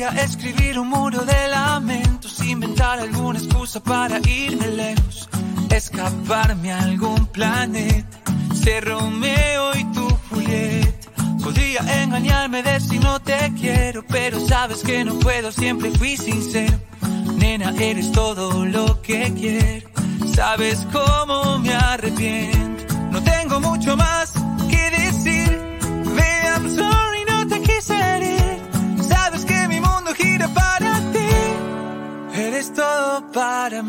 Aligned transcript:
Podría 0.00 0.22
escribir 0.22 0.78
un 0.78 0.88
muro 0.88 1.26
de 1.26 1.48
lamentos, 1.48 2.42
inventar 2.42 3.00
alguna 3.00 3.38
excusa 3.38 3.80
para 3.80 4.18
irme 4.26 4.66
lejos, 4.68 5.28
escaparme 5.68 6.72
a 6.72 6.78
algún 6.84 7.26
planeta, 7.26 8.18
ser 8.54 8.86
Romeo 8.86 9.76
y 9.76 9.84
tu 9.92 10.08
Julieta. 10.30 11.10
Podría 11.44 12.02
engañarme, 12.02 12.62
decir 12.62 13.02
no 13.02 13.20
te 13.20 13.52
quiero, 13.60 14.02
pero 14.06 14.40
sabes 14.48 14.82
que 14.82 15.04
no 15.04 15.18
puedo, 15.18 15.52
siempre 15.52 15.90
fui 15.90 16.16
sincero. 16.16 16.80
Nena, 17.36 17.74
eres 17.78 18.10
todo 18.10 18.64
lo 18.64 19.02
que 19.02 19.30
quiero, 19.34 19.90
sabes 20.34 20.86
cómo 20.90 21.58
me 21.58 21.74
arrepiento. 21.74 22.94
No 23.10 23.22
tengo 23.22 23.60
mucho 23.60 23.98
más 23.98 24.32
para. 33.32 33.82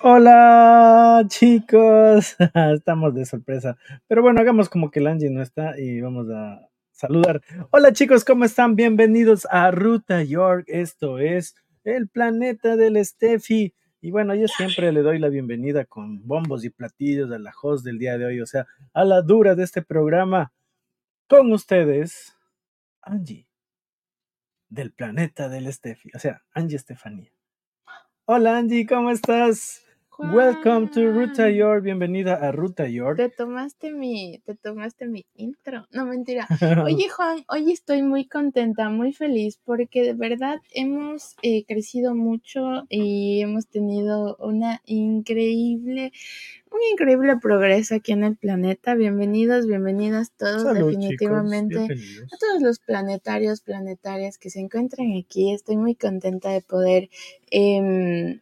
Hola 0.00 1.24
chicos, 1.28 2.36
estamos 2.74 3.14
de 3.14 3.26
sorpresa. 3.26 3.76
Pero 4.06 4.22
bueno, 4.22 4.40
hagamos 4.40 4.70
como 4.70 4.90
que 4.90 5.00
el 5.00 5.08
Angie 5.08 5.28
no 5.28 5.42
está 5.42 5.78
y 5.78 6.00
vamos 6.00 6.28
a 6.30 6.70
saludar. 6.90 7.42
Hola 7.70 7.92
chicos, 7.92 8.24
¿cómo 8.24 8.46
están? 8.46 8.76
Bienvenidos 8.76 9.46
a 9.50 9.70
Ruta 9.70 10.22
York. 10.22 10.64
Esto 10.68 11.18
es 11.18 11.54
el 11.84 12.08
planeta 12.08 12.76
del 12.76 13.04
Steffi. 13.04 13.74
Y 14.00 14.10
bueno, 14.10 14.34
yo 14.34 14.48
siempre 14.48 14.90
le 14.90 15.02
doy 15.02 15.18
la 15.18 15.28
bienvenida 15.28 15.84
con 15.84 16.26
bombos 16.26 16.64
y 16.64 16.70
platillos 16.70 17.30
a 17.30 17.38
la 17.38 17.52
host 17.62 17.84
del 17.84 17.98
día 17.98 18.16
de 18.16 18.24
hoy, 18.24 18.40
o 18.40 18.46
sea, 18.46 18.66
a 18.94 19.04
la 19.04 19.20
dura 19.20 19.54
de 19.54 19.64
este 19.64 19.82
programa. 19.82 20.52
Con 21.28 21.52
ustedes, 21.52 22.34
Angie, 23.02 23.47
del 24.68 24.92
planeta 24.92 25.48
del 25.48 25.72
Steffi, 25.72 26.10
o 26.14 26.18
sea, 26.18 26.42
Angie 26.52 26.76
Estefanía. 26.76 27.32
Hola 28.26 28.58
Angie, 28.58 28.86
¿cómo 28.86 29.10
estás? 29.10 29.82
Welcome 30.20 30.88
to 30.94 31.12
Ruta 31.12 31.48
York, 31.48 31.84
bienvenida 31.84 32.34
a 32.34 32.50
Ruta 32.50 32.88
York. 32.88 33.18
Te 33.18 33.28
tomaste 33.28 33.92
mi, 33.92 34.42
te 34.44 34.56
tomaste 34.56 35.06
mi 35.06 35.24
intro. 35.36 35.86
No, 35.92 36.06
mentira. 36.06 36.48
Oye, 36.84 37.08
Juan, 37.08 37.44
hoy 37.46 37.70
estoy 37.70 38.02
muy 38.02 38.26
contenta, 38.26 38.88
muy 38.88 39.12
feliz, 39.12 39.60
porque 39.64 40.02
de 40.02 40.14
verdad 40.14 40.56
hemos 40.74 41.36
eh, 41.42 41.64
crecido 41.66 42.16
mucho 42.16 42.84
y 42.88 43.42
hemos 43.42 43.68
tenido 43.68 44.36
una 44.40 44.82
increíble, 44.86 46.10
un 46.72 46.80
increíble 46.90 47.36
progreso 47.36 47.94
aquí 47.94 48.10
en 48.10 48.24
el 48.24 48.36
planeta. 48.36 48.96
Bienvenidos, 48.96 49.68
bienvenidas 49.68 50.32
todos, 50.32 50.62
Salud 50.62 50.90
chicos, 50.90 51.10
definitivamente. 51.10 51.78
A 51.84 52.36
todos 52.38 52.60
los 52.60 52.80
planetarios, 52.80 53.60
planetarias 53.60 54.36
que 54.36 54.50
se 54.50 54.58
encuentran 54.58 55.16
aquí, 55.16 55.52
estoy 55.54 55.76
muy 55.76 55.94
contenta 55.94 56.50
de 56.50 56.60
poder 56.60 57.08
em, 57.52 58.40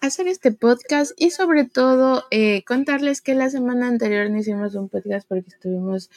hacer 0.00 0.28
este 0.28 0.52
podcast 0.52 1.12
y 1.16 1.30
sobre 1.30 1.64
todo 1.64 2.24
eh, 2.30 2.62
contarles 2.64 3.20
que 3.20 3.34
la 3.34 3.50
semana 3.50 3.88
anterior 3.88 4.30
no 4.30 4.38
hicimos 4.38 4.74
un 4.74 4.88
podcast 4.88 5.26
porque 5.28 5.48
estuvimos 5.48 6.10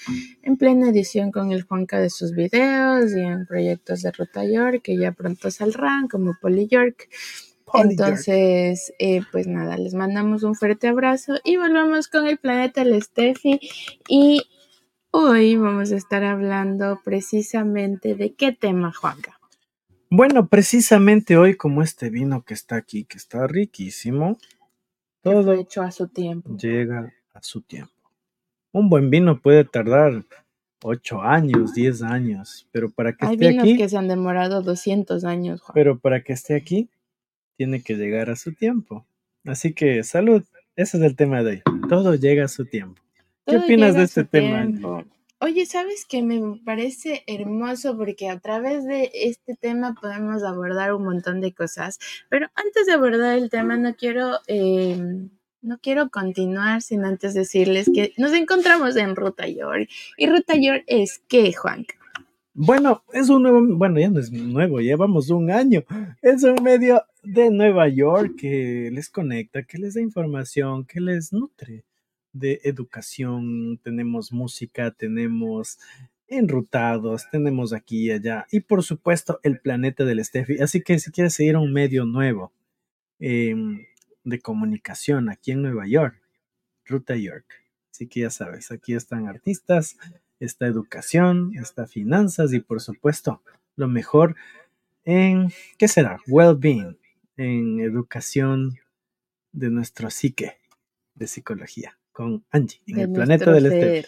en 0.43 0.57
plena 0.57 0.89
edición 0.89 1.31
con 1.31 1.51
el 1.51 1.63
Juanca 1.63 1.99
de 1.99 2.09
sus 2.09 2.33
videos 2.33 3.11
y 3.13 3.21
en 3.21 3.45
proyectos 3.45 4.01
de 4.01 4.11
Ruta 4.11 4.45
York 4.45 4.81
que 4.83 4.97
ya 4.97 5.11
pronto 5.11 5.49
saldrán 5.51 6.07
como 6.07 6.35
Poli 6.39 6.67
York. 6.67 7.09
Polly 7.65 7.89
York. 7.89 7.91
Entonces, 7.91 8.93
eh, 8.99 9.21
pues 9.31 9.47
nada, 9.47 9.77
les 9.77 9.93
mandamos 9.93 10.43
un 10.43 10.55
fuerte 10.55 10.87
abrazo 10.87 11.35
y 11.43 11.57
volvamos 11.57 12.07
con 12.07 12.27
el 12.27 12.37
planeta 12.37 12.81
el 12.81 13.01
Steffi 13.01 13.59
y 14.07 14.41
hoy 15.11 15.55
vamos 15.55 15.91
a 15.91 15.95
estar 15.95 16.23
hablando 16.23 16.99
precisamente 17.03 18.15
de 18.15 18.33
qué 18.33 18.51
tema, 18.51 18.91
Juanca. 18.93 19.38
Bueno, 20.11 20.47
precisamente 20.47 21.37
hoy, 21.37 21.55
como 21.55 21.83
este 21.83 22.09
vino 22.09 22.43
que 22.43 22.55
está 22.55 22.75
aquí, 22.77 23.03
que 23.05 23.17
está 23.17 23.45
riquísimo, 23.45 24.37
todo 25.21 25.43
fue 25.43 25.59
hecho 25.59 25.83
a 25.83 25.91
su 25.91 26.07
tiempo. 26.07 26.57
llega 26.57 27.13
a 27.33 27.41
su 27.43 27.61
tiempo. 27.61 27.93
Un 28.71 28.89
buen 28.89 29.11
vino 29.11 29.39
puede 29.39 29.65
tardar 29.65 30.23
8 30.83 31.21
años, 31.21 31.75
10 31.75 32.01
años, 32.01 32.67
pero 32.71 32.89
para 32.89 33.13
que 33.13 33.25
Hay 33.25 33.33
esté 33.33 33.49
vinos 33.49 33.63
aquí, 33.63 33.77
que 33.77 33.89
se 33.89 33.97
han 33.97 34.07
demorado 34.07 34.63
200 34.63 35.23
años, 35.25 35.61
Juan. 35.61 35.73
pero 35.75 35.99
para 35.99 36.23
que 36.23 36.33
esté 36.33 36.55
aquí, 36.55 36.89
tiene 37.55 37.81
que 37.83 37.95
llegar 37.95 38.31
a 38.31 38.35
su 38.35 38.53
tiempo. 38.53 39.05
Así 39.45 39.73
que 39.73 40.03
salud, 40.03 40.43
ese 40.75 40.97
es 40.97 41.03
el 41.03 41.15
tema 41.15 41.43
de 41.43 41.51
hoy. 41.51 41.61
Todo 41.87 42.15
llega 42.15 42.45
a 42.45 42.47
su 42.47 42.65
tiempo. 42.65 43.01
¿Qué 43.45 43.57
opinas 43.57 43.95
de 43.95 44.03
este 44.03 44.23
tema? 44.23 44.65
Tiempo. 44.65 45.03
Oye, 45.41 45.65
¿sabes 45.65 46.05
qué? 46.05 46.21
Me 46.21 46.59
parece 46.65 47.23
hermoso 47.25 47.95
porque 47.97 48.27
a 48.27 48.39
través 48.39 48.83
de 48.83 49.09
este 49.13 49.55
tema 49.55 49.95
podemos 49.99 50.43
abordar 50.43 50.93
un 50.93 51.05
montón 51.05 51.39
de 51.39 51.53
cosas. 51.53 51.97
Pero 52.27 52.47
antes 52.55 52.85
de 52.85 52.91
abordar 52.91 53.37
el 53.37 53.49
tema, 53.49 53.77
no 53.77 53.95
quiero, 53.95 54.39
eh, 54.47 54.97
no 55.61 55.79
quiero 55.81 56.09
continuar 56.09 56.81
sin 56.81 57.05
antes 57.05 57.33
decirles 57.33 57.89
que 57.93 58.11
nos 58.17 58.33
encontramos 58.33 58.97
en 58.97 59.15
Ruta 59.15 59.47
York. 59.47 59.89
¿Y 60.17 60.27
Ruta 60.27 60.55
York 60.57 60.83
es 60.87 61.23
qué, 61.29 61.53
Juan? 61.53 61.85
Bueno, 62.53 63.05
es 63.13 63.29
un 63.29 63.43
nuevo, 63.43 63.61
bueno, 63.77 63.97
ya 63.97 64.09
no 64.09 64.19
es 64.19 64.33
nuevo, 64.33 64.81
llevamos 64.81 65.29
un 65.29 65.51
año. 65.51 65.85
Es 66.21 66.43
un 66.43 66.61
medio 66.61 67.05
de 67.23 67.49
Nueva 67.49 67.87
York 67.87 68.33
que 68.37 68.89
les 68.91 69.09
conecta, 69.09 69.63
que 69.63 69.77
les 69.77 69.93
da 69.93 70.01
información, 70.01 70.83
que 70.83 70.99
les 70.99 71.31
nutre 71.31 71.85
de 72.33 72.61
educación. 72.63 73.79
Tenemos 73.83 74.31
música, 74.31 74.91
tenemos 74.91 75.79
enrutados, 76.27 77.25
tenemos 77.31 77.73
aquí 77.73 78.07
y 78.07 78.11
allá. 78.11 78.47
Y 78.51 78.61
por 78.61 78.83
supuesto, 78.83 79.39
el 79.43 79.59
planeta 79.59 80.05
del 80.05 80.23
Steffi. 80.23 80.59
Así 80.61 80.81
que 80.81 80.99
si 80.99 81.11
quieres 81.11 81.33
seguir 81.33 81.57
un 81.57 81.73
medio 81.73 82.05
nuevo 82.05 82.53
em, 83.19 83.85
de 84.23 84.39
comunicación 84.39 85.29
aquí 85.29 85.51
en 85.51 85.63
Nueva 85.63 85.87
York, 85.87 86.21
Ruta 86.85 87.15
York. 87.15 87.45
Así 87.91 88.07
que 88.07 88.21
ya 88.21 88.29
sabes, 88.29 88.71
aquí 88.71 88.93
están 88.93 89.27
artistas, 89.27 89.97
está 90.39 90.67
educación, 90.67 91.51
está 91.55 91.85
finanzas 91.85 92.53
y 92.53 92.59
por 92.59 92.79
supuesto 92.79 93.41
lo 93.75 93.87
mejor 93.87 94.35
en, 95.03 95.51
¿qué 95.77 95.87
será? 95.87 96.19
Well-being, 96.27 96.97
en 97.35 97.79
educación 97.79 98.79
de 99.51 99.69
nuestro 99.69 100.09
psique, 100.09 100.57
de 101.15 101.27
psicología, 101.27 101.98
con 102.19 102.43
Angie, 102.51 102.81
en 102.87 102.95
de 102.97 103.01
el 103.03 103.11
planeta 103.13 103.49
del 103.53 103.67
Steffi. 103.67 104.01
ser. 104.03 104.07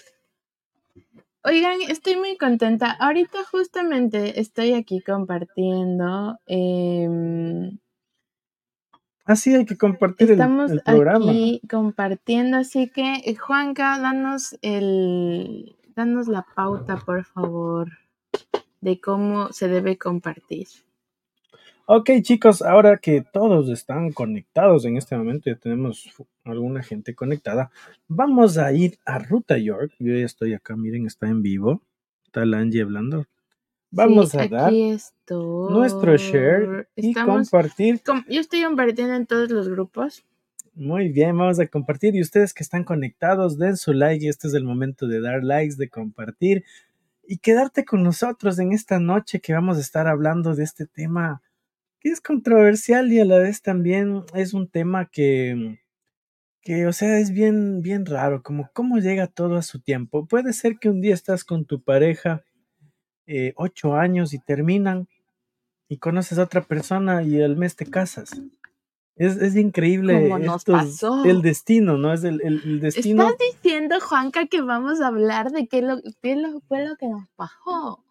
Oigan, 1.46 1.82
estoy 1.88 2.18
muy 2.18 2.38
contenta. 2.38 2.92
Ahorita 2.92 3.40
justamente 3.50 4.42
estoy 4.42 4.74
aquí 4.74 5.02
compartiendo. 5.02 6.38
em, 6.46 7.80
Así 9.24 9.54
hay 9.56 9.66
que 9.66 9.78
compartir 9.78 10.28
el, 10.28 10.34
estamos 10.34 10.72
el 10.72 10.82
programa. 10.82 11.32
aquí 11.32 11.62
compartiendo, 11.70 12.58
así 12.58 12.90
que 12.90 13.22
eh, 13.26 13.36
Juanca, 13.36 13.98
danos 14.00 14.58
el, 14.62 15.78
danos 15.96 16.28
la 16.28 16.46
pauta, 16.56 16.98
por 16.98 17.24
favor, 17.24 17.90
de 18.82 19.00
cómo 19.00 19.54
se 19.54 19.70
debe 19.70 19.98
compartir. 19.98 20.68
Ok, 21.86 22.10
chicos, 22.24 22.62
ahora 22.62 22.98
que 22.98 23.22
todos 23.22 23.70
están 23.70 24.12
conectados 24.12 24.86
en 24.86 24.98
este 24.98 25.16
momento, 25.16 25.50
ya 25.50 25.56
tenemos 25.56 26.10
alguna 26.44 26.82
gente 26.84 27.14
conectada, 27.16 27.72
vamos 28.08 28.58
a 28.58 28.72
ir 28.74 28.98
a 29.06 29.20
Ruta 29.20 29.58
York. 29.58 29.94
Yo 30.00 30.14
ya 30.16 30.26
estoy 30.26 30.54
acá, 30.54 30.76
miren, 30.76 31.06
está 31.06 31.28
en 31.28 31.42
vivo. 31.42 31.82
Está 32.26 32.46
la 32.46 32.60
Angie 32.60 32.82
hablando. 32.82 33.26
Vamos 33.92 34.30
Sí, 34.30 34.38
a 34.38 34.48
dar 34.48 34.74
estoy. 34.74 35.74
nuestro 35.74 36.16
share 36.18 36.88
y 36.96 37.14
compartir. 37.14 38.02
com- 38.04 38.24
yo 38.30 38.40
estoy 38.40 38.64
compartiendo 38.64 39.14
en 39.16 39.26
todos 39.26 39.50
los 39.52 39.68
grupos. 39.68 40.24
Muy 40.74 41.10
bien, 41.10 41.38
vamos 41.38 41.60
a 41.60 41.68
compartir. 41.68 42.16
Y 42.16 42.22
ustedes 42.22 42.54
que 42.54 42.64
están 42.64 42.86
conectados, 42.86 43.58
den 43.58 43.76
su 43.76 43.92
like. 43.94 44.28
Este 44.30 44.48
es 44.48 44.54
el 44.54 44.64
momento 44.64 45.08
de 45.08 45.20
dar 45.20 45.44
likes, 45.44 45.76
de 45.76 45.90
compartir 45.90 46.64
y 47.28 47.38
quedarte 47.40 47.84
con 47.84 48.02
nosotros 48.04 48.58
en 48.60 48.72
esta 48.72 48.98
noche 49.00 49.42
que 49.42 49.54
vamos 49.54 49.78
a 49.78 49.82
estar 49.82 50.08
hablando 50.08 50.56
de 50.56 50.64
este 50.64 50.86
tema 50.86 51.42
que 52.00 52.10
es 52.10 52.20
controversial 52.22 53.12
y 53.14 53.20
a 53.20 53.26
la 53.26 53.38
vez 53.38 53.62
también 53.62 54.24
es 54.34 54.54
un 54.56 54.68
tema 54.70 55.06
que, 55.06 55.80
que 56.62 56.86
o 56.88 56.94
sea, 56.94 57.18
es 57.20 57.32
bien, 57.32 57.82
bien 57.82 58.06
raro, 58.06 58.44
como 58.44 58.70
cómo 58.74 58.98
llega 59.00 59.28
todo 59.28 59.56
a 59.56 59.62
su 59.64 59.80
tiempo. 59.80 60.26
Puede 60.28 60.54
ser 60.54 60.78
que 60.80 60.90
un 60.90 61.02
día 61.02 61.14
estás 61.14 61.44
con 61.44 61.66
tu 61.66 61.82
pareja 61.82 62.44
eh, 63.28 63.54
ocho 63.56 63.96
años 63.96 64.34
y 64.34 64.40
terminan 64.40 65.08
y 65.88 65.98
conoces 65.98 66.38
a 66.40 66.44
otra 66.44 66.62
persona 66.62 67.24
y 67.24 67.42
al 67.42 67.56
mes 67.58 67.76
te 67.76 67.86
casas. 67.86 68.40
Es, 69.16 69.38
es 69.38 69.56
increíble 69.56 70.14
Como 70.30 70.40
nos 70.40 70.58
estos- 70.62 70.82
pasó. 70.84 71.26
el 71.26 71.42
destino, 71.42 71.98
¿no? 71.98 72.14
Es 72.14 72.24
el, 72.24 72.42
el- 72.44 72.62
el 72.64 72.80
destino. 72.80 73.24
¿Estás 73.30 73.38
diciendo, 73.54 74.00
Juanca, 74.00 74.46
que 74.48 74.62
vamos 74.62 75.02
a 75.02 75.08
hablar 75.08 75.52
de 75.52 75.68
qué, 75.68 75.82
lo, 75.82 75.98
qué 76.22 76.36
lo- 76.36 76.62
fue 76.62 76.86
lo 76.88 76.96
que 76.96 77.08
nos 77.08 77.28
pasó? 77.36 78.04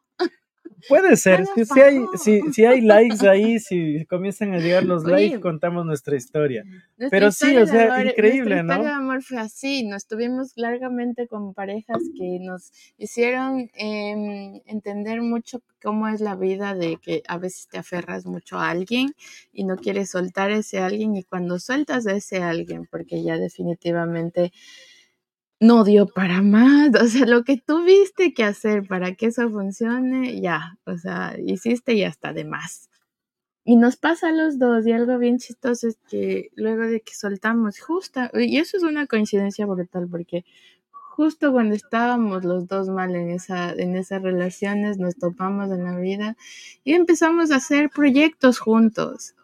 Puede 0.88 1.16
ser, 1.16 1.44
si, 1.54 1.64
si 1.64 1.80
hay, 1.80 2.04
si, 2.22 2.40
si 2.52 2.64
hay 2.64 2.80
likes 2.80 3.28
ahí, 3.28 3.58
si 3.58 4.04
comienzan 4.06 4.54
a 4.54 4.58
llegar 4.58 4.84
los 4.84 5.04
Oye. 5.04 5.12
likes, 5.12 5.40
contamos 5.40 5.84
nuestra 5.86 6.16
historia. 6.16 6.64
Nuestra 6.64 7.08
Pero 7.10 7.32
sí, 7.32 7.56
o 7.56 7.66
sea, 7.66 7.94
amor- 7.94 8.06
increíble, 8.06 8.54
nuestra 8.62 8.76
¿no? 8.78 8.84
de 8.84 8.90
amor 8.90 9.22
fue 9.22 9.38
así. 9.38 9.84
Nos 9.84 10.06
tuvimos 10.06 10.52
largamente 10.56 11.26
con 11.28 11.54
parejas 11.54 11.98
que 12.18 12.38
nos 12.40 12.72
hicieron 12.98 13.70
em, 13.74 14.60
entender 14.66 15.22
mucho 15.22 15.62
cómo 15.82 16.08
es 16.08 16.20
la 16.20 16.36
vida, 16.36 16.74
de 16.74 16.98
que 16.98 17.22
a 17.26 17.38
veces 17.38 17.68
te 17.68 17.78
aferras 17.78 18.26
mucho 18.26 18.58
a 18.58 18.68
alguien 18.70 19.14
y 19.52 19.64
no 19.64 19.76
quieres 19.76 20.10
soltar 20.10 20.50
a 20.50 20.56
ese 20.56 20.78
alguien 20.78 21.16
y 21.16 21.22
cuando 21.22 21.58
sueltas 21.58 22.06
a 22.06 22.12
ese 22.12 22.42
alguien, 22.42 22.86
porque 22.90 23.22
ya 23.22 23.38
definitivamente 23.38 24.52
no 25.60 25.84
dio 25.84 26.06
para 26.06 26.42
más, 26.42 26.90
o 27.00 27.06
sea, 27.06 27.26
lo 27.26 27.44
que 27.44 27.58
tuviste 27.58 28.32
que 28.34 28.44
hacer 28.44 28.86
para 28.88 29.14
que 29.14 29.26
eso 29.26 29.48
funcione, 29.50 30.40
ya, 30.40 30.78
o 30.86 30.96
sea, 30.96 31.36
hiciste 31.38 31.94
y 31.94 32.04
hasta 32.04 32.32
de 32.32 32.44
más. 32.44 32.88
Y 33.64 33.76
nos 33.76 33.96
pasa 33.96 34.28
a 34.30 34.32
los 34.32 34.58
dos, 34.58 34.86
y 34.86 34.92
algo 34.92 35.18
bien 35.18 35.38
chistoso 35.38 35.88
es 35.88 35.98
que 36.10 36.50
luego 36.56 36.82
de 36.84 37.02
que 37.02 37.14
soltamos, 37.14 37.78
justo, 37.80 38.20
y 38.34 38.58
eso 38.58 38.78
es 38.78 38.82
una 38.82 39.06
coincidencia 39.06 39.66
brutal, 39.66 40.08
porque 40.10 40.44
justo 40.92 41.52
cuando 41.52 41.74
estábamos 41.74 42.44
los 42.44 42.66
dos 42.66 42.88
mal 42.88 43.14
en, 43.14 43.30
esa, 43.30 43.72
en 43.72 43.96
esas 43.96 44.22
relaciones, 44.22 44.98
nos 44.98 45.16
topamos 45.16 45.70
en 45.70 45.84
la 45.84 45.98
vida 45.98 46.36
y 46.84 46.94
empezamos 46.94 47.50
a 47.50 47.56
hacer 47.56 47.90
proyectos 47.90 48.58
juntos. 48.58 49.34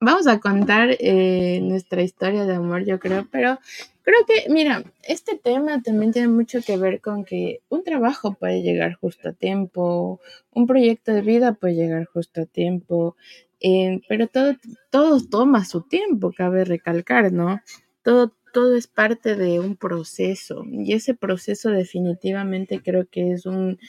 Vamos 0.00 0.28
a 0.28 0.38
contar 0.38 0.90
eh, 1.00 1.58
nuestra 1.60 2.02
historia 2.02 2.44
de 2.44 2.54
amor, 2.54 2.84
yo 2.84 3.00
creo, 3.00 3.26
pero 3.32 3.58
creo 4.02 4.18
que, 4.28 4.48
mira, 4.48 4.84
este 5.02 5.36
tema 5.36 5.82
también 5.82 6.12
tiene 6.12 6.28
mucho 6.28 6.60
que 6.64 6.76
ver 6.76 7.00
con 7.00 7.24
que 7.24 7.62
un 7.68 7.82
trabajo 7.82 8.34
puede 8.34 8.62
llegar 8.62 8.94
justo 8.94 9.30
a 9.30 9.32
tiempo, 9.32 10.20
un 10.52 10.66
proyecto 10.68 11.12
de 11.12 11.22
vida 11.22 11.54
puede 11.54 11.74
llegar 11.74 12.04
justo 12.04 12.42
a 12.42 12.46
tiempo, 12.46 13.16
eh, 13.60 14.00
pero 14.08 14.28
todo, 14.28 14.54
todo 14.90 15.20
toma 15.28 15.64
su 15.64 15.82
tiempo, 15.82 16.32
cabe 16.36 16.64
recalcar, 16.64 17.32
¿no? 17.32 17.60
Todo, 18.04 18.32
todo 18.52 18.76
es 18.76 18.86
parte 18.86 19.34
de 19.34 19.58
un 19.58 19.74
proceso 19.76 20.64
y 20.70 20.92
ese 20.92 21.14
proceso 21.14 21.70
definitivamente 21.70 22.80
creo 22.84 23.08
que 23.10 23.32
es 23.32 23.46
un, 23.46 23.80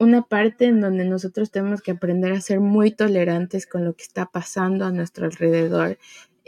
una 0.00 0.22
parte 0.22 0.64
en 0.64 0.80
donde 0.80 1.04
nosotros 1.04 1.50
tenemos 1.50 1.82
que 1.82 1.92
aprender 1.92 2.32
a 2.32 2.40
ser 2.40 2.58
muy 2.58 2.90
tolerantes 2.90 3.66
con 3.66 3.84
lo 3.84 3.92
que 3.92 4.02
está 4.02 4.26
pasando 4.26 4.86
a 4.86 4.92
nuestro 4.92 5.26
alrededor 5.26 5.98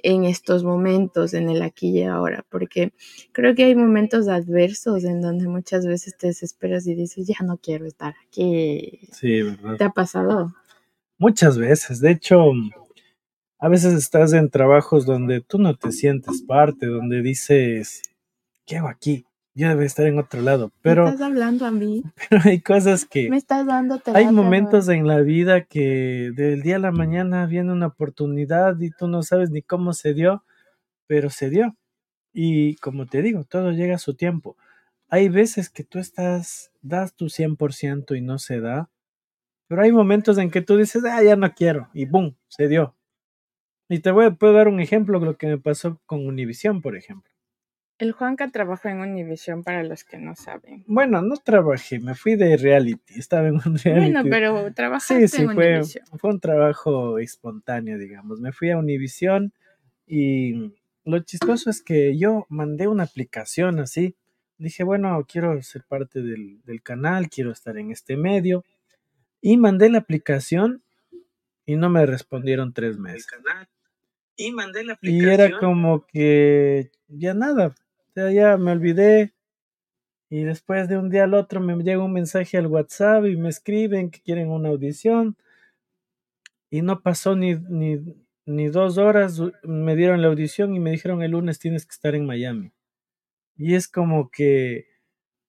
en 0.03 0.25
estos 0.25 0.65
momentos, 0.65 1.35
en 1.35 1.51
el 1.51 1.63
aquí 1.63 1.99
y 1.99 2.03
ahora, 2.03 2.45
porque 2.49 2.93
creo 3.31 3.55
que 3.55 3.65
hay 3.65 3.77
momentos 3.77 4.27
adversos 4.27 5.05
en 5.05 5.21
donde 5.21 5.47
muchas 5.49 5.87
veces 5.87 6.17
te 6.17 6.29
desesperas 6.29 6.87
y 6.87 6.95
dices, 6.95 7.27
ya 7.27 7.45
no 7.45 7.59
quiero 7.59 7.87
estar 7.87 8.15
aquí. 8.27 9.01
Sí, 9.13 9.43
¿verdad? 9.43 9.77
¿Te 9.77 9.85
ha 9.85 9.91
pasado? 9.91 10.55
Muchas 11.19 11.59
veces. 11.59 12.01
De 12.01 12.11
hecho, 12.11 12.53
a 13.59 13.69
veces 13.69 13.93
estás 13.93 14.33
en 14.33 14.49
trabajos 14.49 15.05
donde 15.05 15.43
tú 15.43 15.59
no 15.59 15.77
te 15.77 15.93
sientes 15.93 16.43
parte, 16.43 16.87
donde 16.87 17.21
dices, 17.21 18.03
¿qué 18.65 18.79
hago 18.79 18.89
aquí? 18.89 19.27
Yo 19.55 19.69
debo 19.69 19.83
estar 19.83 20.07
en 20.07 20.19
otro 20.19 20.41
lado. 20.41 20.69
¿Me 20.69 20.73
Pero, 20.83 21.07
estás 21.07 21.21
hablando 21.21 21.67
a 21.67 21.71
mí? 21.71 22.03
pero 22.31 22.43
hay 22.45 22.61
cosas 22.61 23.05
que... 23.05 23.29
¿Me 23.29 23.37
estás 23.37 23.67
dando 23.67 24.01
Hay 24.15 24.27
momentos 24.33 24.89
en 24.89 25.07
la 25.07 25.21
vida 25.21 25.65
que 25.65 26.33
del 26.35 26.63
día 26.63 26.77
a 26.77 26.79
la 26.81 26.93
mañana 26.93 27.47
viene 27.47 27.73
una 27.73 27.89
oportunidad 27.89 28.81
y 28.81 28.91
tú 28.91 29.09
no 29.09 29.23
sabes 29.23 29.51
ni 29.51 29.61
cómo 29.61 29.93
se 29.93 30.15
dio, 30.15 30.45
pero 31.07 31.29
se 31.29 31.51
dio. 31.51 31.77
Y 32.33 32.77
como 32.77 33.07
te 33.07 33.21
digo, 33.21 33.45
todo 33.45 33.73
llega 33.73 33.97
a 33.97 33.99
su 33.99 34.15
tiempo. 34.15 34.57
Hay 35.09 35.29
veces 35.29 35.69
que 35.69 35.85
tú 35.85 35.99
estás, 35.99 36.73
das 36.81 37.15
tu 37.15 37.27
100% 37.27 38.17
y 38.17 38.23
no 38.23 38.39
se 38.39 38.61
da, 38.61 38.89
pero 39.69 39.83
hay 39.83 39.93
momentos 39.93 40.39
en 40.39 40.51
que 40.51 40.63
tú 40.63 40.77
dices, 40.77 41.05
ah, 41.05 41.23
ya 41.23 41.37
no 41.37 41.53
quiero, 41.55 41.89
y 41.95 42.07
boom, 42.07 42.37
se 42.49 42.69
dio. 42.69 42.95
Y 43.89 44.01
te 44.01 44.11
voy 44.11 44.27
a, 44.27 44.31
puedo 44.31 44.55
dar 44.55 44.69
un 44.69 44.81
ejemplo 44.81 45.19
de 45.21 45.27
lo 45.27 45.37
que 45.37 45.47
me 45.47 45.59
pasó 45.59 46.01
con 46.07 46.27
Univision, 46.27 46.81
por 46.81 46.97
ejemplo. 46.97 47.32
El 48.03 48.11
Juanca 48.11 48.49
trabajó 48.51 48.89
en 48.89 48.99
Univision 48.99 49.63
para 49.63 49.85
los 49.85 50.03
que 50.03 50.19
no 50.19 50.35
saben. 50.35 50.83
Bueno, 50.89 51.23
no 51.23 51.37
trabajé, 51.37 52.01
me 52.01 52.17
fui 52.17 52.35
de 52.35 52.57
reality, 52.57 53.15
estaba 53.17 53.47
en 53.47 53.55
un 53.65 53.79
reality. 53.79 54.13
Bueno, 54.13 54.23
pero 54.29 54.75
trabajaste 54.75 55.29
Sí, 55.29 55.37
sí, 55.37 55.43
en 55.45 55.53
fue, 55.55 55.75
Univision. 55.77 56.07
fue 56.19 56.31
un 56.31 56.41
trabajo 56.41 57.19
espontáneo, 57.21 57.99
digamos. 57.99 58.41
Me 58.41 58.51
fui 58.51 58.71
a 58.73 58.77
Univision 58.77 59.53
y 60.05 60.75
lo 61.05 61.21
chistoso 61.21 61.71
es 61.71 61.81
que 61.81 62.19
yo 62.19 62.45
mandé 62.49 62.89
una 62.89 63.05
aplicación 63.05 63.79
así. 63.79 64.17
Dije, 64.59 64.83
bueno, 64.83 65.25
quiero 65.31 65.63
ser 65.63 65.85
parte 65.85 66.23
del, 66.23 66.61
del 66.65 66.83
canal, 66.83 67.29
quiero 67.31 67.53
estar 67.53 67.79
en 67.79 67.93
este 67.93 68.17
medio. 68.17 68.65
Y 69.41 69.59
mandé 69.59 69.89
la 69.91 69.99
aplicación 69.99 70.83
y 71.67 71.77
no 71.77 71.89
me 71.89 72.05
respondieron 72.05 72.73
tres 72.73 72.99
meses. 72.99 73.29
Y 74.35 74.51
mandé 74.51 74.83
la 74.83 74.99
Y 75.03 75.25
era 75.25 75.57
como 75.61 76.05
que 76.05 76.91
ya 77.07 77.35
nada, 77.35 77.75
ya 78.15 78.57
me 78.57 78.73
olvidé. 78.73 79.35
Y 80.31 80.45
después 80.45 80.89
de 80.89 80.97
un 80.97 81.11
día 81.11 81.25
al 81.25 81.35
otro 81.35 81.61
me 81.61 81.77
llega 81.83 82.03
un 82.03 82.13
mensaje 82.13 82.57
al 82.57 82.67
WhatsApp 82.67 83.27
y 83.27 83.37
me 83.37 83.51
escriben 83.51 84.11
que 84.11 84.21
quieren 84.21 84.51
una 84.51 84.71
audición. 84.71 85.37
Y 86.71 86.81
no 86.83 87.03
pasó 87.03 87.37
ni, 87.37 87.55
ni, 87.55 87.99
ni 88.47 88.69
dos 88.69 88.97
horas, 88.99 89.41
me 89.63 89.95
dieron 89.95 90.23
la 90.23 90.29
audición 90.29 90.75
y 90.75 90.81
me 90.81 90.91
dijeron 90.91 91.23
el 91.23 91.33
lunes 91.33 91.59
tienes 91.59 91.85
que 91.85 91.93
estar 91.93 92.15
en 92.15 92.25
Miami. 92.27 92.73
Y 93.57 93.75
es 93.75 93.89
como 93.89 94.31
que, 94.31 94.87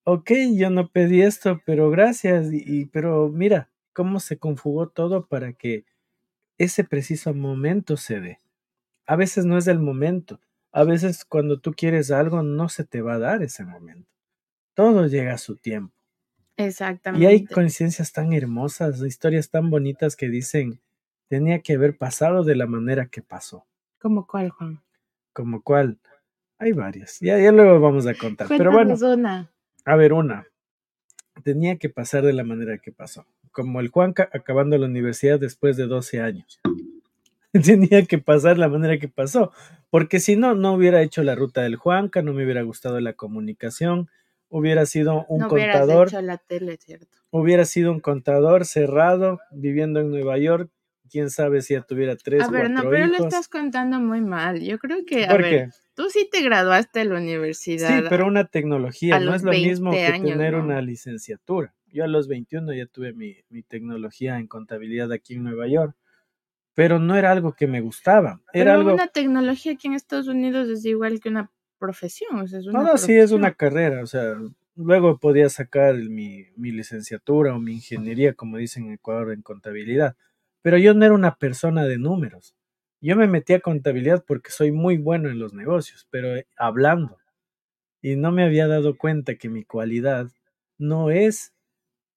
ok, 0.04 0.32
yo 0.56 0.70
no 0.70 0.90
pedí 0.90 1.22
esto, 1.22 1.62
pero 1.66 1.90
gracias. 1.90 2.50
Y, 2.52 2.86
pero 2.88 3.30
mira 3.30 3.70
cómo 3.94 4.20
se 4.20 4.38
confugó 4.38 4.90
todo 4.90 5.28
para 5.28 5.54
que 5.54 5.86
ese 6.58 6.84
preciso 6.84 7.34
momento 7.34 7.98
se 7.98 8.20
dé. 8.20 8.40
A 9.06 9.16
veces 9.16 9.46
no 9.46 9.58
es 9.58 9.68
el 9.68 9.80
momento. 9.80 10.40
A 10.74 10.84
veces 10.84 11.24
cuando 11.24 11.60
tú 11.60 11.74
quieres 11.74 12.12
algo 12.12 12.44
no 12.44 12.68
se 12.68 12.84
te 12.84 13.02
va 13.02 13.14
a 13.14 13.20
dar 13.20 13.42
ese 13.44 13.64
momento. 13.64 14.10
Todo 14.74 15.06
llega 15.08 15.34
a 15.34 15.38
su 15.38 15.56
tiempo. 15.56 15.94
Y 16.58 16.64
hay 16.64 16.68
Exactamente. 16.68 17.54
coincidencias 17.54 18.12
tan 18.12 18.34
hermosas, 18.34 19.00
historias 19.02 19.50
tan 19.50 19.70
bonitas 19.70 20.16
que 20.16 20.30
dicen, 20.30 20.82
tenía 21.28 21.62
que 21.62 21.74
haber 21.74 21.98
pasado 21.98 22.44
de 22.44 22.56
la 22.56 22.66
manera 22.68 23.08
que 23.08 23.22
pasó. 23.22 23.66
¿Como 24.00 24.28
cuál, 24.28 24.50
Juan? 24.50 24.82
Como 25.32 25.62
cual, 25.64 26.00
hay 26.58 26.72
varias. 26.74 27.20
Ya, 27.22 27.40
ya 27.40 27.52
luego 27.52 27.80
vamos 27.80 28.06
a 28.08 28.14
contar. 28.16 28.48
Pero 28.48 28.72
bueno, 28.72 28.92
Cuéntanos 28.98 29.18
una. 29.18 29.52
a 29.86 29.96
ver, 29.96 30.14
una. 30.14 30.48
Tenía 31.44 31.78
que 31.78 31.90
pasar 31.90 32.24
de 32.24 32.34
la 32.34 32.44
manera 32.44 32.78
que 32.78 32.92
pasó. 32.92 33.26
Como 33.52 33.80
el 33.80 33.90
Juanca 33.90 34.30
acabando 34.34 34.78
la 34.78 34.86
universidad 34.88 35.40
después 35.40 35.78
de 35.78 35.86
12 35.88 36.22
años. 36.22 36.60
Tenía 37.64 38.06
que 38.06 38.18
pasar 38.18 38.58
la 38.58 38.68
manera 38.68 38.98
que 38.98 39.08
pasó. 39.08 39.52
Porque 39.90 40.20
si 40.20 40.36
no, 40.36 40.56
no 40.56 40.74
hubiera 40.74 41.02
hecho 41.02 41.24
la 41.24 41.36
ruta 41.36 41.62
del 41.62 41.76
Juanca, 41.76 42.22
no 42.22 42.34
me 42.34 42.44
hubiera 42.44 42.62
gustado 42.64 43.00
la 43.00 43.14
comunicación, 43.14 44.10
hubiera 44.50 44.86
sido 44.86 45.26
un 45.30 45.42
no 45.42 45.48
contador. 45.48 46.08
hecho 46.08 46.22
la 46.22 46.38
tele, 46.38 46.78
¿cierto? 46.78 47.18
hubiera 47.32 47.66
sido 47.66 47.92
un 47.92 48.00
contador 48.00 48.64
cerrado 48.66 49.40
viviendo 49.52 50.00
en 50.00 50.12
Nueva 50.12 50.38
York, 50.38 50.70
quién 51.10 51.30
sabe 51.32 51.62
si 51.62 51.74
ya 51.74 51.82
tuviera 51.82 52.16
tres, 52.16 52.44
A 52.44 52.50
ver, 52.52 52.70
no, 52.70 52.82
pero 52.90 53.08
lo 53.08 53.18
estás 53.18 53.48
contando 53.48 54.00
muy 54.00 54.22
mal. 54.22 54.62
Yo 54.62 54.78
creo 54.78 55.04
que, 55.06 55.26
a 55.26 55.30
¿Por 55.30 55.42
ver, 55.42 55.70
qué? 55.70 55.70
tú 55.96 56.10
sí 56.10 56.28
te 56.32 56.42
graduaste 56.44 57.00
de 57.00 57.06
la 57.06 57.18
Sí, 57.20 57.24
universidad. 57.24 58.04
pero 58.10 58.28
una 58.28 58.46
tecnología, 58.46 59.20
no 59.20 59.34
es 59.34 59.44
lo 59.44 59.52
mismo 59.52 59.92
20 59.92 60.08
que 60.08 60.14
años, 60.14 60.30
tener 60.32 60.54
¿no? 60.54 60.64
una 60.64 60.82
licenciatura. 60.82 61.74
Yo 61.92 62.04
a 62.04 62.08
los 62.08 62.28
21 62.28 62.74
ya 62.74 62.86
tuve 62.88 63.14
mi, 63.14 63.36
mi 63.50 63.64
tecnología 63.64 64.38
en 64.40 64.48
contabilidad 64.48 65.12
aquí 65.12 65.34
en 65.36 65.44
Nueva 65.44 65.68
York, 65.68 65.96
pero 66.74 67.00
no 67.00 67.16
era 67.16 67.32
algo 67.32 67.54
que 67.54 67.68
me 67.68 67.82
gustaba, 67.82 68.42
Pero 68.52 68.64
era 68.64 68.74
algo... 68.76 68.94
una 68.94 69.08
tecnología 69.08 69.74
aquí 69.74 69.88
en 69.88 69.94
Estados 69.94 70.28
Unidos 70.28 70.70
es 70.70 70.86
igual 70.86 71.20
que 71.20 71.30
una 71.30 71.52
profesión. 71.78 72.40
O 72.40 72.48
sea, 72.48 72.60
es 72.60 72.68
una 72.68 72.80
No, 72.80 72.92
no, 72.92 72.98
sí, 72.98 73.14
es 73.14 73.32
una 73.32 73.54
carrera, 73.54 74.02
o 74.02 74.08
sea, 74.08 74.36
luego 74.76 75.20
podía 75.20 75.50
sacar 75.50 75.96
mi, 75.96 76.46
mi 76.56 76.72
licenciatura 76.72 77.56
o 77.56 77.60
mi 77.60 77.74
ingeniería, 77.74 78.34
como 78.34 78.58
dicen 78.58 78.86
en 78.86 78.94
Ecuador, 78.94 79.32
en 79.32 79.42
contabilidad, 79.42 80.16
pero 80.62 80.78
yo 80.78 80.94
no 80.94 81.06
era 81.06 81.14
una 81.14 81.36
persona 81.36 81.86
de 81.86 81.98
números. 81.98 82.56
Yo 83.02 83.18
me 83.18 83.28
metí 83.28 83.54
a 83.54 83.60
contabilidad 83.60 84.24
porque 84.26 84.50
soy 84.50 84.72
muy 84.72 84.98
bueno 84.98 85.30
en 85.30 85.38
los 85.38 85.54
negocios, 85.54 86.08
pero 86.10 86.38
eh, 86.38 86.48
hablando. 86.56 87.18
Y 88.02 88.16
no 88.16 88.32
me 88.32 88.46
había 88.46 88.68
dado 88.68 88.98
cuenta 88.98 89.36
que 89.36 89.50
mi 89.50 89.66
cualidad 89.66 90.32
no 90.78 91.12
es 91.12 91.54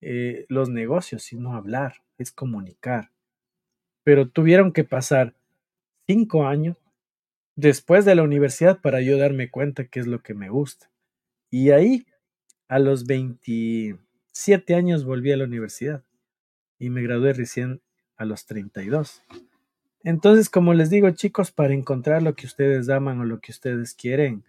eh, 0.01 0.47
los 0.49 0.69
negocios, 0.69 1.25
sino 1.25 1.55
hablar, 1.55 2.03
es 2.19 2.31
comunicar. 2.31 3.11
Pero 4.07 4.29
tuvieron 4.29 4.71
que 4.71 4.85
pasar 4.85 5.35
cinco 6.07 6.47
años 6.47 6.77
después 7.57 8.05
de 8.05 8.15
la 8.15 8.23
universidad 8.23 8.81
para 8.81 9.01
yo 9.01 9.19
darme 9.19 9.51
cuenta 9.51 9.89
qué 9.89 9.99
es 9.99 10.07
lo 10.07 10.23
que 10.23 10.33
me 10.33 10.49
gusta. 10.49 10.89
Y 11.51 11.71
ahí, 11.71 12.07
a 12.69 12.79
los 12.79 13.05
27 13.07 14.77
años, 14.77 15.05
volví 15.05 15.33
a 15.33 15.37
la 15.37 15.43
universidad 15.43 16.05
y 16.79 16.89
me 16.89 17.03
gradué 17.03 17.33
recién 17.33 17.81
a 18.17 18.25
los 18.25 18.47
32. 18.47 19.25
Entonces, 20.05 20.51
como 20.51 20.73
les 20.73 20.89
digo, 20.89 21.11
chicos, 21.11 21.51
para 21.51 21.75
encontrar 21.75 22.23
lo 22.23 22.37
que 22.37 22.47
ustedes 22.47 22.89
aman 22.89 23.19
o 23.19 23.25
lo 23.25 23.41
que 23.41 23.51
ustedes 23.51 23.93
quieren, 23.93 24.45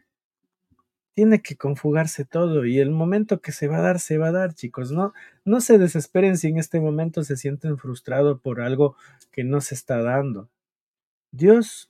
tiene 1.17 1.41
que 1.41 1.57
conjugarse 1.57 2.25
todo 2.25 2.67
y 2.67 2.77
el 2.77 2.91
momento 2.91 3.41
que 3.41 3.51
se 3.51 3.67
va 3.67 3.79
a 3.79 3.81
dar, 3.81 3.99
se 3.99 4.19
va 4.19 4.27
a 4.27 4.31
dar, 4.31 4.53
chicos. 4.53 4.91
No, 4.91 5.13
no 5.45 5.61
se 5.61 5.79
desesperen 5.79 6.37
si 6.37 6.49
en 6.49 6.59
este 6.59 6.79
momento 6.79 7.23
se 7.23 7.37
sienten 7.37 7.79
frustrados 7.79 8.39
por 8.39 8.61
algo 8.61 8.95
que 9.31 9.43
no 9.43 9.59
se 9.59 9.73
está 9.73 10.03
dando. 10.03 10.47
Dios, 11.31 11.89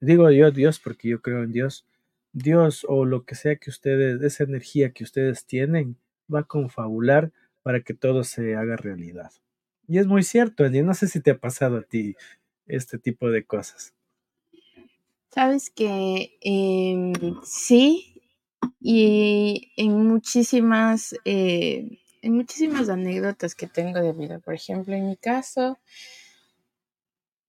digo 0.00 0.30
yo 0.30 0.50
Dios 0.52 0.80
porque 0.80 1.10
yo 1.10 1.20
creo 1.20 1.42
en 1.42 1.52
Dios, 1.52 1.86
Dios 2.32 2.86
o 2.88 3.04
lo 3.04 3.26
que 3.26 3.34
sea 3.34 3.56
que 3.56 3.68
ustedes, 3.68 4.22
esa 4.22 4.44
energía 4.44 4.92
que 4.92 5.04
ustedes 5.04 5.44
tienen, 5.44 5.98
va 6.34 6.40
a 6.40 6.44
confabular 6.44 7.30
para 7.62 7.82
que 7.82 7.92
todo 7.92 8.24
se 8.24 8.56
haga 8.56 8.76
realidad. 8.76 9.32
Y 9.86 9.98
es 9.98 10.06
muy 10.06 10.22
cierto, 10.22 10.64
Andy, 10.64 10.80
no 10.80 10.94
sé 10.94 11.08
si 11.08 11.20
te 11.20 11.32
ha 11.32 11.38
pasado 11.38 11.76
a 11.76 11.82
ti 11.82 12.16
este 12.66 12.96
tipo 12.96 13.30
de 13.30 13.44
cosas. 13.44 13.92
Sabes 15.28 15.68
que 15.68 16.38
em, 16.40 17.12
sí, 17.44 18.11
y 18.80 19.72
en 19.76 20.06
muchísimas, 20.06 21.14
eh, 21.24 21.98
en 22.20 22.34
muchísimas 22.34 22.88
anécdotas 22.88 23.54
que 23.54 23.66
tengo 23.66 24.00
de 24.00 24.12
vida. 24.12 24.38
Por 24.40 24.54
ejemplo, 24.54 24.94
en 24.94 25.08
mi 25.08 25.16
caso, 25.16 25.78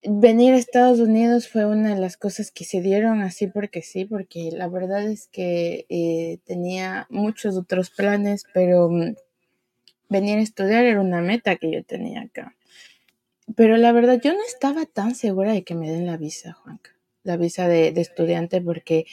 venir 0.04 0.54
a 0.54 0.58
Estados 0.58 1.00
Unidos 1.00 1.48
fue 1.48 1.66
una 1.66 1.96
de 1.96 2.02
las 2.02 2.18
cosas 2.18 2.52
que 2.52 2.66
se 2.66 2.82
dieron 2.82 3.22
así 3.22 3.48
porque 3.48 3.82
sí, 3.82 4.06
porque 4.06 4.52
la 4.52 4.68
verdad 4.68 5.04
es 5.04 5.28
que 5.28 5.86
eh, 5.90 6.40
tenía 6.46 7.08
muchos 7.10 7.58
otros 7.58 7.90
planes, 7.90 8.46
pero 8.54 8.90
mm, 8.90 9.16
venir 10.10 10.38
a 10.38 10.42
estudiar 10.42 10.84
era 10.86 11.02
una 11.02 11.22
meta 11.22 11.56
que 11.56 11.72
yo 11.72 11.84
tenía 11.84 12.22
acá. 12.22 12.56
Pero 13.56 13.78
la 13.78 13.92
verdad, 13.92 14.20
yo 14.24 14.34
no 14.34 14.44
estaba 14.48 14.86
tan 14.86 15.16
segura 15.16 15.54
de 15.54 15.64
que 15.64 15.76
me 15.76 15.92
den 15.92 16.06
la 16.06 16.18
visa, 16.18 16.54
Juanca 16.54 16.94
la 17.24 17.38
visa 17.38 17.68
de, 17.68 17.90
estudiante 17.96 18.62
porque 18.62 19.06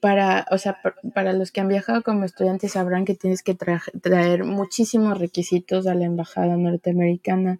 para, 0.00 0.46
o 0.50 0.58
sea, 0.58 0.80
para 1.14 1.32
los 1.32 1.52
que 1.52 1.60
han 1.60 1.68
viajado 1.68 2.02
como 2.02 2.24
estudiantes 2.24 2.72
sabrán 2.72 3.04
que 3.04 3.14
tienes 3.14 3.42
que 3.42 3.54
traer 3.54 4.44
muchísimos 4.44 5.18
requisitos 5.18 5.86
a 5.86 5.94
la 5.94 6.04
embajada 6.04 6.56
norteamericana 6.56 7.58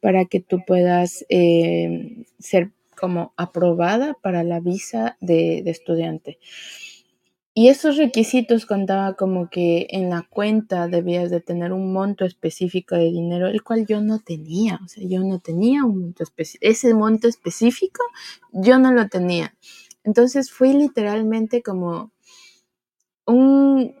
para 0.00 0.24
que 0.24 0.40
tú 0.40 0.64
puedas 0.66 1.24
eh, 1.28 2.24
ser 2.38 2.70
como 2.96 3.32
aprobada 3.36 4.14
para 4.14 4.42
la 4.42 4.60
visa 4.60 5.16
de, 5.20 5.62
de 5.62 5.70
estudiante. 5.70 6.38
Y 7.58 7.70
esos 7.70 7.96
requisitos 7.96 8.66
contaba 8.66 9.14
como 9.14 9.48
que 9.48 9.86
en 9.88 10.10
la 10.10 10.26
cuenta 10.28 10.88
debías 10.88 11.30
de 11.30 11.40
tener 11.40 11.72
un 11.72 11.90
monto 11.90 12.26
específico 12.26 12.96
de 12.96 13.04
dinero, 13.10 13.46
el 13.46 13.62
cual 13.62 13.86
yo 13.86 14.02
no 14.02 14.18
tenía. 14.18 14.78
O 14.84 14.88
sea, 14.88 15.02
yo 15.08 15.20
no 15.20 15.38
tenía 15.38 15.82
un 15.82 16.02
monto 16.02 16.22
específico. 16.22 16.68
Ese 16.70 16.92
monto 16.92 17.28
específico 17.28 18.02
yo 18.52 18.78
no 18.78 18.92
lo 18.92 19.08
tenía. 19.08 19.56
Entonces 20.04 20.50
fui 20.50 20.74
literalmente 20.74 21.62
como 21.62 22.12
un 23.24 23.94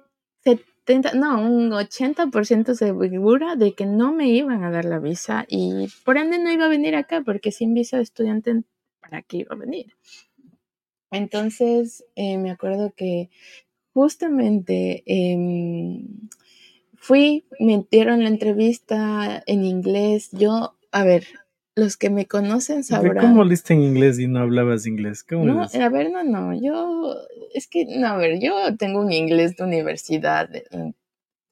70, 0.44 1.14
no, 1.14 1.40
un 1.40 1.72
80% 1.72 2.74
segura 2.74 3.56
de 3.56 3.72
que 3.72 3.86
no 3.86 4.12
me 4.12 4.28
iban 4.28 4.64
a 4.64 4.70
dar 4.70 4.84
la 4.84 4.98
visa 4.98 5.46
y 5.48 5.88
por 6.04 6.18
ende 6.18 6.38
no 6.38 6.52
iba 6.52 6.66
a 6.66 6.68
venir 6.68 6.94
acá 6.94 7.22
porque 7.24 7.52
sin 7.52 7.72
visa 7.72 7.96
de 7.96 8.02
estudiante, 8.02 8.64
¿para 9.00 9.22
qué 9.22 9.38
iba 9.38 9.54
a 9.54 9.58
venir? 9.58 9.94
Entonces, 11.10 12.04
eh, 12.14 12.38
me 12.38 12.50
acuerdo 12.50 12.92
que 12.96 13.30
justamente 13.92 15.02
em, 15.06 16.28
fui, 16.94 17.44
me 17.60 17.86
dieron 17.90 18.22
la 18.22 18.28
entrevista 18.28 19.42
en 19.46 19.64
inglés. 19.64 20.30
Yo, 20.32 20.76
a 20.92 21.04
ver, 21.04 21.26
los 21.76 21.96
que 21.96 22.10
me 22.10 22.26
conocen 22.26 22.84
sabrán. 22.84 23.18
¿Cómo 23.18 23.44
liste 23.44 23.74
en 23.74 23.82
inglés 23.82 24.18
y 24.18 24.26
no 24.26 24.40
hablabas 24.40 24.86
inglés? 24.86 25.22
¿Cómo 25.22 25.44
no, 25.44 25.62
a 25.62 25.88
ver, 25.88 26.10
no, 26.10 26.24
no, 26.24 26.54
yo, 26.58 27.14
es 27.54 27.68
que, 27.68 27.86
no, 27.86 28.08
a 28.08 28.16
ver, 28.16 28.40
yo 28.40 28.54
tengo 28.76 29.00
un 29.00 29.12
inglés 29.12 29.56
de 29.56 29.64
universidad, 29.64 30.48
de, 30.48 30.64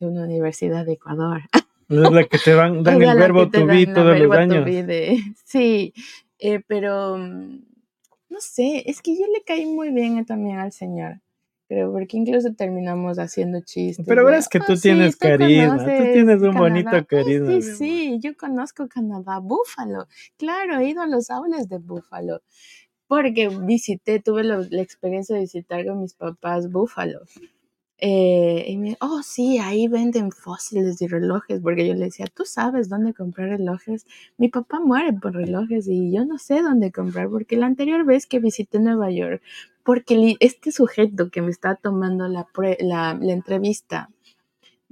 una 0.00 0.24
universidad 0.24 0.84
de 0.86 0.94
Ecuador. 0.94 1.42
Es 1.88 2.10
la 2.10 2.24
que 2.24 2.38
te 2.38 2.54
dan, 2.54 2.76
el 2.78 3.18
verbo 3.18 3.50
to 3.50 3.66
be 3.66 3.86
todos 3.86 4.18
los 4.18 4.36
años. 4.36 4.66
sí, 5.44 5.92
eh, 6.38 6.62
pero 6.66 7.18
no 8.34 8.40
sé, 8.40 8.82
es 8.90 9.00
que 9.00 9.16
yo 9.16 9.26
le 9.32 9.42
caí 9.44 9.64
muy 9.64 9.90
bien 9.90 10.24
también 10.26 10.58
al 10.58 10.72
señor. 10.72 11.20
Creo, 11.68 11.92
porque 11.92 12.18
incluso 12.18 12.52
terminamos 12.52 13.18
haciendo 13.18 13.60
chistes. 13.60 14.04
Pero 14.06 14.24
verás 14.24 14.48
que 14.48 14.60
tú 14.60 14.76
tienes 14.76 15.16
carisma, 15.16 15.78
tú 15.78 16.02
tienes 16.12 16.42
un 16.42 16.54
bonito 16.54 16.90
carisma. 17.06 17.52
sí, 17.52 17.62
sí, 17.62 18.18
yo 18.20 18.36
conozco 18.36 18.86
Canadá, 18.86 19.38
Búfalo. 19.38 20.06
Claro, 20.36 20.78
he 20.78 20.88
ido 20.90 21.00
a 21.00 21.06
los 21.06 21.30
aulas 21.30 21.68
de 21.68 21.78
Búfalo. 21.78 22.42
Porque 23.06 23.48
visité, 23.48 24.20
tuve 24.20 24.44
la, 24.44 24.66
la 24.68 24.82
experiencia 24.82 25.36
de 25.36 25.42
visitar 25.42 25.86
con 25.86 26.00
mis 26.00 26.14
papás 26.14 26.70
Búfalo. 26.70 27.20
Eh, 28.06 28.66
y 28.68 28.76
me, 28.76 28.98
oh, 29.00 29.22
sí, 29.22 29.56
ahí 29.56 29.88
venden 29.88 30.30
fósiles 30.30 31.00
y 31.00 31.06
relojes, 31.06 31.62
porque 31.62 31.88
yo 31.88 31.94
le 31.94 32.04
decía, 32.04 32.26
¿tú 32.26 32.44
sabes 32.44 32.90
dónde 32.90 33.14
comprar 33.14 33.48
relojes? 33.48 34.06
Mi 34.36 34.50
papá 34.50 34.78
muere 34.78 35.14
por 35.14 35.32
relojes 35.32 35.88
y 35.88 36.12
yo 36.12 36.26
no 36.26 36.36
sé 36.36 36.60
dónde 36.60 36.92
comprar, 36.92 37.30
porque 37.30 37.56
la 37.56 37.64
anterior 37.64 38.04
vez 38.04 38.26
que 38.26 38.40
visité 38.40 38.78
Nueva 38.78 39.10
York, 39.10 39.40
porque 39.84 40.36
este 40.40 40.70
sujeto 40.70 41.30
que 41.30 41.40
me 41.40 41.50
está 41.50 41.76
tomando 41.76 42.28
la, 42.28 42.46
la, 42.80 43.18
entrevista 43.22 44.10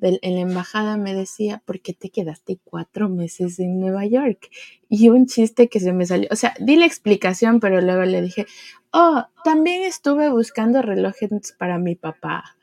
en 0.01 0.35
la 0.35 0.41
embajada 0.41 0.97
me 0.97 1.15
decía, 1.15 1.63
¿por 1.67 1.81
qué 1.83 1.93
te 1.93 2.09
quedaste 2.09 2.61
cuatro 2.65 3.11
meses 3.11 3.59
en 3.59 3.79
Nueva 3.79 4.07
York? 4.07 4.49
Y 4.89 5.11
un 5.11 5.27
chiste 5.27 5.69
que 5.69 5.81
se 5.81 5.93
me 5.93 6.07
salió, 6.07 6.29
o 6.31 6.37
sea, 6.37 6.55
di 6.61 6.77
la 6.77 6.87
explicación, 6.87 7.61
pero 7.61 7.83
luego 7.83 8.05
le 8.05 8.23
dije, 8.23 8.47
oh, 8.91 9.23
también 9.45 9.83
estuve 9.83 10.31
buscando 10.31 10.81
relojes 10.81 11.31
para 11.59 11.77
mi 11.77 11.95
papá. 11.95 12.57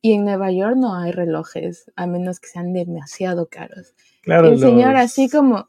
Y 0.00 0.12
en 0.12 0.24
Nueva 0.24 0.52
York 0.52 0.76
no 0.76 0.94
hay 0.94 1.10
relojes, 1.10 1.90
a 1.96 2.06
menos 2.06 2.38
que 2.38 2.48
sean 2.48 2.72
demasiado 2.72 3.48
caros. 3.48 3.94
Claro, 4.22 4.48
el 4.48 4.58
señor 4.58 4.94
así 4.96 5.28
como, 5.28 5.68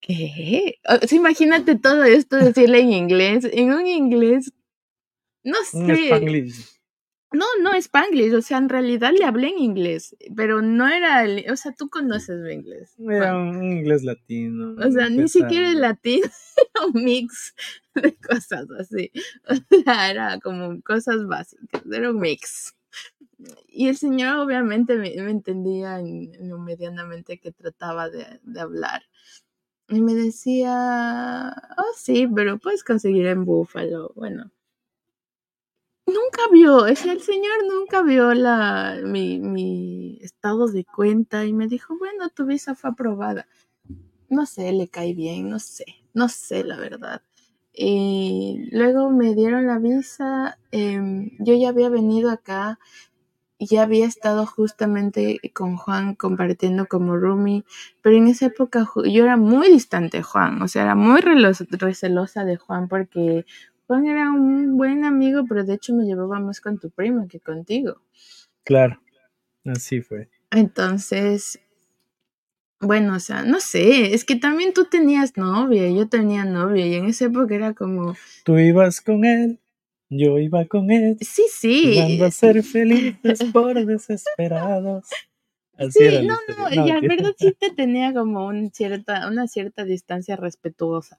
¿qué? 0.00 0.78
imagínate 1.12 1.76
todo 1.76 2.02
esto 2.04 2.36
decirle 2.36 2.80
en 2.80 2.92
inglés, 2.92 3.48
en 3.52 3.72
un 3.72 3.86
inglés, 3.86 4.52
no 5.44 5.56
sé. 5.70 6.48
No, 7.34 7.46
no 7.60 7.74
Spanglish, 7.74 8.32
o 8.32 8.42
sea, 8.42 8.58
en 8.58 8.68
realidad 8.68 9.12
le 9.16 9.24
hablé 9.24 9.48
en 9.48 9.58
inglés, 9.58 10.16
pero 10.36 10.62
no 10.62 10.86
era, 10.88 11.24
el, 11.24 11.44
o 11.50 11.56
sea, 11.56 11.72
tú 11.72 11.88
conoces 11.88 12.38
mi 12.40 12.52
inglés. 12.52 12.94
Era 12.98 13.36
un 13.36 13.62
inglés 13.62 14.04
latino. 14.04 14.76
O 14.78 14.90
sea, 14.92 15.08
ni 15.08 15.28
siquiera 15.28 15.70
el 15.70 15.80
latino, 15.80 16.26
era 16.56 16.86
un 16.94 17.04
mix 17.04 17.54
de 17.94 18.14
cosas 18.16 18.66
así. 18.78 19.10
O 19.48 19.82
sea, 19.82 20.10
era 20.10 20.38
como 20.40 20.80
cosas 20.82 21.26
básicas, 21.26 21.82
era 21.92 22.10
un 22.10 22.20
mix 22.20 22.76
y 23.68 23.88
el 23.88 23.96
señor 23.96 24.38
obviamente 24.38 24.96
me, 24.96 25.14
entendía 25.14 25.98
en, 25.98 26.48
lo 26.48 26.58
medianamente 26.58 27.38
que 27.38 27.52
trataba 27.52 28.08
de, 28.08 28.40
hablar. 28.58 29.02
Y 29.88 30.00
me 30.00 30.14
decía, 30.14 31.54
oh 31.76 31.92
sí, 31.96 32.26
pero 32.26 32.58
puedes 32.58 32.84
conseguir 32.84 33.26
en 33.26 33.44
Búfalo. 33.44 34.12
Bueno, 34.14 34.50
nunca 36.06 36.42
vio, 36.52 36.86
el 36.86 36.96
señor 36.96 37.66
nunca 37.68 38.02
vio 38.02 38.32
la, 38.34 39.00
mi, 39.04 39.40
mi 39.40 40.18
estado 40.22 40.68
de 40.68 40.84
cuenta 40.84 41.44
y 41.44 41.52
me 41.52 41.68
dijo, 41.68 41.98
bueno, 41.98 42.28
tu 42.30 42.46
visa 42.46 42.74
fue 42.74 42.90
aprobada. 42.90 43.46
No 44.28 44.46
sé, 44.46 44.72
le 44.72 44.88
cae 44.88 45.14
bien, 45.14 45.50
no 45.50 45.58
sé, 45.58 45.84
no 46.14 46.28
sé 46.28 46.64
la 46.64 46.76
verdad. 46.76 47.22
Y 47.72 48.68
luego 48.70 49.10
me 49.10 49.34
dieron 49.34 49.66
la 49.66 49.78
visa, 49.78 50.58
em, 50.70 51.30
yo 51.40 51.54
ya 51.54 51.70
había 51.70 51.88
venido 51.88 52.30
acá 52.30 52.78
ya 53.66 53.82
había 53.82 54.06
estado 54.06 54.46
justamente 54.46 55.40
con 55.52 55.76
Juan 55.76 56.14
compartiendo 56.14 56.86
como 56.86 57.16
roomie, 57.16 57.64
pero 58.02 58.16
en 58.16 58.28
esa 58.28 58.46
época 58.46 58.88
yo 59.04 59.24
era 59.24 59.36
muy 59.36 59.68
distante 59.70 60.18
de 60.18 60.22
Juan, 60.22 60.62
o 60.62 60.68
sea, 60.68 60.82
era 60.82 60.94
muy 60.94 61.20
recelosa 61.20 62.44
de 62.44 62.56
Juan 62.56 62.88
porque 62.88 63.44
Juan 63.86 64.06
era 64.06 64.30
un 64.30 64.76
buen 64.76 65.04
amigo, 65.04 65.44
pero 65.48 65.64
de 65.64 65.74
hecho 65.74 65.94
me 65.94 66.04
llevaba 66.04 66.40
más 66.40 66.60
con 66.60 66.78
tu 66.78 66.90
prima 66.90 67.26
que 67.28 67.40
contigo. 67.40 68.00
Claro, 68.64 69.00
así 69.64 70.00
fue. 70.00 70.30
Entonces, 70.50 71.60
bueno, 72.80 73.16
o 73.16 73.20
sea, 73.20 73.42
no 73.42 73.60
sé, 73.60 74.14
es 74.14 74.24
que 74.24 74.36
también 74.36 74.72
tú 74.72 74.84
tenías 74.86 75.36
novia, 75.36 75.90
yo 75.90 76.08
tenía 76.08 76.44
novia 76.44 76.86
y 76.86 76.94
en 76.94 77.06
esa 77.06 77.26
época 77.26 77.54
era 77.54 77.74
como... 77.74 78.16
Tú 78.44 78.58
ibas 78.58 79.00
con 79.00 79.24
él 79.24 79.58
yo 80.18 80.38
iba 80.38 80.64
con 80.66 80.90
él. 80.90 81.16
Sí, 81.20 81.44
sí. 81.50 81.94
Jugando 81.94 82.24
a 82.26 82.30
ser 82.30 82.62
felices 82.62 83.44
por 83.52 83.84
desesperados. 83.84 85.06
sí, 85.90 86.26
no, 86.26 86.36
no, 86.56 86.84
y 86.86 86.90
en 86.90 87.00
verdad 87.08 87.34
sí 87.36 87.52
te 87.58 87.70
tenía 87.70 88.12
como 88.12 88.46
un 88.46 88.70
cierta, 88.72 89.28
una 89.28 89.46
cierta 89.46 89.84
distancia 89.84 90.36
respetuosa. 90.36 91.18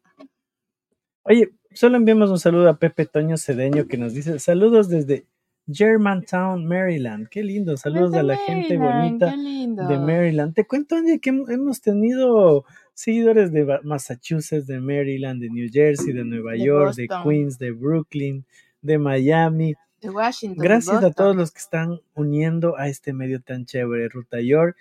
Oye, 1.23 1.51
solo 1.71 1.97
enviamos 1.97 2.29
un 2.29 2.39
saludo 2.39 2.69
a 2.69 2.77
Pepe 2.77 3.05
Toño 3.05 3.37
Cedeño 3.37 3.87
que 3.87 3.97
nos 3.97 4.13
dice 4.13 4.39
saludos 4.39 4.89
desde 4.89 5.25
Germantown, 5.67 6.65
Maryland. 6.65 7.27
Qué 7.29 7.43
lindo, 7.43 7.75
saludos 7.77 8.13
a 8.13 8.23
la 8.23 8.37
gente 8.37 8.77
bonita 8.77 9.35
de 9.35 9.99
Maryland. 9.99 10.53
Te 10.53 10.65
cuento, 10.65 10.95
Andy, 10.95 11.19
que 11.19 11.31
hemos 11.31 11.81
tenido 11.81 12.65
seguidores 12.93 13.51
de 13.51 13.79
Massachusetts, 13.83 14.67
de 14.67 14.79
Maryland, 14.79 15.41
de 15.41 15.49
New 15.49 15.67
Jersey, 15.71 16.13
de 16.13 16.23
Nueva 16.23 16.55
York, 16.55 16.95
de 16.95 17.07
Queens, 17.07 17.57
de 17.57 17.71
Brooklyn, 17.71 18.45
de 18.85 18.97
Miami. 18.97 19.73
De 20.01 20.09
Washington. 20.09 20.63
Gracias 20.63 21.03
a 21.03 21.11
todos 21.11 21.35
los 21.35 21.51
que 21.51 21.59
están 21.59 21.99
uniendo 22.13 22.77
a 22.77 22.87
este 22.87 23.13
medio 23.13 23.41
tan 23.41 23.65
chévere, 23.65 24.09
Ruta 24.09 24.39
York. 24.41 24.77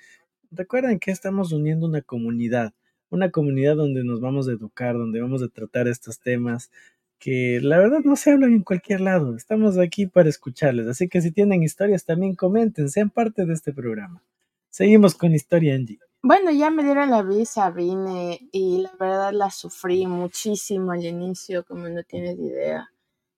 Recuerden 0.50 0.99
que 0.99 1.11
estamos 1.11 1.52
uniendo 1.52 1.87
una 1.87 2.02
comunidad, 2.02 2.75
una 3.11 3.30
comunidad 3.30 3.76
donde 3.76 4.04
nos 4.04 4.20
vamos 4.20 4.49
a 4.49 4.52
educar, 4.52 4.94
donde 4.94 5.20
vamos 5.20 5.42
a 5.42 5.49
tratar 5.49 5.88
estos 5.88 6.20
temas 6.20 6.70
que 7.18 7.58
la 7.62 7.78
verdad 7.78 8.00
no 8.04 8.16
se 8.16 8.32
hablan 8.32 8.52
en 8.52 8.62
cualquier 8.62 9.00
lado. 9.00 9.34
Estamos 9.34 9.78
aquí 9.78 10.06
para 10.06 10.28
escucharles, 10.28 10.87
así 10.87 11.08
que 11.08 11.23
si 11.23 11.32
tienen 11.32 11.62
historias 11.62 12.04
también 12.04 12.34
comenten, 12.34 12.90
sean 12.90 13.08
parte 13.08 13.46
de 13.46 13.54
este 13.54 13.73
programa. 13.73 14.23
Seguimos 14.68 15.14
con 15.14 15.32
Historia 15.32 15.75
Angie. 15.75 16.00
Bueno, 16.23 16.50
ya 16.50 16.70
me 16.70 16.84
dieron 16.84 17.11
la 17.11 17.23
visa, 17.23 17.70
vine 17.70 18.49
y 18.52 18.82
la 18.82 18.92
verdad 18.99 19.32
la 19.32 19.50
sufrí 19.50 20.06
muchísimo 20.06 20.92
al 20.92 21.04
inicio, 21.04 21.64
como 21.64 21.88
no 21.88 22.02
tienes 22.02 22.38
idea. 22.38 22.90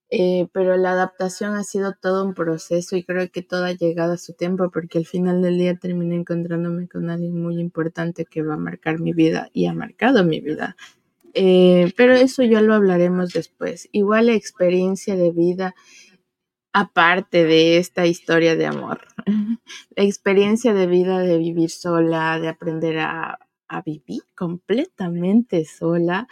Eh, 0.09 0.47
pero 0.53 0.77
la 0.77 0.93
adaptación 0.93 1.55
ha 1.55 1.65
sido 1.65 1.93
todo 2.01 2.25
un 2.25 2.35
proceso 2.35 2.97
y 2.97 3.03
creo 3.03 3.29
que 3.31 3.43
todo 3.43 3.65
ha 3.65 3.73
llegado 3.73 4.13
a 4.13 4.19
su 4.19 4.35
tiempo 4.35 4.71
porque 4.71 4.99
al 4.99 5.07
final 5.07 5.43
del 5.43 5.59
día 5.59 5.77
terminé 5.77 6.15
encontrándome 6.15 6.89
con 6.89 7.11
alguien 7.11 7.43
muy 7.43 7.59
importante 7.59 8.25
que 8.25 8.43
va 8.43 8.55
a 8.55 8.59
marcar 8.59 9.01
mi 9.01 9.13
vida 9.13 9.51
y 9.53 9.67
ha 9.67 9.73
marcado 9.73 10.25
mi 10.25 10.41
vida. 10.41 10.77
Eh, 11.35 11.93
pero 11.97 12.15
eso 12.15 12.43
ya 12.45 12.63
lo 12.63 12.75
hablaremos 12.75 13.33
después. 13.33 13.89
Igual 13.93 14.27
la 14.27 14.35
experiencia 14.35 15.17
de 15.17 15.33
vida, 15.33 15.75
aparte 16.73 17.45
de 17.45 17.79
esta 17.79 18.07
historia 18.07 18.55
de 18.55 18.67
amor, 18.67 19.01
la 19.97 20.05
experiencia 20.05 20.73
de 20.73 20.87
vida 20.87 21.19
de 21.19 21.39
vivir 21.39 21.71
sola, 21.71 22.39
de 22.39 22.49
aprender 22.49 22.99
a, 23.01 23.39
a 23.69 23.83
vivir 23.83 24.23
completamente 24.35 25.65
sola, 25.65 26.29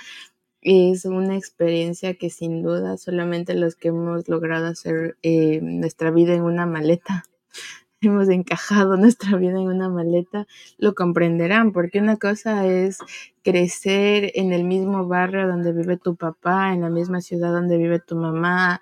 es 0.64 1.04
una 1.04 1.36
experiencia 1.36 2.14
que 2.14 2.30
sin 2.30 2.62
duda 2.62 2.96
solamente 2.96 3.54
los 3.54 3.76
que 3.76 3.88
hemos 3.88 4.28
logrado 4.28 4.66
hacer 4.66 5.16
eh, 5.22 5.60
nuestra 5.62 6.10
vida 6.10 6.34
en 6.34 6.42
una 6.42 6.64
maleta, 6.66 7.24
hemos 8.00 8.28
encajado 8.30 8.96
nuestra 8.96 9.36
vida 9.36 9.60
en 9.60 9.68
una 9.68 9.90
maleta, 9.90 10.46
lo 10.78 10.94
comprenderán, 10.94 11.72
porque 11.72 12.00
una 12.00 12.16
cosa 12.16 12.66
es 12.66 12.98
crecer 13.42 14.32
en 14.34 14.52
el 14.52 14.64
mismo 14.64 15.06
barrio 15.06 15.46
donde 15.46 15.72
vive 15.72 15.98
tu 15.98 16.16
papá, 16.16 16.72
en 16.72 16.80
la 16.80 16.90
misma 16.90 17.20
ciudad 17.20 17.52
donde 17.52 17.76
vive 17.76 18.00
tu 18.00 18.16
mamá, 18.16 18.80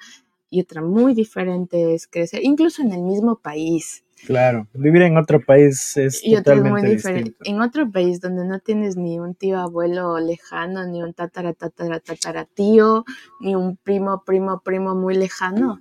y 0.51 0.61
otra 0.61 0.83
muy 0.83 1.15
diferente 1.15 1.95
es 1.95 2.07
crecer, 2.07 2.41
incluso 2.45 2.83
en 2.83 2.93
el 2.93 3.03
mismo 3.03 3.37
país. 3.37 4.05
Claro, 4.27 4.69
vivir 4.75 5.03
en 5.03 5.17
otro 5.17 5.41
país 5.41 5.97
es 5.97 6.21
Y 6.23 6.37
totalmente 6.37 6.71
muy 6.71 6.83
diferente. 6.83 7.31
distinto. 7.31 7.51
En 7.51 7.61
otro 7.61 7.91
país 7.91 8.21
donde 8.21 8.45
no 8.45 8.61
tienes 8.61 8.97
ni 8.97 9.19
un 9.19 9.35
tío 9.35 9.59
abuelo 9.59 10.19
lejano, 10.21 10.87
ni 10.87 11.03
un 11.03 11.13
tatara 11.13 11.53
tatara 11.55 11.99
tatara 12.01 12.45
tío, 12.45 13.05
ni 13.41 13.55
un 13.55 13.77
primo 13.77 14.23
primo 14.25 14.61
primo 14.65 14.95
muy 14.95 15.15
lejano, 15.15 15.81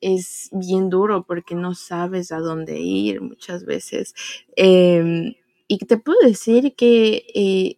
es 0.00 0.48
bien 0.52 0.88
duro 0.88 1.24
porque 1.26 1.54
no 1.54 1.74
sabes 1.74 2.32
a 2.32 2.38
dónde 2.38 2.80
ir 2.80 3.20
muchas 3.20 3.64
veces. 3.64 4.14
Eh, 4.56 5.36
y 5.68 5.78
te 5.78 5.96
puedo 5.98 6.18
decir 6.20 6.74
que 6.76 7.24
eh, 7.34 7.76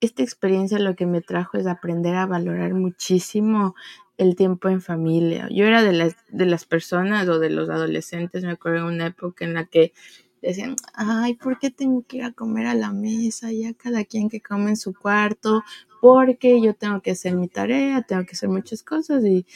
esta 0.00 0.22
experiencia 0.22 0.78
lo 0.78 0.94
que 0.94 1.06
me 1.06 1.20
trajo 1.20 1.58
es 1.58 1.66
aprender 1.66 2.14
a 2.16 2.26
valorar 2.26 2.74
muchísimo 2.74 3.74
el 4.18 4.36
tiempo 4.36 4.68
en 4.68 4.80
familia. 4.80 5.48
Yo 5.50 5.64
era 5.66 5.82
de 5.82 5.92
las, 5.92 6.16
de 6.28 6.46
las 6.46 6.64
personas 6.64 7.28
o 7.28 7.38
de 7.38 7.50
los 7.50 7.68
adolescentes, 7.68 8.44
me 8.44 8.52
acuerdo 8.52 8.78
en 8.88 8.94
una 8.94 9.06
época 9.06 9.44
en 9.44 9.54
la 9.54 9.66
que 9.66 9.92
decían, 10.42 10.76
ay, 10.94 11.34
¿por 11.34 11.58
qué 11.58 11.70
tengo 11.70 12.04
que 12.06 12.18
ir 12.18 12.24
a 12.24 12.32
comer 12.32 12.66
a 12.66 12.74
la 12.74 12.92
mesa? 12.92 13.52
Ya 13.52 13.74
cada 13.74 14.04
quien 14.04 14.28
que 14.28 14.40
come 14.40 14.70
en 14.70 14.76
su 14.76 14.94
cuarto, 14.94 15.62
porque 16.00 16.60
yo 16.60 16.74
tengo 16.74 17.00
que 17.00 17.12
hacer 17.12 17.34
mi 17.34 17.48
tarea, 17.48 18.02
tengo 18.02 18.24
que 18.24 18.32
hacer 18.32 18.48
muchas 18.48 18.82
cosas 18.82 19.24
y 19.24 19.46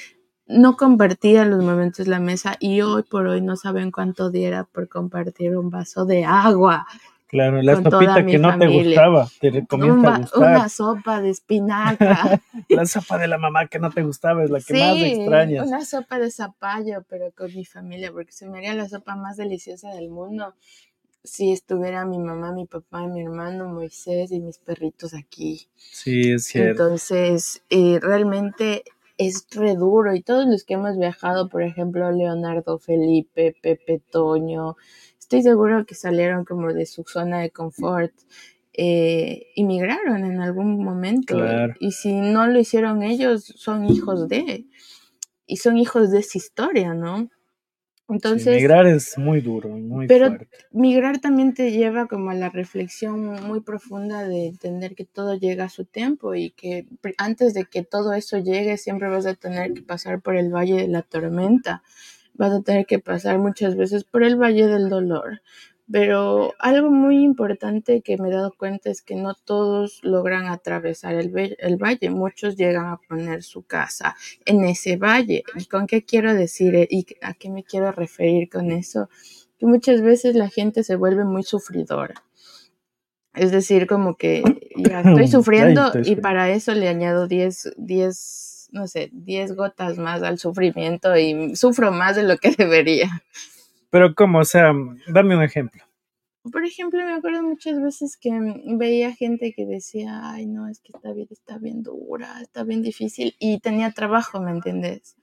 no 0.47 0.77
compartía 0.77 1.45
los 1.45 1.63
momentos 1.63 2.07
en 2.07 2.11
la 2.11 2.21
mesa 2.21 2.57
y 2.59 2.81
hoy 2.81 3.05
por 3.05 3.27
hoy 3.29 3.41
no 3.41 3.57
saben 3.57 3.93
cuánto 3.93 4.31
diera 4.31 4.65
por 4.65 4.89
compartir 4.89 5.57
un 5.57 5.71
vaso 5.71 6.07
de 6.07 6.25
agua, 6.25 6.87
Claro, 7.31 7.63
la 7.63 7.77
sopita 7.77 8.27
que 8.27 8.39
no 8.39 8.59
te 8.59 8.67
gustaba, 8.67 9.29
te 9.41 9.65
comienza 9.67 10.09
a 10.09 10.11
va- 10.11 10.19
gustar. 10.19 10.41
una 10.41 10.69
sopa 10.69 11.21
de 11.21 11.31
espinaca. 11.31 12.41
La 12.69 12.87
sopa 12.87 13.19
de 13.19 13.29
la 13.29 13.39
mamá 13.39 13.67
que 13.69 13.79
no 13.79 13.91
te 13.91 14.03
gustaba 14.03 14.43
es 14.45 14.51
la 14.51 14.61
que 14.61 14.75
más 14.75 14.97
extrañas. 14.97 15.67
una 15.67 15.85
sopa 15.85 16.19
de 16.19 16.31
zapallo, 16.31 17.05
pero 17.09 17.31
con 17.33 17.55
mi 17.55 17.65
familia, 17.65 18.11
porque 18.13 18.33
se 18.33 18.49
me 18.49 18.59
haría 18.59 18.75
la 18.75 18.89
sopa 18.89 19.15
más 19.17 19.37
deliciosa 19.37 19.91
del 19.91 20.09
mundo 20.11 20.55
si 21.23 21.53
estuviera 21.53 22.05
mi 22.07 22.19
mamá, 22.19 22.53
mi 22.53 22.67
papá, 22.67 23.07
mi 23.07 23.23
hermano, 23.23 23.69
Moisés 23.69 24.33
y 24.33 24.41
mis 24.41 24.59
perritos 24.59 25.15
aquí. 25.15 25.69
Sí, 25.77 26.33
es 26.33 26.45
cierto. 26.45 26.83
Entonces, 26.85 27.63
eh, 27.69 27.99
realmente 28.01 28.85
es 29.19 29.47
re 29.51 29.75
duro. 29.75 30.15
Y 30.15 30.23
todos 30.23 30.47
los 30.47 30.65
que 30.65 30.75
hemos 30.75 30.97
viajado, 30.97 31.49
por 31.49 31.63
ejemplo, 31.63 32.11
Leonardo, 32.11 32.79
Felipe, 32.79 33.55
Pepe, 33.61 34.01
Toño, 34.11 34.77
estoy 35.31 35.43
seguro 35.45 35.87
que 35.87 35.95
salieron 35.95 36.45
como 36.45 36.73
de 36.75 36.87
su 36.87 37.05
zona 37.05 37.39
de 37.41 37.51
confort. 37.51 38.13
eh, 38.73 39.49
inmigraron 39.57 40.25
en 40.25 40.41
algún 40.41 40.83
momento. 40.83 41.37
Claro. 41.37 41.75
Y 41.81 41.93
si 41.93 42.13
no 42.15 42.47
lo 42.49 42.59
hicieron 42.59 43.03
ellos, 43.03 43.45
son 43.57 43.85
hijos 43.87 44.29
de. 44.29 44.67
Y 45.47 45.57
son 45.59 45.77
hijos 45.79 46.11
de 46.11 46.21
esa 46.21 46.39
historia, 46.39 46.95
¿no? 46.95 47.29
Sí, 47.29 47.33
Entonces, 48.09 48.57
migrar 48.57 48.87
es 48.87 49.19
muy 49.19 49.41
duro, 49.41 49.69
muy 49.71 50.09
pero 50.09 50.29
fuerte. 50.29 50.49
migrar 50.73 51.21
también 51.21 51.55
te 51.55 51.71
lleva 51.73 52.07
como 52.09 52.31
a 52.31 52.35
la 52.35 52.49
reflexión 52.49 53.21
muy 53.47 53.61
profunda 53.61 54.27
de 54.27 54.47
entender 54.49 54.95
que 54.97 55.05
todo 55.05 55.37
llega 55.37 55.65
a 55.67 55.69
su 55.69 55.85
tiempo 55.85 56.35
y 56.35 56.51
que 56.51 56.87
antes 57.19 57.55
de 57.55 57.67
que 57.67 57.85
todo 57.85 58.13
eso 58.15 58.39
llegue 58.39 58.79
siempre 58.79 59.09
vas 59.09 59.27
a 59.27 59.35
tener 59.35 59.75
que 59.75 59.83
pasar 59.83 60.21
por 60.23 60.37
el 60.37 60.51
valle 60.53 60.77
de 60.77 60.89
la 60.89 61.03
tormenta, 61.03 61.83
vas 62.35 62.53
a 62.53 62.63
tener 62.63 62.87
que 62.87 62.99
pasar 62.99 63.39
muchas 63.39 63.77
veces 63.77 64.05
por 64.05 64.23
el 64.23 64.37
valle 64.37 64.67
del 64.67 64.89
dolor. 64.89 65.43
Pero 65.93 66.55
algo 66.61 66.91
muy 66.91 67.25
importante 67.25 68.01
que 68.01 68.17
me 68.17 68.29
he 68.29 68.33
dado 68.33 68.55
cuenta 68.57 68.91
es 68.91 69.03
que 69.03 69.17
no 69.17 69.35
todos 69.35 69.99
logran 70.05 70.47
atravesar 70.47 71.17
el, 71.17 71.31
valle, 71.77 72.11
muchos 72.11 72.57
llegan 72.57 72.87
a 72.87 73.01
poner 73.09 73.43
su 73.43 73.63
casa 73.63 74.15
en 74.45 74.65
ese 74.65 74.97
valle. 74.97 75.43
¿Y 75.57 75.65
con 75.65 75.89
qué 75.89 76.05
quiero 76.05 76.33
decir 76.33 76.77
eh, 76.77 76.87
y 76.89 77.07
a 77.23 77.35
qué 77.35 77.51
me 77.51 77.65
quiero 77.65 77.91
referir 77.91 78.49
con 78.49 78.71
eso? 78.71 79.09
que 79.61 79.67
muchas 79.67 80.01
veces 80.01 80.35
la 80.35 80.49
gente 80.49 80.83
se 80.83 80.97
vuelve 80.97 81.25
muy 81.25 81.43
sufridora. 81.43 82.25
Es 83.35 83.53
decir, 83.53 83.87
como 83.87 84.17
que 84.17 84.43
ya 84.75 85.03
estoy 85.03 85.29
sufriendo 85.29 85.93
y 86.03 86.17
para 86.17 86.49
eso 86.51 86.73
le 86.75 86.89
añado 86.89 87.29
10, 87.29 87.75
10, 87.77 88.50
no 88.73 88.87
sé, 88.87 89.11
10 89.13 89.57
gotas 89.57 89.99
más 89.99 90.23
al 90.23 90.39
sufrimiento 90.39 91.17
y 91.17 91.57
sufro 91.57 91.93
más 91.93 92.17
de 92.17 92.25
lo 92.25 92.37
que 92.39 92.51
debería. 92.59 93.23
Pero 93.91 94.15
¿cómo? 94.15 94.39
O 94.39 94.45
sea, 94.45 94.73
dame 95.09 95.37
un 95.37 95.43
ejemplo. 95.43 95.83
Por 96.51 96.65
ejemplo, 96.65 97.05
me 97.05 97.13
acuerdo 97.13 97.43
muchas 97.43 97.83
veces 97.83 98.17
que 98.17 98.31
veía 98.65 99.13
gente 99.13 99.53
que 99.53 99.67
decía, 99.67 100.31
ay, 100.31 100.47
no, 100.47 100.69
es 100.69 100.81
que 100.81 100.93
esta 100.95 101.13
vida 101.13 101.29
está 101.31 101.59
bien 101.59 101.83
dura, 101.83 102.41
está 102.41 102.65
bien 102.65 102.81
difícil 102.81 103.35
y 103.39 103.61
tenía 103.61 103.91
trabajo, 103.91 104.41
¿me 104.41 104.51
entiendes? 104.51 105.17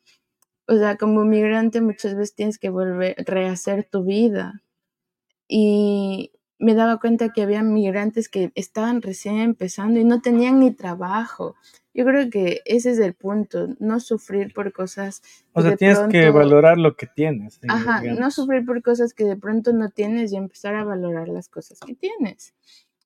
O 0.67 0.77
sea, 0.77 0.95
como 0.97 1.23
migrante 1.23 1.81
muchas 1.81 2.15
veces 2.15 2.35
tienes 2.35 2.59
que 2.59 2.69
volver, 2.69 3.15
rehacer 3.25 3.87
tu 3.89 4.03
vida. 4.03 4.61
Y 5.47 6.31
me 6.59 6.73
daba 6.73 6.99
cuenta 6.99 7.29
que 7.29 7.43
había 7.43 7.61
migrantes 7.61 8.29
que 8.29 8.51
estaban 8.55 9.01
recién 9.01 9.37
empezando 9.39 9.99
y 9.99 10.03
no 10.03 10.21
tenían 10.21 10.59
ni 10.59 10.71
trabajo. 10.71 11.55
Yo 11.93 12.05
creo 12.05 12.29
que 12.29 12.61
ese 12.65 12.91
es 12.91 12.99
el 12.99 13.13
punto, 13.13 13.69
no 13.79 13.99
sufrir 13.99 14.53
por 14.53 14.71
cosas 14.71 15.21
O 15.53 15.61
sea, 15.61 15.75
tienes 15.75 15.99
que 16.09 16.29
valorar 16.29 16.77
lo 16.77 16.95
que 16.95 17.07
tienes. 17.07 17.57
eh, 17.57 17.67
Ajá, 17.69 18.01
no 18.01 18.31
sufrir 18.31 18.65
por 18.65 18.81
cosas 18.81 19.13
que 19.13 19.23
de 19.23 19.35
pronto 19.35 19.73
no 19.73 19.89
tienes 19.89 20.31
y 20.31 20.37
empezar 20.37 20.75
a 20.75 20.83
valorar 20.83 21.27
las 21.27 21.49
cosas 21.49 21.79
que 21.79 21.95
tienes. 21.95 22.53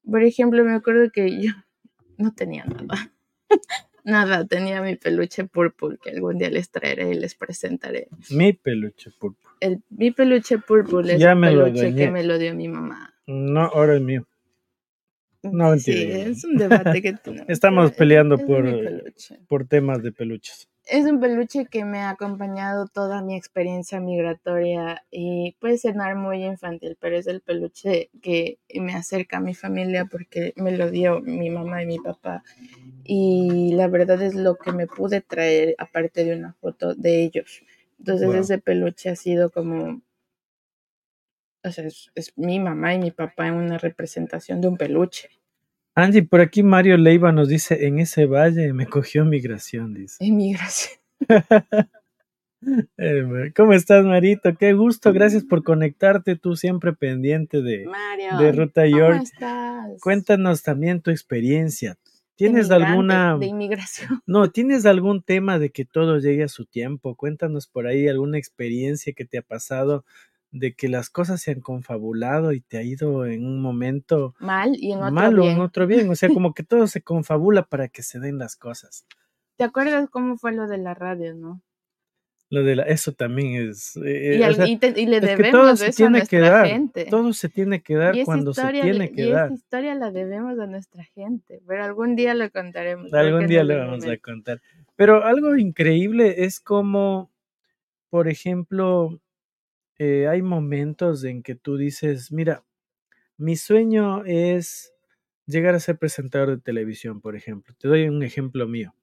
Por 0.10 0.24
ejemplo, 0.24 0.64
me 0.64 0.74
acuerdo 0.74 1.12
que 1.12 1.42
yo 1.42 1.52
no 2.18 2.34
tenía 2.34 2.66
nada. 2.66 3.12
Nada, 4.04 4.46
tenía 4.46 4.82
mi 4.82 4.96
peluche 4.96 5.46
purple 5.46 5.98
que 6.02 6.12
algún 6.12 6.38
día 6.38 6.50
les 6.50 6.70
traeré 6.70 7.12
y 7.12 7.14
les 7.16 7.36
presentaré. 7.36 8.08
Mi 8.30 8.54
peluche 8.54 9.12
púrpura. 9.20 9.54
El, 9.60 9.82
mi 9.90 10.12
peluche 10.12 10.58
purple 10.58 11.14
es 11.14 11.20
Ya 11.20 11.36
peluche 11.36 11.96
que 11.96 12.10
me 12.10 12.24
lo 12.24 12.38
dio 12.38 12.54
mi 12.56 12.68
mamá. 12.68 13.14
No, 13.28 13.62
ahora 13.62 13.96
es 13.96 14.02
mío. 14.02 14.28
No, 15.44 15.76
sí, 15.78 15.92
mentira. 15.92 16.18
es 16.20 16.44
un 16.44 16.58
debate 16.58 17.02
que 17.02 17.14
tenemos. 17.24 17.50
Estamos 17.50 17.92
peleando 17.94 18.36
es 18.36 18.44
por-. 18.44 19.14
Por 19.48 19.68
temas 19.68 20.04
de 20.04 20.12
peluches. 20.12 20.70
Es 20.92 21.06
un 21.06 21.22
peluche 21.22 21.68
que 21.68 21.86
me 21.86 22.00
ha 22.00 22.10
acompañado 22.10 22.86
toda 22.86 23.22
mi 23.22 23.38
experiencia 23.38 24.02
migratoria 24.02 25.06
y 25.10 25.56
puede 25.62 25.78
sonar 25.78 26.18
muy 26.18 26.44
infantil, 26.44 26.98
pero 27.00 27.16
es 27.18 27.28
el 27.28 27.40
peluche 27.40 28.10
que 28.22 28.60
me 28.76 28.94
acerca 28.94 29.38
a 29.38 29.40
mi 29.40 29.54
familia 29.54 30.04
porque 30.04 30.52
me 30.58 30.76
lo 30.76 30.92
dio 30.92 31.22
mi 31.22 31.50
mamá 31.50 31.82
y 31.82 31.86
mi 31.86 31.98
papá. 32.00 32.44
Y 33.06 33.74
la 33.76 33.88
verdad 33.88 34.22
es 34.22 34.36
lo 34.36 34.58
que 34.58 34.74
me 34.74 34.86
pude 34.86 35.22
traer 35.22 35.76
aparte 35.78 36.26
de 36.26 36.36
una 36.36 36.56
foto 36.56 36.94
de 36.94 37.24
ellos. 37.24 37.64
Entonces 38.00 38.28
Wow. 38.28 38.42
ese 38.42 38.58
peluche 38.58 39.10
ha 39.10 39.16
sido 39.16 39.50
como, 39.50 40.02
o 41.64 41.72
sea, 41.72 41.86
es, 41.86 42.12
es 42.14 42.38
mi 42.38 42.60
mamá 42.60 42.94
y 42.94 43.00
mi 43.00 43.12
papá 43.12 43.48
en 43.48 43.56
una 43.56 43.78
representación 43.80 44.62
de 44.62 44.68
un 44.68 44.78
peluche. 44.78 45.30
Angie, 45.96 46.24
por 46.24 46.42
aquí 46.42 46.64
Mario 46.64 46.98
Leiva 46.98 47.32
nos 47.32 47.50
dice, 47.50 47.86
en 47.86 48.00
ese 48.00 48.26
valle 48.26 48.72
me 48.74 48.88
cogió 48.88 49.26
migración, 49.26 49.94
dice. 49.94 50.18
Emigración. 50.24 51.00
Eh, 52.98 53.52
¿Cómo 53.56 53.74
estás, 53.74 54.06
Marito? 54.06 54.56
Qué 54.56 54.74
gusto, 54.74 55.12
gracias 55.14 55.44
por 55.44 55.64
conectarte, 55.64 56.36
tú 56.36 56.56
siempre 56.56 56.94
pendiente 56.94 57.64
de, 57.64 57.88
Mario, 57.88 58.38
de 58.38 58.52
Ruta 58.52 58.84
¿cómo 58.84 58.98
York. 58.98 59.22
estás? 59.24 60.00
Cuéntanos 60.00 60.62
también 60.62 61.02
tu 61.02 61.10
experiencia. 61.10 61.98
¿Tienes 62.36 62.72
alguna, 62.72 63.38
De 63.38 63.48
inmigración. 63.48 64.22
no, 64.28 64.52
tienes 64.52 64.86
algún 64.86 65.22
tema 65.24 65.60
de 65.60 65.72
que 65.72 65.86
todo 65.86 66.20
llegue 66.20 66.44
a 66.44 66.48
su 66.48 66.66
tiempo? 66.66 67.16
Cuéntanos 67.16 67.68
por 67.68 67.88
ahí 67.88 68.08
alguna 68.08 68.38
experiencia 68.38 69.14
que 69.14 69.26
te 69.26 69.40
ha 69.40 69.42
pasado 69.42 70.06
de 70.52 70.74
que 70.74 70.90
las 70.90 71.10
cosas 71.10 71.42
se 71.42 71.52
han 71.52 71.62
confabulado 71.62 72.52
y 72.52 72.60
te 72.62 72.78
ha 72.78 72.84
ido 72.84 73.26
en 73.26 73.46
un 73.46 73.62
momento 73.62 74.36
Mal 74.40 74.76
y 74.78 74.92
en 74.92 75.00
otro 75.00 75.12
malo, 75.12 75.42
bien. 75.44 75.56
en 75.56 75.62
otro 75.62 75.88
bien. 75.88 76.10
O 76.10 76.16
sea, 76.16 76.30
como 76.30 76.54
que 76.56 76.64
todo 76.64 76.88
se 76.88 77.02
confabula 77.02 77.64
para 77.64 77.88
que 77.88 78.04
se 78.04 78.20
den 78.20 78.38
las 78.38 78.56
cosas. 78.56 79.06
¿Te 79.58 79.64
acuerdas 79.64 80.10
cómo 80.10 80.38
fue 80.38 80.54
lo 80.54 80.68
de 80.68 80.78
la 80.78 80.94
radio, 80.94 81.34
no? 81.36 81.62
Lo 82.50 82.64
de 82.66 82.76
la, 82.76 82.84
eso 82.84 83.14
también 83.14 83.70
es. 83.70 83.96
eh, 84.04 84.36
Y, 84.38 84.42
o 84.42 84.46
al- 84.46 84.56
sea, 84.56 84.68
y 84.68 84.76
te- 84.76 84.94
y 85.00 85.06
le 85.06 85.18
es 85.18 85.22
que 85.22 85.28
debemos 85.38 85.52
todo 85.62 85.76
se 85.78 85.86
eso 85.88 85.92
a 85.94 85.96
tiene 85.96 86.18
nuestra 86.18 86.38
que 86.40 86.44
dar. 86.50 86.68
gente. 86.68 87.06
Todo 87.06 87.32
se 87.32 87.48
tiene 87.48 87.82
que 87.82 87.96
dar 87.96 88.16
cuando 88.26 88.54
se 88.54 88.68
tiene 88.74 89.10
que 89.14 89.22
y 89.28 89.30
dar. 89.32 89.46
esa 89.46 89.54
historia 89.54 89.96
la 89.96 90.12
debemos 90.12 90.60
a 90.60 90.68
nuestra 90.68 91.06
gente, 91.16 91.62
pero 91.66 91.86
algún 91.86 92.18
día 92.18 92.34
lo 92.34 92.50
contaremos. 92.52 93.14
Algún 93.14 93.48
día 93.48 93.64
lo 93.64 93.78
vamos 93.78 94.06
a 94.06 94.18
contar. 94.18 94.62
Pero 94.98 95.24
algo 95.24 95.56
increíble 95.56 96.44
es 96.44 96.60
como, 96.60 97.32
por 98.10 98.28
ejemplo, 98.28 99.21
eh, 100.04 100.28
hay 100.28 100.42
momentos 100.42 101.24
en 101.26 101.44
que 101.44 101.54
tú 101.54 101.78
dices, 101.78 102.32
mira, 102.32 102.64
mi 103.38 103.56
sueño 103.56 104.26
es 104.26 104.96
llegar 105.46 105.76
a 105.76 105.80
ser 105.80 106.00
presentador 106.00 106.50
de 106.50 106.58
televisión, 106.58 107.22
por 107.22 107.36
ejemplo. 107.36 107.76
Te 107.78 107.88
doy 107.88 108.08
un 108.08 108.24
ejemplo 108.24 108.68
mío. 108.68 108.96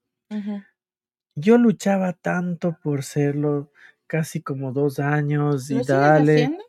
Yo 1.37 1.57
luchaba 1.57 2.15
tanto 2.15 2.81
por 2.83 3.05
serlo, 3.05 3.71
casi 4.09 4.43
como 4.43 4.73
dos 4.73 4.99
años 4.99 5.71
y 5.71 5.75
¿Lo 5.75 5.85
sigues 5.85 5.87
dale. 5.87 6.33
haciendo? 6.33 6.65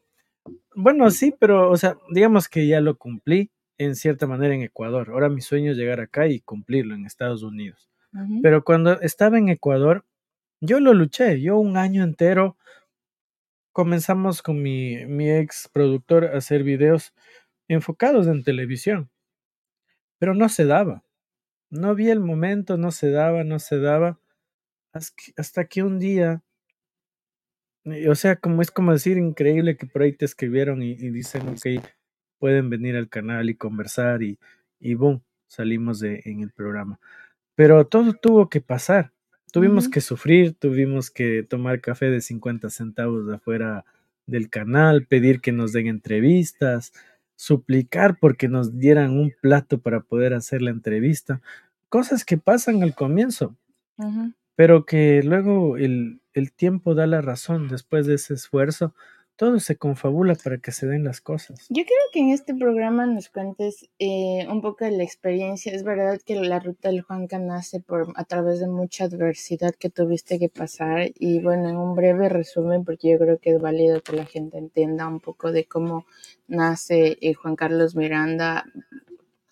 Bueno, 0.75 1.09
sí, 1.09 1.33
pero, 1.39 1.71
o 1.71 1.77
sea, 1.77 1.97
digamos 2.13 2.49
que 2.49 2.67
ya 2.67 2.81
lo 2.81 2.99
cumplí 2.99 3.49
en 3.79 3.95
cierta 3.95 4.27
manera 4.27 4.53
en 4.53 4.61
Ecuador. 4.61 5.09
Ahora 5.09 5.29
mi 5.29 5.41
sueño 5.41 5.71
es 5.71 5.77
llegar 5.77 6.01
acá 6.01 6.27
y 6.27 6.39
cumplirlo 6.41 6.93
en 6.93 7.07
Estados 7.07 7.41
Unidos. 7.41 7.89
Pero 8.43 8.63
cuando 8.63 9.01
estaba 9.01 9.39
en 9.39 9.49
Ecuador, 9.49 10.05
yo 10.61 10.79
lo 10.79 10.93
luché. 10.93 11.41
Yo 11.41 11.57
un 11.57 11.77
año 11.77 12.03
entero 12.03 12.57
comenzamos 13.79 14.41
con 14.41 14.61
mi, 14.61 14.97
ex 15.29 15.69
productor 15.71 16.25
a 16.25 16.37
hacer 16.39 16.63
videos 16.63 17.13
enfocados 17.69 18.27
en 18.27 18.43
televisión, 18.43 19.09
pero 20.17 20.33
no 20.33 20.49
se 20.49 20.65
daba. 20.65 21.05
No 21.69 21.95
vi 21.95 22.09
el 22.09 22.19
momento, 22.19 22.75
no 22.75 22.91
se 22.91 23.09
daba, 23.09 23.45
no 23.45 23.57
se 23.57 23.79
daba. 23.79 24.19
Hasta 24.91 25.63
que 25.69 25.81
un 25.81 25.97
día, 25.97 26.43
eh, 27.85 28.09
o 28.09 28.15
sea, 28.15 28.35
como 28.35 28.61
es 28.61 28.69
como 28.69 28.91
decir 28.91 29.17
increíble 29.17 29.77
que 29.77 29.85
por 29.85 30.01
ahí 30.01 30.11
te 30.11 30.25
escribieron 30.25 30.83
y, 30.83 30.91
y 30.91 31.09
dicen, 31.11 31.47
ok, 31.47 31.81
pueden 32.37 32.69
venir 32.69 32.97
al 32.97 33.07
canal 33.07 33.49
y 33.49 33.55
conversar 33.55 34.23
y, 34.23 34.39
y 34.77 34.95
boom, 34.95 35.23
salimos 35.47 36.01
de, 36.01 36.21
en 36.25 36.41
el 36.41 36.51
programa. 36.51 36.99
Pero 37.55 37.87
todo 37.87 38.11
tuvo 38.11 38.49
que 38.49 38.59
pasar. 38.59 39.13
Tuvimos 39.51 39.89
que 39.89 40.01
sufrir, 40.01 40.53
tuvimos 40.53 41.09
que 41.09 41.43
tomar 41.43 41.81
café 41.81 42.09
de 42.09 42.21
50 42.21 42.69
centavos 42.69 43.27
de 43.27 43.35
afuera 43.35 43.85
del 44.27 44.49
canal, 44.49 45.05
pedir 45.05 45.41
que 45.41 45.51
nos 45.51 45.73
den 45.73 45.87
entrevistas, 45.87 46.93
suplicar 47.35 48.17
porque 48.19 48.47
nos 48.47 48.77
dieran 48.77 49.17
un 49.17 49.33
plato 49.41 49.79
para 49.79 50.01
poder 50.01 50.33
hacer 50.33 50.61
la 50.61 50.71
entrevista. 50.71 51.41
Cosas 51.89 52.25
que 52.25 52.37
pasan 52.37 52.83
al 52.83 52.93
comienzo, 52.93 53.55
pero 54.55 54.85
que 54.85 55.23
luego 55.23 55.77
el, 55.77 56.21
el 56.33 56.51
tiempo 56.51 56.93
da 56.93 57.07
la 57.07 57.21
razón. 57.21 57.67
Después 57.69 58.05
de 58.05 58.15
ese 58.15 58.33
esfuerzo, 58.35 58.93
todo 59.39 59.57
se 59.61 59.77
confabula 59.77 60.35
para 60.35 60.57
que 60.57 60.73
se 60.73 60.85
den 60.85 61.05
las 61.05 61.21
cosas. 61.21 61.65
Yo 61.69 61.85
quiero 61.85 62.03
que 62.11 62.19
en 62.19 62.31
este 62.31 62.53
programa 62.53 63.05
nos 63.05 63.29
cuentes 63.29 63.89
eh, 63.97 64.45
un 64.49 64.61
poco 64.61 64.83
de 64.83 64.91
la 64.91 65.03
experiencia. 65.03 65.73
Es 65.73 65.85
verdad 65.85 66.19
que 66.25 66.35
la 66.35 66.59
ruta 66.59 66.89
del 66.89 67.03
Juanca 67.03 67.39
nace 67.39 67.79
por 67.79 68.11
a 68.15 68.25
través 68.25 68.59
de 68.59 68.67
mucha 68.67 69.05
adversidad 69.05 69.73
que 69.75 69.89
tuviste 69.89 70.39
que 70.39 70.49
pasar 70.49 71.11
y 71.15 71.39
bueno, 71.39 71.69
en 71.69 71.77
un 71.77 71.95
breve 71.95 72.27
resumen, 72.27 72.83
porque 72.83 73.11
yo 73.11 73.17
creo 73.17 73.39
que 73.39 73.51
es 73.51 73.61
válido 73.61 74.01
que 74.01 74.11
la 74.11 74.25
gente 74.25 74.57
entienda 74.57 75.07
un 75.07 75.21
poco 75.21 75.53
de 75.53 75.63
cómo 75.63 76.05
nace 76.49 77.17
eh, 77.21 77.33
Juan 77.33 77.55
Carlos 77.55 77.95
Miranda, 77.95 78.65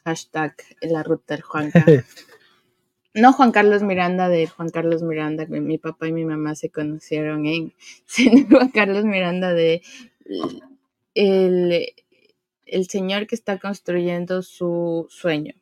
hashtag 0.03 0.53
la 0.81 1.01
ruta 1.01 1.35
del 1.35 1.43
Juanca. 1.43 1.85
No 3.17 3.33
Juan 3.33 3.51
Carlos 3.51 3.81
Miranda 3.81 4.29
de 4.29 4.45
Juan 4.45 4.69
Carlos 4.69 5.01
Miranda, 5.01 5.47
que 5.47 5.59
mi 5.59 5.79
papá 5.79 6.07
y 6.07 6.13
mi 6.13 6.23
mamá 6.23 6.53
se 6.53 6.69
conocieron 6.69 7.47
en, 7.47 7.73
sino 8.05 8.47
Juan 8.47 8.69
Carlos 8.69 9.05
Miranda 9.05 9.53
de 9.53 9.81
el, 11.15 11.93
el 12.65 12.87
señor 12.87 13.25
que 13.25 13.35
está 13.35 13.57
construyendo 13.57 14.43
su 14.43 15.07
sueño. 15.09 15.55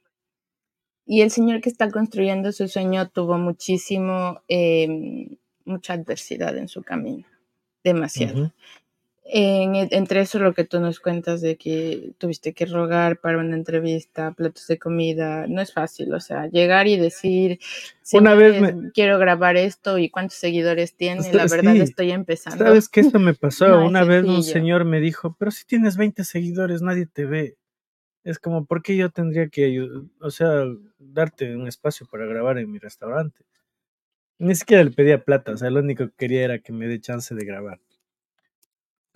Y 1.05 1.21
el 1.21 1.31
señor 1.31 1.61
que 1.61 1.69
está 1.69 1.89
construyendo 1.91 2.51
su 2.51 2.67
sueño 2.67 3.09
tuvo 3.09 3.37
muchísimo, 3.37 4.41
eh, 4.49 5.37
mucha 5.63 5.93
adversidad 5.93 6.57
en 6.57 6.67
su 6.67 6.83
camino, 6.83 7.25
demasiado. 7.83 8.51
En- 9.27 9.75
entre 9.75 10.21
eso 10.21 10.37
lo 10.37 10.53
que 10.53 10.65
tú 10.65 10.79
nos 10.79 10.99
cuentas 10.99 11.41
de 11.41 11.57
que 11.57 12.11
tuviste 12.19 12.53
que 12.53 12.67
rogar 12.67 13.17
para 13.19 13.39
una 13.39 13.55
entrevista, 13.55 14.31
platos 14.33 14.67
de 14.67 14.77
comida, 14.77 15.47
no 15.47 15.61
es 15.61 15.73
fácil, 15.73 16.13
o 16.13 16.19
sea, 16.19 16.45
llegar 16.47 16.85
y 16.87 16.97
decir, 16.97 17.59
Una 18.13 18.35
vez 18.35 18.53
"Señores, 18.53 18.91
quiero 18.93 19.17
grabar 19.17 19.57
esto 19.57 19.97
y 19.97 20.11
cuántos 20.11 20.37
seguidores 20.37 20.95
tiene, 20.95 21.33
la 21.33 21.47
verdad 21.47 21.73
sí. 21.73 21.81
estoy 21.81 22.11
empezando. 22.11 22.63
¿Sabes 22.65 22.87
qué? 22.87 22.99
Eso 22.99 23.19
me 23.19 23.33
pasó. 23.33 23.67
No 23.67 23.87
Una 23.87 24.03
vez 24.03 24.23
un 24.25 24.43
señor 24.43 24.85
me 24.85 24.99
dijo, 25.01 25.35
pero 25.39 25.49
si 25.49 25.65
tienes 25.65 25.97
20 25.97 26.23
seguidores, 26.23 26.83
nadie 26.83 27.07
te 27.07 27.25
ve. 27.25 27.57
Es 28.23 28.39
como, 28.39 28.65
¿por 28.65 28.83
qué 28.83 28.97
yo 28.97 29.09
tendría 29.11 29.49
que, 29.49 29.87
o 30.21 30.31
sea, 30.31 30.65
darte 30.99 31.55
un 31.55 31.67
espacio 31.67 32.07
para 32.11 32.25
grabar 32.27 32.59
en 32.59 32.71
mi 32.71 32.79
restaurante? 32.79 33.43
Ni 34.39 34.55
siquiera 34.55 34.83
le 34.83 34.91
pedía 34.91 35.23
plata, 35.25 35.51
o 35.53 35.57
sea, 35.57 35.69
lo 35.69 35.81
único 35.81 36.07
que 36.07 36.13
quería 36.17 36.45
era 36.45 36.59
que 36.59 36.71
me 36.73 36.87
dé 36.87 37.01
chance 37.01 37.35
de 37.35 37.45
grabar. 37.45 37.79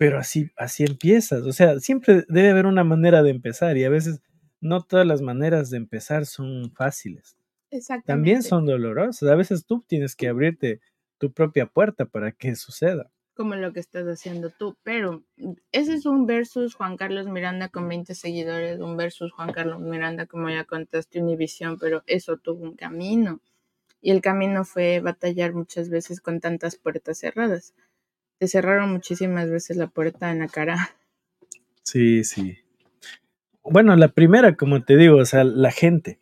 Pero 0.00 0.18
así, 0.18 0.50
así 0.56 0.84
empiezas, 0.84 1.42
o 1.42 1.52
sea, 1.52 1.78
siempre 1.78 2.24
debe 2.26 2.48
haber 2.48 2.64
una 2.64 2.84
manera 2.84 3.22
de 3.22 3.28
empezar 3.30 3.76
y 3.76 3.84
a 3.84 3.90
veces 3.90 4.22
no 4.62 4.80
todas 4.82 5.06
las 5.06 5.20
maneras 5.20 5.68
de 5.68 5.76
empezar 5.76 6.24
son 6.24 6.72
fáciles. 6.72 7.36
Exactamente. 7.70 8.06
También 8.06 8.42
son 8.42 8.64
dolorosas. 8.64 9.28
A 9.28 9.34
veces 9.36 9.66
tú 9.66 9.84
tienes 9.86 10.16
que 10.16 10.28
abrirte 10.28 10.80
tu 11.18 11.32
propia 11.32 11.66
puerta 11.66 12.06
para 12.06 12.32
que 12.32 12.56
suceda. 12.56 13.10
como 13.34 13.54
lo 13.56 13.72
que 13.72 13.80
estás 13.80 14.06
haciendo 14.06 14.50
tú, 14.50 14.76
pero 14.82 15.22
ese 15.72 15.94
es 15.94 16.06
un 16.06 16.26
versus 16.26 16.74
Juan 16.74 16.96
Carlos 16.96 17.26
Miranda 17.26 17.68
con 17.68 17.88
20 17.88 18.14
seguidores, 18.14 18.80
un 18.80 18.96
versus 18.96 19.32
Juan 19.32 19.52
Carlos 19.52 19.80
Miranda, 19.80 20.26
como 20.26 20.50
ya 20.50 20.64
contaste, 20.64 21.20
Univisión, 21.22 21.78
pero 21.78 22.02
eso 22.06 22.36
tuvo 22.38 22.64
un 22.64 22.76
camino. 22.76 23.40
Y 24.02 24.10
el 24.12 24.20
camino 24.22 24.64
fue 24.64 25.00
batallar 25.00 25.54
muchas 25.54 25.90
veces 25.90 26.20
con 26.20 26.40
tantas 26.40 26.76
puertas 26.76 27.18
cerradas. 27.18 27.74
Te 28.40 28.48
cerraron 28.48 28.90
muchísimas 28.90 29.50
veces 29.50 29.76
la 29.76 29.88
puerta 29.88 30.32
en 30.32 30.38
la 30.38 30.48
cara. 30.48 30.96
Sí, 31.82 32.24
sí. 32.24 32.56
Bueno, 33.62 33.94
la 33.96 34.08
primera, 34.08 34.56
como 34.56 34.82
te 34.82 34.96
digo, 34.96 35.18
o 35.18 35.24
sea, 35.26 35.44
la 35.44 35.70
gente. 35.70 36.18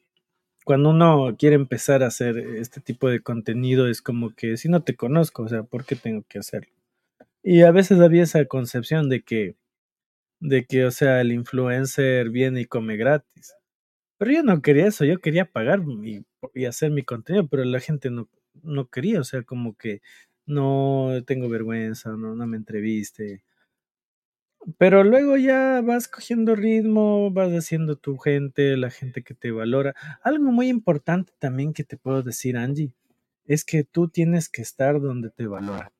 Cuando 0.64 0.90
uno 0.90 1.36
quiere 1.38 1.54
empezar 1.54 2.02
a 2.02 2.08
hacer 2.08 2.36
este 2.36 2.80
tipo 2.80 3.08
de 3.08 3.20
contenido, 3.20 3.86
es 3.86 4.02
como 4.02 4.34
que 4.34 4.56
si 4.56 4.68
no 4.68 4.82
te 4.82 4.96
conozco, 4.96 5.44
o 5.44 5.48
sea, 5.48 5.62
¿por 5.62 5.84
qué 5.84 5.94
tengo 5.94 6.24
que 6.28 6.40
hacerlo? 6.40 6.72
Y 7.44 7.62
a 7.62 7.70
veces 7.70 8.00
había 8.00 8.24
esa 8.24 8.44
concepción 8.46 9.08
de 9.08 9.22
que, 9.22 9.54
de 10.40 10.64
que, 10.64 10.86
o 10.86 10.90
sea, 10.90 11.20
el 11.20 11.30
influencer 11.30 12.30
viene 12.30 12.62
y 12.62 12.64
come 12.64 12.96
gratis. 12.96 13.54
Pero 14.18 14.32
yo 14.32 14.42
no 14.42 14.60
quería 14.60 14.88
eso, 14.88 15.04
yo 15.04 15.20
quería 15.20 15.44
pagar 15.44 15.82
y, 16.02 16.26
y 16.52 16.64
hacer 16.64 16.90
mi 16.90 17.04
contenido, 17.04 17.46
pero 17.46 17.64
la 17.64 17.78
gente 17.78 18.10
no, 18.10 18.28
no 18.64 18.88
quería, 18.88 19.20
o 19.20 19.24
sea, 19.24 19.44
como 19.44 19.76
que 19.76 20.00
no 20.48 21.10
tengo 21.26 21.48
vergüenza, 21.48 22.10
no, 22.16 22.34
no 22.34 22.46
me 22.46 22.56
entreviste. 22.56 23.42
Pero 24.76 25.04
luego 25.04 25.36
ya 25.36 25.80
vas 25.82 26.08
cogiendo 26.08 26.54
ritmo, 26.56 27.30
vas 27.30 27.52
haciendo 27.52 27.96
tu 27.96 28.18
gente, 28.18 28.76
la 28.76 28.90
gente 28.90 29.22
que 29.22 29.34
te 29.34 29.50
valora. 29.50 29.94
Algo 30.22 30.50
muy 30.50 30.68
importante 30.68 31.32
también 31.38 31.72
que 31.72 31.84
te 31.84 31.96
puedo 31.96 32.22
decir, 32.22 32.56
Angie, 32.56 32.92
es 33.46 33.64
que 33.64 33.84
tú 33.84 34.08
tienes 34.08 34.48
que 34.48 34.62
estar 34.62 35.00
donde 35.00 35.30
te 35.30 35.46
valoran. 35.46 35.90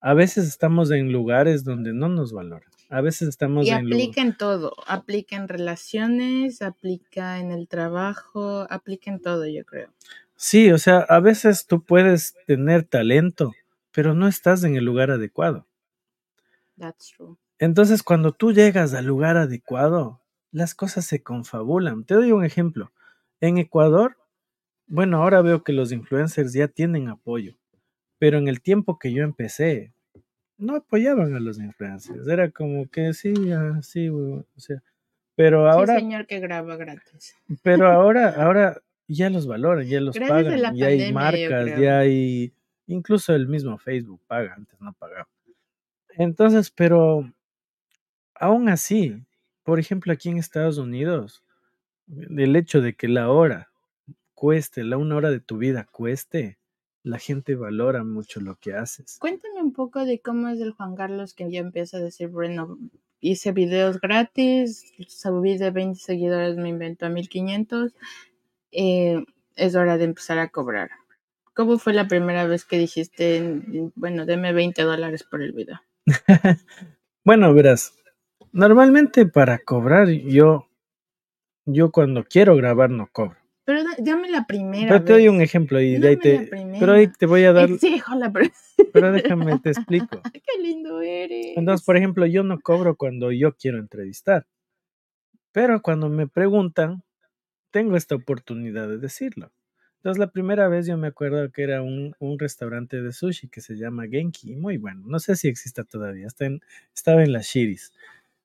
A 0.00 0.14
veces 0.14 0.48
estamos 0.48 0.90
en 0.90 1.12
lugares 1.12 1.62
donde 1.62 1.92
no 1.92 2.08
nos 2.08 2.32
valoran. 2.32 2.68
A 2.88 3.00
veces 3.00 3.28
estamos 3.28 3.66
Y 3.66 3.70
en 3.70 3.86
aplica 3.86 4.20
en 4.20 4.36
todo, 4.36 4.74
aplica 4.86 5.36
en 5.36 5.48
relaciones, 5.48 6.60
aplica 6.60 7.38
en 7.38 7.52
el 7.52 7.68
trabajo, 7.68 8.66
aplica 8.68 9.10
en 9.10 9.20
todo, 9.20 9.46
yo 9.46 9.64
creo. 9.64 9.88
Sí, 10.42 10.72
o 10.72 10.78
sea, 10.78 10.98
a 10.98 11.20
veces 11.20 11.68
tú 11.68 11.84
puedes 11.84 12.34
tener 12.48 12.82
talento, 12.82 13.52
pero 13.92 14.12
no 14.12 14.26
estás 14.26 14.64
en 14.64 14.74
el 14.74 14.84
lugar 14.84 15.12
adecuado. 15.12 15.68
That's 16.76 17.12
true. 17.16 17.36
Entonces, 17.60 18.02
cuando 18.02 18.32
tú 18.32 18.52
llegas 18.52 18.92
al 18.92 19.06
lugar 19.06 19.36
adecuado, 19.36 20.20
las 20.50 20.74
cosas 20.74 21.06
se 21.06 21.22
confabulan. 21.22 22.02
Te 22.02 22.14
doy 22.14 22.32
un 22.32 22.44
ejemplo. 22.44 22.90
En 23.40 23.56
Ecuador, 23.56 24.16
bueno, 24.88 25.22
ahora 25.22 25.42
veo 25.42 25.62
que 25.62 25.72
los 25.72 25.92
influencers 25.92 26.52
ya 26.52 26.66
tienen 26.66 27.08
apoyo, 27.08 27.56
Pero 28.18 28.38
en 28.38 28.48
el 28.48 28.60
tiempo 28.62 28.98
que 28.98 29.12
yo 29.12 29.22
empecé, 29.22 29.94
no 30.58 30.74
apoyaban 30.74 31.36
a 31.36 31.40
los 31.40 31.60
influencers. 31.60 32.26
Era 32.26 32.50
como 32.50 32.88
que 32.88 33.14
sí, 33.14 33.32
así, 33.78 34.08
o 34.08 34.44
sea. 34.56 34.82
Pero 35.36 35.70
ahora. 35.70 35.94
Sí, 35.94 36.00
señor 36.00 36.26
que 36.26 36.40
graba 36.40 36.74
gratis. 36.74 37.36
Pero 37.62 37.86
ahora, 37.86 38.34
ahora 38.44 38.82
ya 39.12 39.30
los 39.30 39.46
valoran, 39.46 39.86
ya 39.86 40.00
los 40.00 40.14
Gracias 40.14 40.44
pagan, 40.44 40.76
ya 40.76 40.86
hay 40.86 41.12
pandemia, 41.12 41.12
marcas, 41.12 41.80
ya 41.80 41.98
hay. 42.00 42.52
Incluso 42.86 43.34
el 43.34 43.46
mismo 43.46 43.78
Facebook 43.78 44.20
paga, 44.26 44.54
antes 44.54 44.80
no 44.80 44.92
pagaba. 44.92 45.28
Entonces, 46.16 46.70
pero 46.70 47.32
aún 48.34 48.68
así, 48.68 49.22
por 49.62 49.78
ejemplo, 49.78 50.12
aquí 50.12 50.28
en 50.28 50.38
Estados 50.38 50.78
Unidos, 50.78 51.44
el 52.08 52.56
hecho 52.56 52.80
de 52.80 52.94
que 52.94 53.08
la 53.08 53.30
hora 53.30 53.70
cueste, 54.34 54.84
la 54.84 54.96
una 54.96 55.16
hora 55.16 55.30
de 55.30 55.40
tu 55.40 55.58
vida 55.58 55.86
cueste, 55.90 56.58
la 57.04 57.18
gente 57.18 57.54
valora 57.54 58.04
mucho 58.04 58.40
lo 58.40 58.56
que 58.56 58.74
haces. 58.74 59.18
Cuéntame 59.20 59.62
un 59.62 59.72
poco 59.72 60.04
de 60.04 60.20
cómo 60.20 60.48
es 60.48 60.60
el 60.60 60.72
Juan 60.72 60.94
Carlos 60.94 61.34
que 61.34 61.50
ya 61.50 61.60
empieza 61.60 61.96
a 61.96 62.00
decir, 62.00 62.28
bueno, 62.28 62.78
hice 63.20 63.52
videos 63.52 64.00
gratis, 64.00 64.92
subí 65.08 65.56
de 65.56 65.70
20 65.70 65.98
seguidores, 65.98 66.56
me 66.56 66.68
inventó 66.68 67.06
a 67.06 67.08
1500, 67.08 67.94
eh, 68.72 69.22
es 69.56 69.74
hora 69.74 69.98
de 69.98 70.04
empezar 70.04 70.38
a 70.38 70.48
cobrar. 70.48 70.90
¿Cómo 71.54 71.78
fue 71.78 71.92
la 71.92 72.08
primera 72.08 72.46
vez 72.46 72.64
que 72.64 72.78
dijiste, 72.78 73.60
bueno, 73.94 74.24
deme 74.26 74.52
20 74.52 74.82
dólares 74.82 75.22
por 75.24 75.42
el 75.42 75.52
video? 75.52 75.80
Bueno, 77.24 77.54
verás, 77.54 77.96
normalmente 78.50 79.26
para 79.26 79.58
cobrar 79.58 80.08
yo, 80.08 80.66
yo 81.66 81.92
cuando 81.92 82.24
quiero 82.24 82.56
grabar 82.56 82.90
no 82.90 83.08
cobro. 83.12 83.36
Pero 83.64 83.84
da- 83.84 83.94
dame 83.98 84.28
la 84.28 84.44
primera 84.44 84.88
Pero 84.88 85.04
te 85.04 85.12
doy 85.12 85.28
un 85.28 85.40
ejemplo 85.40 85.80
y 85.80 85.98
de 85.98 86.08
ahí 86.08 86.16
Dame 86.16 86.46
te, 86.48 86.78
pero 86.80 86.94
ahí 86.94 87.06
te 87.06 87.26
voy 87.26 87.44
a 87.44 87.52
dar, 87.52 87.70
Exijo 87.70 88.16
la 88.16 88.32
pero 88.92 89.12
déjame 89.12 89.56
te 89.60 89.70
explico. 89.70 90.20
Qué 90.32 90.60
lindo 90.60 91.00
eres. 91.00 91.56
Entonces, 91.56 91.86
por 91.86 91.96
ejemplo, 91.96 92.26
yo 92.26 92.42
no 92.42 92.58
cobro 92.60 92.96
cuando 92.96 93.30
yo 93.30 93.54
quiero 93.54 93.78
entrevistar, 93.78 94.46
pero 95.52 95.80
cuando 95.80 96.08
me 96.08 96.26
preguntan, 96.26 97.04
tengo 97.72 97.96
esta 97.96 98.14
oportunidad 98.16 98.88
de 98.88 98.98
decirlo. 98.98 99.52
Entonces, 99.98 100.18
la 100.20 100.32
primera 100.32 100.68
vez 100.68 100.86
yo 100.86 100.96
me 100.98 101.08
acuerdo 101.08 101.50
que 101.52 101.62
era 101.64 101.82
un, 101.82 102.14
un 102.20 102.38
restaurante 102.38 103.02
de 103.02 103.12
sushi 103.12 103.48
que 103.48 103.60
se 103.60 103.76
llama 103.76 104.08
Genki, 104.08 104.56
muy 104.56 104.76
bueno, 104.78 105.02
no 105.06 105.18
sé 105.20 105.36
si 105.36 105.48
exista 105.48 105.84
todavía, 105.84 106.26
está 106.28 106.46
en- 106.46 106.60
estaba 106.94 107.22
en 107.24 107.32
las 107.32 107.46
Shiris. 107.46 107.92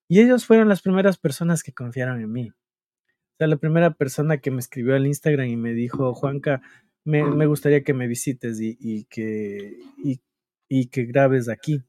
Y 0.10 0.22
ellos 0.22 0.46
fueron 0.46 0.70
las 0.70 0.82
primeras 0.84 1.18
personas 1.18 1.64
que 1.64 1.74
confiaron 1.74 2.22
en 2.22 2.32
mí. 2.32 2.50
O 2.52 3.38
sea, 3.38 3.48
la 3.48 3.58
primera 3.58 3.92
persona 3.94 4.38
que 4.40 4.52
me 4.52 4.60
escribió 4.60 4.96
al 4.96 5.08
Instagram 5.08 5.48
y 5.48 5.58
me 5.58 5.74
dijo, 5.74 6.14
Juanca, 6.14 6.62
me, 7.06 7.24
me 7.24 7.46
gustaría 7.48 7.84
que 7.84 7.94
me 7.94 8.08
visites 8.08 8.60
y, 8.62 8.78
y 8.80 9.06
que, 9.06 9.80
y, 10.04 10.20
y 10.70 10.88
que 10.88 11.06
grabes 11.06 11.50
aquí. 11.50 11.84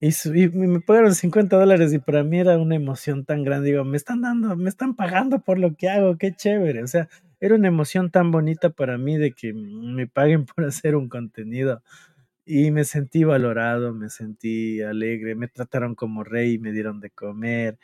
Y, 0.00 0.12
su- 0.12 0.34
y 0.34 0.48
me 0.48 0.80
pagaron 0.80 1.14
50 1.14 1.56
dólares 1.58 1.92
y 1.92 1.98
para 1.98 2.24
mí 2.24 2.38
era 2.38 2.56
una 2.58 2.74
emoción 2.76 3.24
tan 3.24 3.44
grande. 3.44 3.70
Digo, 3.70 3.84
me 3.84 3.96
están 3.98 4.22
dando, 4.22 4.56
me 4.56 4.68
están 4.70 4.94
pagando 4.96 5.40
por 5.40 5.58
lo 5.58 5.74
que 5.76 5.88
hago, 5.90 6.16
qué 6.18 6.32
chévere. 6.34 6.82
O 6.82 6.86
sea, 6.86 7.08
era 7.40 7.54
una 7.54 7.68
emoción 7.68 8.10
tan 8.10 8.30
bonita 8.30 8.70
para 8.70 8.96
mí 8.98 9.18
de 9.18 9.32
que 9.32 9.52
me 9.52 10.06
paguen 10.06 10.46
por 10.46 10.64
hacer 10.66 10.96
un 10.96 11.08
contenido. 11.08 11.82
Y 12.46 12.70
me 12.72 12.84
sentí 12.84 13.24
valorado, 13.24 13.94
me 13.94 14.10
sentí 14.10 14.82
alegre, 14.82 15.34
me 15.36 15.48
trataron 15.48 15.94
como 15.94 16.24
rey, 16.24 16.58
me 16.58 16.72
dieron 16.72 17.00
de 17.00 17.10
comer. 17.10 17.78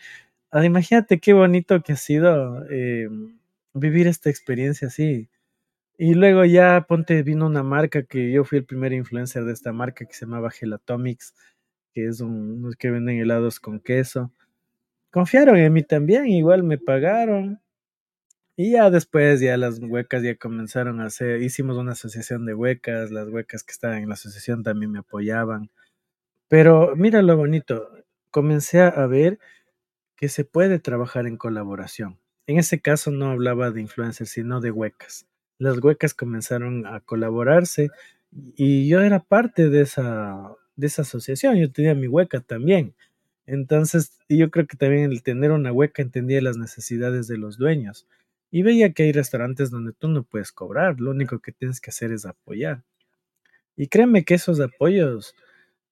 Ah, 0.53 0.65
imagínate 0.67 1.21
qué 1.21 1.33
bonito 1.35 1.83
que 1.83 1.93
ha 1.95 1.97
sido 1.97 2.65
eh, 2.71 3.09
vivir 3.75 4.07
esta 4.09 4.31
experiencia 4.31 4.89
así. 4.89 5.29
Y 5.99 6.15
luego 6.15 6.45
ya, 6.45 6.85
ponte, 6.89 7.23
vino 7.23 7.47
una 7.47 7.63
marca 7.63 8.03
que 8.05 8.31
yo 8.33 8.45
fui 8.45 8.59
el 8.59 8.65
primer 8.67 8.93
influencer 8.93 9.45
de 9.45 9.53
esta 9.53 9.73
marca 9.73 10.05
que 10.07 10.15
se 10.15 10.27
llamaba 10.27 10.51
Gelatomics, 10.51 11.35
que 11.97 12.07
es 12.09 12.21
un, 12.21 12.75
que 12.79 12.91
venden 12.91 13.19
helados 13.19 13.59
con 13.59 13.81
queso. 13.81 14.31
Confiaron 15.11 15.57
en 15.57 15.73
mí 15.73 15.83
también, 15.83 16.27
igual 16.27 16.63
me 16.63 16.77
pagaron. 16.77 17.59
Y 18.55 18.73
ya 18.73 18.91
después, 18.91 19.41
ya 19.41 19.57
las 19.57 19.79
huecas 19.81 20.23
ya 20.23 20.37
comenzaron 20.37 21.01
a 21.01 21.07
hacer, 21.07 21.41
hicimos 21.41 21.79
una 21.79 21.93
asociación 21.93 22.45
de 22.45 22.53
huecas, 22.53 23.11
las 23.11 23.29
huecas 23.29 23.63
que 23.63 23.73
estaban 23.73 24.03
en 24.03 24.09
la 24.09 24.15
asociación 24.15 24.63
también 24.63 24.93
me 24.93 24.99
apoyaban. 24.99 25.71
Pero 26.49 26.95
mira 26.97 27.23
lo 27.23 27.35
bonito, 27.35 27.89
comencé 28.31 28.83
a 28.83 29.07
ver 29.07 29.39
que 30.17 30.29
se 30.29 30.45
puede 30.45 30.79
trabajar 30.79 31.27
en 31.27 31.39
colaboración. 31.39 32.19
En 32.47 32.59
ese 32.59 32.83
caso 32.83 33.11
no 33.11 33.31
hablaba 33.31 33.71
de 33.71 33.81
influencers, 33.81 34.29
sino 34.29 34.61
de 34.61 34.71
huecas. 34.71 35.27
Las 35.57 35.83
huecas 35.83 36.13
comenzaron 36.13 36.87
a 36.87 37.01
colaborarse 37.01 37.89
y 38.55 38.87
yo 38.87 39.01
era 39.01 39.21
parte 39.21 39.71
de 39.71 39.81
esa, 39.81 40.57
de 40.77 40.87
esa 40.87 41.03
asociación, 41.03 41.57
yo 41.57 41.71
tenía 41.73 41.95
mi 41.95 42.09
hueca 42.09 42.41
también. 42.41 42.95
Entonces, 43.47 44.19
yo 44.29 44.51
creo 44.51 44.67
que 44.67 44.77
también 44.77 45.11
el 45.11 45.23
tener 45.23 45.53
una 45.53 45.73
hueca 45.73 46.03
entendía 46.03 46.43
las 46.43 46.57
necesidades 46.57 47.29
de 47.29 47.39
los 47.39 47.59
dueños. 47.59 48.07
Y 48.51 48.63
veía 48.63 48.93
que 48.93 49.05
hay 49.05 49.13
restaurantes 49.13 49.71
donde 49.71 49.93
tú 49.93 50.09
no 50.09 50.23
puedes 50.23 50.53
cobrar, 50.53 51.01
lo 51.01 51.11
único 51.11 51.41
que 51.41 51.53
tienes 51.53 51.81
que 51.81 51.91
hacer 51.91 52.13
es 52.13 52.27
apoyar. 52.27 52.83
Y 53.77 53.89
créeme 53.89 54.25
que 54.25 54.35
esos 54.35 54.61
apoyos, 54.61 55.35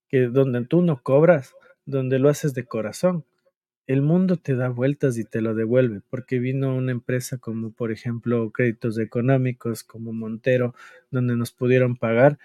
que 0.09 0.29
donde 0.29 0.65
tú 0.65 0.83
no 0.83 1.03
cobras, 1.03 1.55
donde 1.87 2.19
lo 2.19 2.29
haces 2.29 2.55
de 2.55 2.65
corazón, 2.65 3.25
el 3.87 4.01
mundo 4.01 4.37
te 4.37 4.55
da 4.55 4.71
vueltas 4.71 5.19
y 5.19 5.25
te 5.25 5.43
lo 5.43 5.55
devuelve, 5.55 6.01
porque 6.09 6.39
vino 6.39 6.75
una 6.75 6.93
empresa 6.93 7.37
como 7.39 7.71
por 7.71 7.93
ejemplo 7.93 8.51
créditos 8.51 8.99
económicos 8.99 9.85
como 9.85 10.13
Montero, 10.13 10.75
donde 11.11 11.37
nos 11.37 11.53
pudieron 11.53 11.97
pagar 11.97 12.39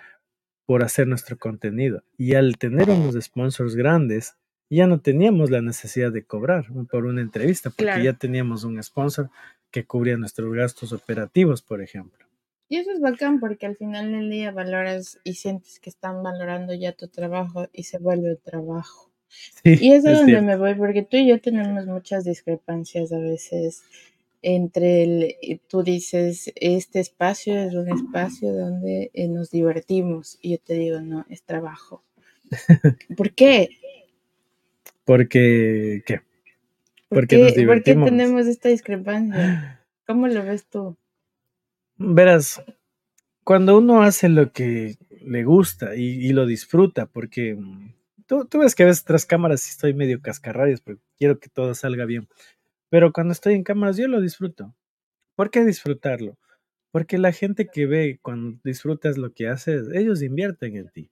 por 0.69 0.83
hacer 0.83 1.07
nuestro 1.07 1.35
contenido. 1.35 2.03
Y 2.15 2.35
al 2.35 2.59
tener 2.59 2.91
unos 2.91 3.15
sponsors 3.19 3.75
grandes, 3.75 4.35
ya 4.69 4.85
no 4.85 5.01
teníamos 5.01 5.49
la 5.49 5.63
necesidad 5.63 6.11
de 6.11 6.23
cobrar 6.23 6.67
por 6.91 7.05
una 7.07 7.21
entrevista, 7.21 7.71
porque 7.71 7.85
Claro. 7.85 8.03
ya 8.03 8.13
teníamos 8.13 8.63
un 8.65 8.81
sponsor 8.83 9.31
que 9.71 9.85
cubría 9.85 10.15
nuestros 10.15 10.53
gastos 10.53 10.93
operativos, 10.93 11.63
por 11.63 11.81
ejemplo. 11.81 12.23
Y 12.69 12.77
eso 12.77 12.91
es 12.91 12.99
bacán 12.99 13.39
porque 13.39 13.65
al 13.65 13.77
final 13.77 14.11
del 14.11 14.29
día 14.29 14.51
valoras 14.51 15.17
y 15.23 15.33
sientes 15.33 15.79
que 15.79 15.89
están 15.89 16.21
valorando 16.21 16.75
ya 16.75 16.91
tu 16.91 17.07
trabajo 17.07 17.67
y 17.73 17.85
se 17.85 17.97
vuelve 17.97 18.35
trabajo. 18.35 19.09
Sí, 19.63 19.75
Y 19.81 19.93
es 19.93 20.05
es 20.05 20.19
donde 20.19 20.25
cierto. 20.33 20.45
me 20.45 20.55
voy 20.55 20.75
porque 20.75 21.01
tú 21.01 21.17
y 21.17 21.27
yo 21.29 21.41
tenemos 21.41 21.87
muchas 21.87 22.25
discrepancias 22.25 23.11
a 23.11 23.17
veces 23.17 23.81
entre 24.41 25.03
el, 25.03 25.61
tú 25.67 25.83
dices, 25.83 26.51
este 26.55 26.99
espacio 26.99 27.57
es 27.57 27.73
un 27.73 27.89
espacio 27.89 28.53
donde 28.53 29.11
eh, 29.13 29.27
nos 29.27 29.51
divertimos 29.51 30.37
y 30.41 30.51
yo 30.51 30.57
te 30.59 30.75
digo, 30.75 31.01
no, 31.01 31.25
es 31.29 31.43
trabajo. 31.43 32.03
¿Por 33.17 33.33
qué? 33.33 33.69
Porque, 35.03 36.03
¿qué? 36.05 36.21
¿Por 37.09 37.21
Porque 37.21 37.37
qué, 37.37 37.43
nos 37.43 37.53
por 37.65 37.83
qué 37.83 37.95
tenemos 37.95 38.47
esta 38.47 38.69
discrepancia? 38.69 39.83
¿Cómo 40.05 40.27
lo 40.27 40.43
ves 40.43 40.65
tú? 40.67 40.95
Verás, 41.97 42.63
cuando 43.43 43.77
uno 43.77 44.03
hace 44.03 44.29
lo 44.29 44.53
que 44.53 44.95
le 45.21 45.43
gusta 45.43 45.95
y, 45.95 46.27
y 46.27 46.31
lo 46.33 46.45
disfruta, 46.45 47.07
porque 47.07 47.55
mm, 47.55 47.93
tú, 48.25 48.45
tú 48.45 48.59
ves 48.59 48.75
que 48.75 48.83
a 48.83 48.85
veces 48.85 49.03
tras 49.03 49.25
cámaras 49.25 49.61
sí 49.61 49.71
estoy 49.71 49.93
medio 49.93 50.21
cascarrabias, 50.21 50.81
porque 50.81 51.01
quiero 51.17 51.39
que 51.39 51.49
todo 51.49 51.73
salga 51.73 52.05
bien. 52.05 52.27
Pero 52.89 53.13
cuando 53.13 53.33
estoy 53.33 53.55
en 53.55 53.63
cámaras 53.63 53.97
yo 53.97 54.07
lo 54.07 54.21
disfruto. 54.21 54.75
¿Por 55.35 55.51
qué 55.51 55.65
disfrutarlo? 55.65 56.37
Porque 56.91 57.17
la 57.19 57.33
gente 57.33 57.67
que 57.67 57.87
ve 57.87 58.19
cuando 58.21 58.59
disfrutas 58.63 59.17
lo 59.17 59.33
que 59.33 59.47
haces, 59.49 59.89
ellos 59.93 60.21
invierten 60.23 60.77
en 60.77 60.89
ti. 60.91 61.11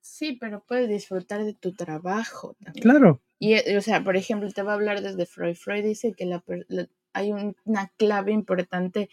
Sí, 0.00 0.36
pero 0.40 0.64
puedes 0.66 0.88
disfrutar 0.88 1.44
de 1.44 1.54
tu 1.54 1.72
trabajo 1.74 2.56
también. 2.64 2.84
Claro, 2.84 3.22
Y, 3.38 3.54
eh, 3.54 3.76
o 3.78 3.80
sea, 3.80 4.04
por 4.04 4.16
ejemplo, 4.16 4.50
te 4.50 4.62
voy 4.62 4.72
a 4.72 4.74
hablar 4.74 5.02
desde 5.02 5.26
Freud. 5.26 5.54
Freud 5.56 5.84
dice 5.84 6.12
que 6.14 6.26
la 6.26 6.42
hay 7.12 7.32
un- 7.32 7.56
una 7.64 7.88
clave 7.96 8.32
importante 8.32 9.08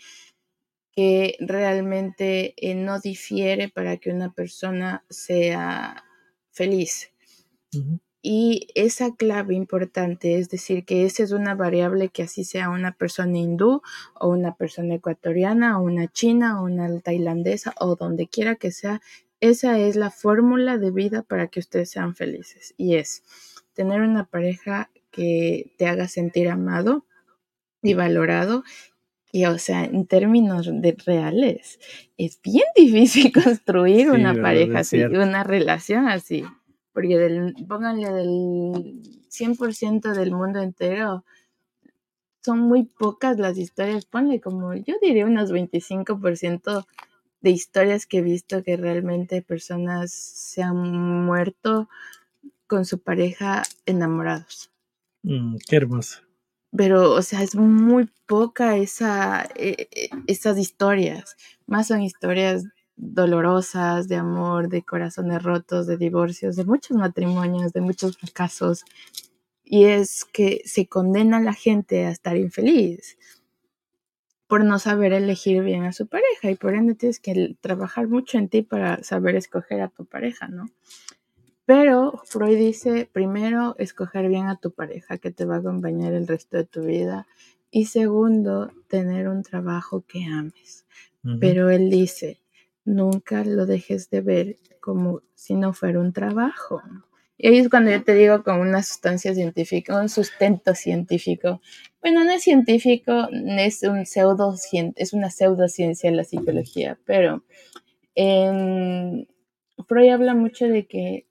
que 0.91 1.38
realmente 1.39 2.53
eh, 2.58 2.75
no 2.75 2.99
difiere 2.99 3.69
para 3.69 3.97
que 3.97 4.12
una 4.12 4.34
persona 4.34 5.06
sea 5.10 6.03
feliz. 6.51 7.12
Y 8.21 8.67
esa 8.75 9.15
clave 9.15 9.56
importante 9.56 10.39
es 10.39 10.49
decir 10.49 10.86
que 10.86 11.06
esa 11.06 11.23
es 11.23 11.32
una 11.32 11.56
variable 11.56 12.10
que 12.10 12.23
así 12.23 12.43
sea 12.43 12.69
una 12.69 12.91
persona 12.93 13.38
hindú 13.38 13.82
o 14.19 14.30
una 14.30 14.56
persona 14.56 14.95
ecuatoriana 14.95 15.80
o 15.80 15.84
una 15.84 16.08
china 16.08 16.60
o 16.60 16.65
una 16.65 16.99
tailandesa 16.99 17.73
o 17.80 17.95
donde 17.95 18.27
quiera 18.27 18.56
que 18.56 18.71
sea, 18.71 19.01
esa 19.39 19.77
es 19.80 19.95
la 19.95 20.10
fórmula 20.10 20.77
de 20.77 20.91
vida 20.91 21.21
para 21.21 21.47
que 21.47 21.60
ustedes 21.60 21.91
sean 21.91 22.15
felices. 22.15 22.73
Y 22.75 22.95
es 22.95 23.23
tener 23.73 24.01
una 24.01 24.25
pareja 24.25 24.89
que 25.12 25.73
te 25.77 25.88
haga 25.88 26.08
sentir 26.08 26.49
amado 26.49 27.06
y 27.84 27.93
valorado. 27.93 28.63
Y 29.32 29.45
o 29.45 29.60
sea, 29.60 29.84
en 29.84 30.08
términos 30.08 30.69
de 30.71 30.97
reales, 31.06 31.80
es 32.17 32.41
bien 32.41 32.65
difícil 32.75 33.32
construir 33.32 34.08
Sí, 34.08 34.08
una 34.08 34.34
pareja 34.34 34.80
así, 34.80 35.03
una 35.03 35.43
relación 35.43 36.08
así. 36.08 36.43
Porque 36.97 37.15
del, 37.15 37.53
pónganle 37.67 38.12
del 38.12 39.03
100% 39.29 40.15
del 40.15 40.31
mundo 40.31 40.60
entero, 40.63 41.23
son 42.43 42.57
muy 42.57 42.86
pocas 42.86 43.38
las 43.38 43.55
historias, 43.60 44.05
ponle 44.05 44.41
como, 44.41 44.73
yo 44.73 44.95
diría 44.99 45.27
unos 45.27 45.51
25% 45.51 46.88
de 47.41 47.49
historias 47.51 48.07
que 48.07 48.17
he 48.17 48.21
visto 48.23 48.63
que 48.63 48.77
realmente 48.77 49.43
personas 49.43 50.12
se 50.12 50.63
han 50.63 50.75
muerto 51.23 51.88
con 52.65 52.83
su 52.83 52.97
pareja 52.97 53.62
enamorados. 53.86 54.71
Mm, 55.21 55.57
qué 55.69 55.75
hermoso. 55.75 56.21
Pero, 56.75 57.12
o 57.12 57.21
sea, 57.21 57.43
es 57.43 57.55
muy 57.55 58.10
poca 58.25 58.75
esa, 58.75 59.47
eh, 59.55 59.88
eh, 59.91 60.10
esas 60.25 60.57
historias. 60.57 61.36
Más 61.67 61.89
son 61.89 62.01
historias 62.01 62.63
dolorosas, 62.97 64.07
de 64.07 64.15
amor, 64.15 64.69
de 64.69 64.83
corazones 64.83 65.41
rotos, 65.43 65.88
de 65.88 65.97
divorcios, 65.97 66.55
de 66.55 66.65
muchos 66.65 66.97
matrimonios, 66.97 67.71
de 67.71 67.81
muchos 67.81 68.17
fracasos. 68.17 68.83
Y 69.63 69.86
es 69.86 70.25
que 70.25 70.62
se 70.65 70.88
condena 70.88 71.38
a 71.38 71.41
la 71.41 71.53
gente 71.53 72.05
a 72.05 72.12
estar 72.12 72.36
infeliz 72.36 73.17
por 74.47 74.63
no 74.63 74.79
saber 74.79 75.13
elegir 75.13 75.62
bien 75.62 75.83
a 75.83 75.93
su 75.93 76.07
pareja 76.07 76.49
y 76.49 76.55
por 76.55 76.73
ende 76.73 76.95
tienes 76.95 77.19
que 77.19 77.55
trabajar 77.62 78.07
mucho 78.07 78.38
en 78.38 78.47
ti 78.47 78.62
para 78.62 79.03
saber 79.03 79.36
escoger 79.36 79.81
a 79.81 79.89
tu 79.89 80.05
pareja, 80.05 80.47
¿no? 80.47 80.69
Pero 81.65 82.21
Freud 82.23 82.57
dice, 82.57 83.10
primero, 83.12 83.75
escoger 83.77 84.29
bien 84.29 84.47
a 84.47 84.55
tu 84.55 84.71
pareja 84.71 85.17
que 85.17 85.31
te 85.31 85.43
va 85.43 85.55
a 85.55 85.60
acompañar 85.60 86.13
el 86.13 86.25
resto 86.25 86.55
de 86.55 86.63
tu 86.63 86.83
vida 86.83 87.27
y 87.69 87.88
segundo, 87.88 88.71
tener 88.88 89.27
un 89.27 89.43
trabajo 89.43 90.05
que 90.07 90.23
ames. 90.23 90.86
Pero 91.41 91.69
él 91.69 91.89
dice, 91.89 92.39
nunca 92.88 93.43
lo 93.43 93.65
dejes 93.65 94.10
de 94.10 94.21
ver 94.21 94.56
como 94.80 95.21
si 95.36 95.54
no 95.56 95.73
fuera 95.73 96.00
un 96.00 96.13
trabajo. 96.13 96.82
Y 97.38 97.50
ahí 97.50 97.58
es 97.60 97.69
cuando 97.69 97.91
yo 97.91 98.04
te 98.04 98.15
digo 98.15 98.43
con 98.43 98.60
una 98.60 98.82
sustancia 98.82 99.36
científica, 99.36 100.00
un 100.00 100.10
sustento 100.10 100.73
científico. 100.73 101.62
Bueno, 102.02 102.23
no 102.23 102.32
es 102.32 102.43
científico, 102.43 103.28
es 103.32 103.84
un 103.84 104.06
pseudo, 104.06 104.56
es 104.95 105.13
una 105.13 105.30
pseudociencia 105.30 106.10
la 106.12 106.23
psicología, 106.23 106.97
pero 107.06 107.43
Freud 108.15 110.10
habla 110.10 110.34
mucho 110.34 110.67
de 110.67 110.88
que 110.88 111.28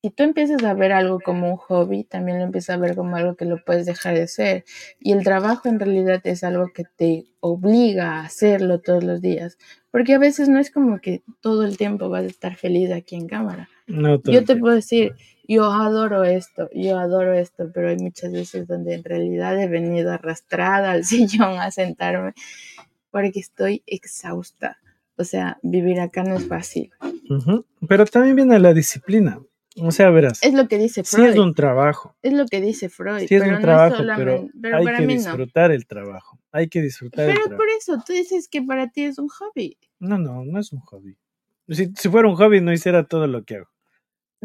si 0.00 0.10
tú 0.10 0.22
empiezas 0.22 0.62
a 0.64 0.74
ver 0.74 0.92
algo 0.92 1.18
como 1.18 1.50
un 1.50 1.56
hobby, 1.56 2.04
también 2.04 2.38
lo 2.38 2.44
empiezas 2.44 2.76
a 2.76 2.78
ver 2.78 2.94
como 2.94 3.16
algo 3.16 3.36
que 3.36 3.46
lo 3.46 3.64
puedes 3.64 3.86
dejar 3.86 4.14
de 4.14 4.28
ser. 4.28 4.64
Y 5.00 5.12
el 5.12 5.24
trabajo 5.24 5.68
en 5.68 5.80
realidad 5.80 6.20
es 6.24 6.44
algo 6.44 6.68
que 6.74 6.84
te 6.84 7.24
obliga 7.40 8.16
a 8.16 8.24
hacerlo 8.26 8.80
todos 8.80 9.02
los 9.02 9.22
días. 9.22 9.56
Porque 9.94 10.14
a 10.14 10.18
veces 10.18 10.48
no 10.48 10.58
es 10.58 10.72
como 10.72 10.98
que 10.98 11.22
todo 11.40 11.64
el 11.64 11.76
tiempo 11.76 12.08
vas 12.08 12.24
a 12.24 12.26
estar 12.26 12.56
feliz 12.56 12.90
aquí 12.90 13.14
en 13.14 13.28
cámara. 13.28 13.68
No, 13.86 14.20
Yo 14.24 14.44
te 14.44 14.56
puedo 14.56 14.74
decir, 14.74 15.14
yo 15.46 15.70
adoro 15.70 16.24
esto, 16.24 16.68
yo 16.74 16.98
adoro 16.98 17.32
esto, 17.32 17.70
pero 17.72 17.90
hay 17.90 17.98
muchas 17.98 18.32
veces 18.32 18.66
donde 18.66 18.94
en 18.94 19.04
realidad 19.04 19.56
he 19.62 19.68
venido 19.68 20.10
arrastrada 20.10 20.90
al 20.90 21.04
sillón 21.04 21.60
a 21.60 21.70
sentarme 21.70 22.32
porque 23.12 23.38
estoy 23.38 23.84
exhausta. 23.86 24.78
O 25.16 25.22
sea, 25.22 25.58
vivir 25.62 26.00
acá 26.00 26.24
no 26.24 26.34
es 26.34 26.48
fácil. 26.48 26.90
Ujú. 27.30 27.64
Pero 27.86 28.04
también 28.06 28.34
viene 28.34 28.58
la 28.58 28.74
disciplina. 28.74 29.38
O 29.76 29.90
sea, 29.90 30.10
verás, 30.10 30.40
Es 30.42 30.54
lo 30.54 30.68
que 30.68 30.78
dice 30.78 31.02
sí 31.02 31.16
Freud. 31.16 31.30
es 31.30 31.38
un 31.38 31.52
trabajo, 31.54 32.16
Es 32.22 32.32
lo 32.32 32.46
que 32.46 32.60
dice 32.60 32.88
Freud. 32.88 33.26
sí 33.26 33.34
es 33.34 33.40
pero 33.42 33.46
un 33.46 33.52
no 33.54 33.60
trabajo, 33.60 33.96
solamente- 33.96 34.32
pero, 34.52 34.60
pero 34.62 34.76
hay 34.76 34.84
para 34.84 34.98
que 34.98 35.06
mí 35.06 35.14
no. 35.14 35.20
disfrutar 35.20 35.72
el 35.72 35.86
trabajo. 35.86 36.38
Hay 36.52 36.68
que 36.68 36.80
disfrutar 36.80 37.24
el 37.24 37.32
Pero 37.32 37.44
trabajo. 37.46 37.56
por 37.58 37.68
eso 37.70 38.02
tú 38.06 38.12
dices 38.12 38.48
que 38.48 38.62
para 38.62 38.88
ti 38.90 39.02
es 39.04 39.18
un 39.18 39.28
hobby. 39.28 39.76
No, 39.98 40.16
no, 40.18 40.44
no 40.44 40.60
es 40.60 40.72
un 40.72 40.80
hobby. 40.80 41.16
Si, 41.68 41.90
si 41.96 42.08
fuera 42.08 42.28
un 42.28 42.36
hobby, 42.36 42.60
no 42.60 42.72
hiciera 42.72 43.04
todo 43.04 43.26
lo 43.26 43.42
que 43.44 43.56
hago. 43.56 43.68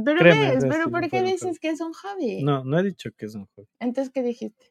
Pero 0.03 0.17
Créeme, 0.19 0.51
ves, 0.51 0.63
ves, 0.63 0.65
pero 0.73 0.89
¿por 0.89 1.01
no 1.01 1.09
qué 1.09 1.21
dices 1.21 1.59
que 1.59 1.69
es 1.69 1.81
un 1.81 1.93
hobby? 1.93 2.41
No, 2.43 2.63
no 2.63 2.79
he 2.79 2.83
dicho 2.83 3.11
que 3.15 3.25
es 3.25 3.35
un 3.35 3.45
hobby. 3.55 3.67
Entonces, 3.79 4.11
¿qué 4.13 4.23
dijiste? 4.23 4.65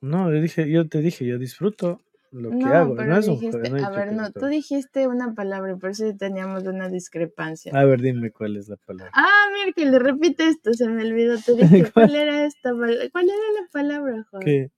No, 0.00 0.30
yo 0.32 0.40
dije, 0.40 0.70
yo 0.70 0.88
te 0.88 0.98
dije, 1.00 1.24
yo 1.26 1.38
disfruto 1.38 2.02
lo 2.32 2.50
que 2.50 2.56
no, 2.56 2.74
hago. 2.74 2.96
pero 2.96 3.08
No 3.08 3.18
es 3.18 3.28
un 3.28 3.34
dijiste, 3.34 3.58
hobby. 3.58 3.70
no 3.70 3.76
he 3.78 3.84
a 3.84 3.90
ver, 3.90 4.12
no, 4.12 4.32
tú 4.32 4.46
dijiste 4.46 5.06
una 5.06 5.34
palabra 5.34 5.72
y 5.72 5.76
por 5.76 5.90
eso 5.90 6.04
teníamos 6.16 6.64
una 6.64 6.88
discrepancia. 6.88 7.72
A 7.78 7.84
ver, 7.84 8.00
dime 8.00 8.30
cuál 8.30 8.56
es 8.56 8.68
la 8.68 8.76
palabra. 8.76 9.12
Ah, 9.14 9.48
mira 9.52 9.72
que 9.72 9.84
le 9.84 9.98
repite 9.98 10.48
esto, 10.48 10.72
se 10.72 10.88
me 10.88 11.02
olvidó. 11.04 11.38
Te 11.38 11.54
dije, 11.56 11.90
¿cuál 11.92 12.14
era 12.14 12.44
esta 12.46 12.70
palabra? 12.70 13.08
¿Cuál 13.12 13.24
era 13.26 13.60
la 13.60 13.68
palabra, 13.70 14.26
Juan? 14.30 14.70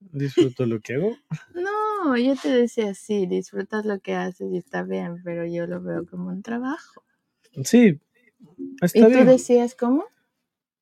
Disfruto 0.00 0.66
lo 0.66 0.80
que 0.80 0.94
hago. 0.94 1.16
No, 1.54 2.16
yo 2.16 2.34
te 2.34 2.48
decía, 2.48 2.94
sí, 2.94 3.26
disfrutas 3.26 3.84
lo 3.84 4.00
que 4.00 4.14
haces 4.14 4.50
y 4.50 4.56
está 4.56 4.82
bien, 4.82 5.22
pero 5.22 5.46
yo 5.46 5.66
lo 5.66 5.80
veo 5.80 6.04
como 6.06 6.30
un 6.30 6.42
trabajo. 6.42 7.04
Sí, 7.64 8.00
¿Y 8.56 8.76
está 8.80 9.06
tú 9.06 9.14
bien. 9.14 9.26
decías 9.26 9.74
cómo? 9.74 10.06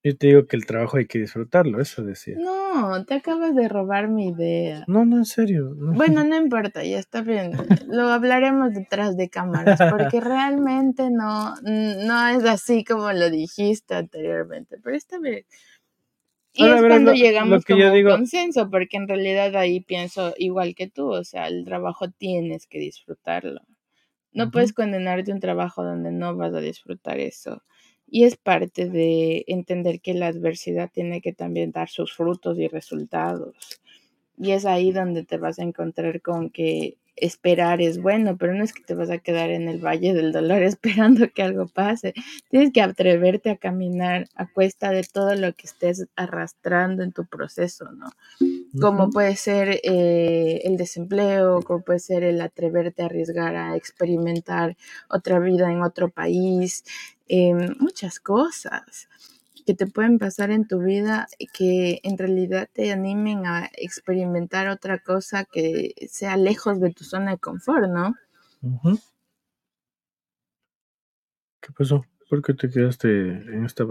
Yo 0.03 0.17
te 0.17 0.29
digo 0.29 0.47
que 0.47 0.57
el 0.57 0.65
trabajo 0.65 0.97
hay 0.97 1.07
que 1.07 1.19
disfrutarlo, 1.19 1.81
eso 1.81 2.03
decía. 2.03 2.37
No, 2.39 3.05
te 3.05 3.15
acabas 3.15 3.55
de 3.55 3.69
robar 3.69 4.09
mi 4.09 4.29
idea. 4.29 4.85
No, 4.89 5.05
no, 5.05 5.19
en 5.19 5.27
serio. 5.27 5.75
no. 5.77 5.93
Bueno, 5.93 6.25
no 6.25 6.37
importa, 6.37 6.83
ya 6.85 6.99
está 6.99 7.21
bien. 7.21 7.53
Lo 7.89 8.09
hablaremos 8.09 8.73
detrás 8.73 9.17
de 9.17 9.29
cámaras, 9.29 9.79
porque 9.91 10.21
realmente 10.21 11.11
no, 11.11 11.55
no 11.63 12.29
es 12.29 12.45
así 12.45 12.83
como 12.85 13.13
lo 13.13 13.29
dijiste 13.29 13.95
anteriormente, 13.95 14.79
pero 14.83 14.97
está 14.97 15.19
bien. 15.19 15.45
Y 16.53 16.63
Ahora 16.63 16.77
es 16.77 16.81
cuando 16.87 17.11
lo- 17.13 17.17
llegamos 17.17 17.51
lo 17.59 17.61
que 17.61 17.73
como 17.75 17.81
yo 17.85 17.87
un 17.93 17.93
consenso, 18.17 18.71
porque 18.71 18.97
en 18.97 19.07
realidad 19.09 19.55
ahí 19.57 19.81
pienso 19.81 20.35
igual 20.39 20.75
que 20.75 20.89
tú, 20.89 21.09
o 21.13 21.25
sea, 21.25 21.47
el 21.47 21.65
trabajo 21.65 22.11
tienes 22.11 22.67
que 22.67 22.79
disfrutarlo. 22.79 23.61
No 24.33 24.45
puedes 24.53 24.73
condenarte 24.73 25.31
a 25.31 25.35
un 25.35 25.41
trabajo 25.41 25.85
donde 25.85 26.11
no 26.13 26.37
vas 26.37 26.55
a 26.55 26.61
disfrutar 26.61 27.19
eso. 27.19 27.63
Y 28.11 28.25
es 28.25 28.37
parte 28.37 28.91
de 28.91 29.45
entender 29.47 30.01
que 30.01 30.15
la 30.15 30.27
adversidad 30.27 30.91
tiene 30.93 31.21
que 31.21 31.33
también 31.33 31.71
dar 31.71 31.89
sus 31.89 32.13
frutos 32.13 32.59
y 32.59 32.69
resultados. 32.69 33.55
Y 34.37 34.53
es 34.53 34.67
ahí 34.67 34.93
donde 34.93 35.25
te 35.25 35.39
vas 35.39 35.59
a 35.59 35.63
encontrar 35.63 36.21
con 36.21 36.51
que 36.51 36.97
esperar 37.21 37.81
es 37.81 38.01
bueno, 38.01 38.37
pero 38.37 38.55
no 38.55 38.65
es 38.65 38.73
que 38.73 38.83
te 38.83 38.95
vas 38.95 39.11
a 39.11 39.19
quedar 39.19 39.51
en 39.51 39.69
el 39.69 39.85
valle 39.85 40.15
del 40.15 40.33
dolor 40.33 40.63
esperando 40.63 41.29
que 41.31 41.43
algo 41.43 41.67
pase. 41.67 42.15
Tienes 42.49 42.73
que 42.73 42.83
atreverte 42.83 43.51
a 43.51 43.57
caminar 43.57 44.29
a 44.35 44.47
cuesta 44.47 44.91
de 44.91 45.03
todo 45.05 45.35
lo 45.35 45.53
que 45.55 45.67
estés 45.67 46.07
arrastrando 46.17 47.03
en 47.03 47.13
tu 47.13 47.27
proceso, 47.27 47.91
¿no? 47.93 48.11
Como 48.81 49.11
puede 49.11 49.37
ser 49.37 49.81
eh, 49.83 50.61
el 50.65 50.77
desempleo, 50.77 51.61
como 51.63 51.83
puede 51.83 51.99
ser 51.99 52.23
el 52.23 52.41
atreverte 52.41 53.03
a 53.03 53.07
arriesgar 53.07 53.57
a 53.57 53.77
experimentar 53.77 54.77
otra 55.09 55.41
vida 55.41 55.71
en 55.73 55.83
otro 55.83 56.09
país, 56.09 56.85
em, 57.29 57.75
muchas 57.81 58.21
cosas 58.21 59.09
que 59.71 59.77
te 59.77 59.87
pueden 59.87 60.19
pasar 60.19 60.51
en 60.51 60.67
tu 60.67 60.81
vida 60.81 61.29
que 61.53 62.01
en 62.03 62.19
realidad 62.19 62.69
te 62.73 62.91
animen 62.91 63.47
a 63.47 63.71
experimentar 63.77 64.67
otra 64.67 64.99
cosa 64.99 65.45
que 65.45 65.95
sea 66.09 66.37
lejos 66.37 66.81
de 66.81 66.91
tu 66.91 67.05
zona 67.05 67.31
de 67.31 67.39
confort, 67.39 67.89
¿no? 67.89 68.17
¿Qué 71.61 71.73
pasó? 71.73 72.05
¿Por 72.29 72.43
qué 72.43 72.55
te 72.55 72.69
quedaste 72.69 73.09
en 73.09 73.65
esta? 73.65 73.85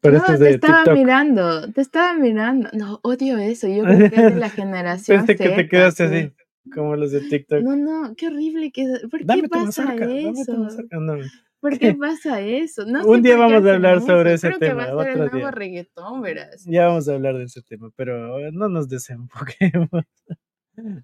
Pareces 0.00 0.30
no, 0.30 0.38
te 0.38 0.44
de 0.44 0.50
estaba 0.50 0.78
TikTok. 0.78 0.94
mirando, 0.98 1.70
te 1.70 1.80
estaba 1.80 2.14
mirando. 2.14 2.68
No, 2.72 2.98
odio 3.04 3.38
eso. 3.38 3.68
Yo 3.68 3.84
creo 3.84 4.10
que 4.10 4.16
es 4.16 4.34
de 4.34 4.40
la 4.40 4.50
generación 4.50 5.24
Pensé 5.26 5.36
que 5.36 5.48
te 5.50 5.68
quedaste 5.68 6.08
sí. 6.08 6.14
así, 6.14 6.70
como 6.74 6.96
los 6.96 7.12
de 7.12 7.20
TikTok. 7.20 7.62
No, 7.62 7.76
no, 7.76 8.16
qué 8.16 8.26
horrible 8.26 8.72
que 8.72 8.82
es. 8.82 9.00
¿Por 9.02 9.20
qué 9.20 9.26
Dame 9.26 9.42
tu 9.42 9.48
pasa 9.50 9.84
mazorca, 9.84 10.06
dame 10.08 10.22
tu 10.22 10.40
eso? 10.40 10.58
mazorca. 10.58 10.96
No, 10.98 11.16
¿Por 11.62 11.78
qué 11.78 11.94
pasa 11.94 12.40
eso? 12.42 12.84
No 12.86 13.06
Un 13.06 13.22
sé 13.22 13.22
día 13.22 13.36
vamos 13.38 13.64
a 13.64 13.74
hablar 13.74 14.02
sobre 14.02 14.34
ese 14.34 14.48
Creo 14.48 14.58
que 14.58 14.74
va 14.74 14.86
tema, 14.86 15.02
a 15.02 15.04
ser 15.04 15.12
el 15.12 15.20
otro 15.22 15.30
nuevo 15.30 15.38
día. 15.38 15.50
reggaetón, 15.52 16.20
verás. 16.20 16.64
Ya 16.66 16.88
vamos 16.88 17.08
a 17.08 17.14
hablar 17.14 17.38
de 17.38 17.44
ese 17.44 17.62
tema, 17.62 17.90
pero 17.96 18.40
eh, 18.40 18.50
no 18.52 18.68
nos 18.68 18.88
desenfoquemos. 18.88 19.88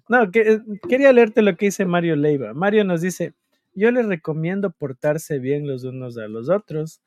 No, 0.09 0.31
que, 0.31 0.41
eh, 0.53 0.61
quería 0.89 1.13
leerte 1.13 1.43
lo 1.43 1.55
que 1.55 1.67
dice 1.67 1.85
Mario 1.85 2.15
Leiva. 2.15 2.55
Mario 2.55 2.83
nos 2.85 3.01
dice, 3.01 3.35
yo 3.73 3.91
les 3.91 4.07
recomiendo 4.07 4.71
portarse 4.71 5.37
bien 5.39 5.67
los 5.67 5.83
unos 5.83 6.17
a 6.17 6.27
los 6.27 6.49
otros, 6.49 7.01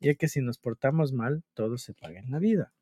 ya 0.00 0.14
que 0.14 0.28
si 0.28 0.40
nos 0.40 0.58
portamos 0.58 1.12
mal, 1.12 1.44
todo 1.54 1.78
se 1.78 1.94
paga 1.94 2.18
en 2.18 2.32
la 2.32 2.40
vida. 2.40 2.72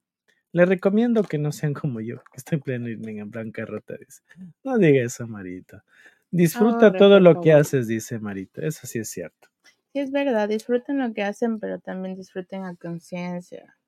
Les 0.53 0.67
recomiendo 0.69 1.23
que 1.23 1.37
no 1.39 1.53
sean 1.53 1.75
como 1.75 2.01
yo, 2.01 2.17
que 2.33 2.39
estoy 2.39 2.59
pleno 2.61 2.89
y 2.89 2.95
en 2.95 3.31
bancarrota, 3.31 3.95
dice. 3.99 4.23
No 4.65 4.79
diga 4.79 5.05
eso, 5.05 5.27
Marito. 5.29 5.83
Disfruta 6.31 6.93
todo 6.93 7.21
lo 7.21 7.43
que 7.43 7.53
haces, 7.53 7.89
dice 7.89 8.19
Marito. 8.19 8.62
Eso 8.62 8.87
sí 8.87 9.01
es 9.01 9.11
cierto. 9.11 9.49
Sí, 9.96 10.00
es 10.00 10.11
verdad, 10.11 10.50
disfruten 10.50 10.98
lo 10.98 11.14
que 11.14 11.22
hacen, 11.22 11.59
pero 11.59 11.80
también 11.80 12.16
disfruten 12.16 12.64
a 12.64 12.76
conciencia. 12.76 13.78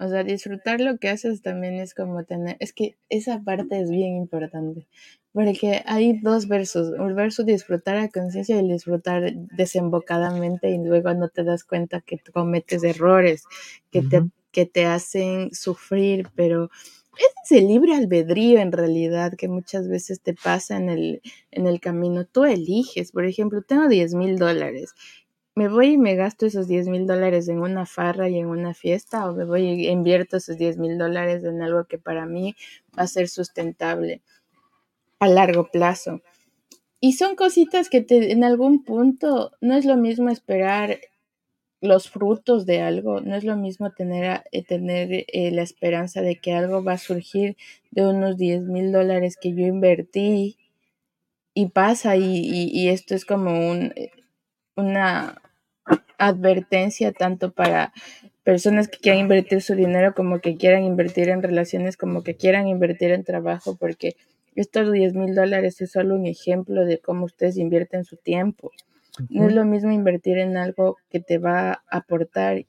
O 0.00 0.08
sea, 0.08 0.24
disfrutar 0.24 0.80
lo 0.80 0.98
que 0.98 1.08
haces 1.08 1.40
también 1.40 1.74
es 1.74 1.94
como 1.94 2.24
tener, 2.24 2.56
es 2.58 2.72
que 2.72 2.96
esa 3.08 3.40
parte 3.40 3.80
es 3.80 3.90
bien 3.90 4.16
importante, 4.16 4.88
porque 5.32 5.82
hay 5.86 6.18
dos 6.18 6.48
versos, 6.48 6.92
el 6.98 7.14
verso 7.14 7.44
disfrutar 7.44 7.96
a 7.98 8.08
conciencia 8.08 8.60
y 8.60 8.66
disfrutar 8.68 9.32
desembocadamente 9.56 10.70
y 10.70 10.78
luego 10.78 11.14
no 11.14 11.28
te 11.28 11.44
das 11.44 11.62
cuenta 11.62 12.00
que 12.00 12.18
cometes 12.32 12.82
errores, 12.82 13.44
que, 13.92 14.02
te, 14.02 14.24
que 14.50 14.66
te 14.66 14.84
hacen 14.86 15.54
sufrir, 15.54 16.26
pero 16.34 16.70
ese 17.18 17.34
es 17.56 17.62
el 17.62 17.68
libre 17.68 17.94
albedrío 17.94 18.60
en 18.60 18.72
realidad 18.72 19.34
que 19.36 19.48
muchas 19.48 19.88
veces 19.88 20.20
te 20.22 20.32
pasa 20.32 20.76
en 20.78 20.88
el, 20.88 21.22
en 21.50 21.66
el 21.66 21.80
camino. 21.80 22.24
Tú 22.24 22.44
eliges, 22.44 23.12
por 23.12 23.26
ejemplo, 23.26 23.62
tengo 23.62 23.88
10 23.88 24.14
mil 24.14 24.38
dólares 24.38 24.94
me 25.54 25.68
voy 25.68 25.94
y 25.94 25.98
me 25.98 26.14
gasto 26.14 26.46
esos 26.46 26.68
10 26.68 26.88
mil 26.88 27.06
dólares 27.06 27.48
en 27.48 27.60
una 27.60 27.86
farra 27.86 28.28
y 28.28 28.38
en 28.38 28.46
una 28.46 28.74
fiesta 28.74 29.28
o 29.28 29.34
me 29.34 29.44
voy 29.44 29.62
y 29.62 29.88
invierto 29.88 30.36
esos 30.36 30.56
10 30.58 30.78
mil 30.78 30.98
dólares 30.98 31.44
en 31.44 31.60
algo 31.62 31.84
que 31.84 31.98
para 31.98 32.26
mí 32.26 32.54
va 32.98 33.04
a 33.04 33.08
ser 33.08 33.28
sustentable 33.28 34.22
a 35.18 35.28
largo 35.28 35.70
plazo. 35.70 36.22
Y 37.00 37.14
son 37.14 37.34
cositas 37.34 37.88
que 37.88 38.02
te, 38.02 38.32
en 38.32 38.44
algún 38.44 38.84
punto 38.84 39.52
no 39.60 39.74
es 39.74 39.84
lo 39.84 39.96
mismo 39.96 40.30
esperar 40.30 40.98
los 41.80 42.10
frutos 42.10 42.66
de 42.66 42.82
algo, 42.82 43.20
no 43.20 43.34
es 43.34 43.44
lo 43.44 43.56
mismo 43.56 43.90
tener, 43.92 44.42
eh, 44.52 44.62
tener 44.62 45.24
eh, 45.28 45.50
la 45.50 45.62
esperanza 45.62 46.20
de 46.20 46.36
que 46.36 46.52
algo 46.52 46.84
va 46.84 46.92
a 46.94 46.98
surgir 46.98 47.56
de 47.90 48.06
unos 48.06 48.36
10 48.36 48.62
mil 48.64 48.92
dólares 48.92 49.38
que 49.40 49.54
yo 49.54 49.66
invertí 49.66 50.58
y 51.54 51.66
pasa 51.70 52.16
y, 52.16 52.70
y, 52.72 52.88
esto 52.88 53.14
es 53.14 53.24
como 53.24 53.70
un, 53.70 53.92
eh, 53.96 54.10
una 54.80 55.40
advertencia 56.18 57.12
tanto 57.12 57.52
para 57.52 57.92
personas 58.42 58.88
que 58.88 58.98
quieran 58.98 59.20
invertir 59.20 59.62
su 59.62 59.74
dinero 59.74 60.14
como 60.14 60.40
que 60.40 60.56
quieran 60.56 60.84
invertir 60.84 61.28
en 61.28 61.42
relaciones, 61.42 61.96
como 61.96 62.22
que 62.22 62.36
quieran 62.36 62.68
invertir 62.68 63.10
en 63.12 63.24
trabajo, 63.24 63.76
porque 63.76 64.16
estos 64.54 64.90
10 64.92 65.14
mil 65.14 65.34
dólares 65.34 65.80
es 65.80 65.92
solo 65.92 66.16
un 66.16 66.26
ejemplo 66.26 66.84
de 66.84 66.98
cómo 66.98 67.24
ustedes 67.24 67.56
invierten 67.56 68.04
su 68.04 68.16
tiempo. 68.16 68.72
No 69.28 69.46
es 69.46 69.54
lo 69.54 69.64
mismo 69.64 69.90
invertir 69.92 70.38
en 70.38 70.56
algo 70.56 70.96
que 71.10 71.20
te 71.20 71.38
va 71.38 71.72
a 71.72 71.82
aportar 71.90 72.64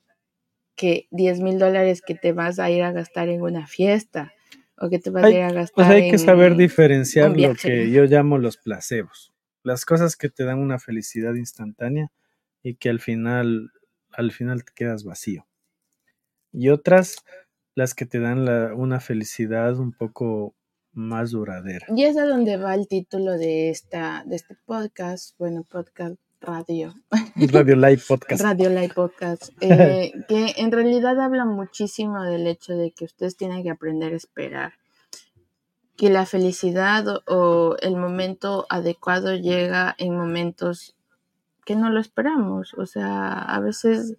que 0.76 1.08
10 1.12 1.42
mil 1.42 1.60
dólares 1.60 2.02
que 2.02 2.16
te 2.16 2.34
vas 2.34 2.60
a 2.60 2.70
ir 2.70 2.84
a 2.84 2.92
gastar 2.92 3.30
en 3.30 3.42
una 3.42 3.68
fiesta 3.68 4.34
o 4.78 4.90
que 4.90 5.00
te 5.00 5.10
vas 5.12 5.26
a 5.26 5.30
ir 5.30 5.42
a 5.42 5.52
gastar. 5.52 5.76
Pues 5.76 5.88
hay 5.88 6.12
que 6.12 6.18
saber 6.18 6.56
diferenciar 6.56 7.38
lo 7.38 7.54
que 7.56 7.92
yo 7.92 8.06
llamo 8.06 8.38
los 8.38 8.58
placebos, 8.58 9.31
las 9.64 9.86
cosas 9.86 10.16
que 10.16 10.30
te 10.30 10.44
dan 10.44 10.60
una 10.60 10.80
felicidad 10.80 11.36
instantánea 11.36 12.12
y 12.64 12.76
que 12.76 12.90
al 12.90 13.00
final, 13.00 13.72
al 14.12 14.32
final 14.32 14.64
te 14.64 14.74
quedas 14.74 15.04
vacío. 15.04 15.48
Y 16.52 16.70
otras, 16.70 17.18
las 17.76 17.94
que 17.94 18.06
te 18.06 18.20
dan 18.20 18.46
la, 18.46 18.74
una 18.74 19.00
felicidad 19.00 19.78
un 19.78 19.94
poco 19.94 20.56
más 20.94 21.32
duradera. 21.32 21.88
Y 21.96 22.04
es 22.04 22.18
a 22.18 22.26
donde 22.26 22.58
va 22.58 22.76
el 22.76 22.88
título 22.88 23.38
de, 23.38 23.70
esta, 23.70 24.24
de 24.26 24.36
este 24.36 24.56
podcast, 24.66 25.38
bueno, 25.38 25.64
podcast 25.64 26.18
radio. 26.42 26.94
Radio 27.36 27.76
Live 27.76 28.02
Podcast. 28.08 28.44
Radio 28.44 28.70
Live 28.70 28.94
Podcast, 28.94 29.50
eh, 29.62 30.12
que 30.28 30.54
en 30.58 30.72
realidad 30.72 31.20
habla 31.20 31.46
muchísimo 31.46 32.24
del 32.24 32.48
hecho 32.48 32.74
de 32.74 32.92
que 32.92 33.06
ustedes 33.06 33.38
tienen 33.38 33.64
que 33.64 33.70
aprender 33.70 34.14
a 34.14 34.18
esperar. 34.18 34.74
Que 36.02 36.10
la 36.10 36.26
felicidad 36.26 37.06
o 37.28 37.76
el 37.80 37.96
momento 37.96 38.66
adecuado 38.70 39.36
llega 39.36 39.94
en 40.00 40.18
momentos 40.18 40.96
que 41.64 41.76
no 41.76 41.92
lo 41.92 42.00
esperamos. 42.00 42.74
O 42.74 42.88
sea, 42.88 43.34
a 43.34 43.60
veces 43.60 44.16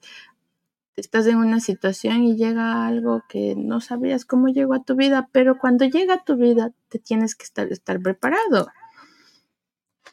estás 0.94 1.26
en 1.26 1.38
una 1.38 1.58
situación 1.58 2.22
y 2.22 2.36
llega 2.36 2.86
algo 2.86 3.24
que 3.28 3.56
no 3.56 3.80
sabías 3.80 4.24
cómo 4.24 4.46
llegó 4.46 4.74
a 4.74 4.84
tu 4.84 4.94
vida, 4.94 5.28
pero 5.32 5.58
cuando 5.58 5.84
llega 5.84 6.14
a 6.14 6.24
tu 6.24 6.36
vida 6.36 6.70
te 6.88 7.00
tienes 7.00 7.34
que 7.34 7.42
estar, 7.42 7.66
estar 7.72 8.00
preparado. 8.00 8.68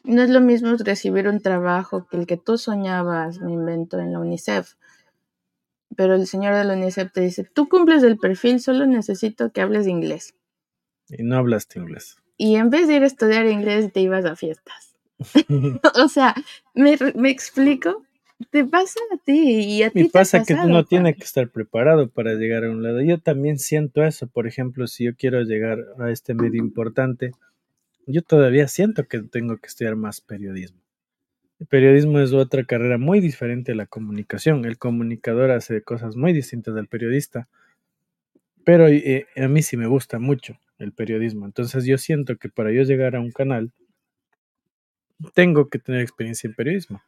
No 0.02 0.22
es 0.22 0.30
lo 0.30 0.40
mismo 0.40 0.74
recibir 0.74 1.28
un 1.28 1.38
trabajo 1.38 2.08
que 2.08 2.16
el 2.16 2.26
que 2.26 2.36
tú 2.36 2.58
soñabas, 2.58 3.38
me 3.38 3.52
invento, 3.52 4.00
en 4.00 4.12
la 4.12 4.18
UNICEF. 4.18 4.74
Pero 5.94 6.16
el 6.16 6.26
señor 6.26 6.56
de 6.56 6.64
la 6.64 6.74
UNICEF 6.74 7.12
te 7.12 7.20
dice, 7.20 7.44
tú 7.44 7.68
cumples 7.68 8.02
el 8.02 8.18
perfil, 8.18 8.58
solo 8.58 8.86
necesito 8.86 9.52
que 9.52 9.60
hables 9.60 9.86
inglés. 9.86 10.34
Y 11.10 11.22
no 11.22 11.36
hablaste 11.36 11.78
inglés. 11.78 12.16
Y 12.36 12.56
en 12.56 12.70
vez 12.70 12.88
de 12.88 12.96
ir 12.96 13.02
a 13.02 13.06
estudiar 13.06 13.46
inglés, 13.46 13.92
te 13.92 14.00
ibas 14.00 14.24
a 14.24 14.36
fiestas. 14.36 14.96
o 15.94 16.08
sea, 16.08 16.34
¿me, 16.74 16.96
¿me 17.14 17.30
explico? 17.30 18.04
te 18.50 18.64
pasa 18.64 18.98
a 19.12 19.18
ti 19.18 19.32
y 19.32 19.82
a 19.82 19.90
ti. 19.90 20.00
Y 20.00 20.08
pasa 20.08 20.42
que 20.42 20.54
uno 20.54 20.84
tiene 20.84 21.14
que 21.14 21.24
estar 21.24 21.48
preparado 21.50 22.08
para 22.08 22.34
llegar 22.34 22.64
a 22.64 22.70
un 22.70 22.82
lado. 22.82 23.02
Yo 23.02 23.18
también 23.18 23.58
siento 23.58 24.02
eso. 24.02 24.26
Por 24.28 24.46
ejemplo, 24.46 24.86
si 24.86 25.04
yo 25.04 25.14
quiero 25.14 25.42
llegar 25.42 25.78
a 25.98 26.10
este 26.10 26.34
medio 26.34 26.62
importante, 26.62 27.32
yo 28.06 28.22
todavía 28.22 28.66
siento 28.68 29.06
que 29.06 29.20
tengo 29.22 29.58
que 29.58 29.66
estudiar 29.66 29.96
más 29.96 30.20
periodismo. 30.20 30.80
El 31.58 31.66
periodismo 31.66 32.20
es 32.20 32.32
otra 32.32 32.64
carrera 32.64 32.96
muy 32.96 33.20
diferente 33.20 33.72
a 33.72 33.74
la 33.74 33.86
comunicación. 33.86 34.64
El 34.64 34.78
comunicador 34.78 35.50
hace 35.50 35.82
cosas 35.82 36.16
muy 36.16 36.32
distintas 36.32 36.74
del 36.74 36.86
periodista. 36.86 37.48
Pero 38.64 38.88
eh, 38.88 39.26
a 39.36 39.48
mí 39.48 39.62
sí 39.62 39.76
me 39.76 39.86
gusta 39.86 40.18
mucho 40.18 40.58
el 40.80 40.92
periodismo. 40.92 41.46
Entonces 41.46 41.84
yo 41.84 41.98
siento 41.98 42.36
que 42.36 42.48
para 42.48 42.72
yo 42.72 42.82
llegar 42.82 43.14
a 43.14 43.20
un 43.20 43.30
canal, 43.30 43.72
tengo 45.34 45.68
que 45.68 45.78
tener 45.78 46.00
experiencia 46.00 46.48
en 46.48 46.54
periodismo. 46.54 47.02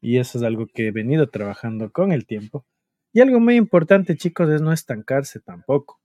Y 0.00 0.18
eso 0.18 0.38
es 0.38 0.44
algo 0.44 0.66
que 0.66 0.86
he 0.86 0.90
venido 0.92 1.28
trabajando 1.28 1.90
con 1.90 2.12
el 2.12 2.26
tiempo. 2.26 2.64
Y 3.12 3.20
algo 3.20 3.40
muy 3.40 3.56
importante, 3.56 4.16
chicos, 4.16 4.48
es 4.50 4.62
no 4.62 4.72
estancarse 4.72 5.40
tampoco. 5.40 6.00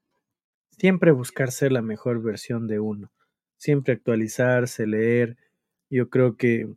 Siempre 0.71 1.11
buscar 1.11 1.51
ser 1.51 1.71
la 1.71 1.81
mejor 1.81 2.21
versión 2.23 2.67
de 2.67 2.79
uno. 2.79 3.11
Siempre 3.57 3.93
actualizarse, 3.93 4.87
leer. 4.87 5.37
Yo 5.89 6.09
creo 6.09 6.37
que 6.37 6.67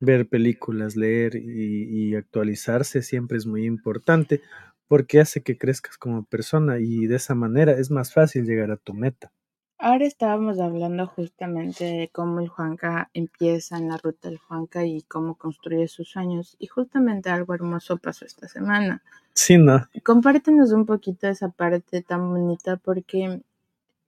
ver 0.00 0.28
películas, 0.28 0.96
leer 0.96 1.36
y, 1.36 2.10
y 2.10 2.14
actualizarse 2.16 3.02
siempre 3.02 3.38
es 3.38 3.46
muy 3.46 3.64
importante 3.66 4.42
porque 4.88 5.20
hace 5.20 5.42
que 5.42 5.58
crezcas 5.58 5.98
como 5.98 6.24
persona 6.24 6.78
y 6.80 7.06
de 7.06 7.16
esa 7.16 7.34
manera 7.34 7.72
es 7.72 7.90
más 7.90 8.12
fácil 8.12 8.46
llegar 8.46 8.70
a 8.70 8.76
tu 8.76 8.94
meta. 8.94 9.32
Ahora 9.80 10.06
estábamos 10.06 10.58
hablando 10.58 11.06
justamente 11.06 11.84
de 11.84 12.08
cómo 12.08 12.40
el 12.40 12.48
Juanca 12.48 13.10
empieza 13.14 13.78
en 13.78 13.88
la 13.88 13.96
ruta 13.96 14.28
del 14.28 14.38
Juanca 14.38 14.84
y 14.84 15.02
cómo 15.02 15.36
construye 15.36 15.86
sus 15.86 16.08
sueños. 16.08 16.56
Y 16.58 16.66
justamente 16.66 17.30
algo 17.30 17.54
hermoso 17.54 17.96
pasó 17.96 18.24
esta 18.24 18.48
semana. 18.48 19.02
Sí, 19.34 19.56
¿no? 19.56 19.88
Compártenos 20.02 20.72
un 20.72 20.84
poquito 20.84 21.28
esa 21.28 21.50
parte 21.50 22.02
tan 22.02 22.28
bonita 22.28 22.76
porque 22.76 23.40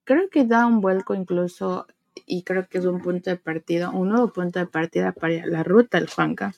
creo 0.03 0.29
que 0.29 0.45
da 0.45 0.67
un 0.67 0.81
vuelco 0.81 1.15
incluso 1.15 1.87
y 2.27 2.43
creo 2.43 2.67
que 2.69 2.79
es 2.79 2.85
un 2.85 3.01
punto 3.01 3.31
de 3.31 3.37
partida, 3.37 3.91
un 3.91 4.09
nuevo 4.09 4.33
punto 4.33 4.59
de 4.59 4.67
partida 4.67 5.13
para 5.13 5.47
la 5.47 5.63
ruta 5.63 6.01
del 6.01 6.11
Juanca. 6.11 6.53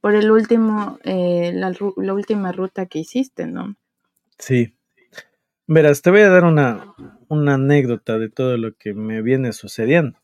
Por 0.00 0.16
el 0.16 0.32
último, 0.32 0.98
eh, 1.04 1.52
la, 1.54 1.72
la 1.96 2.14
última 2.14 2.50
ruta 2.50 2.86
que 2.86 2.98
hiciste, 2.98 3.46
¿no? 3.46 3.76
Sí. 4.36 4.74
Verás, 5.68 6.02
te 6.02 6.10
voy 6.10 6.22
a 6.22 6.28
dar 6.28 6.44
una, 6.44 6.92
una 7.32 7.54
anécdota 7.54 8.18
de 8.18 8.28
todo 8.28 8.58
lo 8.58 8.74
que 8.74 8.92
me 8.92 9.22
viene 9.22 9.54
sucediendo. 9.54 10.18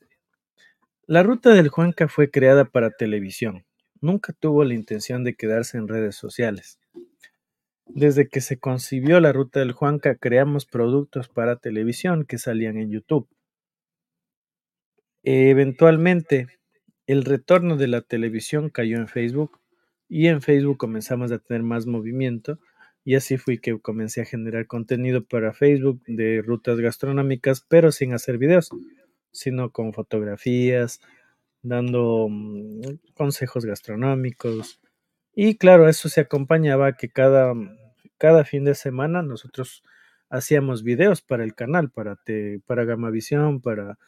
La 1.07 1.23
ruta 1.23 1.55
del 1.55 1.71
Juanca 1.71 2.07
fue 2.07 2.31
creada 2.31 2.67
para 2.67 2.91
televisión. 2.91 3.65
Nunca 4.03 4.35
tuvo 4.35 4.63
la 4.63 4.75
intención 4.75 5.25
de 5.25 5.35
quedarse 5.35 5.79
en 5.79 5.89
redes 5.89 6.17
sociales. 6.17 6.79
Desde 7.87 8.29
que 8.29 8.43
se 8.43 8.59
concibió 8.59 9.21
la 9.21 9.33
ruta 9.33 9.61
del 9.61 9.73
Juanca, 9.73 10.17
creamos 10.17 10.67
productos 10.67 11.31
para 11.31 11.57
televisión 11.57 12.27
que 12.27 12.37
salían 12.37 12.77
en 12.77 12.91
YouTube. 12.91 13.27
Eventualmente, 15.23 16.47
el 17.07 17.25
retorno 17.25 17.79
de 17.79 17.89
la 17.89 18.03
televisión 18.03 18.69
cayó 18.69 18.99
en 18.99 19.09
Facebook 19.09 19.59
y 20.11 20.27
en 20.27 20.43
Facebook 20.43 20.77
comenzamos 20.77 21.33
a 21.33 21.39
tener 21.39 21.63
más 21.63 21.87
movimiento 21.87 22.59
y 23.09 23.15
así 23.15 23.39
fui 23.39 23.57
que 23.59 23.81
comencé 23.81 24.21
a 24.21 24.27
generar 24.27 24.67
contenido 24.67 25.25
para 25.25 25.55
Facebook 25.55 26.03
de 26.07 26.43
rutas 26.45 26.79
gastronómicas, 26.79 27.65
pero 27.67 27.91
sin 27.91 28.13
hacer 28.13 28.37
videos, 28.37 28.69
sino 29.33 29.73
con 29.73 29.95
fotografías, 29.95 31.01
dando 31.63 32.27
mm, 32.29 32.83
consejos 33.15 33.65
gastronómicos. 33.65 34.79
Y 35.35 35.57
claro, 35.57 35.89
eso 35.89 36.11
se 36.11 36.21
acompañaba 36.21 36.99
que 36.99 37.09
cada, 37.09 37.55
cada 38.19 38.45
fin 38.45 38.67
de 38.67 38.75
semana 38.75 39.23
nosotros 39.23 39.83
hacíamos 40.29 40.83
videos 40.83 41.23
para 41.23 41.45
el 41.45 41.55
canal, 41.55 41.91
para, 41.91 42.17
te, 42.17 42.61
para 42.67 42.85
Gamavisión, 42.85 43.63
para, 43.63 43.99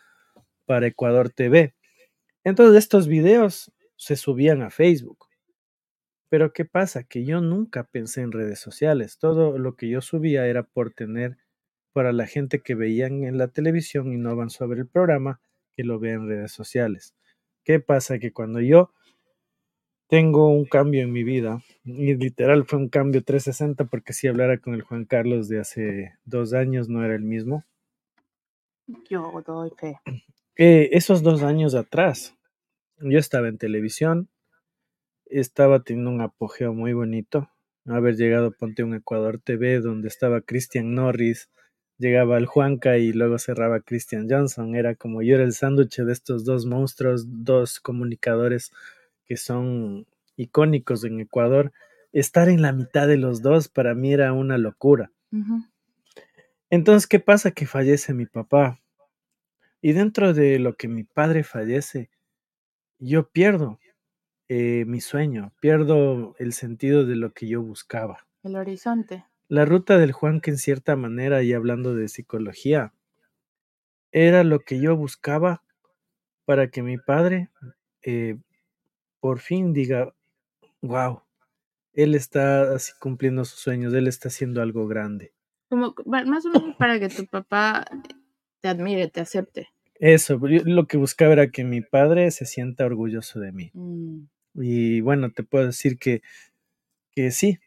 para 0.66 0.88
Ecuador 0.88 1.30
TV. 1.30 1.74
Entonces 2.44 2.76
estos 2.76 3.08
videos 3.08 3.72
se 3.96 4.16
subían 4.16 4.60
a 4.60 4.68
Facebook. 4.68 5.29
Pero 6.30 6.52
¿qué 6.52 6.64
pasa? 6.64 7.02
Que 7.02 7.24
yo 7.24 7.40
nunca 7.40 7.84
pensé 7.84 8.22
en 8.22 8.32
redes 8.32 8.60
sociales. 8.60 9.18
Todo 9.18 9.58
lo 9.58 9.74
que 9.74 9.88
yo 9.88 10.00
subía 10.00 10.46
era 10.46 10.62
por 10.62 10.92
tener 10.92 11.36
para 11.92 12.12
la 12.12 12.26
gente 12.26 12.60
que 12.60 12.76
veían 12.76 13.24
en 13.24 13.36
la 13.36 13.48
televisión 13.48 14.12
y 14.12 14.16
no 14.16 14.36
van 14.36 14.48
sobre 14.48 14.80
el 14.80 14.86
programa, 14.86 15.40
que 15.76 15.82
lo 15.82 15.98
vean 15.98 16.22
en 16.22 16.28
redes 16.28 16.52
sociales. 16.52 17.16
¿Qué 17.64 17.80
pasa? 17.80 18.20
Que 18.20 18.32
cuando 18.32 18.60
yo 18.60 18.92
tengo 20.08 20.48
un 20.50 20.64
cambio 20.64 21.02
en 21.02 21.12
mi 21.12 21.24
vida, 21.24 21.62
y 21.84 22.14
literal 22.14 22.64
fue 22.64 22.78
un 22.78 22.88
cambio 22.88 23.24
360 23.24 23.86
porque 23.86 24.12
si 24.12 24.28
hablara 24.28 24.58
con 24.58 24.74
el 24.74 24.82
Juan 24.82 25.04
Carlos 25.04 25.48
de 25.48 25.60
hace 25.60 26.14
dos 26.24 26.52
años 26.52 26.88
no 26.88 27.04
era 27.04 27.16
el 27.16 27.22
mismo. 27.22 27.64
Yo 29.08 29.42
doy 29.44 29.70
fe. 29.76 29.98
Eh, 30.56 30.90
esos 30.92 31.22
dos 31.22 31.42
años 31.42 31.74
atrás, 31.74 32.36
yo 32.98 33.18
estaba 33.18 33.48
en 33.48 33.58
televisión, 33.58 34.28
estaba 35.30 35.82
teniendo 35.82 36.10
un 36.10 36.20
apogeo 36.20 36.74
muy 36.74 36.92
bonito. 36.92 37.50
Haber 37.86 38.16
llegado, 38.16 38.52
ponte 38.52 38.84
un 38.84 38.94
Ecuador 38.94 39.40
TV, 39.42 39.80
donde 39.80 40.08
estaba 40.08 40.42
Christian 40.42 40.94
Norris, 40.94 41.48
llegaba 41.98 42.38
el 42.38 42.46
Juanca 42.46 42.98
y 42.98 43.12
luego 43.12 43.38
cerraba 43.38 43.80
Christian 43.80 44.26
Johnson. 44.28 44.74
Era 44.74 44.94
como 44.94 45.22
yo 45.22 45.34
era 45.34 45.44
el 45.44 45.52
sándwich 45.52 45.98
de 45.98 46.12
estos 46.12 46.44
dos 46.44 46.66
monstruos, 46.66 47.26
dos 47.28 47.80
comunicadores 47.80 48.72
que 49.24 49.36
son 49.36 50.06
icónicos 50.36 51.04
en 51.04 51.20
Ecuador. 51.20 51.72
Estar 52.12 52.48
en 52.48 52.62
la 52.62 52.72
mitad 52.72 53.06
de 53.06 53.16
los 53.16 53.42
dos 53.42 53.68
para 53.68 53.94
mí 53.94 54.12
era 54.12 54.32
una 54.32 54.58
locura. 54.58 55.12
Entonces, 56.70 57.06
¿qué 57.06 57.20
pasa? 57.20 57.52
Que 57.52 57.66
fallece 57.66 58.14
mi 58.14 58.26
papá. 58.26 58.80
Y 59.82 59.92
dentro 59.92 60.34
de 60.34 60.58
lo 60.58 60.76
que 60.76 60.88
mi 60.88 61.04
padre 61.04 61.44
fallece, 61.44 62.10
yo 62.98 63.30
pierdo 63.30 63.78
eh, 64.52 64.84
mi 64.84 65.00
sueño, 65.00 65.52
pierdo 65.60 66.34
el 66.40 66.52
sentido 66.54 67.06
de 67.06 67.14
lo 67.14 67.32
que 67.32 67.46
yo 67.46 67.62
buscaba. 67.62 68.26
El 68.42 68.56
horizonte. 68.56 69.24
La 69.46 69.64
ruta 69.64 69.96
del 69.96 70.10
Juan, 70.10 70.40
que 70.40 70.50
en 70.50 70.58
cierta 70.58 70.96
manera, 70.96 71.44
y 71.44 71.52
hablando 71.52 71.94
de 71.94 72.08
psicología, 72.08 72.92
era 74.10 74.42
lo 74.42 74.58
que 74.58 74.80
yo 74.80 74.96
buscaba 74.96 75.62
para 76.46 76.68
que 76.68 76.82
mi 76.82 76.98
padre 76.98 77.48
eh, 78.02 78.38
por 79.20 79.38
fin 79.38 79.72
diga, 79.72 80.16
wow, 80.82 81.22
él 81.92 82.16
está 82.16 82.74
así 82.74 82.90
cumpliendo 82.98 83.44
sus 83.44 83.60
sueños, 83.60 83.94
él 83.94 84.08
está 84.08 84.30
haciendo 84.30 84.62
algo 84.62 84.88
grande. 84.88 85.32
Como 85.68 85.94
más 86.06 86.44
o 86.44 86.48
menos 86.48 86.74
para 86.76 86.98
que 86.98 87.08
tu 87.08 87.24
papá 87.24 87.84
te 88.60 88.66
admire, 88.66 89.06
te 89.06 89.20
acepte. 89.20 89.68
Eso, 89.94 90.40
yo 90.48 90.62
lo 90.64 90.88
que 90.88 90.96
buscaba 90.96 91.34
era 91.34 91.52
que 91.52 91.62
mi 91.62 91.82
padre 91.82 92.32
se 92.32 92.46
sienta 92.46 92.84
orgulloso 92.84 93.38
de 93.38 93.52
mí. 93.52 93.70
Mm, 93.74 94.24
Y 94.54 95.00
bueno, 95.00 95.30
te 95.30 95.42
puedo 95.42 95.66
decir 95.66 95.98
que, 95.98 96.22
que 97.12 97.30
sí, 97.30 97.58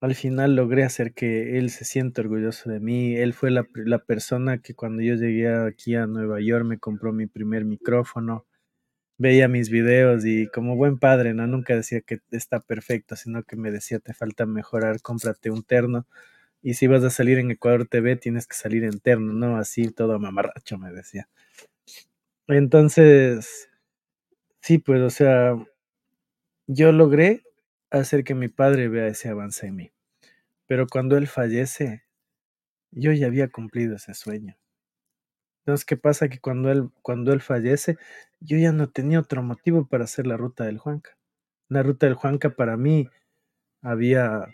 al 0.00 0.14
final 0.14 0.54
logré 0.56 0.84
hacer 0.84 1.12
que 1.14 1.58
él 1.58 1.70
se 1.70 1.84
sienta 1.84 2.22
orgulloso 2.22 2.70
de 2.70 2.80
mí. 2.80 3.16
Él 3.16 3.34
fue 3.34 3.50
la, 3.50 3.66
la 3.74 3.98
persona 4.00 4.58
que 4.58 4.74
cuando 4.74 5.02
yo 5.02 5.14
llegué 5.16 5.48
aquí 5.48 5.94
a 5.96 6.06
Nueva 6.06 6.40
York 6.40 6.64
me 6.64 6.78
compró 6.78 7.12
mi 7.12 7.26
primer 7.26 7.64
micrófono. 7.64 8.46
Veía 9.18 9.48
mis 9.48 9.70
videos 9.70 10.24
y 10.26 10.48
como 10.48 10.76
buen 10.76 10.98
padre, 10.98 11.34
¿no? 11.34 11.46
Nunca 11.46 11.74
decía 11.76 12.02
que 12.02 12.20
está 12.30 12.60
perfecto, 12.60 13.16
sino 13.16 13.42
que 13.44 13.56
me 13.56 13.72
decía 13.72 13.98
te 14.00 14.14
falta 14.14 14.46
mejorar, 14.46 15.02
cómprate 15.02 15.50
un 15.50 15.64
terno. 15.64 16.06
Y 16.62 16.74
si 16.74 16.86
vas 16.88 17.04
a 17.04 17.10
salir 17.10 17.38
en 17.38 17.50
Ecuador 17.52 17.86
TV, 17.88 18.16
tienes 18.16 18.46
que 18.46 18.56
salir 18.56 18.84
en 18.84 19.00
terno, 19.00 19.32
¿no? 19.32 19.58
Así 19.58 19.90
todo 19.92 20.18
mamarracho, 20.20 20.78
me 20.78 20.92
decía. 20.92 21.28
Entonces, 22.48 23.68
sí, 24.60 24.78
pues, 24.78 25.00
o 25.02 25.10
sea, 25.10 25.56
yo 26.68 26.92
logré 26.92 27.42
hacer 27.90 28.22
que 28.22 28.36
mi 28.36 28.46
padre 28.46 28.88
vea 28.88 29.08
ese 29.08 29.28
avance 29.28 29.66
en 29.66 29.74
mí. 29.74 29.92
Pero 30.66 30.86
cuando 30.86 31.16
él 31.16 31.26
fallece, 31.26 32.04
yo 32.92 33.10
ya 33.10 33.26
había 33.26 33.48
cumplido 33.48 33.96
ese 33.96 34.14
sueño. 34.14 34.56
Entonces, 35.64 35.84
¿qué 35.84 35.96
pasa? 35.96 36.28
Que 36.28 36.38
cuando 36.38 36.70
él, 36.70 36.90
cuando 37.02 37.32
él 37.32 37.40
fallece, 37.40 37.96
yo 38.38 38.56
ya 38.56 38.70
no 38.70 38.88
tenía 38.90 39.18
otro 39.18 39.42
motivo 39.42 39.88
para 39.88 40.04
hacer 40.04 40.26
la 40.26 40.36
ruta 40.36 40.64
del 40.64 40.78
Juanca. 40.78 41.18
La 41.68 41.82
ruta 41.82 42.06
del 42.06 42.14
Juanca 42.14 42.50
para 42.50 42.76
mí 42.76 43.08
había 43.82 44.46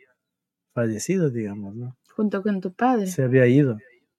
fallecido, 0.73 1.31
digamos, 1.31 1.75
¿no? 1.77 1.99
junto 2.15 2.43
con 2.43 2.61
tu 2.61 2.73
padre. 2.73 3.07
Se 3.07 3.23
había 3.25 3.47
ido. 3.47 3.79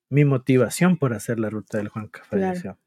Mi 0.10 0.26
motivación 0.26 0.98
por 0.98 1.14
hacer 1.14 1.40
la 1.40 1.50
ruta 1.50 1.78
del 1.78 1.90
Juanca 1.90 2.22
Claro. 2.30 2.78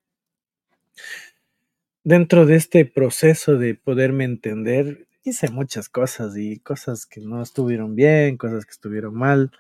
Dentro 2.09 2.47
de 2.47 2.57
este 2.57 2.87
proceso 2.87 3.59
de 3.59 3.75
poderme 3.75 4.25
entender, 4.25 5.07
hice 5.25 5.51
muchas 5.51 5.91
cosas 5.91 6.39
y 6.39 6.59
cosas 6.59 7.05
que 7.05 7.21
no 7.21 7.43
estuvieron 7.43 7.95
bien, 7.97 8.39
cosas 8.39 8.65
que 8.65 8.71
estuvieron 8.71 9.13
mal. 9.15 9.51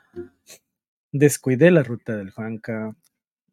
Descuidé 1.12 1.70
la 1.70 1.82
ruta 1.82 2.16
del 2.16 2.30
Juanca. 2.30 2.96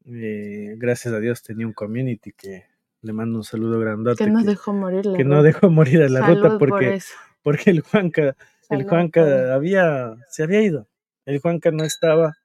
eh, 0.06 0.76
gracias 0.78 1.14
a 1.14 1.20
Dios 1.20 1.44
tenía 1.44 1.68
un 1.68 1.74
community 1.74 2.32
que 2.32 2.64
le 3.02 3.12
mando 3.12 3.40
un 3.40 3.44
saludo 3.44 3.82
grandote. 3.82 4.24
que 4.24 4.30
no 4.32 4.40
que- 4.40 4.46
dejó 4.46 4.72
morir 4.72 5.06
la 5.08 5.18
que 5.18 5.24
no 5.26 5.44
dejó 5.44 5.70
morir 5.70 6.02
a 6.04 6.08
la 6.08 6.20
Salud 6.22 6.36
ruta 6.44 6.58
por 6.58 6.70
porque, 6.70 7.00
porque 7.44 7.72
el 7.72 7.82
Juanca, 7.82 8.38
el 8.70 8.84
por 8.84 8.88
Juanca 8.92 9.54
había, 9.54 10.16
se 10.30 10.44
había 10.44 10.62
ido. 10.62 10.88
El 11.26 11.40
Juanca 11.40 11.70
no 11.72 11.84
estaba. 11.84 12.38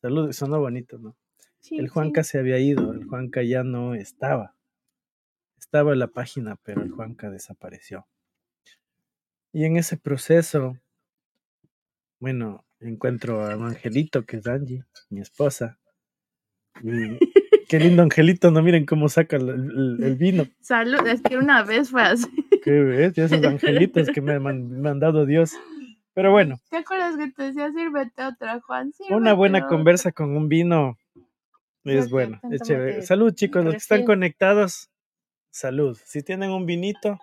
Salud, 0.00 0.32
sonó 0.32 0.58
bonito, 0.58 0.96
¿no? 0.98 1.14
Sí, 1.58 1.76
El 1.76 1.86
sí. 1.86 1.88
Juanca 1.88 2.22
se 2.24 2.38
había 2.38 2.58
ido, 2.58 2.92
el 2.94 3.04
Juanca 3.04 3.42
ya 3.42 3.62
no 3.62 3.94
estaba. 3.94 4.54
Estaba 5.72 5.94
en 5.94 6.00
la 6.00 6.08
página, 6.08 6.56
pero 6.64 6.82
el 6.82 6.90
Juanca 6.90 7.30
desapareció. 7.30 8.06
Y 9.54 9.64
en 9.64 9.78
ese 9.78 9.96
proceso, 9.96 10.76
bueno, 12.20 12.66
encuentro 12.78 13.40
a 13.42 13.54
Angelito, 13.54 14.26
que 14.26 14.36
es 14.36 14.46
Angie, 14.46 14.84
mi 15.08 15.22
esposa. 15.22 15.78
Y 16.82 17.16
qué 17.70 17.78
lindo 17.78 18.02
Angelito, 18.02 18.50
no 18.50 18.60
miren 18.62 18.84
cómo 18.84 19.08
saca 19.08 19.36
el, 19.36 19.48
el- 19.48 19.98
el 20.02 20.16
vino. 20.16 20.44
Salud, 20.60 21.06
es 21.06 21.22
que 21.22 21.38
una 21.38 21.62
vez 21.62 21.88
fue 21.88 22.02
así. 22.02 22.28
Qué 22.62 22.70
ves, 22.72 23.16
esos 23.16 23.42
angelitos 23.46 24.08
que 24.10 24.20
me 24.20 24.34
ha 24.34 24.40
man- 24.40 24.78
mandado 24.82 25.24
Dios. 25.24 25.52
Pero 26.12 26.32
bueno, 26.32 26.60
¿Te 26.68 26.76
acuerdas 26.76 27.16
que 27.16 27.30
te 27.32 27.44
decía 27.44 27.72
sírvete 27.72 28.22
otra, 28.26 28.60
Juan? 28.60 28.92
una 29.08 29.32
buena 29.32 29.60
Sírvete 29.60 29.74
conversa 29.74 30.12
con 30.12 30.36
un 30.36 30.50
vino 30.50 30.98
es 31.84 32.10
bueno, 32.10 32.38
es 32.50 32.60
chévere. 32.60 33.00
Salud, 33.00 33.32
chicos, 33.32 33.64
los 33.64 33.72
que 33.72 33.78
están 33.78 34.04
conectados, 34.04 34.90
salud. 35.52 35.96
Si 36.04 36.22
tienen 36.22 36.50
un 36.50 36.66
vinito, 36.66 37.20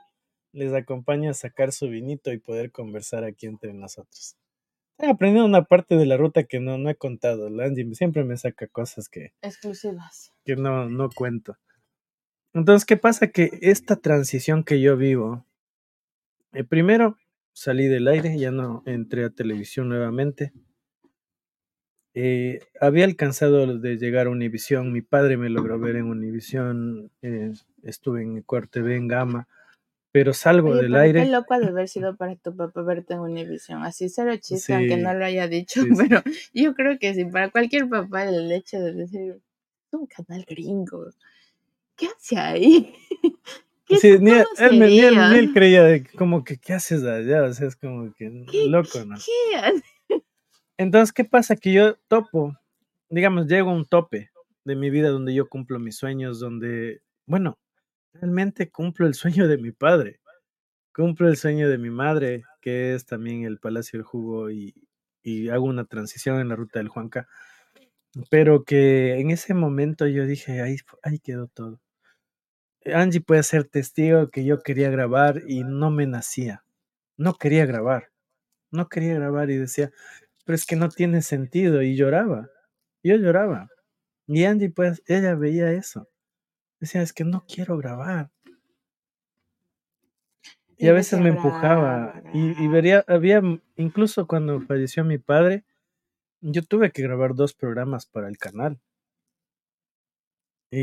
les 0.53 0.73
acompaña 0.73 1.31
a 1.31 1.33
sacar 1.33 1.73
su 1.73 1.89
vinito 1.89 2.31
y 2.31 2.39
poder 2.39 2.71
conversar 2.71 3.25
aquí 3.25 3.45
entre 3.45 3.73
nosotros. 3.73 4.37
Estoy 4.91 5.13
aprendiendo 5.13 5.45
una 5.45 5.63
parte 5.65 5.95
de 5.95 6.05
la 6.05 6.17
ruta 6.17 6.43
que 6.43 6.59
no, 6.59 6.77
no 6.77 6.89
he 6.89 6.95
contado. 6.95 7.49
La 7.49 7.65
Angie 7.65 7.93
siempre 7.95 8.23
me 8.23 8.37
saca 8.37 8.67
cosas 8.67 9.09
que. 9.09 9.33
Exclusivas. 9.41 10.33
que 10.45 10.55
no, 10.55 10.89
no 10.89 11.09
cuento. 11.09 11.57
Entonces, 12.53 12.85
¿qué 12.85 12.97
pasa? 12.97 13.27
Que 13.27 13.49
esta 13.61 13.95
transición 13.95 14.63
que 14.63 14.81
yo 14.81 14.97
vivo, 14.97 15.45
eh, 16.53 16.63
primero 16.63 17.17
salí 17.53 17.87
del 17.87 18.07
aire, 18.07 18.37
ya 18.37 18.51
no 18.51 18.83
entré 18.85 19.25
a 19.25 19.29
televisión 19.29 19.89
nuevamente. 19.89 20.51
Eh, 22.21 22.59
había 22.81 23.05
alcanzado 23.05 23.77
de 23.77 23.95
llegar 23.97 24.27
a 24.27 24.29
Univisión, 24.29 24.91
mi 24.91 25.01
padre 25.01 25.37
me 25.37 25.49
logró 25.49 25.79
ver 25.79 25.95
en 25.95 26.03
Univisión, 26.05 27.09
eh, 27.21 27.53
estuve 27.83 28.23
en 28.23 28.37
Ecuador 28.39 28.67
TV, 28.67 28.97
en 28.97 29.07
Gama, 29.07 29.47
pero 30.11 30.33
salgo 30.33 30.71
Oye, 30.71 30.81
del 30.81 30.91
pero 30.91 31.03
aire. 31.03 31.23
qué 31.23 31.31
loco 31.31 31.57
de 31.57 31.67
haber 31.67 31.87
sido 31.87 32.17
para 32.17 32.35
tu 32.35 32.53
papá 32.53 32.81
verte 32.81 33.13
en 33.13 33.21
Univision. 33.21 33.83
Así 33.83 34.09
cero 34.09 34.33
chiste, 34.35 34.57
Sí. 34.59 34.73
aunque 34.73 34.97
no 34.97 35.13
lo 35.13 35.23
haya 35.23 35.47
dicho, 35.47 35.81
Sí, 35.81 35.89
pero 35.95 36.21
yo 36.53 36.73
creo 36.73 36.99
que 36.99 37.13
sí, 37.13 37.23
para 37.23 37.51
cualquier 37.51 37.87
papá 37.87 38.25
el 38.25 38.51
hecho 38.51 38.79
de 38.81 38.91
decir, 38.93 39.31
es 39.31 39.93
un 39.93 40.05
canal 40.07 40.43
gringo, 40.45 41.05
¿qué 41.95 42.07
hace 42.07 42.37
ahí? 42.37 42.93
¿Qué 43.85 43.95
Sí, 43.97 44.17
ni, 44.19 44.31
él, 44.31 44.45
ni 44.59 44.99
él- 44.99 45.15
ni 45.15 45.37
él 45.39 45.51
creía 45.53 45.83
de 45.83 46.03
como 46.17 46.43
que, 46.43 46.57
¿qué 46.57 46.73
haces 46.73 47.01
allá? 47.05 47.43
O 47.43 47.53
sea, 47.53 47.67
es 47.69 47.77
como 47.77 48.13
que 48.13 48.43
¿Qué- 48.51 48.65
loco, 48.67 49.05
¿no? 49.05 49.15
¿Qué 49.15 49.55
hace? 49.57 49.83
Entonces, 50.79 51.11
¿qué 51.11 51.25
pasa? 51.25 51.57
Que 51.57 51.73
yo 51.73 51.95
topo, 52.07 52.57
digamos, 53.09 53.47
llego 53.47 53.69
a 53.69 53.73
un 53.73 53.85
tope 53.85 54.31
de 54.63 54.77
mi 54.77 54.89
vida 54.89 55.09
donde 55.09 55.33
yo 55.33 55.49
cumplo 55.49 55.77
mis 55.77 55.97
sueños, 55.97 56.39
donde, 56.39 57.01
bueno, 57.25 57.59
realmente 58.13 58.71
cumplo 58.71 59.05
el 59.05 59.13
sueño 59.13 59.49
de 59.49 59.57
mi 59.57 59.73
padre, 59.73 60.21
cumplo 60.95 61.27
el 61.27 61.35
sueño 61.35 61.67
de 61.67 61.77
mi 61.77 61.89
madre, 61.89 62.45
que 62.61 62.95
es 62.95 63.05
también 63.05 63.43
el 63.43 63.59
Palacio 63.59 63.99
del 63.99 64.05
Jugo, 64.05 64.51
y, 64.51 64.73
hago 65.51 65.65
una 65.65 65.83
transición 65.83 66.39
en 66.39 66.47
la 66.47 66.55
ruta 66.55 66.79
del 66.79 66.87
Juanca, 66.87 67.27
pero 68.31 68.63
que 68.63 69.19
en 69.19 69.31
ese 69.31 69.53
momento 69.53 70.07
yo 70.07 70.25
dije, 70.25 70.61
ahí, 70.61 70.77
ahí 71.03 71.19
quedó 71.19 71.47
todo. 71.47 71.81
Angie 72.85 73.19
puede 73.19 73.43
ser 73.43 73.65
testigo 73.65 74.29
que 74.29 74.45
yo 74.45 74.59
quería 74.59 74.89
grabar 74.89 75.43
y 75.45 75.65
no 75.65 75.91
me 75.91 76.07
nacía, 76.07 76.63
no 77.17 77.33
quería 77.35 77.65
grabar, 77.65 78.11
no 78.71 78.87
quería 78.87 79.15
grabar 79.15 79.51
y 79.51 79.57
decía, 79.57 79.91
pero 80.49 80.55
es 80.55 80.65
que 80.65 80.75
no 80.75 80.89
tiene 80.89 81.21
sentido 81.21 81.83
y 81.83 81.95
lloraba. 81.95 82.49
Yo 83.03 83.17
lloraba. 83.17 83.67
Y 84.25 84.45
Angie, 84.45 84.71
pues, 84.71 85.03
ella 85.05 85.35
veía 85.35 85.71
eso. 85.73 86.07
Decía, 86.79 87.03
es 87.03 87.13
que 87.13 87.23
no 87.23 87.45
quiero 87.47 87.77
grabar. 87.77 88.31
Y 90.75 90.87
a 90.87 90.93
veces 90.93 91.19
me 91.19 91.29
empujaba. 91.29 92.13
"Graba, 92.15 92.31
Y, 92.33 92.47
y 92.47 92.53
graba". 92.55 92.71
vería, 92.73 93.05
había, 93.07 93.43
incluso 93.75 94.25
cuando 94.25 94.59
falleció 94.61 95.05
mi 95.05 95.19
padre, 95.19 95.65
yo 96.41 96.63
tuve 96.63 96.89
que 96.89 97.03
grabar 97.03 97.35
dos 97.35 97.53
programas 97.53 98.07
para 98.07 98.27
el 98.27 98.39
canal. 98.39 98.79
Y, 100.71 100.81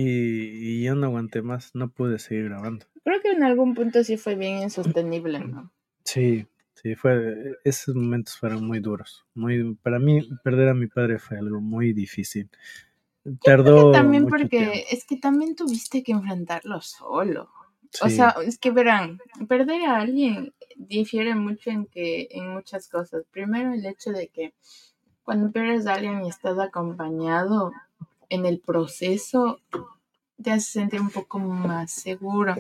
y 0.79 0.85
yo 0.85 0.95
no 0.95 1.07
aguanté 1.09 1.43
más, 1.43 1.75
no 1.75 1.91
pude 1.91 2.21
seguir 2.21 2.51
grabando. 2.51 2.87
Creo 3.03 3.21
que 3.21 3.33
en 3.33 3.43
algún 3.43 3.75
punto 3.75 4.05
sí 4.05 4.17
fue 4.17 4.37
bien 4.37 4.63
insostenible, 4.63 5.41
¿no? 5.41 5.73
Sí, 6.05 6.47
sí, 6.87 6.95
fue, 6.95 7.59
esos 7.65 7.95
momentos 7.95 8.37
fueron 8.39 8.65
muy 8.65 8.79
duros. 8.79 9.25
Muy, 9.35 9.75
para 9.83 9.99
mí, 9.99 10.29
perder 10.45 10.69
a 10.69 10.75
mi 10.75 10.87
padre 10.87 11.19
fue 11.19 11.39
algo 11.39 11.61
muy 11.61 11.93
difícil. 11.93 12.49
Tardó 13.43 13.91
También 13.91 14.23
mucho 14.25 14.37
porque 14.37 14.59
tiempo. 14.59 14.87
es 14.91 15.05
que 15.05 15.17
también 15.17 15.57
tuviste 15.57 16.05
que 16.05 16.13
enfrentarlo 16.13 16.81
solo. 16.81 17.51
O 18.03 18.09
sea, 18.09 18.37
es 18.45 18.59
que 18.59 18.71
verán, 18.71 19.19
perder 19.49 19.83
a 19.83 19.97
alguien 19.97 20.53
difiere 20.77 21.35
mucho 21.35 21.71
en 21.71 21.87
que 21.87 22.29
en 22.31 22.53
muchas 22.53 22.89
cosas. 22.89 23.25
Primero 23.31 23.73
el 23.73 23.85
hecho 23.87 24.11
de 24.11 24.29
que 24.29 24.53
cuando 25.23 25.51
pierdes 25.51 25.87
a 25.87 25.95
alguien 25.95 26.25
y 26.25 26.29
estás 26.29 26.59
acompañado 26.59 27.73
en 28.29 28.45
el 28.45 28.61
proceso 28.61 29.61
te 30.43 30.51
hace 30.51 30.73
sentir 30.73 31.01
un 31.01 31.11
poco 31.11 31.39
más 31.39 31.91
seguro. 31.91 32.55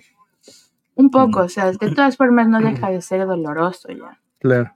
Un 0.96 1.10
poco, 1.10 1.40
o 1.40 1.48
sea, 1.48 1.70
de 1.70 1.90
todas 1.90 2.16
formas 2.16 2.48
no 2.48 2.58
deja 2.60 2.90
de 2.90 3.02
ser 3.02 3.26
doloroso 3.26 3.88
ya. 3.90 4.18
Claro. 4.38 4.74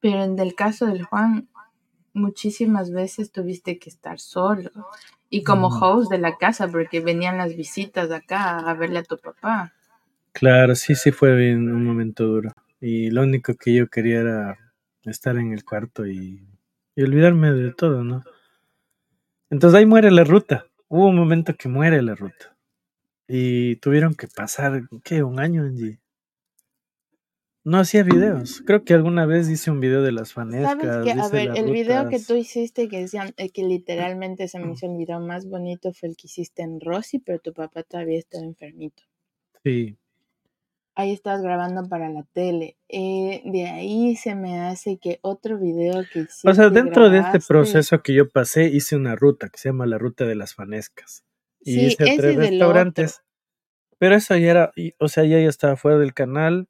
Pero 0.00 0.24
en 0.24 0.36
el 0.38 0.54
caso 0.56 0.86
del 0.86 1.04
Juan, 1.04 1.48
muchísimas 2.12 2.90
veces 2.90 3.30
tuviste 3.30 3.78
que 3.78 3.88
estar 3.88 4.18
solo. 4.18 4.70
Y 5.30 5.44
como 5.44 5.68
Ujú. 5.68 5.84
host 5.84 6.10
de 6.10 6.18
la 6.18 6.36
casa, 6.36 6.68
porque 6.68 7.00
venían 7.00 7.38
las 7.38 7.56
visitas 7.56 8.10
acá 8.10 8.58
a 8.58 8.74
verle 8.74 8.98
a 8.98 9.04
tu 9.04 9.16
papá. 9.16 9.72
Claro, 10.32 10.74
sí, 10.74 10.94
sí 10.96 11.12
fue 11.12 11.36
bien 11.36 11.72
un 11.72 11.84
momento 11.86 12.26
duro. 12.26 12.50
Y 12.80 13.10
lo 13.10 13.22
único 13.22 13.54
que 13.54 13.72
yo 13.74 13.88
quería 13.88 14.20
era 14.20 14.58
estar 15.04 15.36
en 15.36 15.52
el 15.52 15.64
cuarto 15.64 16.04
y, 16.04 16.44
y 16.96 17.02
olvidarme 17.02 17.52
de 17.52 17.72
todo, 17.72 18.02
¿no? 18.02 18.24
Entonces 19.50 19.78
ahí 19.78 19.86
muere 19.86 20.10
la 20.10 20.24
ruta. 20.24 20.66
Hubo 20.88 21.06
un 21.06 21.16
momento 21.16 21.54
que 21.54 21.68
muere 21.68 22.02
la 22.02 22.14
ruta. 22.14 22.51
Y 23.28 23.76
tuvieron 23.76 24.14
que 24.14 24.28
pasar, 24.28 24.82
¿qué? 25.04 25.22
Un 25.22 25.40
año, 25.40 25.62
Angie. 25.62 26.02
No 27.64 27.78
hacía 27.78 28.02
videos. 28.02 28.60
Creo 28.66 28.84
que 28.84 28.92
alguna 28.92 29.24
vez 29.24 29.48
hice 29.48 29.70
un 29.70 29.78
video 29.78 30.02
de 30.02 30.10
las 30.10 30.30
Sabes 30.30 30.62
fanescas. 30.64 31.04
que, 31.04 31.12
a 31.12 31.28
ver, 31.28 31.52
el 31.56 31.70
video 31.70 32.08
que 32.08 32.18
tú 32.18 32.34
hiciste, 32.34 32.88
que 32.88 33.00
decían 33.00 33.34
eh, 33.36 33.50
que 33.50 33.62
literalmente 33.62 34.48
se 34.48 34.58
me 34.58 34.72
hizo 34.72 34.86
el 34.86 34.96
video 34.96 35.20
más 35.20 35.48
bonito, 35.48 35.92
fue 35.92 36.08
el 36.08 36.16
que 36.16 36.26
hiciste 36.26 36.62
en 36.62 36.80
Rosy, 36.80 37.20
pero 37.20 37.38
tu 37.38 37.52
papá 37.52 37.84
todavía 37.84 38.18
estaba 38.18 38.44
enfermito. 38.44 39.04
Sí. 39.62 39.96
Ahí 40.96 41.12
estabas 41.12 41.40
grabando 41.40 41.88
para 41.88 42.10
la 42.10 42.24
tele. 42.32 42.76
Eh, 42.88 43.42
de 43.44 43.66
ahí 43.68 44.16
se 44.16 44.34
me 44.34 44.60
hace 44.60 44.98
que 44.98 45.20
otro 45.22 45.56
video 45.56 46.02
que 46.12 46.20
hiciste. 46.20 46.50
O 46.50 46.54
sea, 46.54 46.68
dentro 46.68 47.10
de 47.10 47.18
este 47.18 47.38
proceso 47.38 48.02
que 48.02 48.12
yo 48.12 48.28
pasé, 48.28 48.64
hice 48.64 48.96
una 48.96 49.14
ruta 49.14 49.48
que 49.48 49.58
se 49.58 49.68
llama 49.68 49.86
la 49.86 49.98
ruta 49.98 50.26
de 50.26 50.34
las 50.34 50.54
fanescas. 50.54 51.24
Y 51.64 51.72
Sí, 51.74 51.80
hice 51.86 52.04
tres 52.16 52.36
restaurantes. 52.36 53.22
Pero 53.98 54.16
eso 54.16 54.36
ya 54.36 54.50
era, 54.50 54.72
o 54.98 55.08
sea, 55.08 55.24
ya 55.24 55.40
yo 55.40 55.48
estaba 55.48 55.76
fuera 55.76 55.98
del 55.98 56.12
canal. 56.14 56.68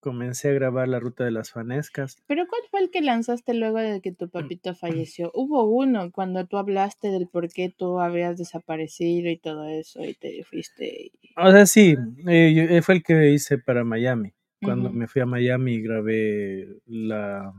Comencé 0.00 0.50
a 0.50 0.52
grabar 0.52 0.88
la 0.88 1.00
ruta 1.00 1.24
de 1.24 1.30
las 1.30 1.50
fanescas. 1.50 2.16
Pero 2.26 2.46
¿cuál 2.46 2.60
fue 2.70 2.80
el 2.80 2.90
que 2.90 3.00
lanzaste 3.00 3.54
luego 3.54 3.78
de 3.78 4.00
que 4.02 4.12
tu 4.12 4.28
papito 4.28 4.74
falleció? 4.74 5.30
Hubo 5.34 5.64
uno 5.64 6.10
cuando 6.10 6.46
tú 6.46 6.58
hablaste 6.58 7.08
del 7.08 7.26
por 7.28 7.48
qué 7.50 7.70
tú 7.74 8.00
habías 8.00 8.36
desaparecido 8.36 9.30
y 9.30 9.38
todo 9.38 9.66
eso 9.66 10.04
y 10.04 10.14
te 10.14 10.42
fuiste. 10.44 11.10
y- 11.12 11.32
O 11.36 11.50
sea, 11.50 11.64
sí, 11.66 11.96
eh, 12.28 12.66
eh, 12.70 12.82
fue 12.82 12.96
el 12.96 13.02
que 13.02 13.30
hice 13.30 13.58
para 13.58 13.82
Miami. 13.84 14.32
Cuando 14.62 14.90
me 14.90 15.06
fui 15.06 15.20
a 15.20 15.26
Miami 15.26 15.80
grabé 15.82 16.66
la... 16.86 17.52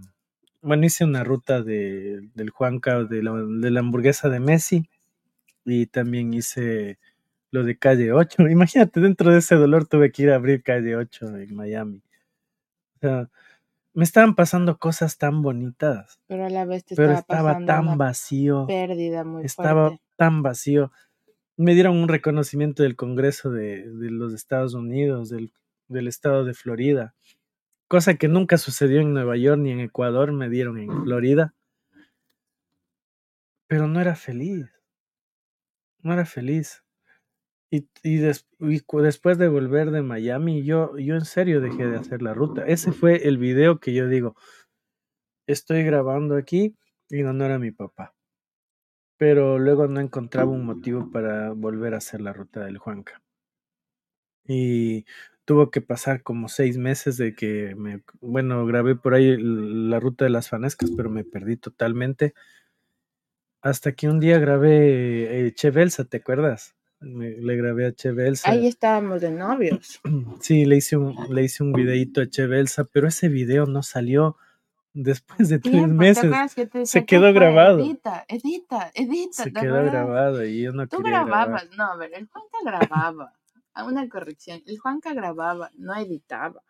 Bueno, 0.61 0.85
hice 0.85 1.03
una 1.03 1.23
ruta 1.23 1.61
de, 1.61 2.29
del 2.33 2.49
Juanca, 2.49 3.03
de 3.03 3.21
la, 3.21 3.33
de 3.33 3.69
la 3.71 3.79
hamburguesa 3.81 4.29
de 4.29 4.39
Messi. 4.39 4.89
Y 5.65 5.87
también 5.87 6.33
hice 6.33 6.99
lo 7.51 7.63
de 7.63 7.77
Calle 7.77 8.11
8. 8.13 8.37
Imagínate, 8.49 8.99
dentro 9.01 9.31
de 9.31 9.39
ese 9.39 9.55
dolor 9.55 9.87
tuve 9.87 10.11
que 10.11 10.23
ir 10.23 10.31
a 10.31 10.35
abrir 10.35 10.63
Calle 10.63 10.95
8 10.95 11.37
en 11.37 11.55
Miami. 11.55 12.03
O 12.97 12.99
sea, 12.99 13.29
me 13.93 14.03
estaban 14.03 14.35
pasando 14.35 14.77
cosas 14.77 15.17
tan 15.17 15.41
bonitas, 15.41 16.19
Pero 16.27 16.45
a 16.45 16.49
la 16.49 16.65
vez 16.65 16.85
te 16.85 16.95
pero 16.95 17.13
estaba 17.13 17.53
estaba 17.53 17.65
tan 17.65 17.87
una 17.87 17.95
vacío. 17.97 18.67
pérdida 18.67 19.23
muy 19.23 19.45
estaba 19.45 19.87
fuerte. 19.89 20.03
tan 20.17 20.43
vacío. 20.43 20.91
Me 21.57 21.73
dieron 21.73 21.97
un 21.97 22.09
reconocimiento 22.09 22.83
del 22.83 22.95
Congreso 22.97 23.51
de, 23.51 23.89
de 23.89 24.11
los 24.11 24.33
Estados 24.33 24.73
Unidos, 24.73 25.29
del, 25.29 25.53
del 25.87 26.07
estado 26.07 26.45
de 26.45 26.53
Florida, 26.53 27.15
cosa 27.87 28.15
que 28.15 28.27
nunca 28.27 28.57
sucedió 28.57 29.01
en 29.01 29.13
Nueva 29.13 29.37
York 29.37 29.59
ni 29.61 29.71
en 29.71 29.79
Ecuador, 29.81 30.33
me 30.33 30.49
dieron 30.49 30.79
en 30.79 30.89
Florida, 31.03 31.53
pero 33.67 33.87
no 33.87 33.99
era 33.99 34.15
feliz, 34.15 34.67
no 36.05 36.13
era 36.13 36.25
feliz. 36.25 36.83
Y, 37.71 37.89
y, 38.03 38.17
des- 38.17 38.47
y 38.59 38.81
después 39.01 39.37
de 39.37 39.47
volver 39.49 39.91
de 39.91 40.01
Miami, 40.03 40.63
yo, 40.63 40.97
yo 40.97 41.15
en 41.15 41.25
serio 41.25 41.61
dejé 41.61 41.87
de 41.87 41.97
hacer 41.97 42.21
la 42.21 42.33
ruta. 42.33 42.65
Ese 42.67 42.91
fue 42.93 43.27
el 43.27 43.37
video 43.37 43.79
que 43.79 43.93
yo 43.93 44.07
digo, 44.07 44.35
estoy 45.47 45.83
grabando 45.83 46.35
aquí 46.35 46.77
en 47.09 47.25
honor 47.25 47.49
a 47.53 47.57
mi 47.57 47.71
papá. 47.71 48.13
Pero 49.17 49.59
luego 49.59 49.89
no 49.89 49.99
encontraba 49.99 50.51
un 50.51 50.65
motivo 50.65 51.11
para 51.11 51.51
volver 51.51 51.93
a 51.93 51.97
hacer 51.97 52.21
la 52.21 52.31
ruta 52.31 52.63
del 52.63 52.77
Juanca. 52.77 53.21
Y 54.47 55.05
tuvo 55.45 55.71
que 55.71 55.81
pasar 55.81 56.23
como 56.23 56.49
seis 56.49 56.77
meses 56.77 57.17
de 57.17 57.35
que 57.35 57.75
me, 57.75 58.03
bueno, 58.21 58.65
grabé 58.65 58.95
por 58.95 59.13
ahí 59.13 59.35
la 59.39 59.99
ruta 59.99 60.25
de 60.25 60.31
las 60.31 60.49
fanescas, 60.49 60.91
pero 60.91 61.09
me 61.09 61.23
perdí 61.23 61.57
totalmente. 61.57 62.33
Hasta 63.65 63.93
que 63.93 64.07
un 64.07 64.19
día 64.19 64.37
grabé 64.37 65.47
eh, 65.47 65.53
Che 65.55 65.71
Belsa, 65.71 66.05
¿te 66.05 66.17
acuerdas? 66.17 66.75
Me- 66.99 67.31
le 67.31 67.55
grabé 67.55 67.87
a 67.87 67.91
Che 67.93 68.11
Belsa. 68.11 68.51
Ahí 68.51 68.67
estábamos 68.67 69.21
de 69.21 69.31
novios. 69.31 69.99
Sí, 70.39 70.65
le 70.65 70.77
hice 70.77 70.97
un, 70.97 71.15
le 71.31 71.43
hice 71.43 71.63
un 71.63 71.73
videito 71.73 72.21
a 72.21 72.27
Che 72.29 72.45
Belsa, 72.45 72.83
pero 72.83 73.07
ese 73.07 73.27
video 73.27 73.65
no 73.65 73.81
salió 73.81 74.37
después 74.93 75.49
de 75.49 75.57
tres 75.57 75.71
Tiempo, 75.71 75.87
¿te 75.93 75.95
meses. 75.99 76.53
que 76.53 76.67
te 76.67 76.85
Se 76.85 76.99
"¿Qué 76.99 77.05
quedó 77.17 77.33
grabado. 77.33 77.79
Edita, 77.79 78.23
edita, 78.27 78.91
edita. 78.93 79.43
Se 79.43 79.51
¿te 79.51 79.59
quedó 79.61 79.83
grabado 79.83 80.45
y 80.45 80.61
yo 80.61 80.71
no 80.71 80.87
Tú 80.87 80.97
quería 80.97 81.23
grabar. 81.23 81.47
grababas, 81.49 81.69
no, 81.75 81.85
a 81.91 81.95
ver, 81.97 82.11
el 82.13 82.27
Juanca 82.27 82.57
grababa. 82.63 83.33
Una 83.87 84.07
corrección, 84.07 84.61
el 84.67 84.77
Juanca 84.77 85.13
grababa, 85.15 85.71
no 85.75 85.95
editaba, 85.95 86.61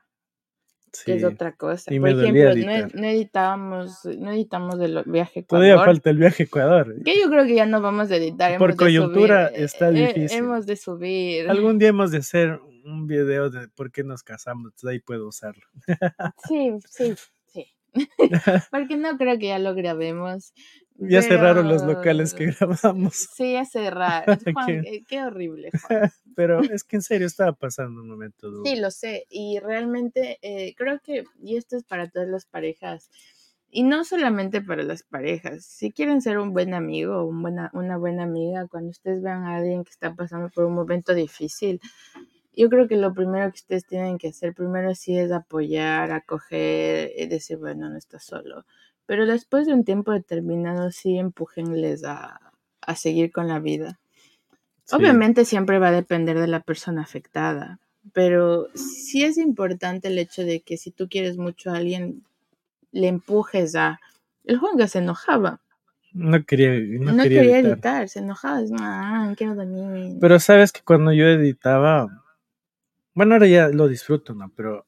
que 1.03 1.15
es 1.15 1.23
otra 1.23 1.53
cosa. 1.53 1.93
y 1.93 1.99
Por 1.99 2.09
ejemplo, 2.09 2.55
no, 2.55 2.71
e- 2.71 2.87
no 2.93 3.07
editábamos, 3.07 4.05
no 4.05 4.31
editamos 4.31 4.79
el 4.79 5.03
viaje 5.05 5.41
a 5.41 5.43
Todavía 5.43 5.73
Ecuador. 5.73 5.93
falta 5.93 6.09
el 6.09 6.17
viaje 6.17 6.43
a 6.43 6.45
Ecuador. 6.45 6.95
Que 7.03 7.19
yo 7.19 7.29
creo 7.29 7.45
que 7.45 7.55
ya 7.55 7.65
no 7.65 7.81
vamos 7.81 8.11
a 8.11 8.15
editar. 8.15 8.57
Por 8.57 8.75
coyuntura 8.75 9.49
subir, 9.49 9.59
eh, 9.61 9.65
está 9.65 9.89
eh, 9.89 10.13
difícil. 10.13 10.37
hemos 10.37 10.65
de 10.65 10.75
subir. 10.75 11.49
Algún 11.49 11.77
día 11.79 11.89
hemos 11.89 12.11
de 12.11 12.19
hacer 12.19 12.59
un 12.85 13.07
video 13.07 13.49
de 13.49 13.67
por 13.69 13.91
qué 13.91 14.03
nos 14.03 14.23
casamos, 14.23 14.71
ahí 14.85 14.99
puedo 14.99 15.27
usarlo. 15.27 15.63
Sí, 16.47 16.71
sí, 16.87 17.13
sí. 17.47 17.65
Porque 18.71 18.97
no 18.97 19.17
creo 19.17 19.39
que 19.39 19.47
ya 19.47 19.59
lo 19.59 19.73
grabemos. 19.73 20.53
Ya 20.97 21.21
cerraron 21.21 21.67
los 21.67 21.83
locales 21.83 22.33
que 22.33 22.45
pero- 22.53 22.69
grabamos, 22.81 23.15
Sí, 23.15 23.53
ya 23.53 23.65
cerraron. 23.65 24.37
Juan, 24.53 24.81
¿Qué? 24.83 25.03
qué, 25.07 25.21
horrible, 25.23 25.69
Juan. 25.87 26.11
pero 26.35 26.61
es 26.61 26.83
que 26.83 26.95
en 26.97 27.01
serio 27.01 27.27
estaba 27.27 27.53
pasando 27.53 28.01
un 28.01 28.07
momento 28.09 28.49
duro. 28.49 28.63
Sí, 28.65 28.77
lo 28.79 28.91
sé. 28.91 29.25
Y 29.29 29.59
realmente 29.59 30.37
eh, 30.41 30.73
creo 30.75 30.99
que, 31.03 31.25
y 31.41 31.57
esto 31.57 31.75
es 31.77 31.83
para 31.83 32.09
todas 32.09 32.27
las 32.29 32.45
parejas, 32.45 33.09
y 33.69 33.83
no 33.83 34.05
solamente 34.05 34.61
para 34.61 34.83
las 34.83 35.03
parejas, 35.03 35.65
si 35.65 35.91
quieren 35.91 36.21
ser 36.21 36.39
un 36.39 36.53
buen 36.53 36.73
amigo 36.73 37.17
o 37.17 37.25
un 37.25 37.41
buena, 37.41 37.69
una 37.73 37.97
buena 37.97 38.23
amiga, 38.23 38.67
cuando 38.67 38.91
ustedes 38.91 39.21
vean 39.21 39.43
a 39.43 39.57
alguien 39.57 39.83
que 39.83 39.91
está 39.91 40.13
pasando 40.15 40.49
por 40.49 40.63
un 40.63 40.75
momento 40.75 41.13
difícil, 41.13 41.81
yo 42.55 42.69
creo 42.69 42.87
que 42.87 42.95
lo 42.95 43.13
primero 43.13 43.51
que 43.51 43.55
ustedes 43.57 43.85
tienen 43.85 44.17
que 44.17 44.29
hacer 44.29 44.53
primero 44.53 44.95
sí 44.95 45.17
es 45.17 45.29
apoyar, 45.33 46.11
acoger, 46.13 47.11
y 47.17 47.27
decir, 47.27 47.57
bueno, 47.57 47.89
no 47.89 47.97
estás 47.97 48.23
solo. 48.23 48.63
Pero 49.05 49.25
después 49.25 49.67
de 49.67 49.73
un 49.73 49.83
tiempo 49.83 50.11
determinado, 50.11 50.91
sí 50.91 51.17
empújenles 51.17 52.03
a, 52.03 52.39
a 52.81 52.95
seguir 52.95 53.31
con 53.31 53.47
la 53.47 53.59
vida. 53.59 53.99
Sí. 54.85 54.95
Obviamente 54.95 55.45
siempre 55.45 55.79
va 55.79 55.89
a 55.89 55.91
depender 55.91 56.39
de 56.39 56.47
la 56.47 56.59
persona 56.61 57.01
afectada, 57.01 57.79
pero 58.13 58.67
sí 58.75 59.23
es 59.23 59.37
importante 59.37 60.07
el 60.09 60.17
hecho 60.19 60.43
de 60.43 60.61
que 60.61 60.77
si 60.77 60.91
tú 60.91 61.07
quieres 61.09 61.37
mucho 61.37 61.71
a 61.71 61.77
alguien, 61.77 62.23
le 62.91 63.07
empujes 63.07 63.75
a... 63.75 63.99
El 64.43 64.59
Juanga 64.59 64.87
se 64.87 64.99
enojaba, 64.99 65.59
No 66.13 66.45
quería, 66.45 66.69
no 66.99 67.13
no, 67.13 67.23
quería, 67.23 67.41
quería 67.41 67.59
editar. 67.59 67.73
editar, 67.73 68.09
se 68.09 68.19
enojaba, 68.19 68.61
es, 68.61 68.71
ah, 68.79 69.33
quiero 69.35 69.55
dormir. 69.55 70.17
Pero 70.21 70.39
sabes 70.39 70.71
que 70.71 70.81
cuando 70.81 71.11
yo 71.11 71.25
editaba, 71.27 72.07
bueno, 73.15 73.33
ahora 73.33 73.47
ya 73.47 73.69
lo 73.69 73.87
disfruto, 73.87 74.33
¿no? 74.35 74.51
Pero 74.55 74.85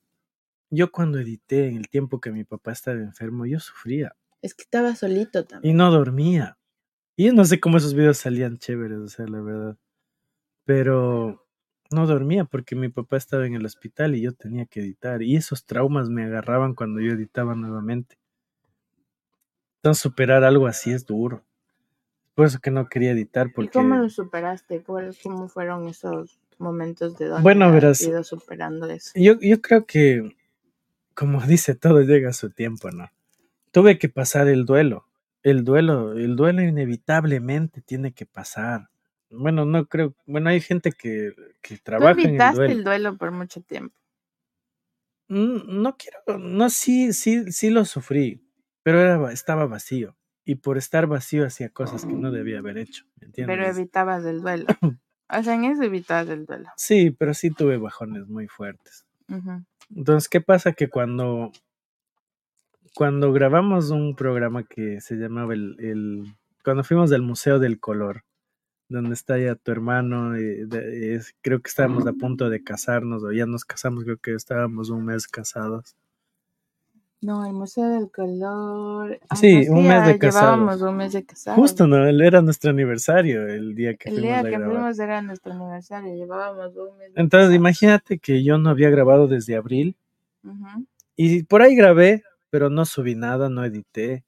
yo 0.70 0.92
cuando 0.92 1.20
edité 1.20 1.68
en 1.68 1.78
el 1.78 1.88
tiempo 1.90 2.20
que 2.20 2.32
mi 2.32 2.44
papá 2.44 2.72
estaba 2.74 2.98
enfermo, 3.00 3.46
yo 3.46 3.60
sufría 3.60 4.16
Es 4.42 4.54
que 4.54 4.64
estaba 4.64 4.96
solito 4.96 5.46
también. 5.46 5.74
y 5.74 5.78
no 5.78 5.92
dormía. 5.92 6.58
Y 7.16 7.26
yo 7.28 7.34
no 7.34 7.46
sé 7.46 7.60
cómo 7.60 7.78
esos 7.78 7.94
videos 7.94 8.18
salían 8.18 8.58
chéveres, 8.58 9.00
o 9.00 9.08
sea, 9.08 9.26
la 9.28 9.42
verdad. 9.42 9.78
Pero 10.66 11.46
no 11.92 12.06
dormía 12.06 12.44
porque 12.46 12.76
mi 12.76 12.90
papá 12.90 13.18
estaba 13.18 13.46
en 13.48 13.56
el 13.56 13.66
hospital 13.66 14.16
y 14.16 14.22
yo 14.22 14.34
tenía 14.34 14.66
que 14.66 14.82
editar. 14.82 15.22
Y 15.24 15.36
esos 15.36 15.66
traumas 15.66 16.10
me 16.10 16.26
agarraban 16.26 16.76
cuando 16.76 17.00
yo 17.02 17.14
editaba 17.14 17.56
nuevamente. 17.56 18.18
Entonces 19.78 20.02
superar 20.02 20.44
algo 20.44 20.68
así 20.68 20.92
es 20.92 21.06
duro. 21.06 21.44
Por 22.36 22.46
eso 22.46 22.60
que 22.60 22.70
no 22.72 22.88
quería 22.88 23.12
editar 23.12 23.48
¿Y 23.48 23.50
porque... 23.52 23.72
cómo 23.72 23.96
lo 23.96 24.10
superaste? 24.10 24.84
¿Cuál- 24.84 25.16
¿Cómo 25.24 25.48
fueron 25.48 25.88
esos 25.88 26.40
momentos 26.60 27.18
de 27.18 27.28
donde 27.28 27.42
Bueno, 27.44 27.72
verás, 27.72 28.02
ido 28.02 28.24
superando 28.24 28.88
eso? 28.90 29.12
Yo, 29.16 29.40
yo 29.40 29.62
creo 29.62 29.86
que, 29.86 30.36
como 31.18 31.42
dice, 31.42 31.74
todo 31.76 32.02
llega 32.02 32.30
a 32.30 32.34
su 32.34 32.52
tiempo, 32.52 32.92
¿no? 32.92 33.10
Tuve 33.72 33.98
que 33.98 34.08
pasar 34.10 34.48
el 34.48 34.66
duelo. 34.66 35.06
El 35.44 35.64
duelo, 35.64 36.14
el 36.14 36.36
duelo 36.36 36.62
inevitablemente 36.62 37.82
tiene 37.82 38.12
que 38.14 38.26
pasar. 38.26 38.90
Bueno, 39.30 39.66
no 39.66 39.86
creo, 39.88 40.14
bueno, 40.26 40.50
hay 40.50 40.62
gente 40.62 40.92
que, 40.92 41.34
que 41.62 41.76
Tú 41.78 41.84
trabaja 41.84 42.12
en 42.22 42.30
el 42.30 42.34
evitaste 42.36 42.56
duelo. 42.58 42.74
el 42.74 42.84
duelo 42.84 43.18
por 43.18 43.32
mucho 43.32 43.62
tiempo. 43.62 43.96
Mm, 45.30 45.82
No 45.82 45.98
quiero, 45.98 46.40
no, 46.40 46.70
sí, 46.70 47.12
sí, 47.14 47.52
sí 47.52 47.70
lo 47.70 47.84
sufrí, 47.86 48.42
pero 48.84 49.02
era, 49.02 49.32
estaba 49.32 49.66
vacío. 49.66 50.16
Y 50.46 50.56
por 50.56 50.78
estar 50.78 51.08
vacío 51.08 51.46
hacía 51.46 51.70
cosas 51.70 52.06
que 52.06 52.14
no 52.14 52.32
debía 52.32 52.60
haber 52.60 52.78
hecho, 52.78 53.04
¿me 53.20 53.28
Pero 53.28 53.28
entiendes? 53.28 53.78
evitabas 53.78 54.24
el 54.26 54.42
duelo. 54.42 54.66
O 55.30 55.44
sea, 55.44 55.56
en 55.56 55.66
eso 55.66 55.84
evitabas 55.84 56.30
el 56.30 56.46
duelo. 56.46 56.70
Sí, 56.78 57.12
pero 57.12 57.34
sí 57.34 57.52
tuve 57.52 57.76
bajones 57.78 58.28
muy 58.30 58.48
fuertes. 58.48 59.06
Ujú. 59.28 59.62
Entonces, 59.96 60.30
¿qué 60.30 60.42
pasa? 60.42 60.74
Que 60.74 60.90
cuando, 60.90 61.52
cuando 62.94 63.32
grabamos 63.32 63.90
un 63.92 64.16
programa 64.16 64.64
que 64.64 65.02
se 65.02 65.16
llamaba 65.16 65.54
el, 65.54 65.76
el- 65.80 66.36
cuando 66.64 66.84
fuimos 66.84 67.10
del 67.10 67.22
Museo 67.22 67.60
del 67.60 67.80
Color, 67.80 68.24
donde 68.90 69.14
está 69.14 69.38
ya 69.40 69.56
tu 69.56 69.72
hermano. 69.72 70.36
eh, 70.36 70.66
de- 70.68 71.16
es- 71.16 71.36
creo 71.42 71.62
que 71.62 71.70
estábamos 71.70 72.08
a 72.08 72.14
punto 72.14 72.50
de 72.50 72.64
casarnos, 72.64 73.24
o 73.24 73.32
ya 73.32 73.46
nos 73.46 73.66
casamos, 73.66 74.04
creo 74.06 74.18
que 74.18 74.34
estábamos 74.34 74.90
un 74.90 75.06
mes 75.06 75.28
casados. 75.28 75.96
No, 77.22 77.46
el 77.46 77.54
Museo 77.54 77.88
del 77.90 78.12
Color. 78.12 79.20
Ay, 79.30 79.38
Sí, 79.38 79.66
no, 79.70 79.78
un 79.78 79.88
mes 79.88 80.06
de 80.06 80.20
casados. 80.20 80.52
Llevábamos 80.60 80.82
un 80.84 80.98
mes 80.98 81.14
de 81.14 81.26
casados. 81.26 81.60
Justo, 81.60 81.88
¿no? 81.88 82.06
Era 82.08 82.42
nuestro 82.44 82.70
aniversario 82.70 83.48
el 83.48 83.74
día 83.74 83.96
que 83.96 84.10
El 84.10 84.16
fuimos 84.18 84.28
día 84.30 84.40
a 84.40 84.44
que 84.44 84.50
grabar. 84.52 84.70
fuimos 84.70 85.00
era 85.00 85.22
nuestro 85.24 85.54
aniversario, 85.54 86.14
llevábamos 86.16 86.76
un 86.76 86.98
mes. 86.98 87.14
de 87.14 87.20
Entonces, 87.22 87.48
casados. 87.48 87.56
imagínate 87.56 88.20
que 88.20 88.44
yo 88.44 88.58
no 88.60 88.70
había 88.70 88.90
grabado 88.92 89.28
desde 89.28 89.56
abril 89.56 89.96
Ujú. 90.44 90.86
y 91.16 91.42
por 91.44 91.64
ahí 91.64 91.76
grabé, 91.76 92.24
pero 92.52 92.70
no 92.70 92.86
subí 92.86 93.16
nada, 93.16 93.50
no 93.50 93.66
edité. 93.66 94.24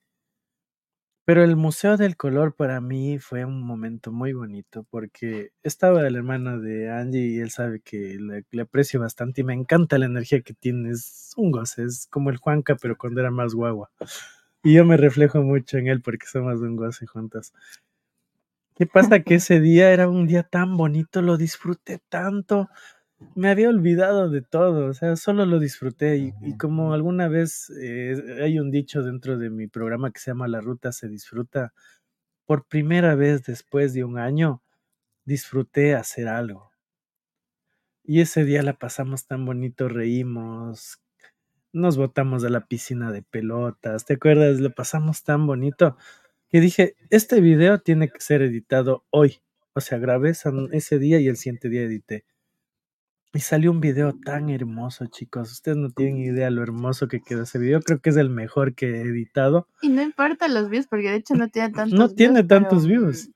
Pero 1.30 1.44
el 1.44 1.56
Museo 1.56 1.96
del 1.96 2.18
Color 2.18 2.56
para 2.56 2.82
mí 2.82 3.20
fue 3.20 3.46
un 3.46 3.62
momento 3.62 4.12
muy 4.12 4.34
bonito 4.34 4.88
porque 4.90 5.52
estaba 5.62 6.08
el 6.08 6.16
hermano 6.16 6.60
de 6.60 6.90
Angie 6.90 7.28
y 7.28 7.38
él 7.38 7.52
sabe 7.52 7.82
que 7.82 8.18
le, 8.52 8.62
aprecio 8.64 9.00
bastante 9.00 9.42
y 9.42 9.44
me 9.44 9.54
encanta 9.54 10.00
la 10.00 10.08
energía 10.08 10.42
que 10.42 10.56
tiene. 10.56 10.90
Es 10.90 11.34
un 11.38 11.52
goce, 11.52 11.84
es 11.84 12.08
como 12.10 12.32
el 12.32 12.38
Juanca, 12.38 12.78
pero 12.82 12.98
cuando 12.98 13.20
era 13.20 13.30
más 13.30 13.54
guagua. 13.54 13.92
Y 14.64 14.74
yo 14.74 14.86
me 14.86 14.98
reflejo 14.98 15.44
mucho 15.44 15.78
en 15.78 15.86
él 15.86 16.02
porque 16.02 16.26
somos 16.26 16.62
un 16.62 16.76
goce 16.76 17.06
juntos. 17.06 17.54
¿Qué 18.76 18.88
pasa? 18.88 19.20
Que 19.20 19.36
ese 19.36 19.60
día 19.60 19.92
era 19.94 20.10
un 20.10 20.26
día 20.26 20.42
tan 20.42 20.78
bonito, 20.78 21.22
lo 21.22 21.38
disfruté 21.38 22.02
tanto. 22.10 22.70
Me 23.36 23.50
había 23.50 23.70
olvidado 23.70 24.30
de 24.30 24.42
todo, 24.42 24.88
o 24.88 24.94
sea, 24.94 25.16
solo 25.18 25.46
lo 25.46 25.60
disfruté 25.60 26.18
y, 26.18 26.34
y 26.42 26.58
como 26.58 26.94
alguna 26.94 27.28
vez 27.28 27.70
eh, 27.82 28.16
hay 28.42 28.60
un 28.60 28.72
dicho 28.72 29.04
dentro 29.04 29.38
de 29.38 29.50
mi 29.50 29.68
programa 29.68 30.12
que 30.12 30.20
se 30.20 30.32
llama 30.32 30.48
La 30.48 30.62
Ruta 30.62 30.92
se 30.94 31.10
disfruta, 31.10 31.74
por 32.46 32.66
primera 32.68 33.16
vez 33.16 33.44
después 33.44 33.94
de 33.94 34.04
un 34.06 34.20
año 34.20 34.64
disfruté 35.26 35.96
hacer 35.96 36.28
algo. 36.30 36.72
Y 38.04 38.22
ese 38.22 38.44
día 38.44 38.64
la 38.64 38.74
pasamos 38.74 39.26
tan 39.28 39.46
bonito, 39.46 39.88
reímos, 39.88 41.00
nos 41.74 41.98
botamos 41.98 42.44
a 42.44 42.50
la 42.50 42.68
piscina 42.68 43.12
de 43.12 43.24
pelotas, 43.24 44.06
¿te 44.06 44.16
acuerdas? 44.16 44.60
Lo 44.60 44.74
pasamos 44.74 45.24
tan 45.24 45.48
bonito 45.48 45.98
que 46.50 46.62
dije, 46.62 46.96
este 47.12 47.42
video 47.42 47.80
tiene 47.80 48.10
que 48.10 48.22
ser 48.22 48.42
editado 48.44 49.06
hoy. 49.12 49.40
O 49.74 49.82
sea, 49.82 50.00
grabé 50.00 50.32
ese 50.72 51.00
día 51.00 51.20
y 51.20 51.28
el 51.28 51.38
siguiente 51.38 51.70
día 51.70 51.84
edité. 51.84 52.26
Y 53.34 53.40
salió 53.42 53.70
un 53.70 53.80
video 53.80 54.14
tan 54.14 54.50
hermoso, 54.50 55.06
chicos. 55.06 55.52
Ustedes 55.52 55.78
no 55.78 55.92
tienen 55.92 56.18
idea 56.18 56.50
lo 56.50 56.64
hermoso 56.64 57.08
que 57.08 57.22
quedó 57.22 57.44
ese 57.44 57.60
video. 57.60 57.80
Creo 57.82 58.00
que 58.00 58.10
es 58.10 58.18
el 58.18 58.30
mejor 58.32 58.74
que 58.74 58.88
he 58.88 59.02
editado. 59.02 59.68
Y 59.84 59.90
no 59.90 60.02
importa 60.02 60.48
los 60.48 60.70
views, 60.70 60.88
porque 60.88 61.10
de 61.12 61.18
hecho 61.18 61.36
no 61.36 61.48
tiene 61.48 61.70
tantos 61.70 61.94
No 61.98 62.06
views, 62.06 62.16
tiene 62.16 62.44
tantos 62.44 62.88
pero- 62.88 63.02
views. 63.02 63.30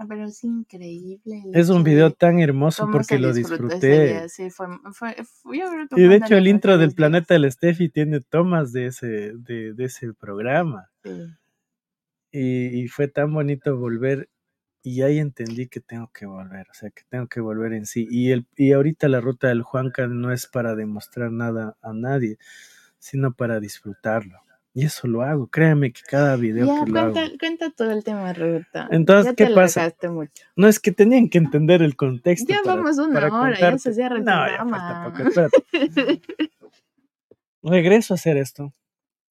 Ah, 0.00 0.06
Pero 0.08 0.26
es 0.26 0.44
increíble. 0.44 1.42
Es 1.54 1.70
un 1.70 1.82
video 1.82 2.08
de 2.10 2.14
tan 2.14 2.38
hermoso 2.38 2.88
porque 2.90 3.18
lo 3.18 3.32
disfruté. 3.32 4.28
sí, 4.28 4.48
fue, 4.48 4.66
fue- 4.92 5.16
fue- 5.24 5.58
yo 5.58 5.64
creo 5.72 5.88
que 5.88 6.00
Y 6.00 6.04
de 6.06 6.14
hecho 6.16 6.36
el 6.36 6.46
intro 6.46 6.78
del 6.78 6.92
planeta 6.94 7.34
del 7.34 7.50
Steffi 7.50 7.88
tiene 7.88 8.20
tomas 8.20 8.72
de 8.72 8.86
ese, 8.86 9.32
de, 9.34 9.72
de 9.74 9.84
ese 9.84 10.12
programa. 10.14 10.88
Sí. 11.02 11.10
Y, 12.30 12.82
y 12.84 12.88
fue 12.88 13.08
tan 13.08 13.32
bonito 13.34 13.76
volver. 13.76 14.28
Y 14.82 15.02
ahí 15.02 15.18
entendí 15.18 15.66
que 15.68 15.80
tengo 15.80 16.10
que 16.12 16.24
volver, 16.26 16.66
o 16.70 16.74
sea, 16.74 16.90
que 16.90 17.02
tengo 17.08 17.26
que 17.26 17.40
volver 17.40 17.72
en 17.72 17.84
sí. 17.86 18.06
Y, 18.10 18.30
el, 18.30 18.46
y 18.56 18.72
ahorita 18.72 19.08
la 19.08 19.20
ruta 19.20 19.48
del 19.48 19.62
Juanca 19.62 20.06
no 20.06 20.32
es 20.32 20.46
para 20.46 20.74
demostrar 20.74 21.30
nada 21.32 21.76
a 21.82 21.92
nadie, 21.92 22.38
sino 22.98 23.32
para 23.34 23.60
disfrutarlo. 23.60 24.38
Y 24.74 24.84
eso 24.84 25.08
lo 25.08 25.22
hago, 25.22 25.48
créanme 25.48 25.92
que 25.92 26.02
cada 26.08 26.36
video 26.36 26.66
Ya, 26.66 26.84
que 26.84 26.90
lo 26.92 27.00
hago. 27.00 27.12
cuenta, 27.12 27.38
cuenta 27.38 27.70
todo 27.70 27.90
el 27.90 28.04
tema 28.04 28.32
ruta. 28.32 28.88
Entonces, 28.92 29.32
ya 29.32 29.34
¿qué 29.34 29.46
te 29.46 29.54
pasa? 29.54 29.92
mucho. 30.10 30.44
No 30.54 30.68
es 30.68 30.78
que 30.78 30.92
tenían 30.92 31.28
que 31.28 31.38
entender 31.38 31.82
el 31.82 31.96
contexto. 31.96 32.52
Ya 32.52 32.60
para- 32.62 32.76
vamos 32.76 32.98
una 32.98 33.14
para 33.14 33.34
hora, 33.40 33.58
ya 33.58 33.78
se 33.78 33.92
cierra 33.92 34.16
el 34.18 34.24
No, 34.24 34.46
ya 34.46 34.64
falta 34.64 35.02
poco, 35.04 35.28
espérate. 35.28 35.64
Regreso 37.62 38.14
a 38.14 38.16
hacer 38.16 38.36
esto. 38.36 38.72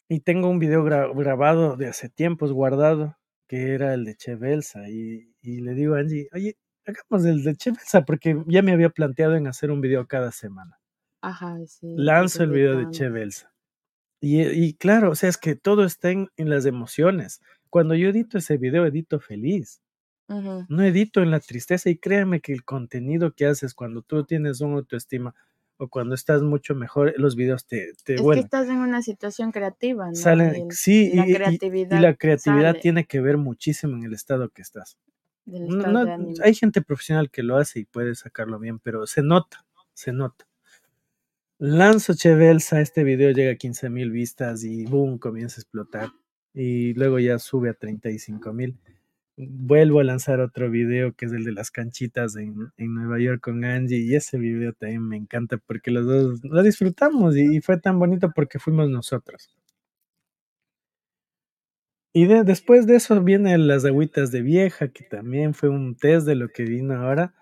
Y 0.10 0.20
tengo 0.22 0.50
un 0.50 0.60
video 0.60 0.84
gra- 0.84 1.14
grabado 1.16 1.78
de 1.78 1.88
hace 1.88 2.10
tiempos 2.10 2.52
guardado, 2.52 3.18
que 3.48 3.74
era 3.74 3.94
el 3.94 4.04
de 4.06 4.16
Chevelsa. 4.16 4.90
Y, 4.90 5.34
y 5.48 5.62
le 5.62 5.74
digo 5.74 5.96
a 5.96 6.00
Angie, 6.00 6.28
oye, 6.34 6.58
hagamos 6.86 7.26
el 7.26 7.44
de 7.44 7.56
Chevelsa, 7.56 8.04
porque 8.06 8.44
ya 8.48 8.62
me 8.62 8.74
había 8.74 8.90
planteado 8.90 9.36
en 9.36 9.48
hacer 9.48 9.72
un 9.72 9.82
video 9.82 10.08
cada 10.08 10.32
semana. 10.32 10.80
Ajá, 11.22 11.58
sí. 11.68 11.88
Lanzo 11.98 12.44
el 12.44 12.52
video 12.52 12.78
de. 12.78 12.92
Chevelsa. 12.92 13.54
Y, 14.22 14.42
y 14.42 14.74
claro, 14.74 15.12
o 15.12 15.16
sea, 15.16 15.30
es 15.30 15.38
que 15.38 15.56
todo 15.56 15.84
está 15.86 16.12
en, 16.12 16.30
en 16.38 16.50
las 16.50 16.66
emociones. 16.66 17.42
Cuando 17.70 17.96
yo 17.96 18.10
edito 18.10 18.38
ese 18.38 18.58
video, 18.58 18.86
edito 18.86 19.20
feliz. 19.20 19.82
Ujú. 20.30 20.66
No 20.70 20.84
edito 20.84 21.22
en 21.22 21.32
la 21.32 21.40
tristeza 21.40 21.90
y 21.90 21.98
créeme 21.98 22.42
que 22.42 22.52
el 22.54 22.64
contenido 22.66 23.32
que 23.34 23.46
haces 23.46 23.74
cuando 23.74 24.02
tú 24.02 24.26
tienes 24.26 24.60
una 24.62 24.76
autoestima 24.76 25.34
o 25.78 25.88
cuando 25.88 26.16
estás 26.16 26.42
mucho 26.42 26.74
mejor, 26.76 27.14
los 27.18 27.36
videos 27.36 27.66
te, 27.68 27.94
te 28.04 28.16
Es 28.16 28.22
que 28.22 28.40
estás 28.40 28.68
en 28.68 28.78
una 28.80 29.02
situación 29.04 29.52
creativa, 29.52 30.08
¿no? 30.08 30.16
Salen, 30.16 30.56
Y 30.56 30.60
el- 30.64 30.72
sí, 30.72 31.12
la 31.14 31.28
y- 31.28 31.34
creatividad 31.34 31.98
y 31.98 32.02
la 32.02 32.16
creatividad 32.16 32.76
tiene 32.82 33.06
que 33.06 33.22
ver 33.22 33.38
muchísimo 33.38 33.96
en 33.96 34.04
el 34.04 34.14
estado 34.14 34.50
que 34.50 34.64
estás. 34.64 34.98
Del 35.48 35.68
No- 35.68 35.76
no- 35.94 36.00
hay 36.44 36.54
gente 36.54 36.82
profesional 36.84 37.32
que 37.32 37.42
lo 37.44 37.58
hace 37.58 37.80
y 37.80 37.86
puede 37.86 38.14
sacarlo 38.16 38.60
bien, 38.60 38.80
pero 38.80 39.08
se 39.08 39.24
nota, 39.24 39.66
se 39.94 40.14
nota. 40.14 40.46
Lanzo 41.60 42.14
Chevelsa, 42.14 42.82
este 42.82 43.04
video 43.04 43.32
llega 43.32 43.54
a 43.54 43.56
15 43.56 43.90
mil 43.90 44.12
vistas 44.12 44.64
y 44.64 44.86
boom, 44.86 45.18
comienza 45.18 45.60
a 45.60 45.62
explotar. 45.64 46.10
Y 46.54 46.94
luego 46.94 47.20
ya 47.20 47.40
sube 47.40 47.70
a 47.70 47.74
35 47.74 48.54
mil. 48.54 48.78
Vuelvo 49.38 50.00
a 50.00 50.04
lanzar 50.04 50.40
otro 50.40 50.70
video 50.70 51.14
que 51.14 51.26
es 51.26 51.32
el 51.32 51.44
de 51.44 51.52
las 51.52 51.70
canchitas 51.72 52.36
en, 52.36 52.56
en 52.78 52.94
Nueva 52.96 53.20
York 53.20 53.42
con 53.42 53.64
Angie 53.66 53.98
y 54.00 54.16
ese 54.16 54.38
video 54.40 54.74
también 54.74 55.08
me 55.08 55.18
encanta 55.18 55.58
porque 55.58 55.92
los 55.92 56.06
dos 56.08 56.44
lo 56.44 56.64
disfrutamos 56.64 57.36
y, 57.38 57.58
y 57.58 57.62
fue 57.62 57.80
tan 57.80 58.00
bonito 58.00 58.32
porque 58.36 58.58
fuimos 58.60 58.90
nosotros. 58.90 59.57
Y 62.20 62.26
de- 62.26 62.44
después 62.44 62.88
de 62.88 62.96
eso 62.96 63.22
vienen 63.22 63.68
las 63.68 63.86
agüitas 63.86 64.32
de 64.32 64.42
vieja, 64.42 64.88
que 64.88 65.04
también 65.04 65.54
fue 65.54 65.70
un 65.70 65.96
test 65.96 66.26
de 66.26 66.34
lo 66.34 66.50
que 66.50 66.64
vino 66.64 66.96
ahora. 66.96 67.36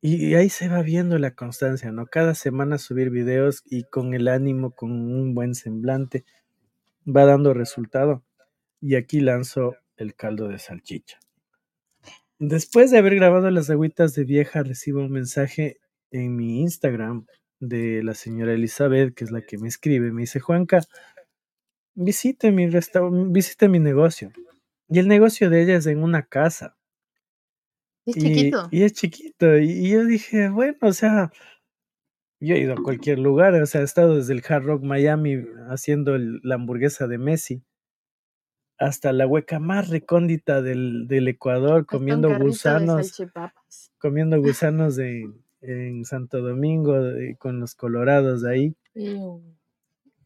Y, 0.00 0.28
y 0.28 0.34
ahí 0.34 0.48
se 0.48 0.68
va 0.70 0.80
viendo 0.80 1.18
la 1.18 1.34
constancia, 1.34 1.92
¿no? 1.92 2.06
Cada 2.06 2.34
semana 2.34 2.78
subir 2.78 3.10
videos 3.10 3.62
y 3.66 3.84
con 3.84 4.14
el 4.14 4.28
ánimo, 4.28 4.70
con 4.70 4.92
un 4.92 5.34
buen 5.34 5.54
semblante, 5.54 6.24
va 7.06 7.26
dando 7.26 7.52
resultado. 7.52 8.24
Y 8.80 8.94
aquí 8.94 9.20
lanzo 9.20 9.76
el 9.98 10.14
caldo 10.14 10.48
de 10.48 10.58
salchicha. 10.58 11.18
Después 12.38 12.90
de 12.90 12.96
haber 12.98 13.16
grabado 13.16 13.50
las 13.50 13.68
agüitas 13.68 14.14
de 14.14 14.24
vieja, 14.24 14.62
recibo 14.62 15.00
un 15.00 15.12
mensaje 15.12 15.80
en 16.10 16.34
mi 16.34 16.62
Instagram 16.62 17.26
de 17.60 18.02
la 18.02 18.14
señora 18.14 18.54
Elizabeth, 18.54 19.14
que 19.14 19.24
es 19.24 19.30
la 19.30 19.42
que 19.42 19.58
me 19.58 19.68
escribe. 19.68 20.12
Me 20.12 20.22
dice, 20.22 20.40
Juanca, 20.40 20.80
visite 21.94 22.50
mi 22.52 22.66
visite 23.32 23.68
mi 23.68 23.78
negocio. 23.78 24.30
Y 24.88 24.98
el 24.98 25.08
negocio 25.08 25.48
de 25.50 25.62
ella 25.62 25.76
es 25.76 25.86
en 25.86 26.02
una 26.02 26.22
casa. 26.26 26.76
Es 28.04 28.16
Y, 28.16 28.20
chiquito. 28.20 28.68
y 28.70 28.82
es 28.82 28.92
chiquito. 28.92 29.58
Y, 29.58 29.90
yo 29.90 30.04
dije, 30.04 30.48
bueno, 30.48 30.76
o 30.82 30.92
sea, 30.92 31.32
yo 32.40 32.54
he 32.54 32.58
ido 32.60 32.74
a 32.74 32.82
cualquier 32.82 33.18
lugar, 33.18 33.54
o 33.54 33.66
sea, 33.66 33.80
he 33.80 33.84
estado 33.84 34.16
desde 34.16 34.32
el 34.34 34.42
Hard 34.46 34.64
Rock 34.64 34.82
Miami 34.82 35.44
haciendo 35.70 36.14
el- 36.16 36.40
la 36.42 36.56
hamburguesa 36.56 37.06
de 37.06 37.18
Messi 37.18 37.62
hasta 38.78 39.12
la 39.12 39.26
hueca 39.28 39.60
más 39.60 39.88
recóndita 39.90 40.60
del, 40.60 41.06
del 41.06 41.28
Ecuador, 41.28 41.80
Hasta 41.82 41.96
comiendo 41.98 42.28
de 42.28 42.34
gusanos, 42.38 43.12
comiendo 43.98 44.40
gusanos 44.42 44.98
en, 44.98 45.44
en 45.60 46.04
Santo 46.04 46.40
Domingo 46.40 46.94
con 47.38 47.60
los 47.60 47.74
colorados 47.76 48.44
ahí. 48.44 48.74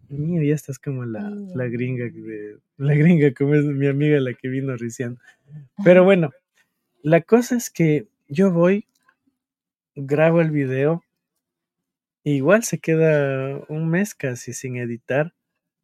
Mío, 0.08 0.42
ya 0.42 0.54
estás 0.54 0.78
como 0.78 1.04
la, 1.04 1.30
la 1.54 1.64
Mm. 1.64 1.70
gringa, 1.72 2.04
de- 2.04 2.58
la 2.76 2.94
gringa 2.94 3.32
como 3.34 3.54
es 3.54 3.64
mi 3.64 3.86
amiga 3.86 4.20
la 4.20 4.34
que 4.34 4.48
vino 4.48 4.76
recién. 4.76 5.18
Pero 5.84 6.04
bueno, 6.04 6.30
la 7.02 7.20
cosa 7.22 7.56
es 7.56 7.70
que 7.70 8.06
yo 8.28 8.50
voy, 8.52 8.86
grabo 9.94 10.40
el 10.40 10.50
video, 10.50 11.02
igual 12.24 12.64
se 12.64 12.78
queda 12.78 13.60
un 13.68 13.88
mes 13.88 14.14
casi 14.14 14.52
sin 14.52 14.76
editar, 14.76 15.32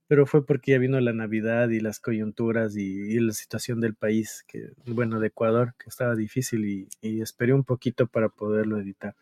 pero 0.08 0.26
fue 0.26 0.44
porque 0.44 0.72
ya 0.72 0.78
vino 0.78 1.00
la 1.00 1.12
Navidad 1.12 1.68
y 1.70 1.80
las 1.80 2.00
coyunturas 2.00 2.76
y, 2.76 2.82
y 2.82 3.18
la 3.20 3.32
situación 3.32 3.80
del 3.80 3.94
país, 3.94 4.44
que 4.46 4.70
bueno, 4.86 5.20
de 5.20 5.28
Ecuador, 5.28 5.74
que 5.78 5.88
estaba 5.88 6.14
difícil 6.16 6.64
y, 6.66 6.88
y 7.00 7.22
esperé 7.22 7.54
un 7.54 7.64
poquito 7.64 8.06
para 8.06 8.28
poderlo 8.28 8.78
editar. 8.78 9.14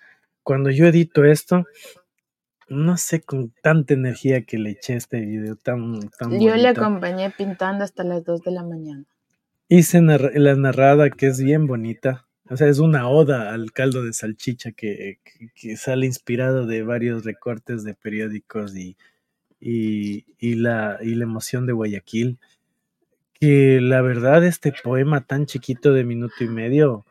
Cuando 0.42 0.70
yo 0.70 0.86
edito 0.86 1.24
esto, 1.24 1.66
no 2.70 2.96
sé 2.96 3.20
con 3.20 3.52
tanta 3.62 3.94
energía 3.94 4.42
que 4.44 4.58
le 4.58 4.70
eché 4.70 4.94
a 4.94 4.96
este 4.96 5.20
video 5.20 5.56
tan, 5.56 6.00
tan 6.18 6.40
Yo 6.40 6.54
le 6.56 6.68
acompañé 6.68 7.30
pintando 7.30 7.84
hasta 7.84 8.04
las 8.04 8.24
2 8.24 8.42
de 8.42 8.50
la 8.52 8.62
mañana. 8.62 9.04
Hice 9.68 10.00
narra- 10.00 10.32
la 10.34 10.54
narrada 10.56 11.10
que 11.10 11.26
es 11.26 11.42
bien 11.42 11.66
bonita. 11.66 12.26
O 12.48 12.56
sea, 12.56 12.68
es 12.68 12.78
una 12.78 13.08
oda 13.08 13.52
al 13.52 13.70
caldo 13.72 14.02
de 14.04 14.12
salchicha 14.12 14.72
que, 14.72 15.18
que- 15.22 15.50
que 15.54 15.76
sale 15.76 16.06
inspirado 16.06 16.66
de 16.66 16.82
varios 16.82 17.24
recortes 17.24 17.84
de 17.84 17.94
periódicos 17.94 18.74
y, 18.76 18.96
y, 19.60 20.24
y 20.38 20.54
la, 20.54 20.98
y 21.02 21.14
la 21.14 21.24
emoción 21.24 21.66
de 21.66 21.72
Guayaquil. 21.72 22.38
Que 23.34 23.80
la 23.80 24.02
verdad, 24.02 24.44
este 24.44 24.72
poema 24.82 25.22
tan 25.26 25.46
chiquito 25.46 25.92
de 25.92 26.04
minuto 26.04 26.34
y 26.40 26.48
medio 26.48 27.06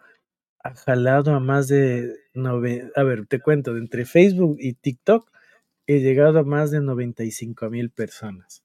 ha 0.64 0.76
jalado 0.76 1.34
a 1.34 1.40
más 1.40 1.68
de 1.68 2.14
nove... 2.34 2.92
A 2.96 3.04
ver, 3.04 3.26
te 3.26 3.40
cuento, 3.40 3.76
entre 3.78 4.06
Facebook 4.06 4.58
y 4.60 4.74
TikTok 4.74 5.30
he 5.96 6.00
llegado 6.02 6.40
a 6.40 6.44
más 6.44 6.70
de 6.72 6.82
95 6.82 7.70
mil 7.70 7.90
personas. 7.90 8.64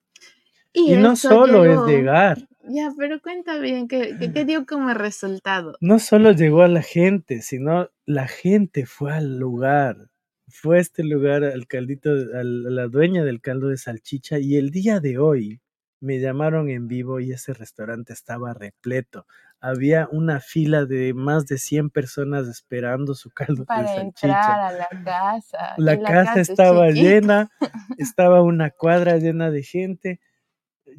Y, 0.72 0.94
no 0.96 1.14
solo 1.16 1.64
llegó- 1.64 1.86
es 1.86 1.92
llegar, 1.96 2.48
Ya, 2.68 2.92
pero 2.98 3.20
cuenta 3.22 3.58
bien, 3.58 3.86
¿qué, 3.88 4.16
qué, 4.18 4.32
qué 4.32 4.44
dio 4.44 4.66
como 4.66 4.92
resultado? 4.92 5.76
no 5.80 5.98
solo 5.98 6.32
llegó 6.32 6.62
a 6.62 6.68
la 6.68 6.82
gente, 6.82 7.42
sino 7.42 7.90
la 8.06 8.26
gente 8.26 8.84
fue 8.86 9.12
al 9.14 9.38
lugar. 9.38 10.10
Fue 10.48 10.78
a 10.78 10.80
este 10.80 11.02
lugar 11.04 11.44
al 11.44 11.66
caldito, 11.66 12.10
al- 12.10 12.66
a 12.66 12.70
la 12.70 12.88
dueña 12.88 13.24
del 13.24 13.40
caldo 13.40 13.68
de 13.68 13.76
salchicha 13.76 14.38
y 14.38 14.56
el 14.56 14.70
día 14.70 15.00
de 15.00 15.18
hoy 15.18 15.60
me 16.04 16.20
llamaron 16.20 16.68
en 16.70 16.88
vivo 16.88 17.20
y 17.20 17.32
ese 17.32 17.54
restaurante 17.54 18.12
estaba 18.12 18.54
repleto. 18.54 19.26
Había 19.60 20.08
una 20.12 20.40
fila 20.40 20.86
de 20.86 21.14
más 21.14 21.46
de 21.46 21.58
100 21.58 21.90
personas 21.90 22.48
esperando 22.48 23.14
su 23.14 23.30
caldo 23.30 23.66
de 23.66 23.66
Para 23.68 23.86
salchicha. 23.88 24.10
entrar 24.28 24.60
a 24.60 24.72
la 24.72 24.88
casa. 25.02 25.76
La 25.76 26.02
casa 26.02 26.40
es 26.40 26.48
estaba 26.50 26.88
chiquita. 26.88 26.92
llena, 26.92 27.50
estaba 27.96 28.42
una 28.42 28.70
cuadra 28.70 29.16
llena 29.18 29.50
de 29.50 29.62
gente. 29.62 30.20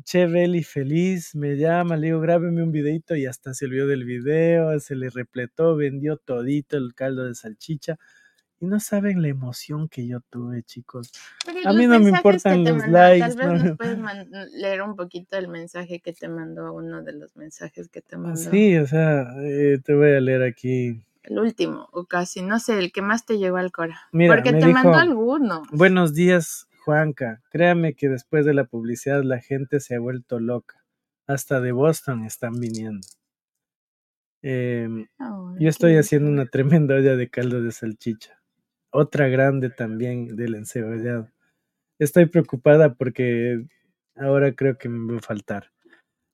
Che 0.06 0.28
Belly 0.28 0.64
feliz, 0.64 1.36
me 1.36 1.58
llama, 1.58 1.98
le 1.98 2.08
digo, 2.08 2.20
grábeme 2.22 2.64
un 2.64 2.72
videito 2.72 3.16
y 3.16 3.26
hasta 3.28 3.54
se 3.54 3.66
olvidó 3.66 3.88
del 3.88 4.06
video, 4.06 4.80
se 4.80 4.96
le 4.96 5.10
repletó, 5.10 5.76
vendió 5.76 6.18
todito 6.18 6.78
el 6.78 6.94
caldo 6.96 7.26
de 7.26 7.36
salchicha. 7.36 7.98
Y 8.60 8.68
no 8.68 8.80
saben 8.80 9.22
la 9.22 9.28
emoción 9.28 9.90
que 9.90 10.08
yo 10.08 10.22
tuve, 10.30 10.64
chicos. 10.64 11.12
Pero 11.46 11.70
A 11.70 11.74
mí 11.74 11.88
no 11.88 12.00
me 12.00 12.10
importan 12.12 12.64
los 12.64 12.78
mandó, 12.78 12.92
likes, 12.98 13.20
Tal 13.20 13.36
vez 13.38 13.48
no 13.48 13.68
nos 13.70 13.78
puedes 13.78 13.98
leer 14.54 14.82
un 14.82 14.96
poquito 14.96 15.38
el 15.38 15.50
mensaje 15.50 16.00
que 16.00 16.14
te 16.14 16.30
mandó, 16.30 16.72
uno 16.74 17.04
de 17.04 17.14
los 17.14 17.36
mensajes 17.36 17.90
que 17.90 18.02
te 18.02 18.18
mandó. 18.18 18.38
Sí, 18.40 18.78
o 18.78 18.88
sea, 18.88 19.28
eh, 19.44 19.80
te 19.84 19.94
voy 19.94 20.14
a 20.14 20.22
leer 20.22 20.44
aquí. 20.44 21.04
El 21.24 21.40
último, 21.40 21.90
o 21.92 22.06
casi, 22.06 22.42
no 22.44 22.60
sé, 22.60 22.78
el 22.80 22.92
que 22.92 23.02
más 23.02 23.26
te 23.26 23.38
llegó 23.38 23.58
al 23.58 23.72
cora. 23.72 24.00
Mira, 24.12 24.34
Porque 24.36 24.52
me 24.54 24.60
te 24.60 24.68
mandó 24.68 24.90
dijo- 24.92 25.02
alguno. 25.02 25.64
Buenos 25.72 26.14
días, 26.14 26.68
Juanca. 26.86 27.42
Créame 27.50 27.94
que 27.96 28.08
después 28.10 28.46
de 28.46 28.54
la 28.54 28.64
publicidad 28.66 29.24
la 29.24 29.40
gente 29.40 29.80
se 29.82 29.96
ha 29.96 30.00
vuelto 30.00 30.40
loca. 30.40 30.86
Hasta 31.28 31.60
de 31.60 31.72
Boston 31.74 32.24
están 32.24 32.54
viniendo. 32.60 33.06
Em, 34.44 35.08
Yo 35.60 35.70
estoy 35.70 35.98
haciendo 35.98 36.30
una 36.30 36.46
tremenda 36.46 36.96
olla 36.96 37.16
de 37.16 37.30
caldo 37.30 37.62
de 37.64 37.72
salchicha. 37.72 38.40
Otra 38.98 39.28
grande 39.28 39.70
también 39.70 40.38
del 40.38 40.56
encebollado. 40.56 41.30
Estoy 42.00 42.28
preocupada 42.28 42.94
porque 42.94 43.66
ahora 44.16 44.56
creo 44.56 44.78
que 44.78 44.88
me 44.88 45.12
va 45.12 45.20
a 45.20 45.22
faltar. 45.22 45.70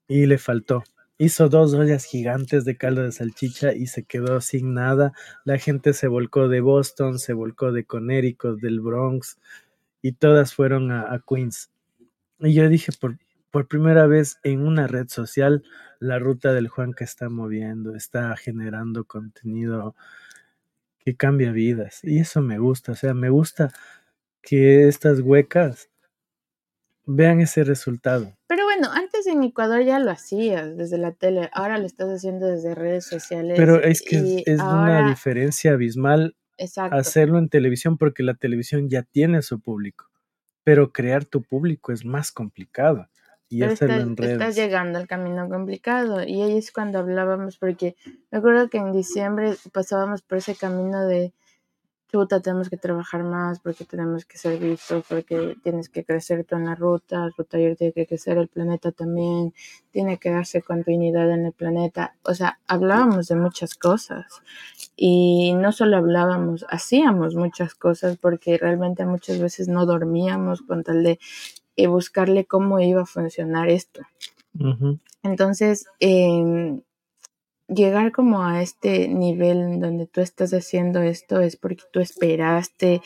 Y 0.07 0.27
le 0.27 0.37
faltó. 0.37 0.83
Hizo 1.17 1.49
dos 1.49 1.73
ollas 1.73 2.05
gigantes 2.05 2.63
de 2.63 2.77
caldo 2.77 3.01
de 3.01 3.13
salchicha 3.13 3.73
y 3.73 3.87
se 3.87 4.03
quedó 4.03 4.41
sin 4.41 4.75
nada. 4.75 5.11
La 5.43 5.57
gente 5.57 5.93
se 5.93 6.07
volcó 6.07 6.49
de 6.49 6.61
Boston, 6.61 7.17
se 7.17 7.33
volcó 7.33 7.71
de 7.71 7.85
Connecticut, 7.85 8.61
del 8.61 8.79
Bronx 8.79 9.39
y 10.03 10.11
todas 10.11 10.53
fueron 10.53 10.91
a, 10.91 11.11
a 11.11 11.19
Queens. 11.27 11.71
Y 12.41 12.53
yo 12.53 12.69
dije, 12.69 12.91
por, 13.01 13.17
por 13.49 13.67
primera 13.67 14.05
vez 14.05 14.37
en 14.43 14.67
una 14.67 14.85
red 14.85 15.07
social, 15.07 15.63
la 15.99 16.19
ruta 16.19 16.53
del 16.53 16.67
Juan 16.67 16.93
que 16.93 17.05
está 17.05 17.27
moviendo, 17.27 17.95
está 17.95 18.37
generando 18.37 19.05
contenido 19.05 19.95
que 21.03 21.15
cambia 21.15 21.51
vidas. 21.51 21.99
Y 22.03 22.19
eso 22.19 22.41
me 22.41 22.59
gusta, 22.59 22.93
o 22.93 22.95
sea, 22.95 23.13
me 23.13 23.29
gusta 23.29 23.71
que 24.41 24.87
estas 24.87 25.19
huecas 25.21 25.89
vean 27.05 27.41
ese 27.41 27.63
resultado. 27.63 28.37
Pero 28.47 28.63
bueno, 28.65 28.89
antes 28.91 29.27
en 29.27 29.43
Ecuador 29.43 29.83
ya 29.83 29.99
lo 29.99 30.11
hacías 30.11 30.77
desde 30.77 30.97
la 30.97 31.11
tele, 31.13 31.49
ahora 31.53 31.77
lo 31.77 31.85
estás 31.85 32.09
haciendo 32.09 32.47
desde 32.47 32.75
redes 32.75 33.05
sociales. 33.05 33.57
Pero 33.57 33.81
es 33.81 34.01
que 34.01 34.43
es, 34.45 34.59
ahora, 34.59 34.99
una 34.99 35.09
diferencia 35.09 35.71
abismal 35.71 36.35
Exacto. 36.57 36.95
hacerlo 36.95 37.39
en 37.39 37.49
televisión 37.49 37.97
porque 37.97 38.23
la 38.23 38.35
televisión 38.35 38.89
ya 38.89 39.03
tiene 39.03 39.41
su 39.41 39.59
público, 39.59 40.09
pero 40.63 40.91
crear 40.91 41.25
tu 41.25 41.41
público 41.41 41.91
es 41.91 42.05
más 42.05 42.31
complicado 42.31 43.09
y 43.51 43.63
estás, 43.63 44.55
llegando 44.55 44.97
al 44.97 45.07
camino 45.07 45.49
complicado. 45.49 46.23
Y 46.23 46.41
ahí 46.41 46.57
es 46.57 46.71
cuando 46.71 46.99
hablábamos, 46.99 47.57
porque 47.57 47.97
me 48.31 48.37
acuerdo 48.37 48.69
que 48.69 48.77
en 48.77 48.93
diciembre 48.93 49.55
pasábamos 49.73 50.21
por 50.21 50.37
ese 50.37 50.55
camino 50.55 51.05
de 51.05 51.33
chuta, 52.07 52.39
tenemos 52.41 52.69
que 52.69 52.77
trabajar 52.77 53.23
más, 53.23 53.59
porque 53.59 53.83
tenemos 53.83 54.23
que 54.23 54.37
ser 54.37 54.57
vistos, 54.57 55.03
porque 55.07 55.57
tienes 55.63 55.89
que 55.89 56.05
crecer 56.05 56.45
tú 56.45 56.55
en 56.55 56.65
la 56.65 56.75
ruta, 56.75 57.29
ruta 57.37 57.57
ayer 57.57 57.75
tiene 57.75 57.91
que 57.93 58.07
crecer 58.07 58.37
el 58.37 58.47
planeta 58.47 58.93
también, 58.93 59.53
tiene 59.91 60.17
que 60.17 60.29
darse 60.29 60.61
continuidad 60.61 61.29
en 61.29 61.45
el 61.45 61.53
planeta. 61.53 62.15
O 62.23 62.33
sea, 62.33 62.59
hablábamos 62.67 63.27
de 63.27 63.35
muchas 63.35 63.75
cosas. 63.75 64.25
Y 64.95 65.53
no 65.55 65.73
solo 65.73 65.97
hablábamos, 65.97 66.65
hacíamos 66.69 67.35
muchas 67.35 67.75
cosas, 67.75 68.17
porque 68.17 68.57
realmente 68.57 69.05
muchas 69.05 69.39
veces 69.39 69.67
no 69.67 69.85
dormíamos 69.85 70.61
con 70.61 70.83
tal 70.83 71.03
de 71.03 71.19
eh, 71.75 71.87
buscarle 71.87 72.45
cómo 72.45 72.79
iba 72.79 73.01
a 73.01 73.05
funcionar 73.05 73.69
esto. 73.69 74.01
Entonces, 75.23 75.85
em, 75.99 76.81
llegar 77.67 78.11
como 78.11 78.43
a 78.43 78.61
este 78.61 79.07
nivel 79.07 79.57
en 79.57 79.79
donde 79.79 80.07
tú 80.07 80.21
estás 80.21 80.53
haciendo 80.53 81.01
esto 81.01 81.39
es 81.39 81.55
porque 81.55 81.83
tú 81.91 81.99
esperaste 81.99 83.01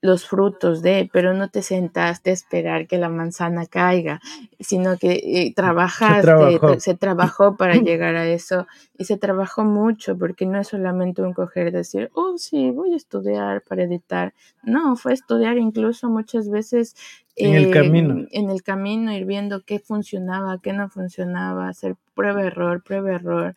los 0.00 0.26
frutos 0.26 0.80
de, 0.82 1.10
pero 1.12 1.34
no 1.34 1.48
te 1.50 1.62
sentaste 1.62 2.30
a 2.30 2.32
esperar 2.32 2.86
que 2.86 2.98
la 2.98 3.08
manzana 3.08 3.66
caiga, 3.66 4.20
sino 4.60 4.96
que 4.96 5.14
eh, 5.24 5.52
trabajaste, 5.54 6.22
trabajó. 6.22 6.66
tra- 6.74 6.78
se 6.78 6.94
trabajó 6.94 7.56
para 7.56 7.74
llegar 7.76 8.14
a 8.14 8.26
eso 8.26 8.66
y 8.96 9.04
se 9.06 9.16
trabajó 9.16 9.64
mucho 9.64 10.16
porque 10.16 10.46
no 10.46 10.60
es 10.60 10.68
solamente 10.68 11.22
un 11.22 11.32
coger 11.32 11.68
y 11.68 11.70
decir, 11.72 12.10
oh 12.14 12.38
sí, 12.38 12.70
voy 12.70 12.92
a 12.92 12.96
estudiar 12.96 13.62
para 13.62 13.82
editar, 13.84 14.34
no, 14.62 14.94
fue 14.96 15.14
estudiar 15.14 15.58
incluso 15.58 16.08
muchas 16.08 16.48
veces 16.48 16.94
En 17.36 17.54
el 17.54 17.66
eh, 17.66 17.70
camino. 17.70 18.26
en 18.30 18.50
el 18.50 18.62
camino, 18.62 19.12
ir 19.12 19.24
viendo 19.24 19.62
qué 19.64 19.80
funcionaba, 19.80 20.60
qué 20.62 20.72
no 20.72 20.88
funcionaba, 20.88 21.68
hacer 21.68 21.96
prueba 22.14 22.42
error, 22.44 22.82
prueba 22.84 23.10
error, 23.12 23.56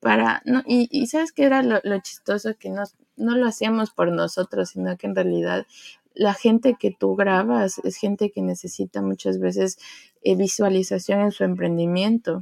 para, 0.00 0.42
no, 0.44 0.62
y, 0.66 0.88
y 0.90 1.06
sabes 1.08 1.32
qué 1.32 1.44
era 1.44 1.62
lo, 1.62 1.80
lo 1.82 1.98
chistoso 2.00 2.56
que 2.58 2.70
no, 2.70 2.84
no 3.18 3.36
lo 3.36 3.46
hacíamos 3.46 3.90
por 3.90 4.12
nosotros, 4.12 4.70
sino 4.70 4.96
que 4.96 5.06
en 5.06 5.14
realidad 5.14 5.66
la 6.14 6.34
gente 6.34 6.76
que 6.78 6.90
tú 6.90 7.14
grabas 7.14 7.78
es 7.84 7.96
gente 7.96 8.30
que 8.30 8.42
necesita 8.42 9.02
muchas 9.02 9.38
veces 9.38 9.78
eh, 10.22 10.34
visualización 10.34 11.20
en 11.20 11.32
su 11.32 11.44
emprendimiento. 11.44 12.40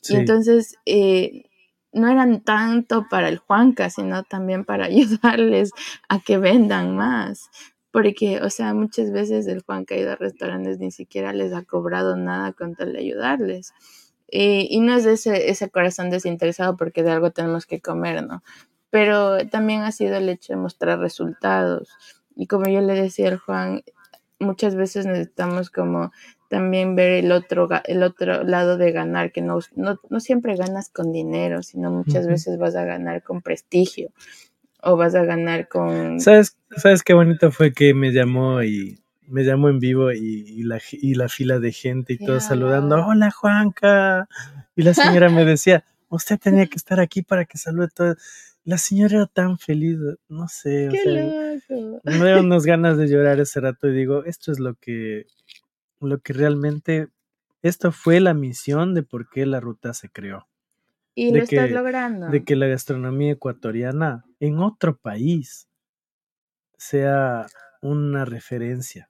Sí. 0.00 0.14
Y 0.14 0.16
entonces 0.18 0.76
eh, 0.86 1.46
no 1.92 2.08
eran 2.08 2.42
tanto 2.42 3.06
para 3.10 3.28
el 3.28 3.38
Juanca, 3.38 3.90
sino 3.90 4.22
también 4.22 4.64
para 4.64 4.84
ayudarles 4.86 5.70
a 6.08 6.20
que 6.20 6.38
vendan 6.38 6.96
más. 6.96 7.50
Porque, 7.90 8.40
o 8.42 8.50
sea, 8.50 8.74
muchas 8.74 9.10
veces 9.10 9.46
el 9.46 9.62
Juanca 9.62 9.94
ha 9.94 9.98
ido 9.98 10.12
a 10.12 10.16
restaurantes, 10.16 10.78
ni 10.78 10.90
siquiera 10.90 11.32
les 11.32 11.54
ha 11.54 11.62
cobrado 11.64 12.14
nada 12.16 12.52
con 12.52 12.74
tal 12.74 12.92
de 12.92 12.98
ayudarles. 12.98 13.72
Eh, 14.28 14.66
y 14.68 14.80
no 14.80 14.94
es 14.94 15.06
ese, 15.06 15.50
ese 15.50 15.70
corazón 15.70 16.10
desinteresado 16.10 16.76
porque 16.76 17.02
de 17.02 17.10
algo 17.10 17.30
tenemos 17.30 17.64
que 17.64 17.80
comer, 17.80 18.26
¿no? 18.26 18.42
Pero 18.96 19.46
también 19.48 19.82
ha 19.82 19.92
sido 19.92 20.16
el 20.16 20.26
hecho 20.30 20.54
de 20.54 20.56
mostrar 20.56 20.98
resultados. 20.98 21.90
Y 22.34 22.46
como 22.46 22.64
yo 22.70 22.80
le 22.80 22.94
decía 22.94 23.28
al 23.28 23.36
Juan, 23.36 23.82
muchas 24.38 24.74
veces 24.74 25.04
necesitamos 25.04 25.68
como 25.68 26.12
también 26.48 26.96
ver 26.96 27.12
el 27.22 27.30
otro, 27.30 27.68
el 27.84 28.02
otro 28.02 28.42
lado 28.44 28.78
de 28.78 28.92
ganar, 28.92 29.32
que 29.32 29.42
no, 29.42 29.58
no, 29.74 30.00
no 30.08 30.20
siempre 30.20 30.56
ganas 30.56 30.88
con 30.88 31.12
dinero, 31.12 31.62
sino 31.62 31.90
muchas 31.90 32.26
veces 32.26 32.56
vas 32.56 32.74
a 32.74 32.84
ganar 32.86 33.22
con 33.22 33.42
prestigio 33.42 34.12
o 34.82 34.96
vas 34.96 35.14
a 35.14 35.24
ganar 35.24 35.68
con... 35.68 36.18
¿Sabes, 36.18 36.56
¿Sabes 36.74 37.02
qué 37.02 37.12
bonito 37.12 37.50
fue 37.50 37.74
que 37.74 37.92
me 37.92 38.12
llamó 38.12 38.62
y 38.62 38.98
me 39.26 39.44
llamó 39.44 39.68
en 39.68 39.78
vivo 39.78 40.10
y, 40.10 40.42
y 40.48 40.62
la, 40.62 40.80
y 40.90 41.16
la 41.16 41.28
fila 41.28 41.58
de 41.58 41.72
gente 41.72 42.14
y 42.14 42.18
todos 42.18 42.44
Ya. 42.44 42.48
saludando, 42.48 42.96
hola 43.06 43.30
Juanca. 43.30 44.26
Y 44.74 44.84
la 44.84 44.94
señora 44.94 45.28
me 45.28 45.44
decía, 45.44 45.84
usted 46.08 46.38
tenía 46.38 46.66
que 46.66 46.76
estar 46.76 46.98
aquí 46.98 47.20
para 47.20 47.44
que 47.44 47.58
salude 47.58 47.86
a 47.86 47.88
todos. 47.88 48.16
La 48.66 48.78
señora 48.78 49.18
era 49.18 49.26
tan 49.26 49.58
feliz, 49.58 49.96
no 50.28 50.48
sé, 50.48 50.88
o 50.88 50.90
¡Qué 50.90 50.98
sea, 51.04 51.82
loco! 51.84 52.00
me 52.04 52.16
dio 52.16 52.40
unas 52.40 52.66
ganas 52.66 52.98
de 52.98 53.06
llorar 53.06 53.38
ese 53.38 53.60
rato 53.60 53.86
y 53.88 53.94
digo, 53.94 54.24
esto 54.24 54.50
es 54.50 54.58
lo 54.58 54.74
que, 54.74 55.26
lo 56.00 56.18
que 56.18 56.32
realmente, 56.32 57.08
esto 57.62 57.92
fue 57.92 58.18
la 58.18 58.34
misión 58.34 58.92
de 58.92 59.04
por 59.04 59.30
qué 59.30 59.46
la 59.46 59.60
ruta 59.60 59.94
se 59.94 60.10
creó. 60.10 60.48
Y 61.14 61.30
de 61.30 61.38
lo 61.38 61.44
estás 61.44 61.70
logrando. 61.70 62.28
de 62.28 62.44
que 62.44 62.56
la 62.56 62.66
gastronomía 62.66 63.32
ecuatoriana 63.32 64.24
en 64.40 64.58
otro 64.58 64.98
país 64.98 65.68
sea 66.76 67.46
una 67.80 68.24
referencia. 68.24 69.08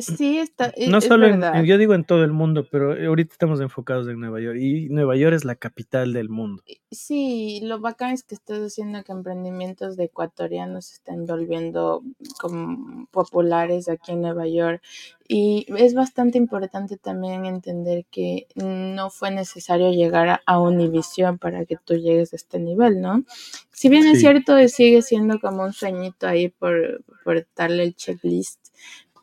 Sí 0.00 0.38
está. 0.38 0.72
e- 0.76 0.88
No 0.88 0.98
es 0.98 1.04
solo 1.04 1.26
en, 1.26 1.42
yo 1.64 1.78
digo 1.78 1.94
en 1.94 2.04
todo 2.04 2.24
el 2.24 2.32
mundo, 2.32 2.66
pero 2.70 2.92
ahorita 2.92 3.32
estamos 3.32 3.60
enfocados 3.60 4.08
en 4.08 4.20
Nueva 4.20 4.40
York 4.40 4.58
y 4.58 4.88
Nueva 4.88 5.16
York 5.16 5.34
es 5.34 5.44
la 5.44 5.54
capital 5.54 6.12
del 6.12 6.28
mundo. 6.28 6.62
Sí, 6.90 7.60
lo 7.62 7.80
bacán 7.80 8.12
es 8.12 8.22
que 8.22 8.34
estás 8.34 8.60
haciendo 8.60 9.02
que 9.04 9.12
emprendimientos 9.12 9.96
de 9.96 10.04
ecuatorianos 10.04 10.86
se 10.86 10.94
estén 10.94 11.26
volviendo 11.26 12.02
como 12.40 13.06
populares 13.10 13.88
aquí 13.88 14.12
en 14.12 14.22
Nueva 14.22 14.46
York. 14.46 14.82
Y 15.26 15.66
es 15.78 15.94
bastante 15.94 16.36
importante 16.36 16.98
también 16.98 17.46
entender 17.46 18.04
que 18.10 18.46
no 18.56 19.08
fue 19.08 19.30
necesario 19.30 19.90
llegar 19.90 20.28
a, 20.28 20.42
a 20.44 20.60
Univision 20.60 21.38
para 21.38 21.64
que 21.64 21.76
tú 21.82 21.94
llegues 21.94 22.34
a 22.34 22.36
este 22.36 22.58
nivel, 22.58 23.00
¿no? 23.00 23.24
Si 23.72 23.88
bien 23.88 24.06
es 24.06 24.20
cierto, 24.20 24.56
sigue 24.68 25.00
siendo 25.02 25.40
como 25.40 25.64
un 25.64 25.72
sueñito 25.72 26.26
ahí 26.26 26.48
por, 26.50 27.02
por 27.24 27.46
darle 27.56 27.84
el 27.84 27.94
checklist, 27.94 28.60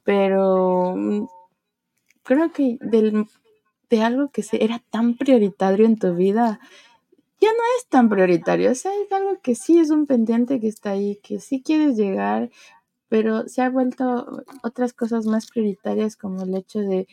pero 0.04 0.96
mm, 0.98 1.26
creo 2.24 2.52
que 2.52 2.78
del, 2.82 3.28
de 3.90 4.02
algo 4.04 4.30
que 4.32 4.44
se- 4.44 4.64
era 4.64 4.80
tan 4.92 5.18
prioritario 5.18 5.86
en 5.86 5.98
tu 5.98 6.16
vida, 6.16 6.60
ya 7.42 7.50
no 7.54 7.60
es 7.80 7.88
tan 7.90 8.10
prioritario. 8.10 8.72
O 8.72 8.76
sea, 8.76 8.92
es 9.06 9.12
algo 9.14 9.40
que 9.42 9.56
sí 9.56 9.80
es 9.80 9.92
un 9.92 10.06
pendiente 10.08 10.60
que 10.60 10.68
está 10.70 10.92
ahí, 10.92 11.18
que 11.24 11.40
sí 11.40 11.62
quieres 11.64 11.98
llegar, 11.98 12.52
pero 13.10 13.48
se 13.50 13.62
ha 13.64 13.70
vuelto 13.70 14.44
otras 14.64 14.94
cosas 14.94 15.26
más 15.28 15.48
prioritarias 15.52 16.18
como 16.18 16.44
el 16.44 16.56
hecho 16.56 16.80
de 16.82 17.08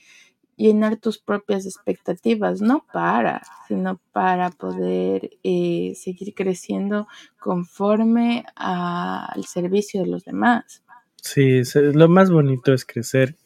llenar 0.56 0.96
tus 0.98 1.18
propias 1.18 1.66
expectativas, 1.66 2.62
no 2.62 2.84
para, 2.92 3.42
sino 3.68 4.00
para 4.12 4.50
poder 4.50 5.30
eh, 5.44 5.94
seguir 5.96 6.34
creciendo 6.34 7.08
conforme 7.40 8.44
al 8.56 9.44
servicio 9.46 10.02
de 10.02 10.08
los 10.08 10.24
demás. 10.24 10.82
Sí, 11.22 11.62
lo 11.74 12.08
más 12.08 12.30
bonito 12.30 12.72
es 12.72 12.84
crecer. 12.84 13.36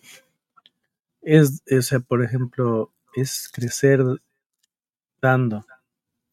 Es, 1.21 1.63
o 1.71 1.83
sea, 1.83 2.01
por 2.01 2.23
ejemplo, 2.23 2.93
es 3.15 3.49
crecer 3.53 4.03
dando, 5.21 5.65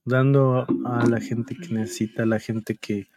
dando 0.05 0.65
a 0.85 1.05
la 1.07 1.19
gente 1.19 1.55
que 1.55 1.73
necesita, 1.73 2.23
a 2.23 2.25
la 2.25 2.39
gente 2.39 2.75
que, 2.75 3.07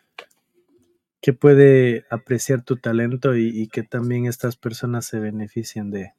que 1.20 1.32
puede 1.32 2.04
apreciar 2.10 2.62
tu 2.62 2.76
talento 2.76 3.36
y, 3.36 3.48
y 3.48 3.68
que 3.68 3.82
también 3.82 4.26
estas 4.26 4.56
personas 4.56 5.06
se 5.06 5.18
beneficien 5.18 5.90
de. 5.90 6.12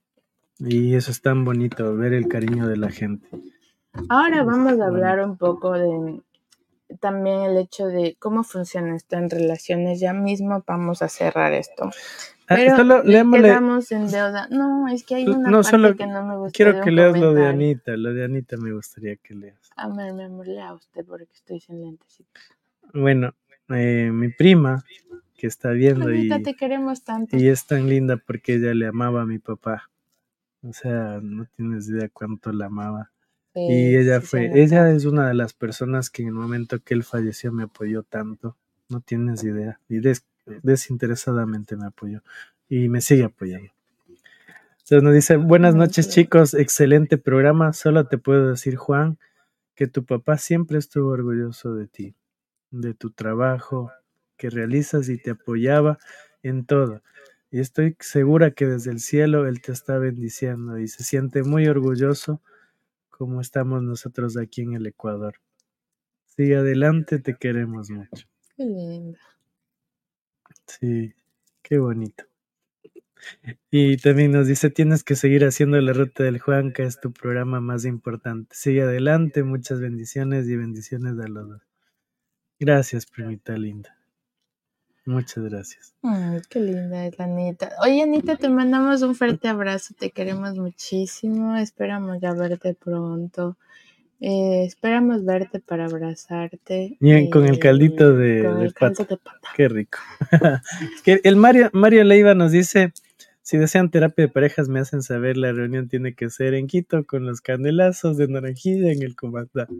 Y 0.59 0.95
eso 0.95 1.11
es 1.11 1.21
tan 1.21 1.45
bonito, 1.45 1.95
ver 1.95 2.13
el 2.13 2.27
cariño 2.27 2.67
de 2.67 2.77
la 2.77 2.89
gente. 2.89 3.27
Ahora 4.09 4.43
vamos 4.43 4.79
a 4.79 4.87
hablar 4.87 5.23
un 5.23 5.37
poco 5.37 5.73
de 5.73 6.21
también 6.99 7.41
el 7.41 7.57
hecho 7.57 7.87
de 7.87 8.15
cómo 8.19 8.43
funciona 8.43 8.95
esto 8.95 9.15
en 9.17 9.29
relaciones. 9.29 9.99
Ya 9.99 10.13
mismo 10.13 10.63
vamos 10.67 11.01
a 11.01 11.09
cerrar 11.09 11.53
esto. 11.53 11.85
Ah, 12.47 12.55
Pero 12.55 12.75
solo 12.75 13.03
quedamos 13.03 13.91
en 13.91 14.07
deuda. 14.11 14.47
No, 14.51 14.87
es 14.89 15.03
que 15.03 15.15
hay 15.15 15.27
una 15.27 15.49
No, 15.49 15.57
parte 15.57 15.69
solo 15.69 15.95
que 15.95 16.07
no 16.07 16.25
me 16.25 16.37
gusta. 16.37 16.51
quiero 16.55 16.81
que 16.81 16.91
leas 16.91 17.17
lo 17.17 17.33
de. 17.33 17.47
Anita, 17.47 17.95
lo 17.95 18.13
de 18.13 18.25
Anita 18.25 18.57
me 18.57 18.73
gustaría 18.73 19.15
que 19.15 19.33
leas. 19.33 19.69
A 19.77 19.87
ver, 19.89 20.13
mi 20.13 20.23
amor, 20.23 20.47
lea 20.47 20.73
usted 20.73 21.05
porque 21.05 21.29
estoy 21.33 21.59
sin 21.61 21.81
lentecitos. 21.81 22.43
Bueno, 22.93 23.33
eh, 23.69 24.09
mi 24.11 24.29
prima 24.29 24.83
que 25.37 25.47
está 25.47 25.69
viendo 25.71 26.11
y, 26.13 26.19
Anita, 26.31 26.39
te 26.41 26.53
queremos 26.55 27.03
tanto. 27.03 27.37
y 27.37 27.47
es 27.47 27.65
tan 27.65 27.87
linda 27.87 28.17
porque 28.17 28.55
ella 28.55 28.73
le 28.73 28.87
amaba 28.87 29.21
a 29.21 29.25
mi 29.25 29.39
papá. 29.39 29.89
O 30.63 30.73
sea, 30.73 31.19
no 31.21 31.45
tienes 31.55 31.89
idea 31.89 32.09
cuánto 32.11 32.51
la 32.51 32.65
amaba. 32.65 33.11
Y 33.65 33.95
ella 33.97 34.21
sí 34.21 34.21
fue, 34.21 34.61
ella 34.63 34.89
es 34.91 35.05
una 35.05 35.27
de 35.27 35.33
las 35.33 35.53
personas 35.53 36.09
que 36.09 36.21
en 36.23 36.29
el 36.29 36.33
momento 36.35 36.79
que 36.83 36.93
él 36.93 37.03
falleció 37.03 37.51
me 37.51 37.63
apoyó 37.63 38.03
tanto. 38.03 38.57
No 38.89 39.01
tienes 39.01 39.43
idea. 39.43 39.79
Y 39.89 39.99
des- 39.99 40.25
desinteresadamente 40.63 41.75
me 41.77 41.87
apoyó. 41.87 42.23
Y 42.69 42.89
me 42.89 43.01
sigue 43.01 43.23
apoyando. 43.25 43.71
Entonces 44.79 45.03
nos 45.03 45.13
dice, 45.13 45.37
buenas 45.37 45.75
Ay, 45.75 45.75
noches 45.75 46.09
qué 46.09 46.09
chicos, 46.09 46.53
excelente 46.53 47.17
programa. 47.17 47.73
Solo 47.73 48.07
te 48.07 48.17
puedo 48.17 48.49
decir, 48.49 48.75
Juan, 48.75 49.17
que 49.75 49.87
tu 49.87 50.05
papá 50.05 50.37
siempre 50.37 50.79
estuvo 50.79 51.09
orgulloso 51.11 51.75
de 51.75 51.87
ti, 51.87 52.15
de 52.71 52.93
tu 52.93 53.11
trabajo 53.11 53.91
que 54.37 54.49
realizas 54.49 55.09
y 55.09 55.17
te 55.17 55.31
apoyaba 55.31 55.99
en 56.43 56.65
todo. 56.65 57.01
Y 57.51 57.59
estoy 57.59 57.95
segura 57.99 58.51
que 58.51 58.67
desde 58.67 58.91
el 58.91 58.99
cielo 58.99 59.47
Él 59.47 59.61
te 59.61 59.71
está 59.73 59.97
bendiciendo 59.99 60.79
y 60.79 60.87
se 60.87 61.03
siente 61.03 61.43
muy 61.43 61.67
orgulloso 61.67 62.41
como 63.23 63.39
estamos 63.39 63.81
nosotros 63.81 64.35
aquí 64.35 64.63
en 64.63 64.73
el 64.73 64.85
Ecuador. 64.85 65.35
Sigue 66.25 66.57
adelante, 66.57 67.19
te 67.19 67.35
queremos 67.35 67.89
mucho. 67.89 68.27
Qué 68.57 68.65
linda. 68.65 69.19
Sí, 70.67 71.13
qué 71.61 71.77
bonito. 71.77 72.25
Y 73.71 73.95
también 73.95 74.31
nos 74.31 74.47
dice, 74.47 74.69
tienes 74.69 75.05
que 75.05 75.15
seguir 75.15 75.45
haciendo 75.45 75.79
la 75.79 75.93
ruta 75.93 76.23
del 76.23 76.39
Juanca, 76.39 76.83
es 76.83 76.99
tu 76.99 77.13
programa 77.13 77.61
más 77.61 77.85
importante. 77.85 78.53
Sigue 78.53 78.81
adelante, 78.81 79.43
muchas 79.43 79.79
bendiciones 79.79 80.49
y 80.49 80.57
bendiciones 80.57 81.17
a 81.19 81.29
los 81.29 81.47
dos. 81.47 81.61
Gracias, 82.59 83.05
primita 83.05 83.57
linda. 83.57 84.02
Muchas 85.05 85.43
gracias. 85.43 85.93
Ay, 86.01 86.39
qué 86.49 86.59
linda 86.59 87.05
es 87.05 87.17
la 87.19 87.25
Anita. 87.25 87.71
Oye, 87.81 88.01
Anita, 88.03 88.35
te 88.37 88.47
mandamos 88.49 89.01
un 89.01 89.15
fuerte 89.15 89.47
abrazo. 89.47 89.93
Te 89.99 90.11
queremos 90.11 90.55
muchísimo. 90.57 91.57
Esperamos 91.57 92.19
ya 92.21 92.33
verte 92.33 92.73
pronto. 92.73 93.57
Eh, 94.21 94.63
esperamos 94.65 95.25
verte 95.25 95.59
para 95.59 95.85
abrazarte. 95.85 96.95
Bien, 97.01 97.29
con 97.29 97.45
el 97.45 97.59
caldito 97.59 98.13
de- 98.15 98.43
con 98.43 98.59
de 98.59 98.65
el 98.67 98.73
caldo 98.73 98.95
pata. 98.99 99.13
de 99.13 99.17
pata. 99.17 99.47
Qué 99.57 99.67
rico. 99.67 99.99
Que 101.03 101.19
el 101.25 101.35
Mario, 101.35 101.69
Mario 101.73 102.05
Leiva 102.05 102.33
nos 102.33 102.53
dice, 102.53 102.93
si 103.41 103.57
desean 103.57 103.89
terapia 103.91 104.25
de 104.27 104.31
parejas, 104.31 104.69
me 104.69 104.79
hacen 104.79 105.01
saber, 105.01 105.35
la 105.35 105.51
reunión 105.51 105.89
tiene 105.89 106.13
que 106.15 106.29
ser 106.29 106.53
en 106.53 106.67
Quito 106.67 107.03
con 107.05 107.25
los 107.25 107.41
canelazos 107.41 108.15
de 108.15 108.29
naranjilla 108.29 108.93
en 108.93 109.03
el 109.03 109.17
comandante. 109.17 109.73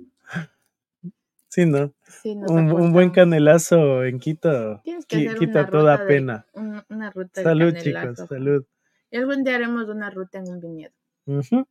Sí, 1.53 1.65
¿no? 1.67 1.93
Sí, 2.23 2.31
Un, 2.31 2.71
un 2.71 2.91
buen 2.93 3.11
canelazo 3.11 4.03
en 4.05 4.19
Quito 4.19 4.81
que 5.07 5.35
quita 5.37 5.61
una 5.61 5.69
toda 5.69 5.97
de- 5.97 6.05
pena. 6.07 6.45
un- 6.53 6.81
una 6.89 7.11
ruta 7.11 7.43
Salud, 7.43 7.75
chicos, 7.75 8.17
salud. 8.27 8.65
Y 9.11 9.17
algún 9.17 9.43
día 9.43 9.53
haremos 9.55 9.87
una 9.87 10.09
ruta 10.09 10.39
en 10.39 10.47
un 10.49 10.59
viñedo. 10.59 10.93
Ujú. 11.27 11.67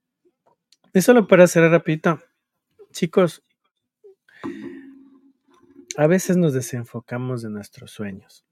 Y 0.94 1.00
solo 1.00 1.26
para 1.26 1.48
cerrar 1.48 1.72
rapidito, 1.72 2.20
chicos, 2.92 3.42
a 5.96 6.06
veces 6.06 6.36
nos 6.36 6.52
desenfocamos 6.52 7.42
de 7.42 7.50
nuestros 7.50 7.90
sueños. 7.90 8.44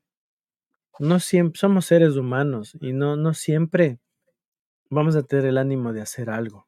No 0.98 1.20
siempre 1.20 1.60
somos 1.60 1.86
seres 1.86 2.16
humanos 2.16 2.76
y 2.80 2.92
no, 2.92 3.14
no 3.14 3.34
siempre 3.34 4.00
vamos 4.88 5.14
a 5.14 5.22
tener 5.22 5.46
el 5.46 5.58
ánimo 5.58 5.92
de 5.92 6.00
hacer 6.02 6.28
algo. 6.28 6.66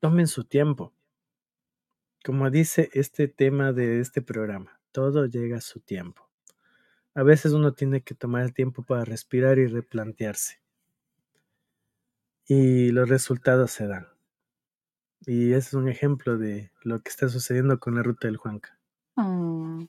Tomen 0.00 0.26
su 0.26 0.44
tiempo. 0.44 0.92
Como 2.24 2.50
dice 2.50 2.90
este 2.92 3.28
tema 3.28 3.72
de 3.72 4.00
este 4.00 4.20
programa, 4.22 4.80
todo 4.92 5.26
llega 5.26 5.58
a 5.58 5.62
su 5.62 5.80
tiempo. 5.80 6.28
A 7.14 7.22
veces 7.22 7.52
uno 7.52 7.72
tiene 7.72 8.02
que 8.02 8.14
tomar 8.14 8.42
el 8.42 8.52
tiempo 8.54 8.82
para 8.82 9.04
respirar 9.04 9.58
y 9.58 9.66
replantearse. 9.66 10.60
Y 12.46 12.90
los 12.90 13.08
resultados 13.08 13.70
se 13.70 13.86
dan. 13.86 14.06
Y 15.26 15.50
ese 15.52 15.68
es 15.68 15.74
un 15.74 15.88
ejemplo 15.88 16.38
de 16.38 16.72
lo 16.82 17.00
que 17.00 17.10
está 17.10 17.28
sucediendo 17.28 17.78
con 17.78 17.94
la 17.94 18.02
ruta 18.02 18.26
del 18.28 18.36
Juanca. 18.36 18.78
Mm. 19.16 19.84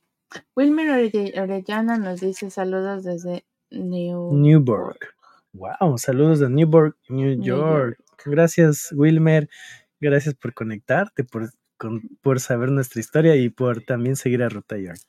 Wilmer 0.55 0.89
Ore- 0.89 1.41
Orellana 1.41 1.97
nos 1.97 2.21
dice 2.21 2.49
saludos 2.49 3.03
desde 3.03 3.45
New 3.69 4.33
Newburgh. 4.33 4.99
Wow, 5.53 5.97
saludos 5.97 6.39
de 6.39 6.49
Newburgh, 6.49 6.95
New 7.09 7.35
New 7.37 7.43
York. 7.43 7.99
Gracias, 8.25 8.91
Wilmer. 8.93 9.49
Gracias 9.99 10.33
por 10.35 10.53
conectarte, 10.53 11.23
por, 11.23 11.49
con- 11.81 12.01
por 12.21 12.39
saber 12.39 12.69
nuestra 12.69 12.99
historia 12.99 13.35
y 13.35 13.49
por 13.49 13.81
también 13.81 14.15
seguir 14.15 14.43
a 14.43 14.49
Ruta 14.49 14.77
York. 14.77 14.99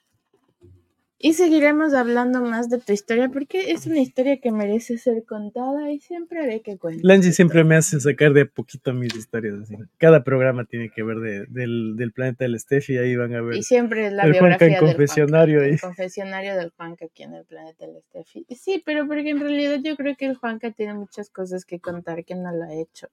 Y 1.25 1.35
seguiremos 1.35 1.95
hablando 1.95 2.41
más 2.41 2.69
de 2.71 2.79
tu 2.81 2.93
historia 2.93 3.29
porque 3.29 3.71
es 3.71 3.87
una 3.87 4.01
historia 4.01 4.41
que 4.41 4.51
merece 4.51 4.99
ser 4.99 5.23
contada 5.25 5.93
y 5.93 6.01
siempre 6.01 6.41
haré 6.41 6.63
que 6.63 6.79
cuentes. 6.79 7.05
Lange 7.05 7.31
siempre 7.33 7.63
me 7.63 7.77
hace 7.77 8.01
sacar 8.01 8.33
de 8.33 8.45
poquito 8.47 8.93
mis 8.93 9.15
historias. 9.15 9.55
así. 9.63 9.77
Cada 9.99 10.25
programa 10.25 10.65
tiene 10.65 10.91
que 10.91 11.03
ver 11.05 11.19
de- 11.19 11.47
del, 11.49 11.95
del 11.97 12.11
planeta 12.13 12.45
del 12.45 12.59
Steffi 12.59 12.95
y 12.95 12.99
ahí 12.99 13.15
van 13.15 13.35
a 13.37 13.43
ver. 13.43 13.55
Y 13.57 13.63
siempre 13.63 14.11
la 14.11 14.25
el 14.25 14.33
Juanca 14.37 14.65
en 14.65 14.71
biografía 14.71 14.81
del 14.81 14.97
confesionario 14.97 15.59
Juanca, 15.61 15.75
el 15.75 15.81
confesionario 15.81 16.57
del 16.57 16.71
Juanca 16.71 17.05
aquí 17.05 17.23
en 17.23 17.35
el 17.35 17.45
planeta 17.45 17.87
del 17.87 18.03
Steffi. 18.03 18.47
Sí, 18.57 18.83
pero 18.85 19.07
porque 19.07 19.31
en 19.31 19.39
realidad 19.41 19.79
yo 19.85 19.95
creo 19.97 20.17
que 20.17 20.27
el 20.27 20.35
Juanca 20.35 20.73
tiene 20.73 20.95
muchas 20.95 21.31
cosas 21.31 21.65
que 21.65 21.79
contar 21.79 22.25
que 22.25 22.35
no 22.35 22.51
lo 22.51 22.65
ha 22.65 22.73
hecho. 22.75 23.07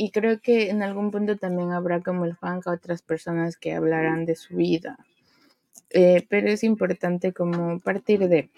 Y 0.00 0.12
creo 0.12 0.40
que 0.40 0.70
en 0.70 0.84
algún 0.84 1.10
punto 1.10 1.36
también 1.36 1.72
habrá 1.72 2.00
como 2.00 2.24
el 2.24 2.34
Juanca 2.34 2.70
otras 2.70 3.02
personas 3.02 3.56
que 3.56 3.74
hablarán 3.74 4.26
de 4.26 4.36
su 4.36 4.54
vida. 4.54 4.96
Eh, 5.90 6.24
pero 6.30 6.48
es 6.50 6.62
importante 6.62 7.32
como 7.32 7.80
partir 7.80 8.28
de... 8.28 8.48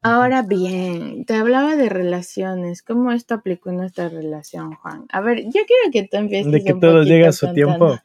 Ahora 0.00 0.40
bien, 0.40 1.26
te 1.26 1.34
hablaba 1.34 1.76
de 1.76 1.90
relaciones. 1.90 2.82
¿Cómo 2.82 3.12
esto 3.12 3.34
aplicó 3.34 3.68
en 3.68 3.76
nuestra 3.76 4.08
relación, 4.08 4.74
Juan? 4.76 5.04
A 5.10 5.20
ver, 5.20 5.44
yo 5.44 5.50
quiero 5.66 5.90
que 5.92 6.08
tú 6.10 6.16
empieces 6.16 6.50
De 6.50 6.64
que 6.64 6.72
un 6.72 6.80
todo 6.80 7.02
llega 7.02 7.28
a 7.28 7.32
su 7.32 7.44
contando. 7.44 7.76
tiempo. 7.76 8.02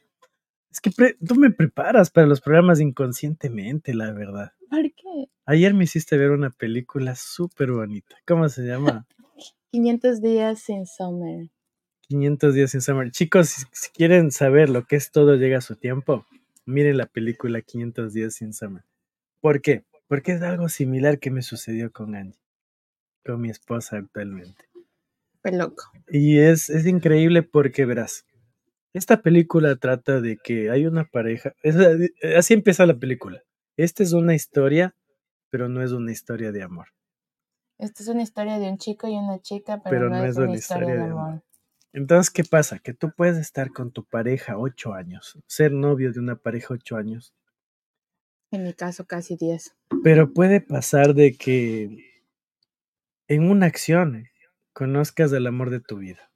Es 0.70 0.80
que 0.80 0.90
tú 1.26 1.34
me 1.36 1.50
preparas 1.50 2.10
para 2.10 2.26
los 2.26 2.42
programas 2.42 2.78
inconscientemente, 2.80 3.94
la 3.94 4.12
verdad. 4.12 4.52
¿Por 4.68 4.82
qué? 4.82 5.30
Ayer 5.46 5.72
me 5.72 5.84
hiciste 5.84 6.18
ver 6.18 6.32
una 6.32 6.50
película 6.50 7.14
súper 7.14 7.72
bonita. 7.72 8.16
¿Cómo 8.26 8.50
se 8.50 8.66
llama? 8.66 9.06
500 9.70 10.20
días 10.20 10.58
sin 10.60 10.86
Summer. 10.86 11.48
500 12.12 12.52
días 12.54 12.70
sin 12.72 12.82
Summer. 12.82 13.10
Chicos, 13.10 13.48
si, 13.48 13.62
si 13.72 13.90
quieren 13.90 14.30
saber 14.32 14.68
lo 14.68 14.84
que 14.84 14.96
es 14.96 15.10
todo 15.10 15.36
llega 15.36 15.56
a 15.58 15.60
su 15.62 15.76
tiempo, 15.76 16.26
miren 16.66 16.98
la 16.98 17.06
película 17.06 17.62
500 17.62 18.12
días 18.12 18.34
sin 18.34 18.52
Summer. 18.52 18.84
¿Por 19.40 19.62
qué? 19.62 19.84
Porque 20.08 20.32
es 20.32 20.42
algo 20.42 20.68
similar 20.68 21.18
que 21.18 21.30
me 21.30 21.40
sucedió 21.40 21.90
con 21.90 22.14
Angie, 22.14 22.38
con 23.24 23.40
mi 23.40 23.48
esposa 23.48 23.96
actualmente. 23.96 24.66
Fue 25.40 25.52
loco. 25.52 25.84
Y 26.06 26.38
es, 26.38 26.68
es 26.68 26.84
increíble 26.86 27.42
porque 27.42 27.86
verás, 27.86 28.26
esta 28.92 29.22
película 29.22 29.74
trata 29.76 30.20
de 30.20 30.36
que 30.36 30.70
hay 30.70 30.84
una 30.84 31.04
pareja, 31.06 31.54
es- 31.62 31.76
así 32.36 32.52
empieza 32.52 32.84
la 32.84 32.98
película. 32.98 33.42
Esta 33.78 34.02
es 34.02 34.12
una 34.12 34.34
historia, 34.34 34.94
pero 35.48 35.70
no 35.70 35.82
es 35.82 35.92
una 35.92 36.12
historia 36.12 36.52
de 36.52 36.62
amor. 36.62 36.88
Esta 37.78 38.02
es 38.02 38.08
una 38.10 38.20
historia 38.22 38.58
de 38.58 38.68
un 38.68 38.76
chico 38.76 39.08
y 39.08 39.12
una 39.16 39.40
chica, 39.40 39.80
pero, 39.82 40.10
no, 40.10 40.22
es 40.26 40.36
una 40.36 40.52
historia, 40.54 40.94
de 40.94 41.04
amor. 41.04 41.42
Entonces, 41.92 42.30
¿qué 42.30 42.42
pasa? 42.44 42.78
Que 42.78 42.94
tú 42.94 43.12
puedes 43.14 43.36
estar 43.36 43.70
con 43.70 43.92
tu 43.92 44.04
pareja 44.04 44.56
ocho 44.58 44.94
años, 44.94 45.38
ser 45.46 45.72
novio 45.72 46.12
de 46.12 46.20
una 46.20 46.36
pareja 46.36 46.74
ocho 46.74 46.96
años, 46.96 47.34
En 48.50 48.64
mi 48.64 48.72
caso, 48.74 49.06
casi 49.06 49.36
10. 49.36 49.76
pero 50.02 50.32
puede 50.32 50.60
pasar 50.60 51.14
de 51.14 51.36
que 51.36 52.24
en 53.28 53.50
una 53.50 53.66
acción 53.66 54.26
conozcas 54.72 55.32
el 55.32 55.46
amor 55.46 55.70
de 55.70 55.80
tu 55.80 55.98
vida. 55.98 56.30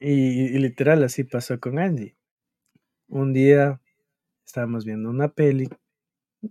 Y, 0.00 0.54
y 0.54 0.58
literal 0.58 1.02
así 1.02 1.24
pasó 1.24 1.58
con 1.58 1.78
Angie. 1.78 2.16
Un 3.08 3.32
día 3.32 3.80
estábamos 4.46 4.84
viendo 4.84 5.10
una 5.10 5.28
peli, 5.28 5.68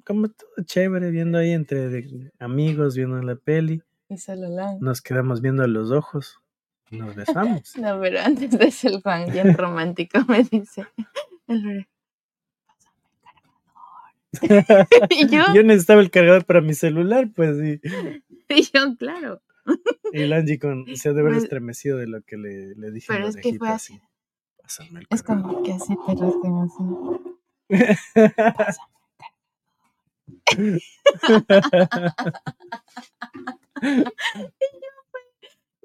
como 0.05 0.29
todo 0.29 0.49
chévere, 0.63 1.11
viendo 1.11 1.37
ahí 1.37 1.51
entre 1.51 2.31
amigos, 2.39 2.95
viendo 2.95 3.21
la 3.21 3.35
peli. 3.35 3.81
Y. 4.09 4.77
Nos 4.81 5.01
quedamos 5.01 5.41
viendo 5.41 5.63
a 5.63 5.67
los 5.67 5.91
ojos, 5.91 6.39
nos 6.91 7.15
besamos. 7.15 7.73
No, 7.77 7.99
pero 8.01 8.19
antes 8.21 8.51
de 8.57 8.65
eso 8.67 8.87
el 8.89 9.01
Juan, 9.01 9.31
bien 9.31 9.53
romántico, 9.57 10.19
me 10.27 10.43
dice. 10.43 10.85
El 11.47 11.61
Lore, 11.61 11.87
Y 15.09 15.27
yo, 15.29 15.43
Yo 15.55 15.63
necesitaba 15.63 16.01
el 16.01 16.11
cargador 16.11 16.45
para 16.45 16.61
mi 16.61 16.73
celular, 16.73 17.29
pues, 17.35 17.57
y, 17.63 17.81
y 18.49 18.61
yo, 18.63 18.95
claro. 18.97 19.41
y 20.13 20.21
el 20.21 20.33
Angie 20.33 20.59
con, 20.59 20.85
se 20.95 21.09
ha 21.09 21.13
de 21.13 21.21
haber 21.21 21.33
Pues- 21.33 21.43
estremecido 21.43 21.97
de 21.97 22.07
lo 22.07 22.21
que 22.21 22.37
le, 22.37 22.75
le 22.75 22.91
dije. 22.91 23.07
Pero 23.09 23.27
es 23.27 23.35
que 23.37 23.57
fue 23.57 23.69
así. 23.69 23.99
Pásame 24.61 24.99
el 25.01 25.07
Es 25.09 25.23
cargador". 25.23 25.53
como 25.53 25.63
que 25.63 25.73
así 25.73 25.95
te 26.05 26.15
rascan 26.15 26.69
así. 28.67 28.79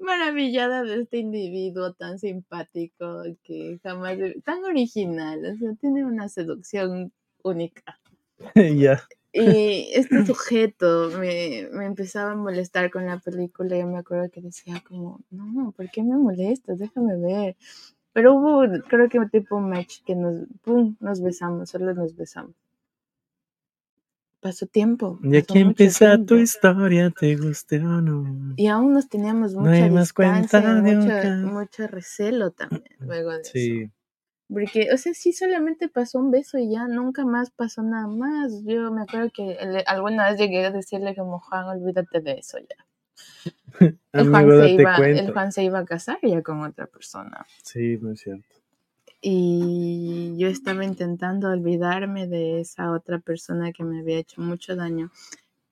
Maravillada 0.03 0.83
de 0.83 1.01
este 1.01 1.17
individuo 1.17 1.93
tan 1.93 2.19
simpático 2.19 3.23
que 3.43 3.79
jamás, 3.81 4.17
tan 4.43 4.63
original, 4.65 5.45
o 5.45 5.57
sea, 5.57 5.73
tiene 5.75 6.05
una 6.05 6.29
seducción 6.29 7.11
única. 7.41 7.99
ya. 8.55 9.01
Y 9.33 9.89
este 9.93 10.25
sujeto 10.25 11.09
me, 11.19 11.67
me 11.71 11.85
empezaba 11.85 12.31
a 12.31 12.35
molestar 12.35 12.91
con 12.91 13.07
la 13.07 13.19
película. 13.19 13.77
Yo 13.77 13.87
me 13.87 13.97
acuerdo 13.97 14.29
que 14.29 14.41
decía 14.41 14.83
como, 14.87 15.21
no, 15.31 15.71
¿por 15.71 15.89
qué 15.89 16.03
me 16.03 16.17
molestas? 16.17 16.77
Déjame 16.77 17.17
ver. 17.17 17.55
Pero 18.13 18.35
hubo, 18.35 18.61
creo 18.87 19.09
que 19.09 19.19
un 19.19 19.29
tipo 19.29 19.59
match 19.59 20.03
que 20.05 20.15
nos, 20.15 20.45
pum, 20.61 20.95
nos 20.99 21.19
besamos, 21.21 21.71
solo 21.71 21.93
nos 21.95 22.15
besamos. 22.15 22.53
Pasó 24.43 24.67
tiempo. 24.67 25.19
Y 25.23 25.37
aquí 25.37 25.53
mucho 25.53 25.69
empieza 25.69 26.17
tu 26.17 26.35
historia, 26.35 27.09
te 27.09 27.35
guste 27.37 27.79
o 27.79 28.01
no. 28.01 28.53
Y 28.57 28.67
aún 28.67 28.93
nos 28.93 29.07
teníamos 29.07 29.53
No 29.53 29.61
mucha 29.61 29.85
hay 29.85 29.89
más 29.89 30.09
distancia, 30.09 30.59
cuenta 30.61 30.81
de 30.81 31.21
ca- 31.21 31.35
mucho 31.47 31.87
recelo 31.87 32.51
también 32.51 32.83
luego 32.99 33.31
de 33.31 33.39
eso. 33.41 33.51
Sí, 33.53 33.89
Porque, 34.49 34.89
o 34.93 34.97
sea, 34.97 35.13
sí 35.13 35.31
solamente 35.31 35.87
pasó 35.87 36.19
un 36.19 36.29
beso 36.29 36.57
y 36.57 36.69
ya 36.71 36.87
nunca 36.87 37.25
más 37.25 37.51
pasó 37.51 37.81
nada 37.83 38.07
más. 38.07 38.51
Yo 38.65 38.91
me 38.91 39.03
acuerdo 39.03 39.31
que 39.33 39.57
le- 39.65 39.83
alguna 39.87 40.29
vez 40.29 40.37
llegué 40.39 40.65
a 40.65 40.71
decirle 40.71 41.15
como 41.15 41.39
Juan, 41.39 41.65
olvídate 41.67 42.19
de 42.19 42.33
eso 42.33 42.57
ya. 42.59 42.85
El 44.13 44.29
Juan, 44.29 44.51
se 44.51 44.69
iba, 44.69 44.97
el. 44.97 45.31
Juan 45.33 45.51
se 45.53 45.63
iba 45.63 45.79
a 45.79 45.85
casar 45.85 46.19
ya 46.21 46.41
con 46.43 46.61
otra 46.61 46.85
persona. 46.87 47.45
Sí, 47.63 47.97
muy 48.01 48.17
cierto. 48.17 48.55
Y 49.25 50.33
yo 50.37 50.47
estaba 50.49 50.83
intentando 50.83 51.49
olvidarme 51.49 52.27
de 52.27 52.59
esa 52.59 52.91
otra 52.91 53.19
persona 53.19 53.71
que 53.71 53.85
me 53.85 53.99
había 54.01 54.17
hecho 54.19 54.41
mucho 54.41 54.75
daño. 54.75 55.11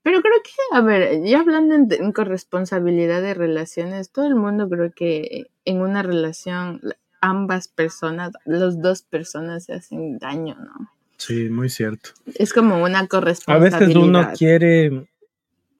Pero 0.04 0.22
creo 0.22 0.41
que, 0.41 0.76
a 0.76 0.80
ver, 0.82 1.22
ya 1.26 1.41
hablando 1.41 1.76
en, 1.76 1.88
en 1.91 2.12
corresponsabilidad 2.14 3.22
de 3.22 3.34
relaciones, 3.34 4.10
todo 4.10 4.26
el 4.26 4.36
mundo 4.36 4.70
creo 4.70 4.91
que 4.93 5.47
en 5.66 5.82
una 5.82 6.02
relación 6.02 6.80
la- 6.82 6.95
ambas 7.20 7.68
personas, 7.68 8.32
las 8.45 8.82
dos 8.82 9.04
personas 9.04 9.66
se 9.66 9.74
hacen 9.74 10.18
daño, 10.18 10.56
¿no? 10.56 10.89
Sí, 11.18 11.49
muy 11.49 11.70
cierto. 11.70 12.12
Es 12.34 12.54
como 12.54 12.82
una 12.82 12.99
A 13.02 13.08
corresponsabilidad. 13.08 13.80
veces 13.82 13.95
uno 13.95 14.32
quiere 14.38 15.08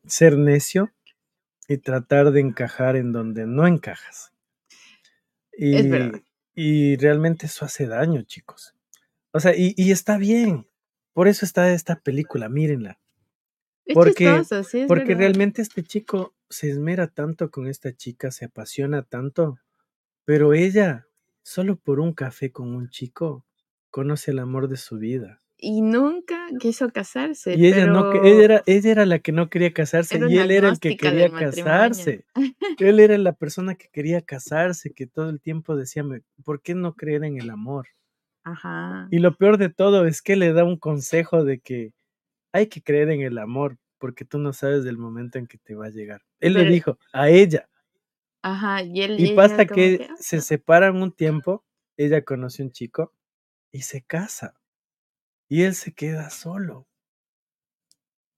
ser 0.06 0.38
necio 0.38 0.92
y 1.70 1.78
tratar 1.78 2.32
de 2.32 2.42
encajar 2.42 2.98
en 2.98 3.14
donde 3.14 3.48
no 3.48 3.66
encajas. 3.66 4.34
Y, 5.58 5.76
Es 5.78 5.90
verdad. 5.90 6.22
Y 6.54 6.98
realmente 6.98 7.46
eso 7.46 7.66
hace 7.66 7.88
daño, 7.88 8.22
chicos. 8.24 8.74
O 9.32 9.40
sea, 9.40 9.56
y, 9.56 9.74
y 9.78 9.92
está 9.92 10.18
bien. 10.18 10.68
Por 11.14 11.28
eso 11.28 11.46
está 11.46 11.72
esta 11.74 12.00
película, 12.00 12.50
mírenla. 12.50 13.00
Es 13.86 13.96
porque- 13.96 14.26
chistoso, 14.26 14.64
sí, 14.64 14.82
es 14.82 14.88
Porque 14.88 15.04
verdad. 15.10 15.20
realmente 15.20 15.62
este 15.62 15.84
chico 15.84 16.36
se 16.50 16.70
esmera 16.70 17.08
tanto 17.08 17.50
con 17.52 17.68
esta 17.68 17.94
chica, 17.96 18.32
se 18.32 18.46
apasiona 18.46 19.04
tanto, 19.04 19.58
pero 20.26 20.54
ella, 20.54 21.08
solo 21.44 21.78
por 21.78 22.00
un 22.00 22.14
café 22.14 22.52
con 22.52 22.74
un 22.76 22.90
chico, 22.90 23.46
conoce 23.90 24.32
el 24.32 24.40
amor 24.40 24.68
de 24.70 24.78
su 24.78 24.98
vida. 24.98 25.40
Y 25.64 25.82
nunca 25.82 26.48
quiso 26.60 26.90
casarse. 26.92 27.54
Y 27.54 27.68
ella 27.68 27.86
no, 27.86 28.10
pero 28.10 28.24
que- 28.24 28.32
ella 28.32 28.44
era, 28.46 28.64
ella 28.66 28.92
era 28.92 29.06
la 29.06 29.20
que 29.20 29.32
no 29.32 29.50
quería 29.50 29.74
casarse 29.74 30.18
era 30.18 30.28
y 30.28 30.38
él 30.40 30.50
era 30.52 30.70
el 30.70 30.80
que 30.80 30.96
quería 30.98 31.30
casarse. 31.34 32.26
Él 32.80 33.00
era 33.00 33.18
la 33.20 33.34
persona 33.34 33.76
que 33.76 33.88
quería 33.92 34.22
casarse, 34.22 34.92
que 34.94 35.06
todo 35.08 35.30
el 35.30 35.40
tiempo 35.42 35.76
decía, 35.76 36.04
"Me- 36.04 36.24
¿por 36.44 36.62
qué 36.64 36.74
no 36.76 36.96
creer 36.96 37.24
en 37.26 37.38
el 37.38 37.50
amor? 37.52 37.88
Ajá. 38.44 39.08
Y 39.12 39.20
lo 39.20 39.36
peor 39.38 39.58
de 39.58 39.70
todo 39.70 40.06
es 40.08 40.22
que 40.22 40.36
le 40.36 40.54
da 40.54 40.64
un 40.64 40.78
consejo 40.78 41.44
de 41.44 41.60
que 41.60 41.94
hay 42.54 42.68
que 42.68 42.82
creer 42.84 43.10
en 43.12 43.22
el 43.22 43.38
amor, 43.40 43.78
porque 44.00 44.26
tú 44.26 44.40
no 44.40 44.54
sabes 44.54 44.84
del 44.86 44.98
momento 44.98 45.40
en 45.40 45.48
que 45.48 45.58
te 45.60 45.76
va 45.76 45.88
a 45.88 45.90
llegar. 45.92 46.22
Él 46.42 46.54
le 46.56 46.66
dijo 46.66 47.00
a 47.14 47.30
ella, 47.30 47.70
Ajá. 48.44 48.84
Y 48.84 49.02
él 49.02 49.20
y 49.20 49.36
pasa 49.36 49.66
que 49.68 50.08
"Ah, 50.10 50.16
se 50.20 50.42
separan 50.42 51.02
un 51.02 51.12
tiempo, 51.14 51.66
ella 51.98 52.24
conoce 52.24 52.64
un 52.64 52.72
chico 52.72 53.14
y 53.72 53.84
se 53.84 54.04
casa. 54.04 54.61
Y 55.52 55.64
él 55.64 55.76
se 55.76 55.92
queda 55.92 56.30
solo. 56.30 56.88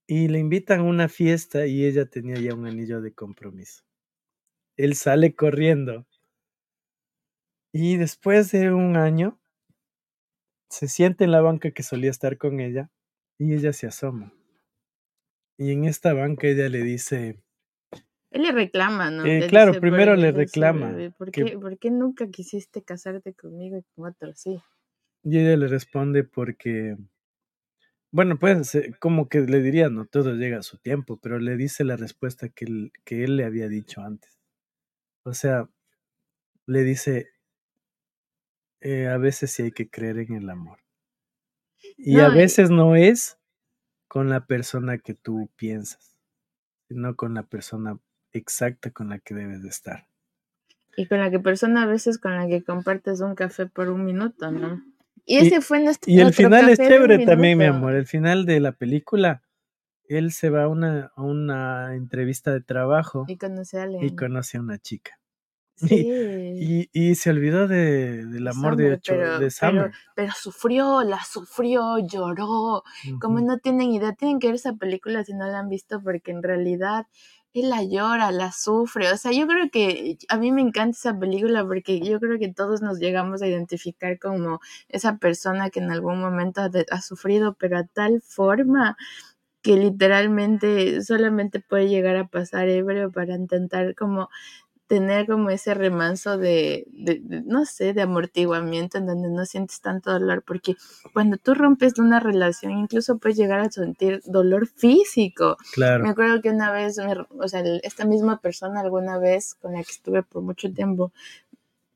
Y 0.08 0.26
le 0.26 0.40
invitan 0.40 0.80
a 0.80 0.82
una 0.82 1.08
fiesta 1.08 1.64
y 1.64 1.84
ella 1.84 2.06
tenía 2.06 2.34
ya 2.34 2.56
un 2.56 2.66
anillo 2.66 3.00
de 3.00 3.14
compromiso. 3.14 3.84
Él 4.76 4.96
sale 4.96 5.36
corriendo. 5.36 6.08
Y 7.72 7.98
después 7.98 8.50
de 8.50 8.72
un 8.72 8.96
año, 8.96 9.38
se 10.68 10.88
sienta 10.88 11.22
en 11.22 11.30
la 11.30 11.40
banca 11.40 11.70
que 11.70 11.84
solía 11.84 12.10
estar 12.10 12.36
con 12.36 12.58
ella 12.58 12.90
y 13.38 13.54
ella 13.54 13.72
se 13.72 13.86
asoma. 13.86 14.34
Y 15.56 15.70
en 15.70 15.84
esta 15.84 16.14
banca 16.14 16.48
ella 16.48 16.68
le 16.68 16.82
dice, 16.82 17.38
Él 18.32 18.42
le 18.42 18.50
reclama, 18.50 19.12
¿no? 19.12 19.24
Eh, 19.24 19.46
claro, 19.46 19.70
dice, 19.70 19.80
primero 19.80 20.16
"Por- 20.16 20.20
le 20.20 20.32
reclama 20.32 21.12
¿por 21.16 21.30
que- 21.30 21.44
qué, 21.44 21.58
¿Por 21.58 21.78
qué 21.78 21.92
nunca 21.92 22.26
quisiste 22.28 22.82
casarte 22.82 23.34
conmigo 23.34 23.78
y 23.78 23.84
con 23.94 24.06
otro? 24.10 24.32
Sí. 24.34 24.60
Y 25.24 25.40
ella 25.40 25.56
le 25.56 25.66
responde 25.66 26.22
porque, 26.22 26.96
bueno, 28.10 28.38
pues 28.38 28.74
eh, 28.76 28.94
como 29.00 29.28
que 29.28 29.40
le 29.40 29.60
diría, 29.60 29.88
no 29.90 30.06
todo 30.06 30.34
llega 30.34 30.58
a 30.58 30.62
su 30.62 30.78
tiempo, 30.78 31.18
pero 31.20 31.38
le 31.38 31.56
dice 31.56 31.84
la 31.84 31.96
respuesta 31.96 32.48
que 32.48 32.64
él, 32.66 32.92
que 33.04 33.24
él 33.24 33.36
le 33.36 33.44
había 33.44 33.68
dicho 33.68 34.00
antes. 34.02 34.38
O 35.24 35.34
sea, 35.34 35.68
le 36.66 36.82
dice, 36.84 37.30
eh, 38.80 39.08
a 39.08 39.18
veces 39.18 39.50
sí 39.50 39.64
hay 39.64 39.72
que 39.72 39.90
creer 39.90 40.18
en 40.20 40.34
el 40.34 40.48
amor. 40.48 40.78
Y 41.96 42.20
a 42.20 42.28
No, 42.28 42.30
veces 42.30 42.70
no 42.70 42.94
es 42.94 43.36
con 44.08 44.30
la 44.30 44.46
persona 44.46 44.98
que 44.98 45.14
tú 45.14 45.50
piensas, 45.56 46.16
sino 46.88 47.16
con 47.16 47.34
la 47.34 47.44
persona 47.44 47.98
exacta 48.32 48.90
con 48.92 49.10
la 49.10 49.20
que 49.20 49.34
debes 49.34 49.62
de 49.62 49.70
estar. 49.70 50.08
Y 50.96 51.06
con 51.06 51.20
la 51.20 51.30
que 51.30 51.38
persona 51.38 51.82
a 51.82 51.86
veces 51.86 52.18
con 52.18 52.34
la 52.34 52.48
que 52.48 52.64
compartes 52.64 53.20
un 53.20 53.36
café 53.36 53.66
por 53.66 53.90
un 53.90 54.04
minuto, 54.04 54.50
¿no? 54.50 54.82
Y 55.24 55.36
Y- 55.38 55.46
ese 55.46 55.60
fue 55.60 55.80
nuestro 55.80 56.10
Y 56.12 56.16
el 56.18 56.24
nuestro 56.24 56.46
final 56.48 56.68
es 56.68 56.78
chévere 56.78 57.24
también, 57.26 57.58
mi 57.58 57.64
amor. 57.64 57.94
El 57.94 58.06
final 58.06 58.44
de 58.46 58.60
la 58.60 58.72
película, 58.72 59.42
él 60.08 60.32
se 60.32 60.50
va 60.50 60.64
a 60.64 60.68
una, 60.68 61.12
a 61.16 61.22
una 61.22 61.94
entrevista 61.94 62.52
de 62.52 62.60
trabajo 62.60 63.24
Y 63.28 63.36
conoce 63.38 63.78
a 63.78 63.84
alguien. 63.84 64.04
y 64.04 64.14
conoce 64.14 64.58
a 64.58 64.60
una 64.60 64.78
chica. 64.78 65.18
Sí. 65.76 66.06
Y, 66.06 66.88
y 66.92 67.14
se 67.16 67.30
olvidó 67.30 67.66
de, 67.66 68.24
del 68.26 68.46
amor 68.46 68.76
de, 68.76 68.92
ocho, 68.92 69.12
pero- 69.14 69.38
de 69.40 69.50
Summer. 69.50 69.82
Pero, 69.90 69.94
pero 70.14 70.32
sufrió, 70.36 71.02
la 71.02 71.18
sufrió, 71.24 71.98
lloró. 71.98 72.84
Como 73.20 73.40
no 73.40 73.58
tienen 73.58 73.90
idea, 73.92 74.12
tienen 74.12 74.38
que 74.38 74.46
ver 74.48 74.54
esa 74.54 74.74
película 74.74 75.24
si 75.24 75.32
no 75.34 75.46
la 75.48 75.58
han 75.58 75.68
visto, 75.68 76.00
porque 76.00 76.30
en 76.30 76.44
realidad 76.44 77.06
él 77.54 77.70
la 77.70 77.82
llora, 77.84 78.30
la 78.32 78.52
sufre. 78.52 79.10
O 79.12 79.16
sea, 79.16 79.32
yo 79.32 79.46
creo 79.46 79.70
que 79.70 80.18
a 80.28 80.36
mí 80.38 80.52
me 80.52 80.60
encanta 80.62 80.96
esa 80.98 81.18
película 81.18 81.64
porque 81.66 82.00
yo 82.00 82.20
creo 82.20 82.38
que 82.38 82.52
todos 82.52 82.82
nos 82.82 82.98
llegamos 82.98 83.42
a 83.42 83.46
identificar 83.48 84.18
como 84.18 84.60
esa 84.88 85.18
persona 85.18 85.70
que 85.70 85.80
en 85.80 85.90
algún 85.92 86.20
momento 86.20 86.60
ha, 86.62 86.70
ha 86.90 87.00
sufrido, 87.02 87.54
pero 87.58 87.78
a 87.78 87.84
tal 87.86 88.20
forma 88.22 88.96
que 89.62 89.76
literalmente 89.76 91.02
solamente 91.02 91.60
puede 91.60 91.88
llegar 91.88 92.16
a 92.16 92.28
pasar 92.28 92.68
ebrio 92.68 93.10
para 93.12 93.34
intentar 93.34 93.94
como 93.94 94.28
tener 94.86 95.26
como 95.26 95.50
ese 95.50 95.74
remanso 95.74 96.36
de, 96.36 96.86
de, 96.90 97.20
no 97.46 97.64
sé, 97.64 97.94
de 97.94 98.02
amortiguamiento 98.02 98.98
en 98.98 99.06
donde 99.06 99.30
no 99.30 99.46
sientes 99.46 99.80
tanto 99.80 100.12
dolor, 100.12 100.42
porque 100.46 100.76
cuando 101.12 101.38
tú 101.38 101.54
rompes 101.54 101.98
una 101.98 102.20
relación, 102.20 102.72
incluso 102.72 103.18
puedes 103.18 103.38
llegar 103.38 103.60
a 103.60 103.70
sentir 103.70 104.20
dolor 104.26 104.66
físico. 104.66 105.56
Claro. 105.72 106.04
Me 106.04 106.10
acuerdo 106.10 106.42
que 106.42 106.50
una 106.50 106.70
vez, 106.70 106.98
me, 106.98 107.14
o 107.14 107.48
sea, 107.48 107.62
esta 107.82 108.04
misma 108.04 108.40
persona 108.40 108.80
alguna 108.80 109.18
vez 109.18 109.54
con 109.54 109.72
la 109.72 109.82
que 109.82 109.92
estuve 109.92 110.22
por 110.22 110.42
mucho 110.42 110.72
tiempo, 110.72 111.12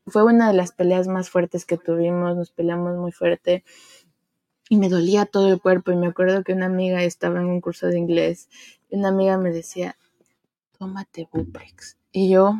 fue 0.06 0.24
una 0.24 0.48
de 0.48 0.54
las 0.54 0.72
peleas 0.72 1.06
más 1.08 1.28
fuertes 1.28 1.66
que 1.66 1.76
tuvimos, 1.76 2.36
nos 2.36 2.50
peleamos 2.50 2.96
muy 2.96 3.12
fuerte 3.12 3.64
y 4.70 4.76
me 4.76 4.88
dolía 4.88 5.26
todo 5.26 5.48
el 5.52 5.60
cuerpo 5.60 5.92
y 5.92 5.96
me 5.96 6.08
acuerdo 6.08 6.42
que 6.44 6.52
una 6.52 6.66
amiga 6.66 7.02
estaba 7.02 7.40
en 7.40 7.46
un 7.46 7.60
curso 7.60 7.86
de 7.88 7.98
inglés 7.98 8.48
y 8.88 8.96
una 8.96 9.08
amiga 9.08 9.38
me 9.38 9.50
decía, 9.50 9.96
tómate 10.78 11.28
Buprex. 11.32 11.96
Y 12.12 12.30
yo, 12.30 12.54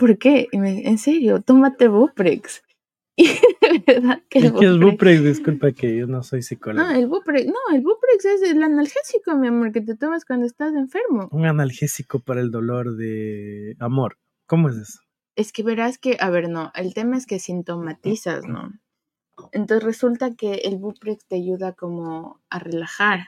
¿por 0.00 0.16
qué? 0.16 0.48
Y 0.50 0.58
me, 0.58 0.88
en 0.88 0.96
serio, 0.96 1.42
tómate 1.42 1.86
Buprex. 1.86 2.62
Y 3.16 3.26
de 3.26 3.80
verdad 3.86 4.22
que 4.30 4.38
¿Y 4.38 4.50
qué 4.50 4.66
es 4.66 4.78
Buprex? 4.78 5.22
Disculpa 5.22 5.72
que 5.72 5.94
yo 5.94 6.06
no 6.06 6.22
soy 6.22 6.42
psicólogo. 6.42 6.88
No, 6.88 6.94
el 6.98 7.06
Buprex, 7.06 7.46
no, 7.46 7.74
el 7.74 7.82
Buprex 7.82 8.24
es 8.24 8.42
el 8.42 8.62
analgésico, 8.62 9.36
mi 9.36 9.48
amor, 9.48 9.72
que 9.72 9.82
te 9.82 9.94
tomas 9.94 10.24
cuando 10.24 10.46
estás 10.46 10.72
enfermo. 10.72 11.28
Un 11.30 11.44
analgésico 11.44 12.20
para 12.20 12.40
el 12.40 12.50
dolor 12.50 12.96
de 12.96 13.76
amor. 13.78 14.16
¿Cómo 14.46 14.70
es 14.70 14.76
eso? 14.76 15.00
Es 15.36 15.52
que 15.52 15.62
verás 15.62 15.98
que, 15.98 16.16
a 16.18 16.30
ver, 16.30 16.48
no, 16.48 16.72
el 16.74 16.94
tema 16.94 17.18
es 17.18 17.26
que 17.26 17.38
sintomatizas, 17.40 18.46
¿no? 18.46 18.72
Entonces 19.52 19.84
resulta 19.84 20.34
que 20.34 20.54
el 20.64 20.78
Buprex 20.78 21.26
te 21.26 21.36
ayuda 21.36 21.74
como 21.74 22.40
a 22.48 22.58
relajar 22.58 23.26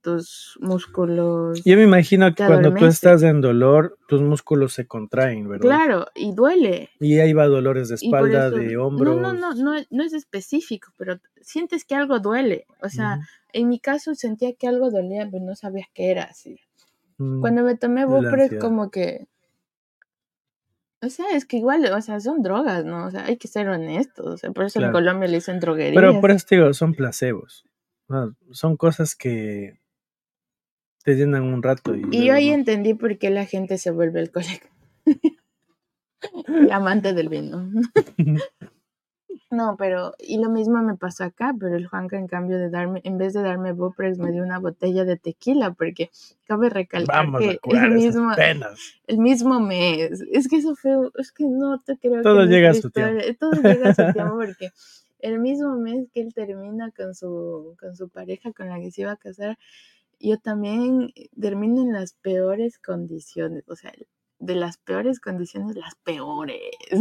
tus 0.00 0.58
músculos. 0.60 1.62
Yo 1.64 1.76
me 1.76 1.84
imagino 1.84 2.34
que 2.34 2.46
cuando 2.46 2.72
tú 2.74 2.86
estás 2.86 3.22
en 3.22 3.40
dolor, 3.40 3.98
tus 4.08 4.22
músculos 4.22 4.72
se 4.72 4.86
contraen, 4.86 5.48
¿verdad? 5.48 5.62
Claro, 5.62 6.06
y 6.14 6.32
duele. 6.32 6.90
Y 7.00 7.18
ahí 7.18 7.32
va 7.32 7.46
dolores 7.46 7.88
de 7.88 7.96
espalda, 7.96 8.48
eso- 8.48 8.56
de 8.56 8.76
hombros. 8.76 9.16
No, 9.20 9.32
no, 9.32 9.54
no, 9.54 9.54
no, 9.54 9.84
no 9.90 10.04
es 10.04 10.12
específico, 10.12 10.92
pero 10.96 11.18
sientes 11.40 11.84
que 11.84 11.94
algo 11.94 12.20
duele. 12.20 12.66
O 12.82 12.88
sea, 12.88 13.20
en 13.52 13.68
mi 13.68 13.80
caso 13.80 14.14
sentía 14.14 14.52
que 14.54 14.68
algo 14.68 14.90
dolía, 14.90 15.28
pero 15.30 15.44
no 15.44 15.54
sabía 15.54 15.86
qué 15.94 16.10
era 16.10 16.24
así. 16.24 16.60
Mm. 17.18 17.40
Cuando 17.40 17.62
me 17.62 17.76
tomé 17.76 18.04
Buprex, 18.06 18.42
ansiedad. 18.42 18.62
como 18.62 18.90
que. 18.90 19.26
O 21.00 21.08
sea, 21.10 21.26
es 21.32 21.44
que 21.44 21.58
igual, 21.58 21.84
o 21.92 22.00
sea, 22.00 22.18
son 22.18 22.42
drogas, 22.42 22.84
¿no? 22.84 23.06
O 23.06 23.10
sea, 23.10 23.24
hay 23.26 23.36
que 23.36 23.46
ser 23.46 23.68
honestos. 23.68 24.26
O 24.26 24.36
sea, 24.36 24.50
por 24.50 24.64
eso 24.64 24.80
en. 24.80 24.90
Colombia 24.90 25.28
le 25.28 25.36
dicen 25.36 25.60
droguería. 25.60 26.00
Pero 26.00 26.20
por 26.20 26.30
eso 26.30 26.44
te 26.48 26.56
digo, 26.56 26.72
son 26.74 26.94
placebos. 26.94 27.64
Son 28.52 28.76
cosas 28.76 29.14
que 29.14 29.78
te 31.08 31.16
llenan 31.16 31.44
un 31.44 31.62
rato. 31.62 31.94
Y, 31.94 32.06
Y 32.10 32.26
yo 32.26 32.34
ahí 32.34 32.48
no. 32.48 32.56
entendí 32.56 32.92
por 32.92 33.16
qué 33.16 33.30
la 33.30 33.46
gente 33.46 33.78
se 33.78 33.90
vuelve 33.90 34.20
alcohólica. 34.20 34.68
Amante 36.70 37.14
del 37.14 37.30
vino. 37.30 37.66
No, 39.50 39.76
pero, 39.78 40.12
y 40.18 40.36
lo 40.36 40.50
mismo 40.50 40.82
me 40.82 40.96
pasó 40.98 41.24
acá, 41.24 41.54
pero 41.58 41.74
el 41.76 41.86
Juanca, 41.86 42.18
en 42.18 42.26
cambio 42.26 42.58
de 42.58 42.68
darme, 42.68 43.00
en 43.04 43.16
vez 43.16 43.32
de 43.32 43.40
darme 43.40 43.72
Buprex, 43.72 44.18
me 44.18 44.30
dio 44.32 44.42
una 44.42 44.58
botella 44.58 45.06
de 45.06 45.16
tequila, 45.16 45.72
porque 45.72 46.10
cabe 46.44 46.68
recalcar 46.68 47.24
Vamos 47.24 47.40
que 47.40 47.58
el 47.62 47.90
mismo, 47.92 48.30
el 49.06 49.18
mismo 49.18 49.60
mes, 49.60 50.22
es 50.30 50.48
que 50.48 50.56
eso 50.56 50.76
fue, 50.76 50.92
es 51.16 51.32
que 51.32 51.44
no 51.46 51.80
te 51.80 51.96
creo 51.96 52.20
Todo 52.20 52.42
que 52.42 52.48
llega 52.48 52.70
a 52.70 52.74
su 52.74 52.90
tiempo. 52.90 53.22
todo 53.40 53.52
llega 53.62 53.88
a 53.88 53.94
su 53.94 54.02
tiempo, 54.12 54.34
porque 54.36 54.70
el 55.20 55.38
mismo 55.38 55.74
mes 55.76 56.08
que 56.12 56.20
él 56.20 56.34
termina 56.34 56.90
con 56.90 57.14
su, 57.14 57.74
con 57.80 57.96
su 57.96 58.10
pareja 58.10 58.52
con 58.52 58.68
la 58.68 58.78
que 58.78 58.90
se 58.90 59.00
iba 59.00 59.12
a 59.12 59.16
casar, 59.16 59.56
yo 60.20 60.38
también 60.38 61.12
termino 61.40 61.82
en 61.82 61.92
las 61.92 62.14
peores 62.14 62.78
condiciones, 62.78 63.64
o 63.68 63.76
sea, 63.76 63.92
de 64.40 64.54
las 64.54 64.78
peores 64.78 65.18
condiciones, 65.20 65.74
las 65.76 65.94
peores. 65.96 66.60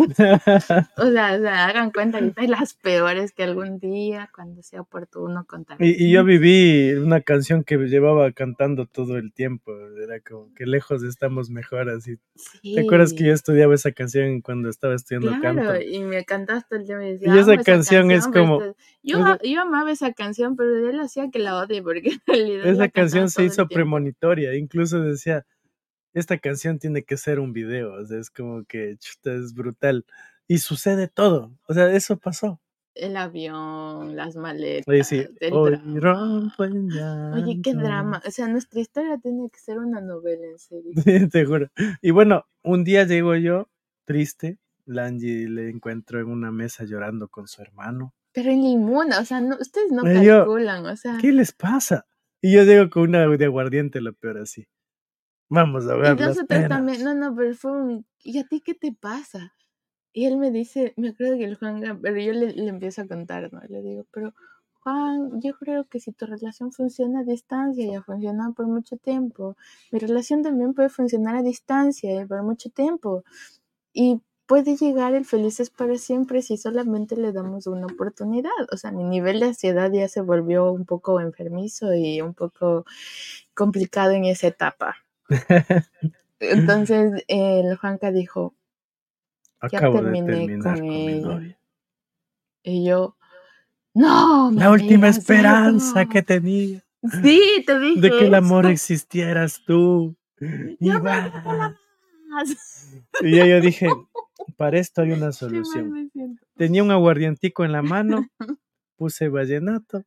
O 0.97 1.09
sea, 1.11 1.35
o 1.35 1.39
sea, 1.41 1.65
hagan 1.67 1.91
cuenta 1.91 2.19
que 2.19 2.33
hay 2.35 2.47
las 2.47 2.73
peores 2.73 3.31
que 3.31 3.43
algún 3.43 3.79
día, 3.79 4.29
cuando 4.33 4.63
sea 4.63 4.81
oportuno, 4.81 5.45
contar. 5.45 5.77
y, 5.79 6.03
y 6.05 6.11
yo 6.11 6.23
viví 6.23 6.93
una 6.93 7.21
canción 7.21 7.63
que 7.63 7.77
llevaba 7.77 8.31
cantando 8.31 8.85
todo 8.87 9.17
el 9.17 9.31
tiempo. 9.33 9.71
Era 10.03 10.19
como 10.21 10.51
que 10.55 10.65
lejos 10.65 11.03
estamos 11.03 11.49
mejor 11.49 11.89
así. 11.89 12.17
¿Te 12.63 12.81
acuerdas 12.81 13.13
que 13.13 13.25
yo 13.25 13.33
estudiaba 13.33 13.75
esa 13.75 13.91
canción 13.91 14.41
cuando 14.41 14.69
estaba 14.69 14.95
estudiando 14.95 15.29
Claro, 15.39 15.41
canto? 15.69 15.81
y 15.81 15.99
me 16.03 16.25
cantaste 16.25 16.75
el 16.77 16.87
tema 16.87 17.05
y 17.07 17.13
decía, 17.13 17.35
Y 17.35 17.39
esa 17.39 17.53
"Amo 17.53 17.63
canción 17.63 18.11
es 18.11 18.27
como- 18.27 18.61
este-". 18.63 18.75
Yo, 19.03 19.19
yo 19.43 19.61
amaba 19.61 19.91
esa 19.91 20.11
canción, 20.13 20.55
pero 20.57 20.89
él 20.89 20.99
hacía 20.99 21.29
que 21.31 21.39
la 21.39 21.57
odie, 21.57 21.81
porque 21.81 22.09
en 22.09 22.21
realidad 22.25 22.65
Esa 22.65 22.89
canción 22.89 23.29
se 23.29 23.43
hizo 23.45 23.67
premonitoria, 23.67 24.55
incluso 24.55 25.01
decía, 25.01 25.45
esta 26.19 26.37
canción 26.39 26.79
tiene 26.79 27.03
que 27.03 27.17
ser 27.17 27.39
un 27.39 27.53
video, 27.53 27.93
o 27.93 28.05
sea, 28.05 28.19
es 28.19 28.29
como 28.29 28.65
que 28.65 28.97
chuta, 28.97 29.33
es 29.33 29.53
brutal. 29.53 30.05
Y 30.47 30.59
sucede 30.59 31.07
todo, 31.07 31.51
o 31.67 31.73
sea, 31.73 31.91
eso 31.91 32.17
pasó. 32.17 32.59
El 32.95 33.15
avión, 33.15 34.15
las 34.15 34.35
maletas, 34.35 34.87
Oye, 34.87 35.03
sí, 35.03 35.23
el 35.39 35.53
hoy 35.53 35.71
drama. 35.75 35.99
rompo 35.99 36.63
en 36.63 36.91
Oye, 37.33 37.61
qué 37.61 37.75
drama. 37.75 38.23
O 38.25 38.31
sea, 38.31 38.47
nuestra 38.47 38.79
historia 38.79 39.19
tiene 39.19 39.51
que 39.51 39.59
ser 39.59 39.77
una 39.77 40.01
novela, 40.01 40.47
en 40.47 40.57
serio. 40.57 40.91
Sí, 41.03 41.29
te 41.29 41.45
juro. 41.45 41.69
Y 42.01 42.09
bueno, 42.09 42.45
un 42.63 42.83
día 42.83 43.03
llego 43.03 43.35
yo, 43.35 43.69
triste, 44.05 44.57
la 44.85 45.05
Angie 45.05 45.47
le 45.47 45.69
encuentro 45.69 46.19
en 46.19 46.27
una 46.27 46.51
mesa 46.51 46.85
llorando 46.85 47.27
con 47.27 47.47
su 47.47 47.61
hermano. 47.61 48.15
Pero 48.31 48.49
en 48.49 48.63
Limona, 48.63 49.19
o 49.19 49.25
sea, 49.25 49.41
no, 49.41 49.57
ustedes 49.59 49.91
no 49.91 50.03
yo, 50.23 50.39
calculan, 50.39 50.85
o 50.87 50.95
sea. 50.95 51.17
¿Qué 51.21 51.31
les 51.31 51.51
pasa? 51.51 52.07
Y 52.41 52.53
yo 52.53 52.63
llego 52.63 52.89
con 52.89 53.03
una 53.03 53.27
de 53.27 53.45
aguardiente, 53.45 54.01
lo 54.01 54.13
peor 54.13 54.39
así. 54.39 54.67
Vamos 55.49 55.87
a 55.87 55.95
Y 56.01 56.13
ver 56.13 56.21
las 56.21 56.37
nosotros 56.37 56.67
también, 56.67 57.03
no, 57.03 57.13
no, 57.15 57.35
pero 57.35 57.53
fue 57.55 57.71
un, 57.71 58.05
¿y 58.23 58.37
a 58.39 58.43
ti 58.47 58.61
qué 58.61 58.73
te 58.73 58.91
pasa? 58.93 59.53
Y 60.13 60.25
él 60.25 60.37
me 60.37 60.51
dice, 60.51 60.93
me 60.97 61.09
acuerdo 61.09 61.37
que 61.37 61.45
el 61.45 61.55
Juan, 61.57 61.99
pero 62.01 62.19
yo 62.19 62.33
le, 62.33 62.53
le 62.53 62.67
empiezo 62.69 63.03
a 63.03 63.07
contar, 63.07 63.51
¿no? 63.53 63.61
Le 63.69 63.81
digo, 63.83 64.05
pero 64.11 64.33
Juan, 64.81 65.41
yo 65.41 65.55
creo 65.57 65.85
que 65.85 65.99
si 65.99 66.11
tu 66.13 66.25
relación 66.27 66.71
funciona 66.73 67.21
a 67.21 67.23
distancia 67.23 67.85
y 67.85 67.95
ha 67.95 68.03
funcionado 68.03 68.53
por 68.53 68.67
mucho 68.67 68.97
tiempo, 68.97 69.57
mi 69.91 69.99
relación 69.99 70.43
también 70.43 70.73
puede 70.73 70.89
funcionar 70.89 71.35
a 71.37 71.43
distancia 71.43 72.21
y 72.21 72.25
por 72.25 72.43
mucho 72.43 72.69
tiempo. 72.71 73.23
Y 73.93 74.21
puede 74.47 74.75
llegar 74.77 75.13
el 75.15 75.25
felices 75.25 75.69
para 75.71 75.97
siempre 75.97 76.41
si 76.41 76.57
solamente 76.57 77.17
le 77.17 77.33
damos 77.33 77.67
una 77.67 77.87
oportunidad. 77.87 78.51
O 78.71 78.77
sea, 78.77 78.91
mi 78.91 79.03
nivel 79.05 79.39
de 79.41 79.47
ansiedad 79.47 79.91
ya 79.91 80.07
se 80.09 80.21
volvió 80.21 80.71
un 80.71 80.85
poco 80.85 81.21
enfermizo 81.21 81.93
y 81.95 82.21
un 82.21 82.33
poco 82.33 82.85
complicado 83.55 84.11
en 84.13 84.25
esa 84.25 84.47
etapa. 84.47 84.97
Entonces 86.39 87.23
el 87.27 87.75
Juanca 87.77 88.11
dijo, 88.11 88.55
ya 89.71 89.77
Acabo 89.79 90.01
de 90.01 90.11
terminé 90.11 90.33
terminar 90.33 90.79
con 90.79 90.79
con 90.79 90.87
mi 90.89 91.07
ella. 91.07 91.27
novia. 91.27 91.59
Y 92.63 92.85
yo, 92.85 93.17
no, 93.93 94.51
La 94.51 94.71
última 94.71 95.07
esperanza 95.09 96.01
eso". 96.01 96.09
que 96.09 96.21
tenía 96.21 96.83
Sí, 97.23 97.63
te 97.65 97.79
dije 97.79 98.01
de 98.01 98.09
que 98.09 98.25
el 98.27 98.33
amor 98.35 98.65
eso. 98.65 98.73
existieras 98.73 99.61
tú. 99.65 100.15
Y, 100.79 100.89
más. 100.89 101.31
Y 103.21 103.37
yo 103.37 103.61
dije, 103.61 103.87
para 104.57 104.77
esto 104.77 105.01
hay 105.01 105.11
una 105.11 105.31
solución. 105.31 106.11
Tenía 106.55 106.83
un 106.83 106.91
aguardientico 106.91 107.65
en 107.65 107.71
la 107.71 107.81
mano, 107.81 108.27
puse 108.97 109.29
vallenato, 109.29 110.03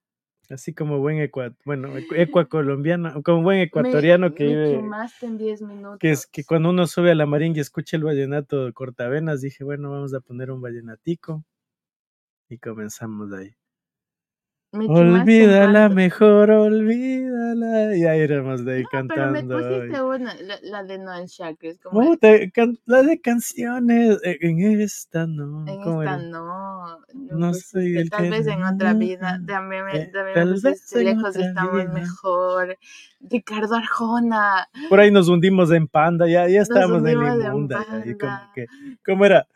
así 0.51 0.75
como 0.75 0.99
buen 0.99 1.19
ecua, 1.19 1.55
bueno, 1.65 1.89
ecu- 1.97 2.17
ecuacolombiano, 2.29 3.23
como 3.23 3.43
buen 3.43 3.61
ecuatoriano 3.61 4.35
que 4.35 4.45
vive, 4.45 4.69
Me 4.69 4.83
quemaste 4.83 5.27
en 5.27 5.39
10 5.39 5.63
minutos. 5.63 5.99
que 6.01 6.11
es 6.11 6.27
que 6.27 6.45
cuando 6.45 6.71
uno 6.71 6.87
sube 6.87 7.11
a 7.13 7.15
la 7.15 7.27
marín 7.27 7.55
y 7.57 7.61
escucha 7.61 7.97
el 7.97 8.05
vallenato 8.05 8.67
de 8.67 8.73
cortavenas, 8.73 9.41
dije, 9.41 9.65
bueno, 9.65 9.91
vamos 9.91 10.15
a 10.15 10.21
poner 10.21 10.51
un 10.51 10.61
vallenatico 10.61 11.45
y 12.51 12.59
comenzamos 12.59 13.31
de 13.31 13.39
ahí. 13.39 13.57
Olvídala 14.73 15.89
mejor, 15.89 16.51
olvídala. 16.51 17.97
Y 17.97 18.05
ahí 18.05 18.21
éramos 18.21 18.65
de 18.65 18.75
ahí 18.77 18.83
No, 18.85 18.89
pero 19.09 19.31
me 19.33 19.41
cantando. 19.47 19.59
pusiste 19.59 20.03
una, 20.03 20.35
la, 20.43 20.59
la 20.63 20.85
de 20.85 20.99
Noel 20.99 21.27
Chakras, 21.29 21.79
como 21.83 22.01
No, 22.03 22.17
te- 22.17 22.53
can- 22.53 22.79
la 22.87 23.03
de 23.03 23.21
canciones, 23.21 24.21
eh, 24.23 24.39
en 24.43 24.61
esta 24.81 25.27
no. 25.27 25.67
en 25.67 25.83
¿cómo 25.83 26.03
esta 26.05 26.15
era? 26.15 26.23
no. 26.29 26.99
No, 27.15 27.39
No 27.39 27.49
pusiste, 27.49 27.69
soy 27.71 27.97
el 27.97 28.11
tal 28.11 28.23
que 28.25 28.31
vez 28.31 28.47
en 28.47 28.63
otra 28.63 28.95
vida. 28.95 29.39
no, 29.39 29.47
También 29.47 29.85
me, 29.87 29.97
eh, 29.97 30.07
también 30.13 30.35
tal 30.35 30.47
me 30.47 30.53
vez 30.53 30.63
pusiste 30.63 31.05
lejos 31.05 31.37
estamos 31.37 31.73
vida. 31.83 31.93
mejor. 31.93 32.79
Ricardo 33.29 33.75
Arjona. 33.75 34.69
Por 34.89 35.01
ahí 35.01 35.11
nos 35.11 35.29
hundimos 35.29 35.73
en 35.73 35.89
panda, 35.89 36.29
ya, 36.29 36.49
ya 36.49 36.63
estábamos 36.63 36.99
en 37.07 37.19
la 37.19 37.35
inmunda. 37.35 37.85
como 37.85 38.53
que, 38.55 38.67
¿cómo 39.05 39.25
era? 39.25 39.47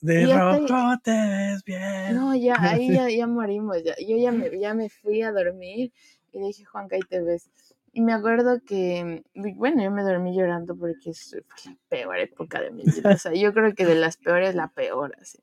De 0.00 0.22
estoy- 0.22 0.68
rojo 0.68 0.94
te 1.02 1.10
ves 1.10 1.64
bien. 1.64 2.14
No, 2.14 2.34
ya, 2.34 2.54
ahí 2.80 2.92
ya, 2.92 3.08
ya 3.08 3.26
morimos. 3.26 3.82
Ya. 3.82 3.94
Yo 4.06 4.16
ya 4.16 4.32
me, 4.32 4.58
ya 4.58 4.74
me 4.74 4.88
fui 4.88 5.22
a 5.22 5.32
dormir 5.32 5.92
y 6.32 6.38
le 6.40 6.46
dije, 6.46 6.64
Juanca, 6.64 6.96
ahí 6.96 7.02
te 7.08 7.20
ves. 7.20 7.50
Y 7.92 8.02
me 8.02 8.12
acuerdo 8.12 8.60
que, 8.64 9.24
bueno, 9.56 9.82
yo 9.82 9.90
me 9.90 10.02
dormí 10.02 10.36
llorando 10.36 10.76
porque 10.76 11.12
fue 11.12 11.42
la 11.66 11.76
peor 11.88 12.18
época 12.18 12.60
de 12.60 12.70
mi 12.70 12.84
vida. 12.84 13.14
O 13.14 13.18
sea, 13.18 13.32
yo 13.34 13.52
creo 13.52 13.74
que 13.74 13.84
de 13.84 13.96
las 13.96 14.16
peores, 14.16 14.54
la 14.54 14.68
peor, 14.68 15.16
así. 15.20 15.38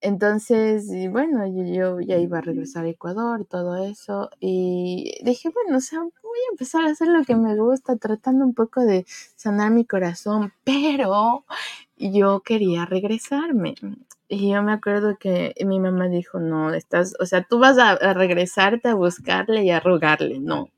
Entonces, 0.00 0.92
y 0.92 1.08
bueno, 1.08 1.44
yo, 1.46 2.00
ya 2.00 2.18
iba 2.18 2.38
a 2.38 2.40
regresar 2.40 2.84
a 2.84 2.88
Ecuador, 2.88 3.44
todo 3.44 3.76
eso, 3.76 4.30
y 4.38 5.12
dije, 5.24 5.50
bueno, 5.50 5.78
o 5.78 5.80
sea, 5.80 6.00
voy 6.00 6.38
a 6.48 6.52
empezar 6.52 6.84
a 6.84 6.90
hacer 6.90 7.08
lo 7.08 7.24
que 7.24 7.34
me 7.34 7.56
gusta, 7.56 7.96
tratando 7.96 8.44
un 8.44 8.54
poco 8.54 8.80
de 8.82 9.06
sanar 9.34 9.72
mi 9.72 9.84
corazón, 9.84 10.52
pero 10.64 11.44
yo 11.96 12.40
quería 12.40 12.86
regresarme. 12.86 13.74
Y 14.28 14.50
yo 14.50 14.62
me 14.62 14.72
acuerdo 14.72 15.16
que 15.18 15.54
mi 15.66 15.80
mamá 15.80 16.08
dijo, 16.08 16.38
no, 16.38 16.72
estás, 16.74 17.14
o 17.18 17.26
sea, 17.26 17.42
tú 17.42 17.58
vas 17.58 17.78
a, 17.78 17.96
regresarte 18.14 18.88
a 18.88 18.94
buscarle 18.94 19.64
y 19.64 19.70
a 19.70 19.80
rogarle, 19.80 20.38
no, 20.38 20.68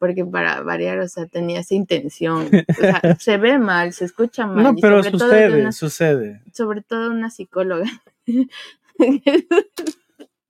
porque 0.00 0.24
para 0.24 0.62
variar, 0.62 0.98
o 0.98 1.08
sea, 1.08 1.26
tenía 1.26 1.60
esa 1.60 1.74
intención. 1.74 2.48
O 2.68 2.74
sea, 2.74 3.00
se 3.20 3.36
ve 3.36 3.58
mal, 3.58 3.92
se 3.92 4.06
escucha 4.06 4.46
mal. 4.46 4.64
No, 4.64 4.74
pero 4.80 5.02
sucede, 5.04 5.70
sucede. 5.70 6.42
Sobre 6.52 6.82
todo 6.82 7.10
una 7.10 7.30
psicóloga. 7.30 7.84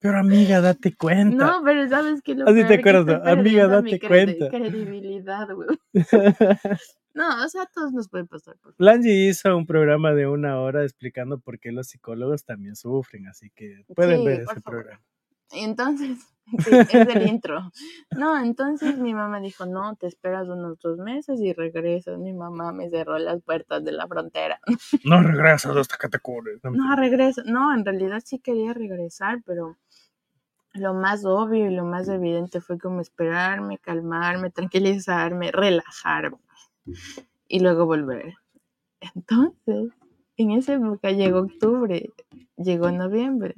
Pero 0.01 0.19
amiga, 0.19 0.61
date 0.61 0.95
cuenta. 0.95 1.35
No, 1.35 1.63
pero 1.65 1.89
sabes 1.89 2.21
que 2.21 2.35
lo 2.35 2.47
Así 2.47 2.63
te 2.67 2.75
acuerdas, 2.75 3.27
amiga, 3.27 3.67
date 3.69 3.99
cuenta. 3.99 4.51
Credibilidad, 4.51 5.49
güey. 5.55 5.69
No, 7.15 7.45
o 7.45 7.49
sea, 7.49 7.65
todos 7.73 7.93
nos 7.93 8.09
puede 8.09 8.25
pasar. 8.25 8.57
Por 8.59 8.75
Lange 8.77 9.09
hizo 9.09 9.57
un 9.57 9.67
programa 9.67 10.13
de 10.15 10.27
una 10.27 10.59
hora 10.59 10.83
explicando 10.83 11.39
por 11.39 11.61
qué 11.61 11.71
los 11.71 11.87
psicólogos 11.87 12.45
también 12.45 12.75
sufren, 12.75 13.29
así 13.29 13.51
que 13.55 13.85
pueden 13.95 14.25
ver 14.25 14.41
ese 14.41 14.61
programa. 14.61 15.01
Y 15.55 15.61
entonces, 15.61 16.19
es 16.93 16.93
el 16.93 17.27
intro. 17.27 17.73
No, 18.17 18.39
entonces 18.39 18.99
mi 18.99 19.15
mamá 19.15 19.41
dijo, 19.41 19.67
no, 19.67 19.97
te 19.97 20.07
esperas 20.07 20.49
unos 20.49 20.79
dos 20.81 20.99
meses 20.99 21.41
y 21.41 21.53
regresas. 21.53 22.19
Mi 22.19 22.33
mamá 22.33 22.73
me 22.73 22.91
cerró 22.91 23.19
las 23.19 23.43
puertas 23.43 23.85
de 23.85 23.93
la 23.93 24.07
frontera. 24.07 24.61
No 25.05 25.23
regresas 25.23 25.77
hasta 25.77 25.97
que 25.97 26.09
te 26.09 26.19
cures. 26.19 26.61
No, 26.65 26.97
regreso. 26.97 27.43
No, 27.45 27.75
en 27.75 27.85
realidad 27.85 28.23
sí 28.25 28.39
quería 28.39 28.73
regresar, 28.73 29.43
pero 29.45 29.77
lo 30.73 30.95
más 30.95 31.25
obvio 31.25 31.71
y 31.71 31.75
lo 31.75 31.85
más 31.85 32.09
evidente 32.09 32.61
fue 32.61 32.79
como 32.79 33.01
esperarme, 33.01 33.79
calmarme, 33.79 34.51
tranquilizarme, 34.51 35.53
relajarme 35.53 36.39
y 37.49 37.61
luego 37.61 37.87
volver. 37.87 38.35
Entonces, 39.15 39.93
en 40.37 40.51
esa 40.53 40.75
época 40.75 41.11
llegó 41.13 41.41
octubre, 41.41 42.11
llegó 42.57 42.91
noviembre 42.91 43.55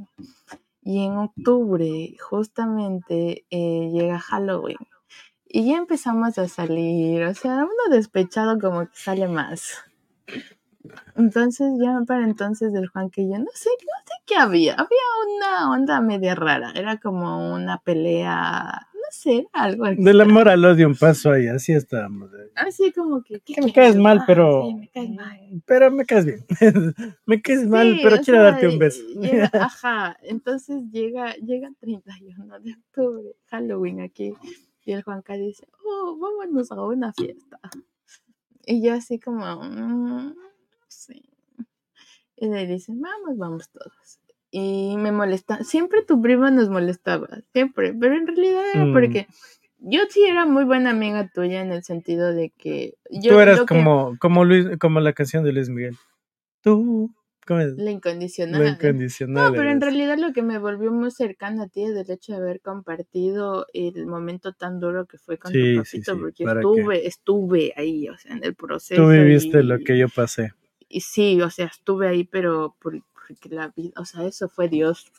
y 0.87 1.05
en 1.05 1.17
octubre 1.17 2.17
justamente 2.21 3.45
eh, 3.51 3.91
llega 3.93 4.21
Halloween 4.21 4.79
y 5.49 5.69
ya 5.69 5.79
empezamos 5.79 6.39
a 6.39 6.47
salir, 6.47 7.25
o 7.25 7.35
sea, 7.35 7.57
uno 7.57 7.71
despechado 7.91 8.59
como 8.61 8.83
que 8.83 8.95
sale 8.95 9.27
más. 9.27 9.85
Entonces 11.17 11.73
ya 11.83 12.01
para 12.07 12.25
entonces 12.25 12.73
del 12.73 12.87
Juan 12.87 13.11
que 13.11 13.29
yo 13.29 13.37
no 13.37 13.51
sé, 13.53 13.71
no 13.71 14.05
sé 14.05 14.15
qué 14.27 14.37
había, 14.37 14.75
había 14.75 15.37
una 15.37 15.73
onda 15.73 16.01
media 16.01 16.37
rara, 16.37 16.71
era 16.77 16.99
como 16.99 17.53
una 17.53 17.79
pelea 17.79 18.87
sé, 19.11 19.47
algo. 19.53 19.85
Del 19.97 20.21
amor 20.21 20.49
al 20.49 20.65
odio, 20.65 20.87
un 20.87 20.95
paso 20.95 21.31
ahí, 21.31 21.47
así 21.49 21.73
estábamos. 21.73 22.31
Así 22.55 22.93
como 22.93 23.23
que. 23.23 23.41
me 23.61 23.73
caes 23.73 23.97
mal, 23.97 24.23
pero. 24.27 24.73
me 24.73 24.89
caes 24.89 25.11
mal. 25.11 25.63
Pero 25.65 25.91
me 25.91 26.05
caes 26.05 26.25
bien. 26.25 26.45
me 27.27 27.43
caes 27.43 27.67
mal, 27.67 27.99
pero 28.03 28.19
quiero 28.19 28.43
darte 28.43 28.69
un 28.69 28.79
beso. 28.79 29.03
ajá, 29.61 30.17
entonces 30.23 30.83
llega, 30.91 31.35
llega 31.37 31.71
31 31.81 32.61
de 32.61 32.73
octubre, 32.73 33.37
Halloween 33.47 34.01
aquí, 34.01 34.35
y 34.85 34.93
el 34.93 35.03
Juanca 35.03 35.35
dice: 35.35 35.67
Oh, 35.85 36.17
vámonos 36.19 36.71
a 36.73 36.83
una 36.83 37.13
fiesta. 37.13 37.59
Y 38.65 38.83
yo, 38.85 38.95
así 38.95 39.19
como, 39.21 39.45
mm, 39.63 40.35
sí. 40.89 41.23
Y 42.37 42.49
le 42.49 42.67
dicen: 42.67 43.01
Vamos, 43.01 43.37
vamos 43.37 43.69
todos 43.71 44.21
y 44.59 44.97
me 44.97 45.13
molesta. 45.13 45.63
Siempre 45.65 46.03
tu 46.03 46.23
prima 46.23 46.51
nos 46.51 46.71
molestaba, 46.71 47.29
siempre, 47.53 47.93
pero 47.93 48.17
en 48.17 48.27
realidad 48.27 48.63
era 48.73 48.87
mm. 48.87 48.93
porque 48.95 49.27
yo 49.81 50.01
sí 50.09 50.25
era 50.25 50.47
muy 50.47 50.65
buena 50.65 50.91
amiga 50.91 51.31
tuya 51.35 51.61
en 51.61 51.73
el 51.73 51.85
sentido 51.85 52.33
de 52.33 52.55
que 52.57 52.95
yo 53.11 53.33
tú 53.33 53.41
eras 53.41 53.61
como 53.63 54.17
como 54.19 54.47
Luis 54.47 54.79
como 54.79 55.01
la 55.01 55.13
canción 55.13 55.45
de 55.45 55.53
Luis 55.53 55.69
Miguel. 55.69 55.97
Tú 56.63 57.11
¿cómo 57.47 57.61
es? 57.61 57.77
La 57.77 57.91
incondicional. 57.91 58.63
La 58.63 58.71
incondicional. 58.71 59.45
No, 59.45 59.53
pero 59.53 59.71
en 59.71 59.81
realidad 59.83 60.17
lo 60.17 60.33
que 60.33 60.41
me 60.41 60.59
volvió 60.59 60.91
muy 60.91 61.11
cercana 61.11 61.65
a 61.65 61.69
ti 61.69 61.85
es 61.85 61.91
el 61.91 62.11
hecho 62.11 62.33
de 62.33 62.39
haber 62.39 62.63
compartido 62.63 63.67
el 63.75 64.07
momento 64.07 64.55
tan 64.55 64.81
duro 64.81 65.05
que 65.05 65.19
fue 65.19 65.37
con 65.37 65.53
tu 65.53 65.59
papito, 65.77 66.19
porque 66.19 66.45
estuve, 66.45 67.07
estuve 67.07 67.75
ahí, 67.77 68.09
o 68.09 68.17
sea, 68.17 68.33
en 68.33 68.43
el 68.43 68.55
proceso. 68.55 69.03
Tú 69.03 69.11
viviste 69.11 69.63
lo 69.63 69.81
que 69.81 69.99
yo 69.99 70.09
pasé. 70.09 70.53
Y 70.89 71.03
sí, 71.03 71.43
o 71.43 71.51
sea, 71.51 71.67
estuve 71.67 72.09
ahí, 72.09 72.25
pero 72.25 72.75
por, 72.81 72.95
porque 73.27 73.49
la 73.49 73.73
vida, 73.77 73.93
o 73.97 74.05
sea, 74.05 74.25
eso 74.25 74.49
fue 74.49 74.69
Dios. 74.69 75.11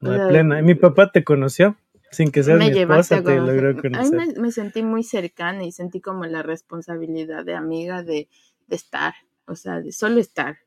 La 0.00 0.28
plena. 0.28 0.62
mi 0.62 0.74
papá 0.74 1.10
te 1.10 1.24
conoció? 1.24 1.76
Sin 2.10 2.30
que 2.30 2.42
seas 2.42 2.58
mi 2.58 2.68
esposa, 2.68 3.22
te 3.22 3.36
logró 3.36 3.76
conocer. 3.80 4.20
A 4.20 4.24
mí 4.26 4.32
me, 4.38 4.50
sentí 4.50 4.82
muy 4.82 5.02
cercana 5.02 5.64
y 5.64 5.72
sentí 5.72 6.00
como 6.00 6.24
la 6.24 6.42
responsabilidad 6.42 7.44
de 7.44 7.54
amiga 7.54 8.02
de, 8.02 8.28
de 8.66 8.76
estar, 8.76 9.12
o 9.46 9.54
sea, 9.54 9.80
de 9.80 9.92
solo 9.92 10.18
estar. 10.18 10.58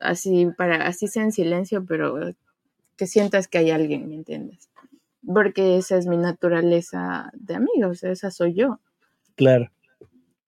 Así, 0.00 0.48
para, 0.56 0.86
así 0.86 1.06
sea 1.06 1.22
en 1.22 1.32
silencio, 1.32 1.84
pero 1.84 2.34
que 2.96 3.06
sientas 3.06 3.46
que 3.46 3.58
hay 3.58 3.70
alguien, 3.70 4.08
¿me 4.08 4.16
entiendes? 4.16 4.70
Porque 5.24 5.76
esa 5.76 5.96
es 5.96 6.06
mi 6.06 6.16
naturaleza 6.16 7.30
de 7.34 7.54
amiga, 7.54 7.88
o 7.88 7.94
sea, 7.94 8.10
esa 8.10 8.30
soy 8.30 8.54
yo. 8.54 8.80
Claro. 9.36 9.70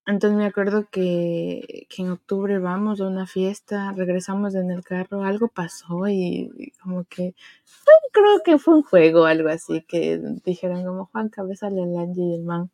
Entonces 0.04 0.36
me 0.36 0.46
acuerdo 0.46 0.88
que, 0.90 1.86
que, 1.88 2.02
en 2.02 2.10
octubre 2.10 2.58
vamos 2.58 3.00
a 3.00 3.06
una 3.06 3.26
fiesta, 3.26 3.92
regresamos 3.92 4.54
en 4.56 4.70
el 4.72 4.82
carro, 4.82 5.22
algo 5.22 5.46
pasó 5.46 6.08
y, 6.08 6.72
como 6.82 7.04
que 7.04 7.34
creo 8.12 8.42
que 8.44 8.58
fue 8.58 8.74
un 8.74 8.82
juego, 8.82 9.26
algo 9.26 9.48
así, 9.48 9.82
que 9.82 10.20
dijeron 10.44 10.84
como 10.84 11.06
Juan 11.06 11.28
Cabeza, 11.28 11.68
el 11.68 11.96
Angie 11.96 12.24
y 12.24 12.34
el 12.34 12.42
man. 12.42 12.70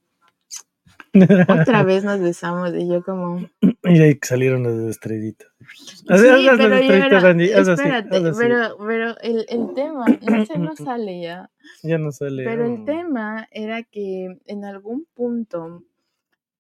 Otra 1.61 1.83
vez 1.83 2.05
nos 2.05 2.21
besamos 2.21 2.73
y 2.75 2.89
yo 2.89 3.03
como... 3.03 3.47
Y 3.85 4.03
ahí 4.03 4.19
salieron 4.23 4.65
las 4.65 4.91
estrellitas. 4.97 5.49
Sí, 5.75 6.05
pero, 6.07 6.37
espérate, 6.37 8.33
pero, 8.39 8.77
pero 8.79 9.19
el, 9.21 9.47
el 9.49 9.75
tema, 9.75 10.05
no 10.23 10.47
se 10.47 10.59
nos 10.59 10.79
sale 10.79 11.23
ya. 11.23 11.51
Ya 11.83 11.97
no 11.97 12.11
sale. 12.13 12.45
Pero 12.45 12.67
el 12.67 12.85
tema 12.85 13.49
era 13.51 13.83
que 13.83 14.39
en 14.47 14.65
algún 14.65 15.07
punto 15.15 15.85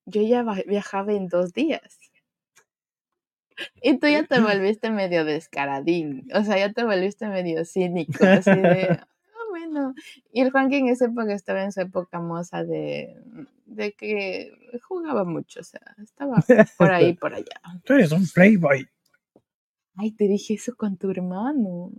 yo 0.08 0.22
ya 0.22 0.44
viajaba 0.66 1.12
en 1.12 1.28
dos 1.28 1.52
días. 1.52 1.98
Y 3.82 3.98
tú 3.98 4.06
ya 4.06 4.24
te 4.24 4.40
volviste 4.40 4.90
medio 4.90 5.24
descaradín, 5.24 6.28
o 6.34 6.42
sea, 6.44 6.58
ya 6.58 6.72
te 6.72 6.84
volviste 6.84 7.28
medio 7.28 7.64
cínico, 7.64 8.24
así 8.24 8.50
de, 8.50 8.88
ah, 9.00 9.06
bueno. 9.50 9.94
Y 10.32 10.42
el 10.42 10.50
Juan 10.50 10.70
que 10.70 10.78
en 10.78 10.88
esa 10.88 11.06
época 11.06 11.32
estaba 11.34 11.62
en 11.62 11.72
su 11.72 11.80
época 11.80 12.20
moza 12.20 12.64
de, 12.64 13.16
de 13.66 13.92
que 13.92 14.52
jugaba 14.82 15.24
mucho, 15.24 15.60
o 15.60 15.64
sea, 15.64 15.80
estaba 16.02 16.42
por 16.76 16.90
ahí, 16.92 17.14
por 17.14 17.34
allá. 17.34 17.60
Tú 17.84 17.94
eres 17.94 18.12
un 18.12 18.26
playboy. 18.28 18.88
Ay, 20.00 20.12
te 20.12 20.28
dije 20.28 20.54
eso 20.54 20.76
con 20.76 20.96
tu 20.96 21.10
hermano. 21.10 21.90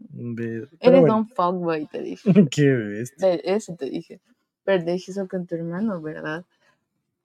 Eres 0.79 1.03
un 1.03 1.27
fuckboy, 1.27 1.85
te 1.87 2.01
dije. 2.01 2.31
Qué 2.49 2.71
bestia. 2.71 3.33
Eso 3.43 3.75
te 3.75 3.89
dije. 3.89 4.21
Pero 4.63 4.85
te 4.85 4.93
dije 4.93 5.11
eso 5.11 5.27
con 5.27 5.45
tu 5.45 5.55
hermano, 5.55 6.01
¿verdad? 6.01 6.45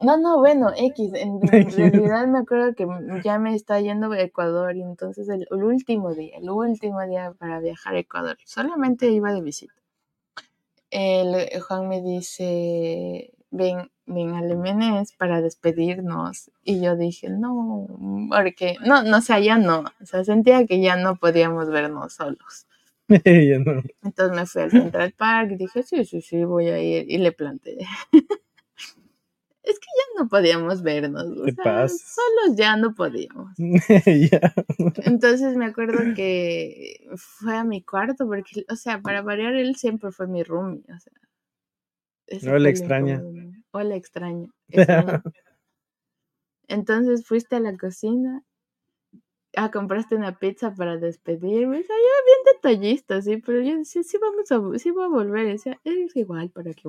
No, 0.00 0.16
no, 0.16 0.38
bueno, 0.38 0.70
X, 0.76 1.12
en, 1.14 1.40
realidad 1.42 2.26
me 2.26 2.40
acuerdo 2.40 2.74
que 2.74 2.86
ya 3.22 3.38
me 3.38 3.54
está 3.54 3.80
yendo 3.80 4.10
a 4.12 4.20
Ecuador 4.20 4.76
y 4.76 4.82
entonces 4.82 5.28
el, 5.28 5.46
último 5.50 6.14
día, 6.14 6.36
el 6.38 6.50
último 6.50 7.00
día 7.06 7.32
para 7.38 7.60
viajar 7.60 7.94
a 7.94 7.98
Ecuador, 8.00 8.36
solamente 8.44 9.10
iba 9.10 9.32
de 9.32 9.40
visita. 9.40 9.74
El, 10.90 11.60
Juan 11.60 11.88
me 11.88 12.02
dice, 12.02 13.32
ven, 13.50 13.90
ven 14.06 14.34
a 14.34 14.42
Lemenes 14.42 15.12
para 15.12 15.40
despedirnos. 15.40 16.50
Y 16.62 16.80
yo 16.80 16.96
dije, 16.96 17.30
no, 17.30 17.86
porque, 18.28 18.76
no, 18.84 19.02
no, 19.02 19.18
o 19.18 19.20
sea, 19.20 19.40
ya 19.40 19.58
no, 19.58 19.84
o 20.00 20.06
sea, 20.06 20.24
sentía 20.24 20.66
que 20.66 20.80
ya 20.80 20.96
no 20.96 21.16
podíamos 21.16 21.68
vernos 21.70 22.14
solos. 22.14 22.66
Entonces 23.08 24.36
me 24.36 24.46
fui 24.46 24.62
al 24.62 24.70
Central 24.70 25.12
Park 25.12 25.52
y 25.52 25.56
dije, 25.56 25.82
sí, 25.82 26.04
sí, 26.04 26.20
sí, 26.20 26.44
voy 26.44 26.68
a 26.68 26.80
ir 26.80 27.06
y 27.08 27.18
le 27.18 27.32
planteé. 27.32 27.86
No 30.18 30.28
podíamos 30.28 30.82
vernos. 30.82 31.24
O 31.24 31.46
sea, 31.62 31.88
solos 31.88 32.56
ya 32.56 32.76
no 32.76 32.94
podíamos. 32.94 33.52
Entonces 35.04 35.56
me 35.56 35.66
acuerdo 35.66 36.14
que 36.14 37.06
fue 37.16 37.56
a 37.56 37.64
mi 37.64 37.82
cuarto 37.82 38.26
porque, 38.26 38.64
o 38.70 38.76
sea, 38.76 39.00
para 39.00 39.22
variar, 39.22 39.54
él 39.54 39.74
siempre 39.76 40.12
fue 40.12 40.28
mi 40.28 40.42
roomie. 40.42 40.84
O 40.88 40.98
sea, 41.00 41.12
no 42.42 42.58
le 42.58 42.70
extraña. 42.70 43.22
O 43.72 43.80
le 43.80 43.96
extraña. 43.96 44.48
Entonces 46.68 47.26
fuiste 47.26 47.56
a 47.56 47.60
la 47.60 47.76
cocina. 47.76 48.42
Ah, 49.56 49.70
compraste 49.70 50.16
una 50.16 50.38
pizza 50.38 50.74
para 50.74 50.96
despedirme. 50.96 51.78
O 51.78 51.82
sea, 51.82 51.96
yo 51.96 52.24
bien 52.26 52.38
detallista, 52.54 53.22
sí, 53.22 53.36
pero 53.36 53.60
yo 53.60 53.76
decía, 53.76 54.02
sí, 54.02 54.18
vamos 54.18 54.50
a, 54.50 54.78
sí 54.78 54.90
voy 54.90 55.04
a 55.04 55.08
volver. 55.08 55.58
Sea, 55.58 55.80
es 55.84 56.16
igual 56.16 56.50
para 56.50 56.72
que 56.72 56.88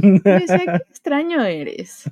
vuelvas. 0.00 0.40
decía, 0.40 0.68
qué 0.72 0.82
extraño 0.90 1.42
eres. 1.44 2.04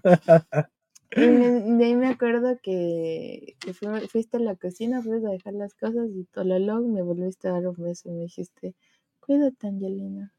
Y 1.14 1.28
me- 1.28 1.60
de 1.78 1.84
ahí 1.84 1.94
me 1.96 2.08
acuerdo 2.08 2.58
que, 2.62 3.56
que 3.60 3.72
fui- 3.74 4.08
fuiste 4.08 4.36
a 4.38 4.40
la 4.40 4.56
cocina, 4.56 5.02
fuiste 5.02 5.26
a 5.28 5.30
dejar 5.32 5.54
las 5.54 5.74
cosas 5.74 6.08
y 6.14 6.24
tololog 6.24 6.86
me 6.86 7.02
volviste 7.02 7.48
a 7.48 7.52
dar 7.52 7.66
un 7.68 7.76
beso 7.76 8.08
y 8.08 8.12
me 8.12 8.22
dijiste, 8.24 8.74
cuídate 9.20 9.66
Angelina. 9.68 10.32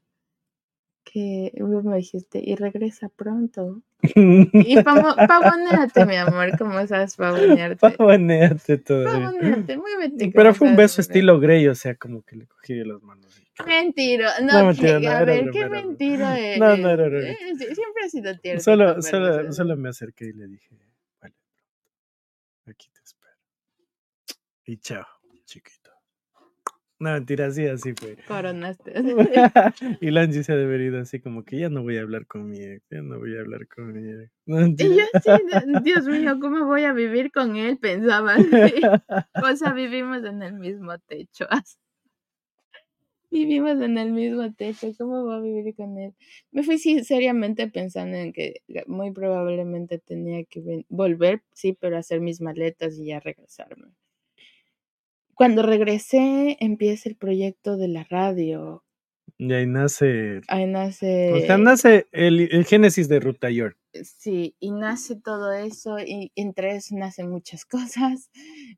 Que 1.04 1.52
me 1.60 1.96
dijiste, 1.96 2.40
y 2.44 2.54
regresa 2.54 3.08
pronto. 3.08 3.82
Y 4.02 4.76
pavo- 4.84 5.16
pavoneate, 5.28 6.06
mi 6.06 6.16
amor, 6.16 6.56
¿cómo 6.56 6.86
sabes 6.86 7.16
pavonearte? 7.16 7.76
Pavoneate 7.76 8.78
todavía. 8.78 9.12
Pavoneate, 9.30 9.76
muévete. 9.76 10.30
Pero 10.34 10.54
fue 10.54 10.68
un 10.68 10.76
beso 10.76 11.00
estilo 11.00 11.38
Grey, 11.40 11.66
o 11.68 11.74
sea, 11.74 11.96
como 11.96 12.22
que 12.22 12.36
le 12.36 12.46
cogí 12.46 12.74
de 12.74 12.84
las 12.86 13.02
manos. 13.02 13.26
así. 13.26 13.42
Mentira, 13.66 14.40
no, 14.40 14.52
No, 14.60 14.66
mentira, 14.66 14.98
que- 14.98 15.04
no, 15.06 15.10
a 15.12 15.24
ver, 15.24 15.50
qué 15.50 15.68
mentira 15.68 16.38
eres. 16.38 16.58
No, 16.60 16.76
no 16.76 16.92
broma. 16.96 17.18
Eh, 17.28 17.36
siempre 17.56 18.04
ha 18.04 18.08
sido 18.08 18.38
tierno. 18.38 18.62
Solo, 18.62 19.02
solo, 19.02 19.52
solo 19.52 19.76
me 19.76 19.88
acerqué 19.90 20.26
y 20.26 20.32
le 20.32 20.46
dije, 20.48 20.70
vale, 21.20 21.34
aquí 22.66 22.88
te 22.92 23.00
espero. 23.04 23.36
Y 24.64 24.76
chao, 24.78 25.06
chiquito. 25.44 25.81
No, 27.02 27.10
mentira, 27.14 27.46
así, 27.46 27.66
así 27.66 27.94
fue. 27.94 28.16
Coronaste. 28.28 28.92
y 30.00 30.10
Lange 30.12 30.44
se 30.44 30.52
ha 30.52 30.56
devenido 30.56 31.00
así 31.00 31.18
como 31.18 31.44
que 31.44 31.58
ya 31.58 31.68
no 31.68 31.82
voy 31.82 31.96
a 31.98 32.02
hablar 32.02 32.26
con 32.28 32.48
mi 32.48 32.60
ex, 32.62 32.80
ya 32.92 33.02
no 33.02 33.18
voy 33.18 33.36
a 33.36 33.40
hablar 33.40 33.66
con 33.66 33.92
mi 33.92 34.08
ex. 34.22 34.30
No, 34.46 34.66
Y 34.66 34.76
yo 34.76 34.86
de- 34.94 35.80
Dios 35.82 36.04
mío, 36.06 36.38
¿cómo 36.40 36.64
voy 36.66 36.84
a 36.84 36.92
vivir 36.92 37.32
con 37.32 37.56
él? 37.56 37.76
Pensaba. 37.78 38.34
así. 38.34 38.46
O 39.34 39.56
sea, 39.56 39.72
vivimos 39.74 40.24
en 40.24 40.42
el 40.42 40.52
mismo 40.54 40.96
techo. 41.00 41.46
así. 41.50 41.76
Vivimos 43.30 43.80
en 43.80 43.98
el 43.98 44.12
mismo 44.12 44.52
techo, 44.54 44.88
¿cómo 44.98 45.24
voy 45.24 45.34
a 45.36 45.40
vivir 45.40 45.74
con 45.74 45.98
él? 45.98 46.14
Me 46.50 46.62
fui 46.62 46.78
sí, 46.78 47.02
seriamente 47.02 47.66
pensando 47.68 48.16
en 48.16 48.32
que 48.32 48.62
muy 48.86 49.10
probablemente 49.10 49.98
tenía 49.98 50.44
que 50.44 50.84
volver, 50.88 51.42
sí, 51.52 51.72
pero 51.80 51.96
hacer 51.96 52.20
mis 52.20 52.40
maletas 52.42 52.96
y 52.98 53.06
ya 53.06 53.20
regresarme. 53.20 53.86
Cuando 55.42 55.62
regresé, 55.62 56.56
empieza 56.60 57.08
el 57.08 57.16
proyecto 57.16 57.76
de 57.76 57.88
la 57.88 58.04
radio. 58.04 58.84
Y 59.38 59.52
ahí 59.52 59.66
nace, 59.66 60.40
Ahí 60.46 60.66
nace... 60.66 61.32
o 61.32 61.40
sea, 61.40 61.58
nace 61.58 62.06
el, 62.12 62.48
el 62.52 62.64
génesis 62.64 63.08
de 63.08 63.18
Ruta 63.18 63.50
York. 63.50 63.76
Sí, 64.04 64.54
y 64.60 64.70
nace 64.70 65.16
todo 65.16 65.50
eso, 65.52 65.98
y 65.98 66.30
entre 66.36 66.76
eso 66.76 66.94
nacen 66.94 67.28
muchas 67.28 67.64
cosas, 67.66 68.30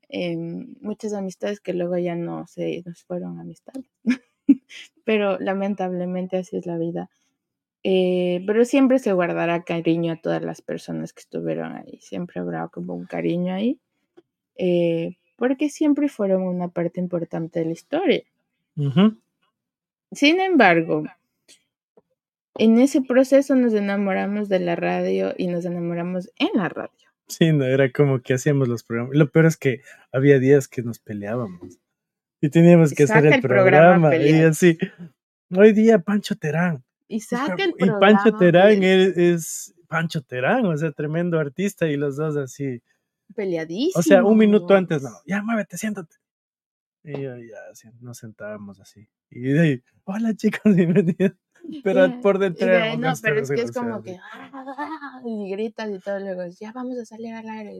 em, 0.09 0.74
muchas 0.81 1.12
amistades 1.12 1.61
que 1.61 1.74
luego 1.74 1.99
ya 1.99 2.15
no 2.15 2.47
se 2.47 2.82
nos 2.86 3.05
fueron 3.05 3.39
amistades, 3.39 3.85
pero 5.05 5.39
lamentablemente 5.41 6.39
así 6.39 6.57
es 6.57 6.65
la 6.65 6.78
vida. 6.78 7.11
Eh, 7.82 8.43
pero 8.47 8.65
siempre 8.65 9.01
se 9.01 9.12
guardará 9.12 9.65
cariño 9.65 10.15
a 10.15 10.16
todas 10.23 10.43
las 10.43 10.62
personas 10.62 11.12
que 11.12 11.20
estuvieron 11.20 11.77
ahí, 11.77 11.99
siempre 12.01 12.41
habrá 12.41 12.69
como 12.69 12.95
un 12.95 13.05
cariño 13.05 13.53
ahí, 13.53 13.78
eh, 14.57 15.19
porque 15.36 15.69
siempre 15.69 16.09
fueron 16.09 16.43
una 16.43 16.69
parte 16.69 17.01
importante 17.01 17.61
de 17.61 17.66
la 17.66 17.73
historia. 17.73 18.23
Ujú. 18.77 19.16
Sin 20.12 20.40
embargo, 20.40 21.05
en 22.56 22.78
ese 22.78 23.02
proceso 23.02 23.55
nos 23.56 23.74
enamoramos 23.74 24.48
de 24.48 24.61
la 24.61 24.77
radio 24.77 25.35
y 25.36 25.48
nos 25.48 25.65
enamoramos 25.65 26.31
en 26.39 26.51
la 26.55 26.69
radio. 26.69 26.90
Sí, 27.27 27.52
no, 27.52 27.65
era 27.65 27.90
como 27.90 28.20
que 28.20 28.35
hacíamos 28.35 28.69
los 28.69 28.85
programas. 28.85 29.16
Lo 29.16 29.31
peor 29.31 29.47
es 29.47 29.56
que 29.56 29.81
había 30.12 30.39
días 30.39 30.69
que 30.69 30.82
nos 30.82 30.98
peleábamos 30.98 31.78
y 32.40 32.51
teníamos 32.51 32.93
que 32.93 33.05
hacer 33.05 33.27
el 33.27 33.35
el 33.35 33.40
programa 33.40 34.11
programa. 34.11 34.16
Y 34.16 34.43
así, 34.43 34.78
hoy 35.51 35.73
día 35.73 35.98
Pancho 35.98 36.36
Terán. 36.36 36.85
Y 37.09 37.20
saca 37.20 37.65
el 37.65 37.70
Y 37.70 37.86
programa. 37.86 38.01
Pancho 38.01 38.36
Terán 38.36 38.82
es, 38.82 39.16
es 39.16 39.74
Pancho 39.89 40.23
Terán, 40.23 40.66
o 40.66 40.77
sea, 40.77 40.93
tremendo 40.93 41.39
artista 41.39 41.89
y 41.89 41.97
los 41.97 42.16
dos 42.16 42.36
así. 42.36 42.82
Peleadísimo. 43.34 44.01
O 44.01 44.02
sea, 44.02 44.24
un 44.24 44.38
minuto 44.38 44.74
antes, 44.74 45.02
no, 45.02 45.10
ya 45.26 45.42
muévete, 45.42 45.76
siéntate. 45.78 46.16
Y 47.05 47.12
yo 47.22 47.36
ya, 47.36 47.59
nos 48.01 48.18
sentábamos 48.18 48.80
así. 48.80 49.09
Y 49.30 49.40
de 49.40 49.60
ahí, 49.60 49.82
hola 50.05 50.34
chicos, 50.34 50.62
bienvenidos. 50.76 51.32
Pero 51.82 52.20
por 52.20 52.38
de 52.38 52.51
dentro. 52.51 52.68
ahí, 52.68 52.96
no, 52.98 53.12
pero 53.22 53.40
es 53.40 53.51
que 53.51 53.62
es 53.62 53.72
como 53.72 54.02
que 54.02 54.18
"Ah", 54.22 55.20
y 55.24 55.51
gritas 55.51 55.90
y 55.90 55.98
todo, 55.98 56.20
luego 56.20 56.42
ya 56.60 56.72
vamos 56.72 56.98
a 56.98 57.05
salir 57.05 57.34
al 57.34 57.48
aire. 57.48 57.72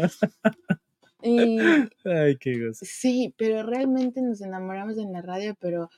Y 1.23 1.59
Ay, 2.05 2.37
qué 2.39 2.67
gozo. 2.67 2.85
sí, 2.85 3.35
pero 3.39 3.63
realmente 3.63 4.21
nos 4.23 4.41
enamoramos 4.41 4.99
en 4.99 5.13
la 5.13 5.23
radio, 5.23 5.55
pero 5.61 5.91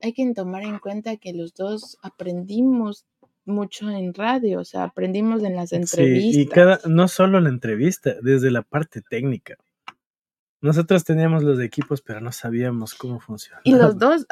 hay 0.00 0.12
que 0.12 0.32
tomar 0.34 0.62
en 0.64 0.78
cuenta 0.78 1.16
que 1.16 1.32
los 1.32 1.54
dos 1.54 1.96
aprendimos 2.02 3.04
mucho 3.44 3.90
en 3.90 4.14
radio, 4.14 4.60
o 4.60 4.64
sea, 4.64 4.84
aprendimos 4.84 5.42
en 5.42 5.56
las 5.56 5.70
Sí, 5.70 5.76
entrevistas. 5.76 6.42
y 6.42 6.46
cada, 6.46 6.80
no 6.86 7.08
solo 7.08 7.40
la 7.40 7.48
entrevista, 7.48 8.14
desde 8.22 8.50
la 8.50 8.62
parte 8.62 9.02
técnica. 9.02 9.56
Nosotros 10.60 11.02
teníamos 11.02 11.42
los 11.42 11.58
equipos, 11.58 12.02
pero 12.02 12.20
no 12.20 12.30
sabíamos 12.30 12.94
cómo 12.94 13.18
funcionaba. 13.18 13.62
Y 13.64 13.72
los 13.72 13.98
dos, 13.98 14.26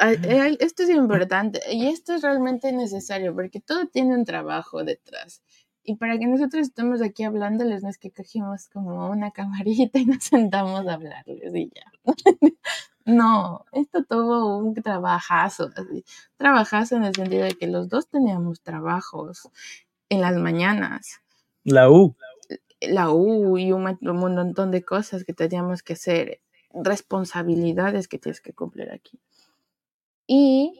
esto 0.59 0.83
es 0.83 0.89
importante 0.89 1.59
y 1.69 1.87
esto 1.87 2.13
es 2.13 2.21
realmente 2.21 2.71
necesario 2.71 3.33
porque 3.35 3.59
todo 3.59 3.85
tiene 3.87 4.15
un 4.15 4.23
trabajo 4.23 4.83
detrás. 4.85 5.43
Y 5.83 5.95
para 5.95 6.17
que 6.17 6.27
nosotros 6.27 6.61
estemos 6.67 7.01
aquí 7.01 7.23
hablándoles, 7.23 7.83
no 7.83 7.89
es 7.89 7.97
que 7.97 8.11
cogimos 8.11 8.69
como 8.69 9.09
una 9.09 9.31
camarita 9.31 9.99
y 9.99 10.05
nos 10.05 10.23
sentamos 10.23 10.87
a 10.87 10.93
hablarles 10.93 11.53
y 11.53 11.69
ya. 11.75 11.91
No, 13.05 13.65
esto 13.71 14.03
tuvo 14.03 14.57
un 14.57 14.73
trabajazo, 14.75 15.69
así, 15.75 16.05
trabajazo 16.37 16.95
en 16.97 17.03
el 17.05 17.15
sentido 17.15 17.43
de 17.43 17.55
que 17.55 17.67
los 17.67 17.89
dos 17.89 18.07
teníamos 18.07 18.61
trabajos 18.61 19.49
en 20.09 20.21
las 20.21 20.35
mañanas, 20.37 21.21
La 21.63 21.89
U. 21.89 22.15
la 22.79 23.09
U 23.11 23.57
y 23.57 23.71
un, 23.71 23.85
un 24.01 24.17
montón 24.17 24.71
de 24.71 24.83
cosas 24.83 25.23
que 25.23 25.33
teníamos 25.33 25.81
que 25.83 25.93
hacer, 25.93 26.41
responsabilidades 26.73 28.07
que 28.07 28.17
tienes 28.19 28.41
que 28.41 28.53
cumplir 28.53 28.91
aquí. 28.91 29.19
Y 30.27 30.79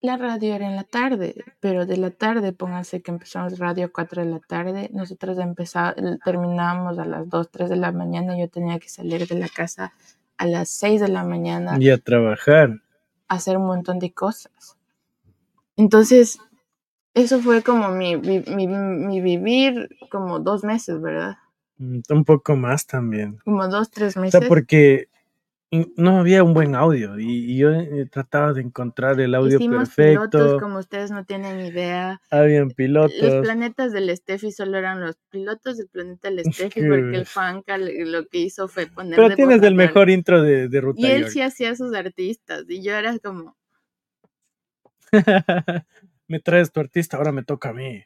la 0.00 0.16
radio 0.16 0.54
era 0.54 0.66
en 0.66 0.76
la 0.76 0.84
tarde, 0.84 1.34
pero 1.60 1.84
de 1.86 1.96
la 1.96 2.10
tarde, 2.10 2.52
pónganse 2.52 3.02
que 3.02 3.10
empezamos 3.10 3.58
radio 3.58 3.86
a 3.86 3.88
4 3.88 4.24
de 4.24 4.30
la 4.30 4.40
tarde, 4.40 4.90
nosotros 4.92 5.38
empezá- 5.38 5.94
terminábamos 6.24 6.98
a 6.98 7.04
las 7.04 7.28
2, 7.28 7.50
3 7.50 7.68
de 7.70 7.76
la 7.76 7.92
mañana, 7.92 8.38
yo 8.38 8.48
tenía 8.48 8.78
que 8.78 8.88
salir 8.88 9.26
de 9.26 9.38
la 9.38 9.48
casa 9.48 9.92
a 10.38 10.46
las 10.46 10.68
6 10.70 11.00
de 11.00 11.08
la 11.08 11.24
mañana 11.24 11.76
Y 11.80 11.90
a 11.90 11.98
trabajar. 11.98 12.80
a 13.28 13.34
hacer 13.34 13.56
un 13.58 13.66
montón 13.66 13.98
de 13.98 14.12
cosas. 14.12 14.76
Entonces, 15.76 16.38
eso 17.14 17.40
fue 17.40 17.62
como 17.62 17.90
mi, 17.90 18.16
vi- 18.16 18.44
mi, 18.48 18.66
mi 18.66 19.20
vivir 19.20 19.88
como 20.10 20.40
dos 20.40 20.64
meses, 20.64 21.00
¿verdad? 21.00 21.36
Mm, 21.78 22.00
Un 22.10 22.24
poco 22.24 22.56
más 22.56 22.86
también. 22.86 23.38
Como 23.44 23.68
dos, 23.68 23.90
tres 23.90 24.16
O 24.16 24.20
meses. 24.20 24.38
sea, 24.40 24.48
porque 24.48 25.08
no 25.96 26.18
había 26.18 26.42
un 26.44 26.54
buen 26.54 26.74
audio 26.74 27.18
y, 27.18 27.26
y 27.52 27.58
yo 27.58 27.70
eh, 27.72 28.06
trataba 28.10 28.52
de 28.54 28.62
encontrar 28.62 29.20
el 29.20 29.34
audio 29.34 29.58
Hicimos 29.58 29.90
perfecto. 29.90 30.38
pilotos, 30.38 30.62
como 30.62 30.78
ustedes 30.78 31.10
no 31.10 31.24
tienen 31.24 31.60
idea. 31.60 32.20
Habían 32.30 32.68
Los 32.68 33.34
planetas 33.42 33.92
del 33.92 34.16
Steffi 34.16 34.50
solo 34.50 34.78
eran 34.78 35.00
los 35.00 35.16
pilotos 35.30 35.76
del 35.76 35.88
planeta 35.88 36.30
del 36.30 36.44
Steffi, 36.54 36.80
porque 36.80 37.16
el 37.16 37.26
Juanca 37.26 37.78
lo 37.78 38.26
que 38.26 38.38
hizo 38.38 38.68
fue 38.68 38.86
poner 38.86 39.16
Pero 39.16 39.34
tienes 39.36 39.62
el 39.62 39.74
mejor 39.74 40.10
intro 40.10 40.42
de, 40.42 40.68
de 40.68 40.80
Ruta 40.80 41.00
Y 41.00 41.06
él 41.06 41.20
York. 41.20 41.32
sí 41.32 41.42
hacía 41.42 41.76
sus 41.76 41.94
artistas, 41.94 42.64
y 42.68 42.82
yo 42.82 42.94
era 42.94 43.18
como, 43.18 43.56
me 46.28 46.40
traes 46.40 46.72
tu 46.72 46.80
artista, 46.80 47.16
ahora 47.16 47.32
me 47.32 47.42
toca 47.44 47.70
a 47.70 47.72
mí. 47.72 48.02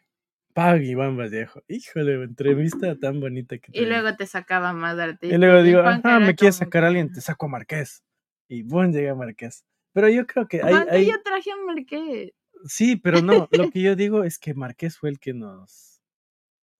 Pag 0.54 0.82
Iván 0.82 1.16
Vallejo. 1.16 1.62
Híjole, 1.68 2.22
entrevista 2.24 2.98
tan 2.98 3.20
bonita 3.20 3.58
que 3.58 3.72
y 3.72 3.86
luego 3.86 4.14
te 4.16 4.26
sacaba 4.26 4.72
más 4.72 4.98
artistas. 4.98 5.30
Y 5.36 5.38
luego 5.38 5.62
digo, 5.62 5.80
era 5.80 6.20
me 6.20 6.34
quieres 6.34 6.56
sacar 6.56 6.84
a 6.84 6.88
alguien, 6.88 7.10
te 7.12 7.20
saco 7.20 7.46
a 7.46 7.48
Marqués. 7.48 8.02
Y 8.48 8.62
boom, 8.62 8.92
llega 8.92 9.14
Marqués. 9.14 9.64
Pero 9.92 10.08
yo 10.08 10.26
creo 10.26 10.46
que 10.48 10.62
hay, 10.62 11.06
yo 11.06 11.22
traje 11.22 11.50
a 11.52 11.56
Marqués. 11.64 12.32
sí, 12.66 12.96
pero 12.96 13.22
no, 13.22 13.48
lo 13.50 13.70
que 13.72 13.80
yo 13.82 13.96
digo 13.96 14.24
es 14.24 14.38
que 14.38 14.54
Marqués 14.54 14.98
fue 14.98 15.08
el 15.10 15.18
que 15.18 15.32
nos, 15.32 16.02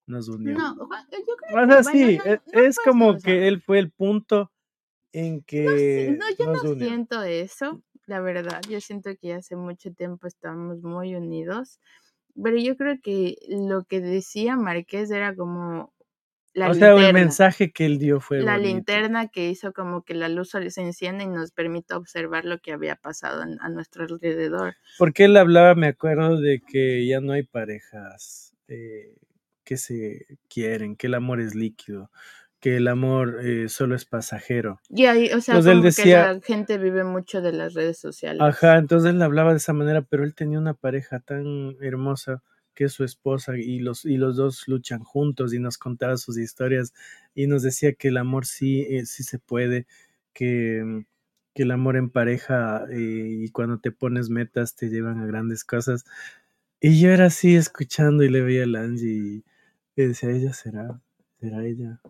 nos 0.07 0.29
unió. 0.29 0.59
No, 0.59 0.77
yo 0.77 0.89
creo 0.89 0.91
o 0.91 1.37
que, 1.39 1.47
sea, 1.47 1.53
bueno, 1.53 1.83
sí, 1.83 2.19
no- 2.19 2.25
e- 2.33 2.41
no 2.55 2.61
es 2.63 2.77
como 2.79 3.11
eso, 3.13 3.23
que 3.25 3.49
él 3.49 3.63
fue 3.63 3.79
el 3.79 3.91
punto 3.91 4.53
en 5.13 5.43
que 5.43 6.17
no, 6.19 6.25
yo 6.39 6.53
nos 6.53 6.65
no 6.65 6.71
unió. 6.73 6.87
siento 6.87 7.23
eso, 7.23 7.83
la 8.07 8.21
verdad. 8.21 8.61
Yo 8.69 8.81
siento 8.81 9.11
que 9.17 9.35
hace 9.35 9.57
mucho 9.57 9.93
tiempo 9.93 10.27
estamos 10.27 10.83
muy 10.83 11.15
unidos, 11.15 11.79
pero 12.41 12.57
yo 12.57 12.77
creo 12.77 12.97
que 13.03 13.37
lo 13.49 13.85
que 13.85 14.01
decía 14.01 14.57
Marqués 14.57 15.11
era 15.11 15.35
como 15.35 15.93
la 16.55 16.69
o 16.69 16.75
sea, 16.75 16.89
el 16.91 16.97
linterna, 16.97 17.21
mensaje 17.21 17.73
que 17.73 17.87
él 17.87 17.99
dio 17.99 18.21
fue 18.21 18.43
la 18.43 18.59
bonito. 18.59 18.69
linterna 18.69 19.29
que 19.29 19.49
hizo 19.49 19.73
como 19.73 20.03
que 20.03 20.15
la 20.15 20.29
luz 20.29 20.51
se 20.51 20.81
enciende 20.83 21.25
y 21.25 21.29
nos 21.29 21.51
permite 21.51 21.95
observar 21.95 22.45
lo 22.45 22.59
que 22.59 22.73
había 22.73 22.97
pasado 22.97 23.43
a 23.43 23.69
nuestro 23.71 24.05
alrededor. 24.05 24.77
Porque 24.99 25.25
él 25.25 25.37
hablaba, 25.37 25.75
me 25.75 25.87
acuerdo, 25.87 26.39
de 26.41 26.61
que 26.61 27.07
ya 27.07 27.21
no 27.21 27.33
hay 27.33 27.43
parejas 27.43 28.55
eh, 28.69 29.17
que 29.65 29.79
se 29.79 30.27
quieren, 30.49 30.97
que 30.97 31.07
el 31.07 31.15
amor 31.15 31.41
es 31.41 31.55
líquido, 31.55 32.11
que 32.63 32.77
el 32.77 32.87
amor 32.87 33.41
eh, 33.45 33.69
solo 33.69 33.97
es 33.97 34.05
pasajero. 34.05 34.81
Y 34.89 35.07
ahí, 35.07 35.25
o 35.33 35.41
sea, 35.41 35.57
Entonces 35.57 35.73
como 35.73 35.83
decía- 35.83 36.05
que 36.29 36.35
la 36.35 36.41
gente 36.41 36.79
vive 36.79 37.03
mucho 37.03 37.43
de 37.43 37.53
las 37.53 37.75
redes 37.75 37.99
sociales. 37.99 38.41
Ajá, 38.41 38.79
entonces 38.79 39.11
él 39.13 39.21
hablaba 39.21 39.51
de 39.51 39.57
esa 39.57 39.73
manera, 39.73 40.03
pero 40.03 40.23
él 40.23 40.37
tenía 40.37 40.61
una 40.61 40.73
pareja 40.75 41.19
tan 41.19 41.75
hermosa 41.83 42.41
que 42.75 42.85
es 42.85 42.93
su 42.93 43.03
esposa 43.03 43.59
y 43.59 43.81
los, 43.81 44.05
y 44.05 44.17
los 44.17 44.37
dos 44.37 44.69
luchan 44.69 45.01
juntos 45.03 45.53
y 45.53 45.59
nos 45.59 45.77
contaba 45.77 46.17
sus 46.17 46.39
historias 46.39 46.95
y 47.35 47.49
nos 47.49 47.65
decía 47.65 47.95
que 47.95 48.09
el 48.09 48.17
amor 48.17 48.47
sí, 48.47 48.87
eh, 48.89 49.07
sí 49.07 49.25
se 49.25 49.41
puede, 49.41 49.89
que, 50.33 50.83
mm, 50.85 51.05
que 51.55 51.65
el 51.65 51.73
amor 51.73 51.97
en 51.97 52.11
pareja 52.11 52.85
eh, 52.93 52.97
y 53.41 53.49
cuando 53.51 53.81
te 53.81 53.91
pones 53.91 54.31
metas 54.31 54.77
te 54.77 54.89
llevan 54.89 55.19
a 55.19 55.27
grandes 55.27 55.65
cosas. 55.65 56.05
Y 56.81 57.01
yo 57.01 57.11
era 57.11 57.27
así 57.27 57.57
escuchando 57.57 58.23
y 58.23 58.29
le 58.29 58.41
veía 58.41 58.63
a 58.63 58.83
Angie 58.85 59.43
y 59.97 60.03
decía, 60.07 60.31
ella 60.31 60.53
será, 60.53 61.01
será 61.41 61.67
ella. 61.67 62.01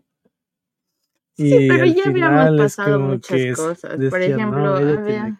Sí, 1.35 1.67
pero 1.69 1.87
ya 1.87 2.03
habíamos 2.07 2.57
pasado 2.59 3.01
muchas 3.01 3.39
es- 3.41 3.57
cosas. 3.57 3.99
Por 4.11 4.21
ejemplo, 4.21 4.59
"No, 4.59 4.79
ella 4.79 5.01
había- 5.01 5.37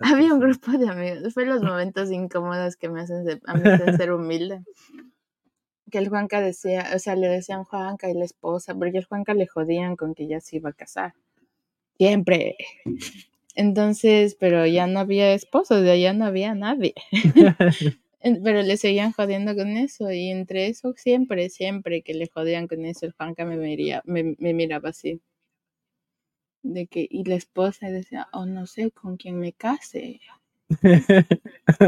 Había 0.00 0.32
un 0.32 0.40
persona". 0.40 0.46
grupo 0.46 0.72
de 0.78 0.88
amigos, 0.88 1.34
fue 1.34 1.44
los 1.46 1.62
momentos 1.72 2.10
incómodos 2.10 2.76
que 2.76 2.88
me 2.88 3.02
hacen, 3.02 3.24
ser- 3.24 3.40
a 3.46 3.54
mí 3.54 3.62
ser 3.96 4.12
humilde. 4.12 4.62
Que 5.90 5.98
el 5.98 6.08
Juanca 6.08 6.40
decía, 6.40 6.90
o 6.94 6.98
sea, 6.98 7.14
le 7.16 7.28
decían 7.28 7.64
Juanca 7.64 8.10
y 8.10 8.14
la 8.14 8.24
esposa, 8.24 8.74
porque 8.74 8.98
el 8.98 9.04
Juanca 9.04 9.34
le 9.34 9.46
jodían 9.46 9.94
con 9.96 10.14
que 10.14 10.26
ya 10.26 10.40
se 10.40 10.56
iba 10.56 10.70
a 10.70 10.72
casar. 10.72 11.14
Siempre. 11.98 12.56
Entonces, 13.54 14.36
pero 14.38 14.66
ya 14.66 14.86
no 14.86 15.00
había 15.00 15.32
esposos, 15.32 15.84
ya 15.84 16.12
no 16.12 16.24
había 16.26 16.54
nadie. 16.54 16.94
Pero 18.42 18.62
le 18.62 18.76
seguían 18.76 19.12
jodiendo 19.12 19.54
con 19.54 19.68
eso, 19.76 20.10
y 20.10 20.30
entre 20.30 20.66
eso, 20.68 20.94
siempre, 20.96 21.48
siempre 21.48 22.02
que 22.02 22.14
le 22.14 22.26
jodían 22.28 22.66
con 22.68 22.84
eso, 22.84 23.06
el 23.06 23.12
Juanca 23.12 23.44
me, 23.44 23.56
miría- 23.56 24.02
me, 24.04 24.34
me 24.38 24.52
miraba 24.54 24.90
así. 24.90 25.20
De 26.62 26.86
que, 26.88 27.06
y 27.08 27.24
la 27.24 27.36
esposa 27.36 27.90
decía, 27.90 28.28
oh, 28.32 28.44
no 28.46 28.66
sé 28.66 28.90
con 28.90 29.16
quién 29.16 29.38
me 29.38 29.52
case. 29.52 30.20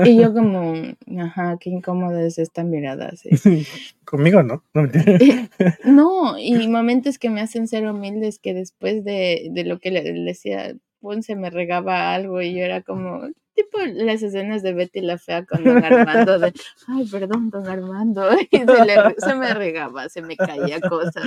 Y 0.04 0.16
yo 0.20 0.32
como, 0.34 0.74
ajá, 1.18 1.56
qué 1.58 1.70
incómoda 1.70 2.22
es 2.24 2.38
esta 2.38 2.62
mirada 2.62 3.08
así. 3.08 3.30
Conmigo 4.04 4.42
no, 4.42 4.62
no 4.74 4.82
mentira. 4.82 5.18
No, 5.84 6.38
y 6.38 6.68
momentos 6.68 7.18
que 7.18 7.30
me 7.30 7.40
hacen 7.40 7.66
ser 7.66 7.86
humildes 7.86 8.38
que 8.38 8.54
después 8.54 9.04
de, 9.04 9.48
de 9.50 9.64
lo 9.64 9.78
que 9.80 9.90
le, 9.90 10.02
le 10.12 10.20
decía, 10.24 10.76
Ponce 11.00 11.34
me 11.36 11.50
regaba 11.50 12.14
algo 12.14 12.40
y 12.42 12.54
yo 12.54 12.64
era 12.64 12.82
como, 12.82 13.28
tipo 13.64 13.78
las 13.84 14.22
escenas 14.22 14.62
de 14.62 14.72
Betty 14.72 15.00
la 15.00 15.18
Fea 15.18 15.44
con 15.44 15.64
Don 15.64 15.84
Armando, 15.84 16.38
de, 16.38 16.52
ay, 16.86 17.06
perdón, 17.10 17.50
Don 17.50 17.66
Armando, 17.68 18.28
y 18.50 18.58
se, 18.58 18.84
le- 18.84 19.14
se 19.18 19.34
me 19.34 19.52
regaba, 19.54 20.08
se 20.08 20.22
me 20.22 20.36
caía 20.36 20.80
cosas. 20.80 21.24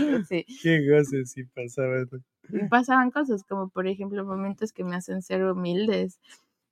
Qué 0.62 0.90
goce 0.90 1.26
si 1.26 1.44
pasaba. 1.44 2.06
¿no? 2.12 2.20
Y 2.54 2.68
pasaban 2.70 3.12
cosas 3.12 3.44
como, 3.44 3.70
por 3.70 3.88
ejemplo, 3.88 4.24
momentos 4.26 4.72
que 4.72 4.84
me 4.84 4.96
hacen 4.96 5.22
ser 5.22 5.44
humildes. 5.44 6.20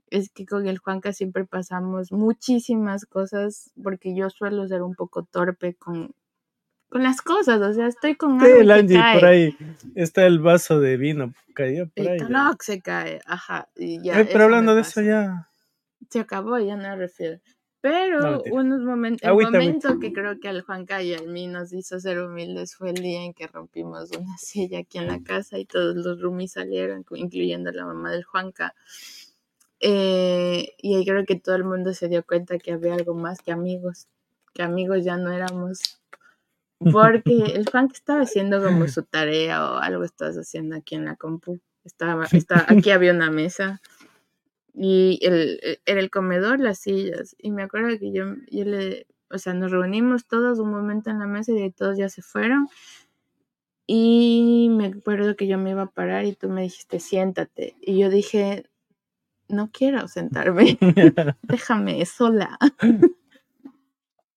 Es 0.10 0.30
que 0.32 0.46
con 0.46 0.68
el 0.68 0.80
Juanca 0.80 1.14
siempre 1.14 1.46
pasamos 1.46 2.12
muchísimas 2.12 3.06
cosas 3.06 3.72
porque 3.84 4.16
yo 4.16 4.30
suelo 4.32 4.68
ser 4.68 4.82
un 4.82 4.96
poco 4.96 5.24
torpe 5.24 5.76
con, 5.76 6.12
con 6.90 7.04
las 7.04 7.22
cosas, 7.22 7.62
o 7.62 7.74
sea, 7.74 7.86
estoy 7.88 8.16
con 8.16 8.40
Sí, 8.40 8.46
algo 8.48 8.62
el 8.62 8.72
Angie, 8.72 8.96
cae. 8.98 9.20
por 9.20 9.26
ahí 9.26 9.56
está 9.96 10.26
el 10.26 10.40
vaso 10.40 10.80
de 10.80 10.98
vino, 10.98 11.34
cayó 11.54 11.88
por 11.90 12.06
Y 12.06 12.08
ahí. 12.08 12.18
Toloc 12.18 12.64
se 12.64 12.82
cae, 12.82 13.22
ajá. 13.28 13.68
Y 13.76 14.02
ya, 14.02 14.20
eso 14.22 14.32
pero 14.34 14.46
hablando 14.46 14.74
de 14.74 14.82
eso 14.82 15.02
pasa. 15.02 15.04
ya. 15.04 15.49
Se 16.10 16.20
acabó, 16.20 16.58
ya 16.60 16.76
no 16.76 16.96
refiero. 16.96 17.40
Pero 17.82 18.32
mentira. 18.32 18.56
unos 18.56 18.82
momentos, 18.82 19.24
el 19.24 19.30
Agüita, 19.30 19.52
momento 19.52 19.88
agüita. 19.90 20.08
que 20.08 20.14
creo 20.14 20.40
que 20.40 20.50
al 20.50 20.62
Juanca 20.64 21.02
y 21.02 21.14
a 21.14 21.22
mí 21.22 21.48
nos 21.48 21.72
hizo 21.72 22.00
ser 22.00 22.20
humildes 22.22 22.76
fue 22.76 22.90
el 22.90 22.96
día 22.96 23.24
en 23.24 23.34
que 23.34 23.48
rompimos 23.48 24.12
una 24.18 24.38
silla 24.38 24.80
aquí 24.80 24.98
en 24.98 25.08
la 25.08 25.22
casa 25.24 25.58
y 25.58 25.66
todos 25.66 25.96
los 25.96 26.22
roomies 26.22 26.54
salieron, 26.54 27.06
incluyendo 27.16 27.72
la 27.72 27.86
mamá 27.86 28.12
del 28.12 28.24
Juanca. 28.24 28.76
Eh, 29.80 30.74
y 30.78 30.96
ahí 30.96 31.06
creo 31.06 31.26
que 31.26 31.40
todo 31.40 31.56
el 31.56 31.64
mundo 31.64 31.94
se 31.94 32.10
dio 32.10 32.26
cuenta 32.26 32.58
que 32.58 32.74
había 32.74 32.96
algo 32.96 33.14
más 33.14 33.42
que 33.42 33.54
amigos, 33.54 34.08
que 34.54 34.62
amigos 34.62 35.06
ya 35.06 35.16
no 35.16 35.32
éramos. 35.32 36.02
Porque 36.92 37.44
el 37.56 37.70
Juanca 37.70 37.94
estaba 37.94 38.22
haciendo 38.22 38.62
como 38.62 38.90
su 38.90 39.04
tarea 39.04 39.72
o 39.72 39.78
algo 39.78 40.04
estabas 40.04 40.36
haciendo 40.36 40.76
aquí 40.76 40.96
en 40.96 41.06
la 41.06 41.16
compu. 41.16 41.60
Estaba, 41.86 42.26
estaba, 42.34 42.66
aquí 42.68 42.92
había 42.92 43.14
una 43.14 43.32
mesa 43.32 43.82
y 44.82 45.20
el, 45.24 45.60
era 45.86 46.00
el 46.00 46.10
comedor, 46.10 46.62
las 46.62 46.80
sillas. 46.80 47.36
Y 47.38 47.52
me 47.52 47.64
acuerdo 47.64 48.00
que 48.00 48.14
yo, 48.14 48.36
yo 48.50 48.64
le, 48.64 49.08
o 49.30 49.38
sea, 49.38 49.54
nos 49.54 49.72
reunimos 49.72 50.26
todos 50.26 50.58
un 50.60 50.72
momento 50.72 51.10
en 51.10 51.20
la 51.20 51.28
mesa 51.28 51.52
y 51.52 51.60
de 51.62 51.72
todos 51.72 51.98
ya 51.98 52.08
se 52.08 52.22
fueron. 52.22 52.70
Y 53.86 54.70
me 54.72 54.86
acuerdo 54.86 55.36
que 55.36 55.48
yo 55.48 55.58
me 55.58 55.72
iba 55.72 55.82
a 55.82 55.92
parar 55.92 56.24
y 56.24 56.34
tú 56.34 56.48
me 56.48 56.62
dijiste, 56.62 57.02
siéntate. 57.02 57.76
Y 57.82 58.00
yo 58.00 58.10
dije, 58.10 58.70
no 59.50 59.70
quiero 59.70 60.08
sentarme, 60.08 60.78
déjame 61.44 62.06
sola. 62.06 62.58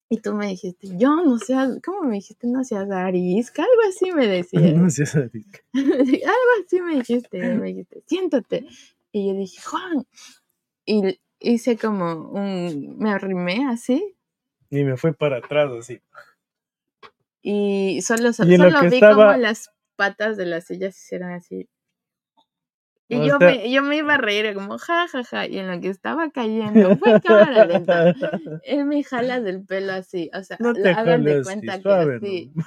Y 0.08 0.18
tú 0.18 0.34
me 0.34 0.48
dijiste, 0.48 0.88
yo 0.98 1.24
no 1.24 1.38
seas, 1.38 1.78
¿cómo 1.82 2.02
me 2.02 2.16
dijiste? 2.16 2.46
No 2.46 2.62
seas 2.64 2.90
arisca, 2.90 3.62
algo 3.62 3.88
así 3.88 4.12
me 4.12 4.26
decías. 4.26 4.74
no 4.74 4.90
seas 4.90 5.16
arisca. 5.16 5.60
algo 5.72 6.52
así 6.62 6.82
me 6.82 6.96
dijiste, 6.96 7.54
me 7.54 7.68
dijiste, 7.68 8.02
siéntate. 8.06 8.66
Y 9.12 9.28
yo 9.28 9.34
dije, 9.34 9.60
Juan. 9.62 10.06
Y 10.86 11.20
hice 11.38 11.76
como 11.76 12.30
un, 12.30 12.96
me 12.98 13.10
arrimé 13.10 13.66
así 13.68 14.16
Y 14.70 14.82
me 14.84 14.96
fue 14.96 15.12
para 15.12 15.36
atrás 15.38 15.70
así. 15.78 16.00
y 17.42 18.00
solo, 18.02 18.30
Y 18.46 18.54
en 18.54 18.62
lo 18.62 18.70
solo 18.70 18.88
vi 18.90 18.94
estaba- 18.96 19.26
como 19.32 19.36
las 19.38 19.70
patas 19.96 20.36
de 20.36 20.46
las 20.46 20.64
sillas 20.66 20.94
se 20.94 21.00
hicieron 21.04 21.30
así. 21.32 21.68
Y 23.08 23.16
O 23.16 23.24
yo, 23.26 23.38
sea- 23.38 23.48
me, 23.50 23.70
yo 23.70 23.82
me 23.82 23.96
iba 23.96 24.14
a 24.14 24.18
reír 24.18 24.54
como 24.54 24.78
ja, 24.78 25.06
ja, 25.08 25.22
ja. 25.24 25.46
Y 25.46 25.58
en 25.58 25.70
lo 25.70 25.80
que 25.80 25.88
estaba 25.88 26.30
cayendo, 26.30 26.96
fue 26.96 27.20
cámara 27.20 27.66
lenta. 27.66 28.14
Él 28.64 28.86
me 28.86 29.02
jala 29.04 29.40
del 29.40 29.64
pelo 29.66 29.92
así. 29.92 30.30
O 30.34 30.42
sea, 30.42 30.56
No 30.60 30.70
hagan 30.70 31.24
de 31.24 31.42
cuenta 31.42 31.76
que 31.76 31.82
suave, 31.82 32.16
así. 32.16 32.52
¿no? 32.54 32.64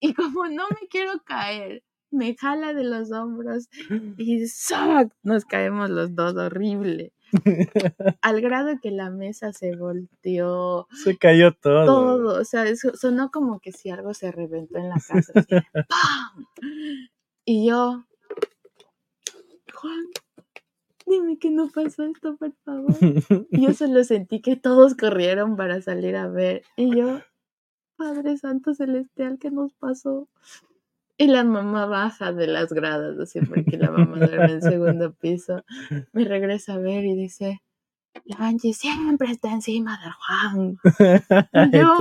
Y 0.00 0.12
como 0.12 0.46
no 0.48 0.68
me 0.68 0.86
quiero 0.90 1.12
caer, 1.24 1.82
me 2.14 2.34
jala 2.36 2.72
de 2.72 2.84
los 2.84 3.10
hombros 3.12 3.68
y 4.18 4.46
¡zac! 4.46 5.12
nos 5.22 5.44
caemos 5.44 5.90
los 5.90 6.14
dos 6.14 6.34
horrible. 6.36 7.12
Al 8.22 8.40
grado 8.40 8.78
que 8.80 8.90
la 8.92 9.10
mesa 9.10 9.52
se 9.52 9.74
volteó, 9.76 10.86
Se 10.92 11.16
cayó 11.18 11.52
todo. 11.52 11.84
todo, 11.84 12.40
o 12.40 12.44
sea, 12.44 12.64
eso- 12.66 12.94
sonó 12.96 13.30
como 13.30 13.58
que 13.60 13.72
si 13.72 13.90
algo 13.90 14.14
se 14.14 14.30
reventó 14.30 14.78
en 14.78 14.88
la 14.88 14.94
casa. 14.96 15.32
así, 15.34 15.48
¡pam! 15.88 16.46
Y 17.44 17.66
yo, 17.68 18.04
Juan, 19.74 20.06
dime 21.06 21.38
que 21.38 21.50
no 21.50 21.68
pasó 21.68 22.04
esto, 22.04 22.36
por 22.36 22.52
favor. 22.64 22.94
Y 23.50 23.62
yo 23.66 23.74
solo 23.74 24.04
sentí 24.04 24.40
que 24.40 24.56
todos 24.56 24.94
corrieron 24.94 25.56
para 25.56 25.82
salir 25.82 26.16
a 26.16 26.28
ver. 26.28 26.62
Y 26.76 26.96
yo, 26.96 27.20
Padre 27.96 28.36
Santo 28.38 28.74
Celestial, 28.74 29.38
¿qué 29.40 29.50
nos 29.50 29.72
pasó? 29.74 30.28
Y 31.16 31.28
la 31.28 31.44
mamá 31.44 31.86
baja 31.86 32.32
de 32.32 32.46
las 32.48 32.72
gradas, 32.72 33.18
así 33.20 33.40
porque 33.40 33.76
la 33.78 33.90
mamá 33.90 34.16
duerme 34.18 34.44
en 34.46 34.50
el 34.50 34.62
segundo 34.62 35.14
piso. 35.14 35.62
Me 36.12 36.24
regresa 36.24 36.74
a 36.74 36.78
ver 36.78 37.04
y 37.04 37.14
dice, 37.14 37.62
la 38.24 38.36
Angie 38.48 38.74
siempre 38.74 39.30
está 39.30 39.52
encima 39.52 39.98
de 40.02 40.10
Juan. 40.12 40.78
Yo- 41.72 41.96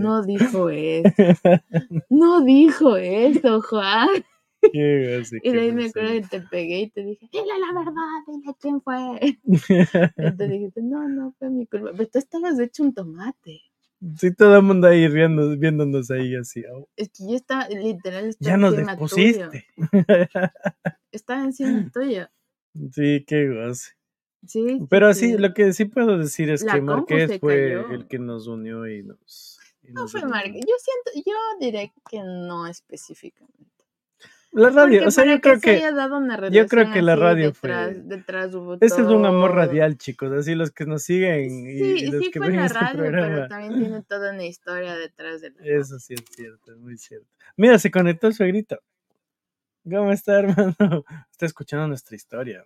No 0.00 0.22
dijo 0.24 0.68
eso. 0.70 1.12
No 2.10 2.40
dijo 2.44 2.96
eso, 2.96 3.62
Juan. 3.62 4.08
Qué 4.72 5.16
goce, 5.18 5.38
Y 5.44 5.52
de 5.52 5.60
ahí 5.60 5.72
me 5.72 5.86
acuerdo 5.86 6.08
que 6.14 6.20
te 6.28 6.40
pegué 6.48 6.80
y 6.80 6.90
te 6.90 7.04
dije, 7.04 7.28
dile 7.32 7.52
la 7.60 7.78
verdad, 7.78 8.02
dile 8.26 8.56
quién 8.60 8.82
fue. 8.82 9.38
Y 10.18 10.36
te 10.36 10.48
dijiste, 10.48 10.82
no, 10.82 11.08
no 11.08 11.32
fue 11.38 11.48
mi 11.50 11.66
culpa. 11.66 11.90
Pero 11.96 12.08
tú 12.08 12.18
estabas 12.18 12.58
hecho 12.58 12.82
un 12.82 12.92
tomate. 12.92 13.60
Sí, 14.16 14.32
todo 14.34 14.56
el 14.56 14.62
mundo 14.62 14.86
ahí 14.86 15.08
riendo, 15.08 15.56
viéndonos 15.58 16.10
ahí 16.10 16.36
así. 16.36 16.62
oh, 16.72 16.88
Es 16.96 17.08
que 17.08 17.24
yo 17.28 17.34
estaba, 17.34 17.68
literal, 17.68 18.26
estaba 18.28 18.50
ya 18.50 18.56
nos 18.56 18.76
despusiste. 18.76 19.66
Estaba 21.10 21.42
encima 21.42 21.90
tuyo. 21.92 22.28
Sí, 22.92 23.24
qué 23.26 23.48
goce. 23.48 23.92
Sí. 24.46 24.78
Pero 24.88 25.12
sí, 25.14 25.32
sí. 25.32 25.38
lo 25.38 25.52
que 25.52 25.72
sí 25.72 25.86
puedo 25.86 26.16
decir 26.16 26.48
es 26.50 26.62
La 26.62 26.74
que 26.74 26.80
Marqués 26.80 27.40
fue 27.40 27.68
cayó. 27.82 27.90
el 27.90 28.06
que 28.06 28.18
nos 28.20 28.46
unió 28.46 28.86
y 28.86 29.02
nos. 29.02 29.58
y 29.82 29.92
No 29.92 30.02
nos 30.02 30.12
fue. 30.12 30.22
Marque. 30.26 30.60
Yo 30.60 30.74
siento, 30.78 31.28
yo 31.28 31.34
diré 31.60 31.92
que 32.08 32.20
no 32.22 32.66
específicamente. 32.68 33.77
La 34.58 34.70
radio, 34.70 34.98
Porque 34.98 35.08
o 35.08 35.10
sea, 35.10 35.24
yo 35.24 35.40
creo 35.40 35.60
que. 35.60 35.80
yo 36.50 36.66
creo 36.66 36.92
que 36.92 37.02
la 37.02 37.14
radio 37.16 37.54
fue- 37.54 37.94
detrás, 37.94 38.50
Ese 38.80 39.00
es 39.02 39.06
un 39.06 39.24
amor 39.26 39.54
radial, 39.54 39.96
chicos. 39.98 40.32
Así 40.32 40.54
los 40.54 40.70
que 40.70 40.84
nos 40.86 41.02
siguen 41.04 41.44
y, 41.68 41.78
Sí, 41.78 42.04
y 42.06 42.10
los 42.10 42.22
sí 42.24 42.30
que 42.30 42.38
fue 42.40 42.48
ven 42.48 42.54
en 42.56 42.60
la 42.62 42.66
este 42.66 42.78
radio, 42.80 43.02
pero 43.02 43.10
programa. 43.12 43.48
también 43.48 43.74
tiene 43.80 44.02
toda 44.02 44.32
una 44.32 44.44
historia 44.44 44.96
detrás 44.96 45.40
de 45.40 45.50
la 45.50 45.64
Eso 45.64 45.98
sí 45.98 46.14
es 46.14 46.24
cierto, 46.34 46.72
es 46.72 46.78
muy 46.78 46.96
cierto. 46.98 47.26
Mira, 47.56 47.78
se 47.78 47.90
conectó 47.90 48.26
el 48.26 48.34
suegrito. 48.34 48.78
¿Cómo 49.84 50.12
está, 50.12 50.40
hermano? 50.40 50.74
Está 51.30 51.46
escuchando 51.46 51.86
nuestra 51.88 52.14
historia. 52.16 52.64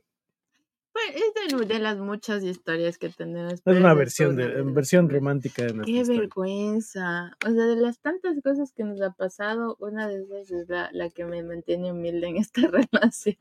Pues, 0.92 1.22
es 1.48 1.58
de, 1.58 1.66
de 1.66 1.78
las 1.78 1.98
muchas 1.98 2.44
historias 2.44 2.98
que 2.98 3.08
tenemos. 3.08 3.54
Es 3.54 3.62
una 3.66 3.94
versión, 3.94 4.36
de, 4.36 4.48
las 4.48 4.74
versión 4.74 5.08
romántica 5.08 5.62
de 5.62 5.72
nuestra 5.74 5.86
Qué 5.86 6.00
historia. 6.00 6.20
vergüenza. 6.20 7.36
O 7.46 7.50
sea, 7.50 7.64
de 7.64 7.76
las 7.76 7.98
tantas 8.00 8.36
cosas 8.42 8.72
que 8.72 8.84
nos 8.84 9.00
ha 9.00 9.10
pasado, 9.12 9.76
una 9.80 10.06
de 10.08 10.22
esas 10.22 10.50
es 10.50 10.68
la, 10.68 10.90
la 10.92 11.08
que 11.10 11.24
me 11.24 11.42
mantiene 11.42 11.92
humilde 11.92 12.28
en 12.28 12.36
esta 12.36 12.60
relación. 12.68 13.36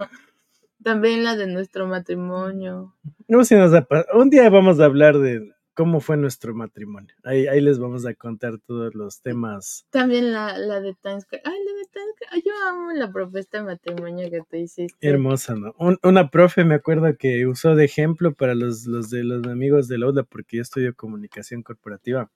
También 0.84 1.24
la 1.24 1.36
de 1.36 1.48
nuestro 1.48 1.88
matrimonio. 1.88 2.96
No, 3.28 3.44
si 3.44 3.56
nos 3.56 3.72
pa- 3.86 4.06
Un 4.14 4.30
día 4.30 4.50
vamos 4.50 4.80
a 4.80 4.86
hablar 4.86 5.18
de 5.20 5.52
cómo 5.74 6.00
fue 6.02 6.18
nuestro 6.18 6.54
matrimonio. 6.54 7.14
Ahí, 7.24 7.48
ahí 7.48 7.62
les 7.62 7.80
vamos 7.80 8.06
a 8.06 8.14
contar 8.14 8.60
todos 8.60 8.94
los 8.96 9.22
temas. 9.22 9.86
También 9.90 10.32
la, 10.34 10.58
la 10.58 10.82
de 10.82 10.94
Times 10.96 11.24
Square. 11.24 11.44
Ay, 11.46 11.54
la 11.66 11.72
de 11.74 11.86
Times 11.92 12.16
Square. 12.16 12.42
Yo 12.46 12.52
amo 12.70 12.92
la 12.92 13.12
propuesta 13.12 13.58
de 13.60 13.64
matrimonio 13.64 14.30
que 14.30 14.42
tú 14.50 14.58
hiciste. 14.58 15.08
Hermosa, 15.08 15.56
¿no? 15.56 15.74
Un- 15.78 16.00
una 16.04 16.30
profe 16.30 16.64
me 16.66 16.76
acuerdo 16.76 17.16
que 17.18 17.46
usó 17.48 17.76
de 17.76 17.86
ejemplo 17.86 18.34
para 18.34 18.56
los, 18.56 18.86
los 18.86 19.10
de 19.10 19.24
los 19.24 19.46
amigos 19.48 19.88
de 19.88 19.98
la 19.98 20.08
UDLA 20.08 20.24
porque 20.24 20.58
yo 20.58 20.62
estudio 20.64 20.96
comunicación 20.96 21.64
corporativa. 21.64 22.30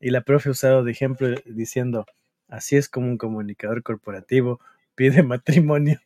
Y 0.00 0.10
la 0.10 0.22
profe 0.22 0.48
ha 0.48 0.52
usado 0.52 0.84
de 0.84 0.92
ejemplo 0.92 1.28
diciendo, 1.44 2.06
así 2.48 2.76
es 2.76 2.88
como 2.88 3.06
un 3.08 3.18
comunicador 3.18 3.82
corporativo 3.82 4.60
pide 4.94 5.22
matrimonio 5.22 6.00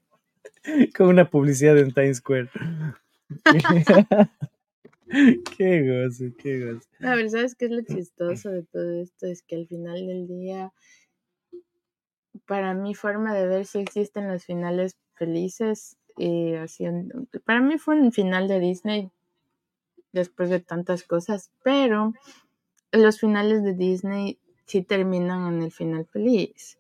con 0.97 1.09
una 1.09 1.29
publicidad 1.31 1.77
en 1.79 1.93
Times 1.93 2.19
Square. 2.19 2.51
qué 5.57 5.83
gozo, 5.83 6.24
qué 6.39 6.65
gozo. 6.65 6.89
A 7.01 7.15
ver, 7.15 7.31
¿sabes 7.31 7.55
qué 7.55 7.66
es 7.66 7.70
lo 7.70 7.83
chistoso 7.83 8.51
de 8.51 8.62
todo 8.65 9.01
esto? 9.01 9.27
Es 9.27 9.43
que 9.43 9.57
al 9.57 9.66
final 9.66 10.07
del 10.07 10.27
día, 10.27 10.73
para 12.47 12.74
mi 12.74 12.95
forma 12.95 13.35
de 13.35 13.47
ver 13.47 13.66
si 13.66 13.78
existen 13.78 14.28
los 14.28 14.45
finales 14.45 14.97
felices, 15.15 15.97
eh, 16.19 16.59
así 16.59 16.85
para 17.45 17.61
mí 17.61 17.78
fue 17.78 18.01
un 18.01 18.12
final 18.12 18.49
de 18.49 18.59
Disney 18.59 19.11
después 20.12 20.49
de 20.51 20.61
tantas 20.61 21.03
cosas, 21.05 21.51
pero 21.62 22.15
los 22.93 23.20
finales 23.20 23.62
de 23.62 23.74
Disney 23.74 24.41
sí 24.65 24.83
terminan 24.83 25.55
en 25.55 25.62
el 25.62 25.70
final 25.70 26.07
feliz. 26.07 26.78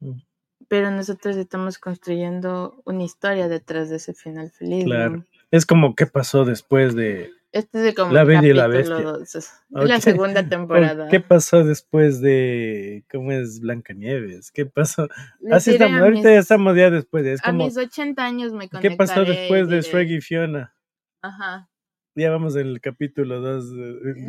Mm. 0.00 0.20
Pero 0.68 0.90
nosotros 0.90 1.36
estamos 1.36 1.78
construyendo 1.78 2.80
una 2.84 3.02
historia 3.02 3.48
detrás 3.48 3.90
de 3.90 3.96
ese 3.96 4.14
final 4.14 4.50
feliz. 4.50 4.84
Claro. 4.84 5.16
¿no? 5.18 5.26
Es 5.50 5.66
como 5.66 5.94
qué 5.94 6.06
pasó 6.06 6.44
después 6.44 6.94
de... 6.94 7.32
Este 7.52 7.88
es 7.88 7.94
como 7.96 8.12
La 8.12 8.20
el 8.20 8.26
Bella 8.28 8.46
y 8.48 8.52
la 8.52 8.66
Bestia. 8.68 9.00
dos, 9.00 9.34
es 9.34 9.52
la 9.70 10.00
segunda 10.00 10.48
temporada. 10.48 11.08
¿Qué 11.08 11.18
pasó 11.20 11.64
después 11.64 12.20
de... 12.20 13.04
¿Cómo 13.10 13.32
es 13.32 13.60
Blancanieves? 13.60 14.52
¿Qué 14.52 14.66
pasó? 14.66 15.08
Así 15.50 15.72
diré 15.72 15.86
estamos, 15.86 16.00
a 16.00 16.04
ahorita 16.04 16.28
mis- 16.28 16.34
ya 16.34 16.38
estamos 16.38 16.76
ya 16.76 16.90
después. 16.90 17.26
Es 17.26 17.40
A 17.42 17.50
como, 17.50 17.64
mis 17.64 17.76
80 17.76 18.24
años 18.24 18.52
me 18.52 18.68
conectaré. 18.68 18.88
¿qué 18.88 18.96
pasó 18.96 19.24
después 19.24 19.68
de 19.68 19.80
Shrek 19.80 20.10
y 20.10 20.20
Fiona? 20.20 20.74
Ajá. 21.22 21.69
Ya 22.20 22.30
vamos 22.30 22.54
en 22.54 22.66
el 22.66 22.82
capítulo 22.82 23.40
2. 23.40 23.64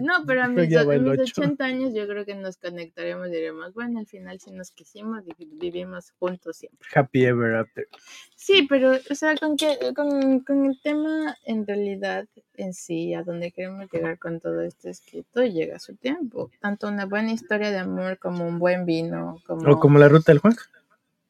No, 0.02 0.24
pero 0.26 0.44
a 0.44 0.48
mis, 0.48 0.74
a 0.78 0.86
mis 0.86 1.20
ocho. 1.20 1.42
80 1.42 1.66
años 1.66 1.94
yo 1.94 2.08
creo 2.08 2.24
que 2.24 2.36
nos 2.36 2.56
conectaremos 2.56 3.28
y 3.28 3.32
diremos, 3.32 3.74
bueno, 3.74 4.00
al 4.00 4.08
final 4.08 4.40
sí 4.40 4.52
nos 4.52 4.72
quisimos 4.72 5.24
y 5.38 5.46
vivimos 5.46 6.12
juntos 6.12 6.56
siempre. 6.56 6.88
Happy 6.96 7.26
Ever 7.26 7.56
After. 7.56 7.86
Sí, 8.34 8.66
pero, 8.70 8.94
o 8.94 9.16
sea, 9.16 9.36
con, 9.36 9.58
que, 9.58 9.78
con, 9.94 10.40
con 10.40 10.68
el 10.68 10.80
tema 10.82 11.36
en 11.44 11.68
realidad 11.68 12.28
en 12.56 12.74
sí, 12.74 13.14
a 13.14 13.24
donde 13.24 13.52
queremos 13.52 13.92
llegar 13.92 14.18
con 14.20 14.40
todo 14.40 14.62
esto 14.62 14.88
es 14.88 15.02
que 15.02 15.24
todo 15.24 15.44
llega 15.44 15.76
a 15.76 15.80
su 15.80 15.98
tiempo. 15.98 16.50
Tanto 16.62 16.88
una 16.88 17.06
buena 17.06 17.34
historia 17.34 17.72
de 17.72 17.80
amor 17.80 18.20
como 18.20 18.48
un 18.48 18.58
buen 18.58 18.86
vino, 18.86 19.42
como, 19.46 19.70
O 19.70 19.80
como 19.82 20.00
la 20.00 20.08
ruta 20.08 20.32
del 20.32 20.40
Juan. 20.40 20.56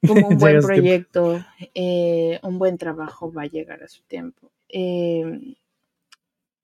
como 0.08 0.28
un 0.28 0.38
buen 0.38 0.62
proyecto, 0.62 1.44
eh, 1.74 2.40
un 2.44 2.60
buen 2.60 2.78
trabajo 2.78 3.34
va 3.34 3.44
a 3.44 3.48
llegar 3.48 3.82
a 3.82 3.88
su 3.88 4.04
tiempo. 4.04 4.52
Eh, 4.70 5.56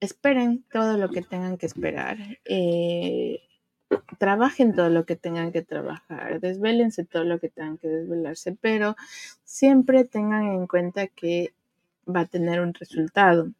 esperen 0.00 0.64
todo 0.72 0.96
lo 0.98 1.10
que 1.10 1.22
tengan 1.22 1.58
que 1.58 1.66
esperar. 1.66 2.18
eh, 2.44 3.40
trabajen 4.18 4.74
todo 4.74 4.90
lo 4.90 5.06
que 5.06 5.16
tengan 5.16 5.52
que 5.52 5.62
trabajar. 5.62 6.40
Desvélense 6.40 7.04
todo 7.04 7.24
lo 7.24 7.38
que 7.40 7.48
tengan 7.48 7.78
que 7.78 7.88
desvelarse. 7.88 8.56
Pero 8.60 8.96
siempre 9.44 10.04
tengan 10.04 10.44
en 10.46 10.66
cuenta 10.66 11.06
que 11.08 11.54
va 12.06 12.20
a 12.20 12.26
tener 12.26 12.60
un 12.60 12.74
resultado. 12.74 13.50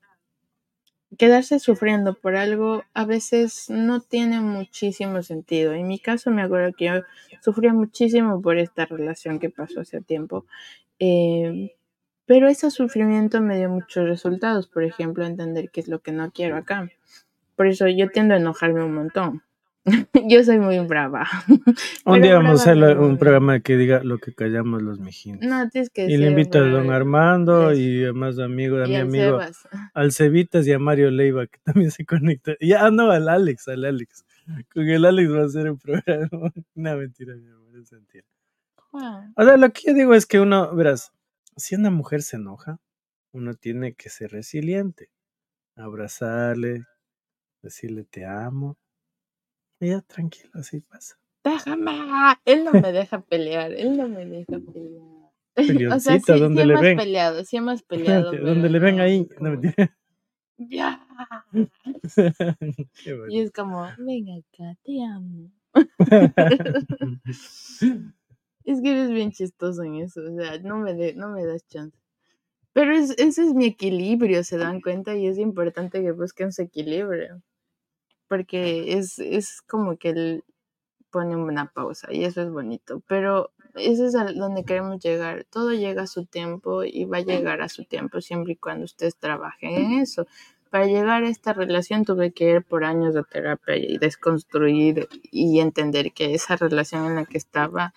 Quedarse 1.16 1.58
sufriendo 1.58 2.14
por 2.14 2.36
algo 2.36 2.82
a 2.92 3.06
veces 3.06 3.70
no 3.70 4.00
tiene 4.00 4.40
muchísimo 4.40 5.22
sentido. 5.22 5.72
En 5.72 5.88
mi 5.88 5.98
caso 5.98 6.30
me 6.30 6.42
acuerdo 6.42 6.74
que 6.76 6.84
yo 6.86 6.92
sufría 7.42 7.72
muchísimo 7.72 8.42
por 8.42 8.58
esta 8.58 8.84
relación 8.84 9.38
que 9.38 9.48
pasó 9.48 9.80
hace 9.80 10.02
tiempo. 10.02 10.44
Eh, 10.98 11.77
pero 12.28 12.46
ese 12.46 12.70
sufrimiento 12.70 13.40
me 13.40 13.56
dio 13.56 13.70
muchos 13.70 14.06
resultados. 14.06 14.68
Por 14.68 14.84
ejemplo, 14.84 15.24
entender 15.24 15.70
qué 15.70 15.80
es 15.80 15.88
lo 15.88 16.00
que 16.00 16.12
no 16.12 16.30
quiero 16.30 16.56
acá. 16.56 16.90
Por 17.56 17.66
eso 17.66 17.88
yo 17.88 18.10
tiendo 18.10 18.34
a 18.34 18.36
enojarme 18.36 18.84
un 18.84 18.94
montón. 18.94 19.42
yo 20.28 20.44
soy 20.44 20.58
muy 20.58 20.78
brava. 20.80 21.26
Un 22.04 22.20
día 22.20 22.34
vamos 22.34 22.60
a 22.60 22.62
hacer 22.62 22.76
no, 22.76 23.02
un 23.02 23.12
no. 23.12 23.18
programa 23.18 23.60
que 23.60 23.78
diga 23.78 24.04
lo 24.04 24.18
que 24.18 24.34
callamos 24.34 24.82
los 24.82 25.00
mijinos. 25.00 25.40
No, 25.40 25.66
tienes 25.70 25.88
que 25.88 26.04
y 26.04 26.18
le 26.18 26.28
invito 26.28 26.58
a 26.58 26.62
don. 26.62 26.90
Armando 26.90 27.70
Eso. 27.70 27.80
y 27.80 28.04
a 28.04 28.12
más 28.12 28.38
amigos, 28.38 28.82
a 28.82 28.86
Y 28.86 28.90
mi 28.90 28.96
al 28.96 29.02
amigo, 29.02 29.40
Sebas. 29.40 29.68
al 29.94 30.12
Cevitas 30.12 30.66
y 30.66 30.72
a 30.72 30.78
Mario 30.78 31.10
Leiva, 31.10 31.46
que 31.46 31.58
también 31.64 31.90
se 31.90 32.04
conecta. 32.04 32.56
Y 32.60 32.74
ah, 32.74 32.90
no, 32.90 33.10
al 33.10 33.30
Alex, 33.30 33.68
al 33.68 33.86
Alex. 33.86 34.26
Con 34.72 34.86
el 34.86 35.06
Alex 35.06 35.32
va 35.32 35.40
a 35.40 35.46
hacer 35.46 35.70
un 35.70 35.78
programa. 35.78 36.28
Una 36.74 36.94
mentira, 36.94 37.34
mi 37.34 37.48
amor, 37.48 37.78
es 37.80 37.90
mentira. 37.90 38.24
Juan. 38.90 39.32
O 39.34 39.44
sea, 39.44 39.56
lo 39.56 39.72
que 39.72 39.80
yo 39.86 39.94
digo 39.94 40.12
es 40.12 40.26
que 40.26 40.40
uno, 40.40 40.74
verás, 40.74 41.12
si 41.58 41.74
una 41.74 41.90
mujer 41.90 42.22
se 42.22 42.36
enoja, 42.36 42.80
uno 43.32 43.54
tiene 43.54 43.94
que 43.94 44.08
ser 44.10 44.30
resiliente. 44.30 45.10
Abrazarle, 45.76 46.84
decirle 47.62 48.04
te 48.04 48.24
amo. 48.24 48.78
Y 49.80 49.90
ya, 49.90 50.00
tranquilo, 50.02 50.50
así 50.54 50.80
pasa. 50.80 51.18
Déjame. 51.44 51.92
Él 52.44 52.64
no 52.64 52.72
me 52.72 52.92
deja 52.92 53.20
pelear. 53.20 53.72
Él 53.72 53.96
no 53.96 54.08
me 54.08 54.26
deja 54.26 54.58
pelear. 54.72 55.18
O 55.96 55.98
sea, 55.98 56.20
sí, 56.20 56.38
¿dónde 56.38 56.62
sí 56.62 56.68
le 56.68 56.74
hemos 56.74 56.82
ven? 56.82 56.96
peleado, 56.96 57.44
sí 57.44 57.56
hemos 57.56 57.82
peleado. 57.82 58.30
Donde 58.40 58.68
le 58.68 58.78
ven 58.78 58.96
no, 58.96 59.02
ahí. 59.02 59.28
No, 59.40 59.60
ya. 60.56 61.04
Qué 63.02 63.14
bueno. 63.14 63.32
Y 63.32 63.40
es 63.40 63.50
como, 63.50 63.82
ven 63.98 64.26
acá, 64.30 64.76
te 64.84 65.02
amo. 65.02 65.50
Es 68.70 68.80
que 68.82 68.90
eres 68.92 69.10
bien 69.10 69.32
chistoso 69.32 69.82
en 69.82 69.96
eso, 69.96 70.20
o 70.20 70.34
sea, 70.36 70.58
no 70.60 70.78
me, 70.78 70.94
de- 70.94 71.14
no 71.14 71.28
me 71.30 71.44
das 71.44 71.66
chance. 71.68 71.96
Pero 72.74 72.92
es, 72.96 73.10
ese 73.18 73.42
es 73.44 73.54
mi 73.54 73.66
equilibrio, 73.66 74.44
se 74.44 74.58
dan 74.58 74.80
cuenta, 74.82 75.16
y 75.16 75.26
es 75.28 75.38
importante 75.38 76.02
que 76.02 76.12
busquen 76.12 76.52
su 76.52 76.62
equilibrio. 76.62 77.42
Porque 78.28 78.94
es, 78.98 79.18
es 79.18 79.62
como 79.62 79.96
que 79.98 80.10
él 80.10 80.44
pone 81.10 81.36
una 81.36 81.66
pausa 81.72 82.08
y 82.12 82.24
eso 82.24 82.42
es 82.42 82.50
bonito. 82.50 83.02
Pero 83.08 83.52
eso 83.76 84.06
es 84.06 84.14
a 84.16 84.24
donde 84.32 84.64
queremos 84.64 85.00
llegar. 85.02 85.46
Todo 85.50 85.72
llega 85.72 86.02
a 86.04 86.06
su 86.08 86.26
tiempo 86.26 86.84
y 86.84 87.04
va 87.06 87.18
a 87.18 87.22
llegar 87.22 87.62
a 87.62 87.68
su 87.70 87.84
tiempo 87.84 88.20
siempre 88.20 88.54
y 88.54 88.56
cuando 88.56 88.84
ustedes 88.84 89.16
trabajen 89.16 89.70
en 89.72 89.92
eso. 90.00 90.26
Para 90.70 90.86
llegar 90.86 91.24
a 91.24 91.28
esta 91.30 91.52
relación 91.54 92.04
tuve 92.04 92.32
que 92.32 92.50
ir 92.50 92.64
por 92.64 92.84
años 92.84 93.14
de 93.14 93.24
terapia 93.24 93.76
y 93.76 93.98
desconstruir 93.98 95.08
y 95.32 95.60
entender 95.60 96.12
que 96.12 96.34
esa 96.34 96.56
relación 96.56 97.06
en 97.06 97.16
la 97.16 97.24
que 97.26 97.38
estaba 97.38 97.94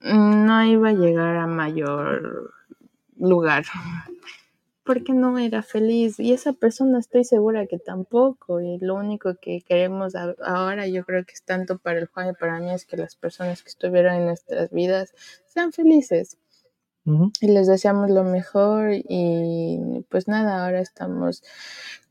no 0.00 0.64
iba 0.64 0.88
a 0.90 0.94
llegar 0.94 1.36
a 1.36 1.46
mayor 1.46 2.52
lugar 3.16 3.64
porque 4.84 5.12
no 5.12 5.38
era 5.38 5.62
feliz 5.62 6.18
y 6.18 6.32
esa 6.32 6.52
persona 6.52 6.98
estoy 6.98 7.24
segura 7.24 7.66
que 7.66 7.78
tampoco 7.78 8.60
y 8.60 8.78
lo 8.78 8.94
único 8.94 9.36
que 9.40 9.60
queremos 9.60 10.14
ahora 10.14 10.86
yo 10.86 11.04
creo 11.04 11.24
que 11.24 11.34
es 11.34 11.42
tanto 11.44 11.78
para 11.78 11.98
el 12.00 12.06
Juan 12.06 12.30
y 12.30 12.32
para 12.32 12.58
mí 12.58 12.70
es 12.70 12.86
que 12.86 12.96
las 12.96 13.14
personas 13.14 13.62
que 13.62 13.68
estuvieron 13.68 14.14
en 14.14 14.26
nuestras 14.26 14.70
vidas 14.70 15.12
sean 15.46 15.72
felices 15.72 16.38
y 17.40 17.48
les 17.48 17.66
deseamos 17.66 18.10
lo 18.10 18.24
mejor 18.24 18.92
y 18.92 20.04
pues 20.08 20.28
nada, 20.28 20.64
ahora 20.64 20.80
estamos 20.80 21.42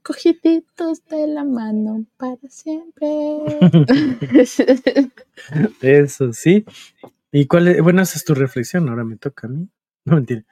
cogiditos 0.04 1.06
de 1.06 1.28
la 1.28 1.44
mano 1.44 2.06
para 2.18 2.38
siempre. 2.50 3.08
Eso 5.82 6.34
sí. 6.34 6.66
¿Y 7.32 7.48
cuál 7.48 7.68
es? 7.68 7.82
Bueno, 7.82 8.02
esa 8.02 8.18
es 8.18 8.26
tu 8.26 8.34
reflexión, 8.34 8.90
ahora 8.90 9.04
me 9.04 9.18
toca 9.18 9.48
a 9.48 9.50
mí. 9.50 9.68
No 10.06 10.16
mentira. 10.16 10.44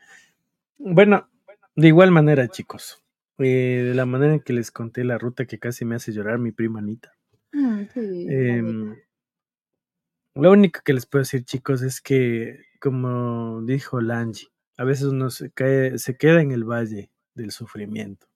Bueno, 0.78 1.30
de 1.76 1.88
igual 1.90 2.12
manera, 2.12 2.48
chicos. 2.50 3.04
eh, 3.40 3.84
de 3.88 3.96
la 3.96 4.06
manera 4.06 4.36
en 4.36 4.42
que 4.42 4.54
les 4.54 4.72
conté 4.72 5.04
la 5.04 5.18
ruta 5.18 5.46
que 5.46 5.60
casi 5.60 5.86
me 5.86 5.96
hace 5.96 6.12
llorar 6.14 6.40
mi 6.40 6.52
prima 6.52 6.80
Anita. 6.80 7.14
Mm, 7.54 7.84
sí, 7.94 8.28
Em, 8.30 8.96
lo 10.36 10.52
único 10.52 10.80
que 10.86 10.94
les 10.94 11.06
puedo 11.06 11.24
decir, 11.24 11.44
chicos, 11.44 11.82
es 11.82 12.00
que, 12.00 12.62
como 12.80 13.62
dijo 13.64 14.00
Lange, 14.00 14.48
a 14.78 14.86
veces 14.86 15.08
uno 15.08 15.30
se, 15.30 15.52
cae, 15.52 15.98
se 16.00 16.16
queda 16.18 16.42
en 16.42 16.52
el 16.52 16.64
valle 16.64 17.12
del 17.36 17.52
sufrimiento, 17.52 18.28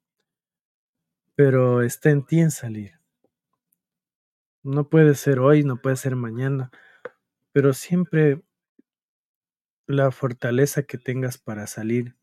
pero 1.35 1.81
está 1.81 2.09
en 2.09 2.25
ti 2.25 2.39
en 2.39 2.51
salir. 2.51 2.93
No 4.63 4.89
puede 4.89 5.13
ser 5.13 5.39
hoy, 5.39 5.63
no 5.63 5.77
puede 5.81 5.95
ser 5.97 6.15
mañana, 6.15 6.71
pero 7.51 7.73
siempre 7.73 8.41
la 9.87 10.11
fortaleza 10.11 10.83
que 10.83 10.97
tengas 10.97 11.37
para 11.37 11.67
salir 11.67 12.15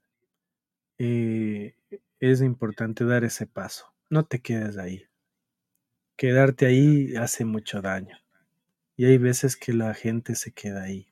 eh, 0.99 1.77
es 2.21 2.41
importante 2.43 3.05
dar 3.05 3.25
ese 3.25 3.47
paso. 3.47 3.95
No 4.11 4.25
te 4.25 4.41
quedes 4.41 4.79
ahí. 4.79 5.05
Quedarte 6.17 6.67
ahí 6.67 7.15
hace 7.17 7.45
mucho 7.45 7.81
daño. 7.81 8.17
Y 8.97 9.05
hay 9.05 9.19
veces 9.19 9.57
que 9.57 9.73
la 9.73 9.95
gente 9.95 10.35
se 10.35 10.53
queda 10.53 10.83
ahí. 10.83 11.07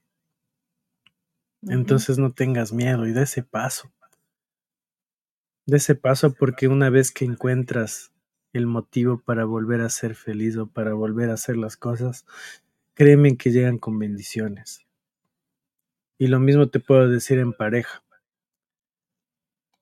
Entonces 1.62 2.18
no 2.18 2.32
tengas 2.32 2.72
miedo 2.72 3.06
y 3.06 3.12
da 3.12 3.22
ese 3.22 3.42
paso. 3.42 3.92
De 5.66 5.76
ese 5.76 5.94
paso 5.94 6.32
porque 6.32 6.68
una 6.68 6.90
vez 6.90 7.12
que 7.12 7.24
encuentras 7.24 8.12
el 8.52 8.66
motivo 8.66 9.20
para 9.20 9.44
volver 9.44 9.80
a 9.80 9.90
ser 9.90 10.14
feliz 10.14 10.56
o 10.56 10.66
para 10.66 10.94
volver 10.94 11.30
a 11.30 11.34
hacer 11.34 11.56
las 11.56 11.76
cosas, 11.76 12.24
créeme 12.96 13.36
que 13.36 13.52
llegan 13.52 13.78
con 13.78 13.98
bendiciones. 13.98 14.86
Y 16.18 16.28
lo 16.28 16.40
mismo 16.40 16.68
te 16.68 16.80
puedo 16.80 17.08
decir 17.08 17.38
en 17.38 17.52
pareja. 17.52 18.02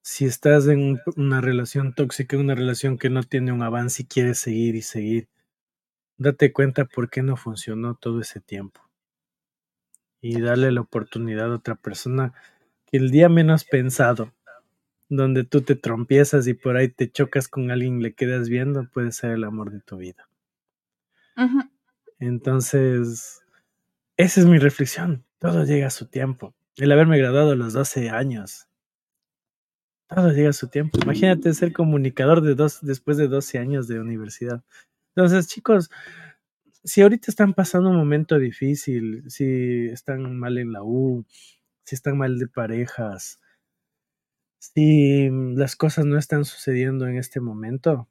Si 0.03 0.27
estás 0.27 0.67
en 0.67 1.01
una 1.17 1.41
relación 1.41 1.95
tóxica, 1.95 2.37
una 2.37 2.57
relación 2.57 2.99
que 2.99 3.09
no 3.09 3.23
tiene 3.23 3.53
un 3.53 3.63
avance 3.63 4.03
y 4.03 4.07
quieres 4.07 4.39
seguir 4.41 4.75
y 4.75 4.83
seguir, 4.83 5.29
date 6.19 6.53
cuenta 6.53 6.85
por 6.85 7.09
qué 7.09 7.23
no 7.23 7.37
funcionó 7.37 7.95
todo 7.95 8.21
ese 8.21 8.41
tiempo. 8.41 8.81
Y 10.21 10.41
dale 10.41 10.73
la 10.73 10.81
oportunidad 10.81 11.53
a 11.53 11.57
otra 11.57 11.77
persona 11.77 12.35
que 12.87 12.97
el 12.97 13.11
día 13.11 13.29
menos 13.29 13.65
pensado 13.65 14.33
donde 15.09 15.45
tú 15.45 15.61
te 15.61 15.77
trompiezas 15.77 16.49
y 16.49 16.55
por 16.55 16.77
ahí 16.77 16.89
te 16.89 17.11
chocas 17.11 17.47
con 17.47 17.71
alguien 17.71 18.03
le 18.03 18.15
quedas 18.15 18.49
viendo, 18.49 18.89
puede 18.91 19.13
ser 19.13 19.31
el 19.31 19.45
amor 19.45 19.71
de 19.71 19.81
tu 19.81 19.99
vida. 19.99 20.29
Entonces, 22.19 23.43
esa 24.17 24.41
es 24.41 24.47
mi 24.47 24.59
reflexión. 24.59 25.25
Todo 25.39 25.65
llega 25.65 25.89
a 25.89 25.91
su 25.91 26.07
tiempo. 26.07 26.55
El 26.77 26.93
haberme 26.93 27.19
graduado 27.19 27.53
a 27.53 27.57
los 27.57 27.73
12 27.73 28.11
años. 28.11 28.69
Todo 30.09 30.31
llega 30.33 30.51
a 30.51 30.55
su 30.55 30.69
tiempo. 30.69 30.99
Imagínate 31.03 31.53
ser 31.55 31.73
comunicador 31.73 32.41
de 32.43 32.55
dos, 32.55 32.79
después 32.83 33.17
de 33.17 33.29
12 33.29 33.59
años 33.59 33.89
de 33.89 34.01
universidad. 34.01 34.63
Entonces, 35.17 35.49
chicos, 35.49 35.91
si 36.85 37.03
ahorita 37.03 37.31
están 37.31 37.55
pasando 37.55 37.91
un 37.91 37.97
momento 37.97 38.39
difícil, 38.39 39.25
si 39.31 39.87
están 39.87 40.39
mal 40.39 40.59
en 40.59 40.73
la 40.73 40.83
U, 40.83 41.25
si 41.85 41.95
están 41.95 42.19
mal 42.19 42.39
de 42.39 42.47
parejas, 42.49 43.41
si 44.59 45.29
las 45.31 45.77
cosas 45.77 46.05
no 46.07 46.19
están 46.19 46.45
sucediendo 46.45 47.07
en 47.07 47.17
este 47.17 47.41
momento, 47.41 48.09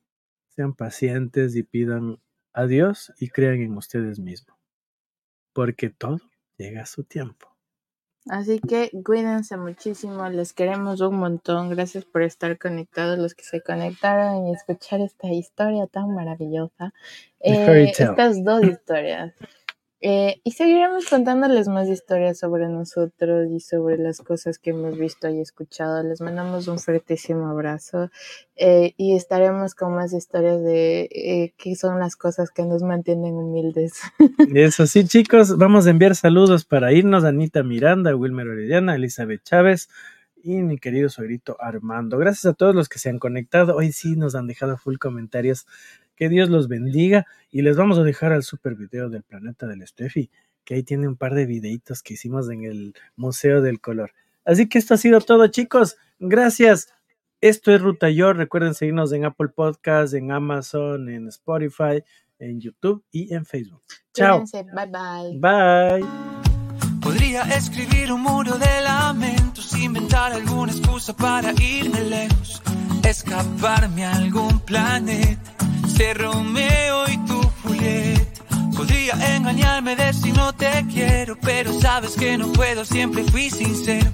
sean 0.49 0.73
pacientes 0.75 1.55
y 1.55 1.63
pidan 1.63 2.19
a 2.53 2.65
Dios 2.65 3.13
y 3.19 3.29
crean 3.29 3.61
en 3.61 3.75
ustedes 3.75 4.19
mismos, 4.19 4.57
porque 5.53 5.89
todo 5.89 6.19
llega 6.57 6.83
a 6.83 6.85
su 6.85 7.03
tiempo. 7.03 7.53
Así 8.29 8.59
que 8.59 8.89
cuídense 9.03 9.57
muchísimo, 9.57 10.29
les 10.29 10.53
queremos 10.53 11.01
un 11.01 11.17
montón, 11.17 11.69
gracias 11.69 12.05
por 12.05 12.21
estar 12.21 12.57
conectados, 12.57 13.19
los 13.19 13.35
que 13.35 13.43
se 13.43 13.61
conectaron 13.61 14.47
y 14.47 14.53
escuchar 14.53 15.01
esta 15.01 15.27
historia 15.27 15.87
tan 15.87 16.15
maravillosa. 16.15 16.93
Eh, 17.41 17.91
estas 17.97 18.41
dos 18.43 18.63
historias. 18.63 19.33
Eh, 20.05 20.41
y 20.43 20.51
seguiremos 20.51 21.05
contándoles 21.05 21.69
más 21.69 21.87
historias 21.87 22.37
sobre 22.37 22.67
nosotros 22.67 23.49
y 23.49 23.61
sobre 23.61 23.97
las 23.97 24.19
cosas 24.19 24.59
que 24.59 24.71
hemos 24.71 24.97
visto 24.97 25.29
y 25.29 25.39
escuchado. 25.39 26.03
Les 26.03 26.19
mandamos 26.19 26.67
un 26.67 26.77
fuertísimo 26.77 27.47
abrazo 27.47 28.09
eh, 28.57 28.95
y 28.97 29.15
estaremos 29.15 29.75
con 29.75 29.95
más 29.95 30.11
historias 30.11 30.61
de 30.61 31.03
eh, 31.03 31.53
qué 31.55 31.77
son 31.77 32.01
las 32.01 32.17
cosas 32.17 32.51
que 32.51 32.63
nos 32.63 32.83
mantienen 32.83 33.35
humildes. 33.35 33.93
Eso 34.53 34.87
sí, 34.87 35.05
chicos, 35.05 35.57
vamos 35.57 35.87
a 35.87 35.91
enviar 35.91 36.15
saludos 36.15 36.65
para 36.65 36.91
irnos. 36.91 37.23
Anita 37.23 37.63
Miranda, 37.63 38.13
Wilmer 38.13 38.49
Orellana, 38.49 38.95
Elizabeth 38.95 39.43
Chávez 39.45 39.87
y 40.43 40.57
mi 40.57 40.77
querido 40.79 41.07
suegrito 41.07 41.55
Armando. 41.61 42.17
Gracias 42.17 42.45
a 42.45 42.53
todos 42.53 42.75
los 42.75 42.89
que 42.89 42.99
se 42.99 43.09
han 43.09 43.19
conectado. 43.19 43.77
Hoy 43.77 43.93
sí 43.93 44.17
nos 44.17 44.35
han 44.35 44.47
dejado 44.47 44.75
full 44.75 44.97
comentarios 44.97 45.65
que 46.15 46.29
Dios 46.29 46.49
los 46.49 46.67
bendiga 46.67 47.25
y 47.49 47.61
les 47.61 47.77
vamos 47.77 47.97
a 47.97 48.03
dejar 48.03 48.31
al 48.31 48.43
super 48.43 48.75
video 48.75 49.09
del 49.09 49.23
planeta 49.23 49.67
del 49.67 49.85
Steffi, 49.85 50.29
que 50.63 50.75
ahí 50.75 50.83
tiene 50.83 51.07
un 51.07 51.15
par 51.15 51.33
de 51.33 51.45
videitos 51.45 52.01
que 52.01 52.15
hicimos 52.15 52.49
en 52.49 52.63
el 52.63 52.95
Museo 53.15 53.61
del 53.61 53.79
Color. 53.79 54.11
Así 54.45 54.67
que 54.67 54.77
esto 54.77 54.93
ha 54.93 54.97
sido 54.97 55.21
todo, 55.21 55.47
chicos. 55.47 55.97
Gracias. 56.19 56.93
Esto 57.41 57.73
es 57.73 57.81
Ruta 57.81 58.09
Yo. 58.09 58.33
Recuerden 58.33 58.73
seguirnos 58.73 59.11
en 59.11 59.25
Apple 59.25 59.49
Podcasts, 59.49 60.13
en 60.13 60.31
Amazon, 60.31 61.09
en 61.09 61.27
Spotify, 61.27 62.03
en 62.39 62.59
YouTube 62.59 63.03
y 63.11 63.33
en 63.33 63.45
Facebook. 63.45 63.83
Chao. 64.13 64.43
Bye 64.51 64.87
bye. 64.87 65.39
Bye. 65.39 66.05
Podría 67.01 67.43
escribir 67.43 68.13
un 68.13 68.21
muro 68.21 68.57
de 68.57 68.81
lamentos, 68.81 69.77
inventar 69.77 70.31
alguna 70.31 70.71
excusa 70.71 71.13
para 71.13 71.51
irme 71.61 72.01
lejos, 72.05 72.61
escaparme 73.03 74.05
a 74.05 74.15
algún 74.15 74.59
planeta 74.61 75.62
Che 75.95 76.13
Romeo 76.13 77.07
y 77.07 77.17
tu 77.25 77.41
Julieta. 77.63 78.41
Podría 78.75 79.13
engañarme 79.35 79.95
de 79.95 80.13
si 80.13 80.31
no 80.31 80.53
te 80.53 80.85
quiero, 80.91 81.37
pero 81.39 81.79
sabes 81.79 82.15
que 82.15 82.37
no 82.37 82.51
puedo, 82.51 82.83
siempre 82.83 83.23
fui 83.25 83.49
sincero. 83.49 84.11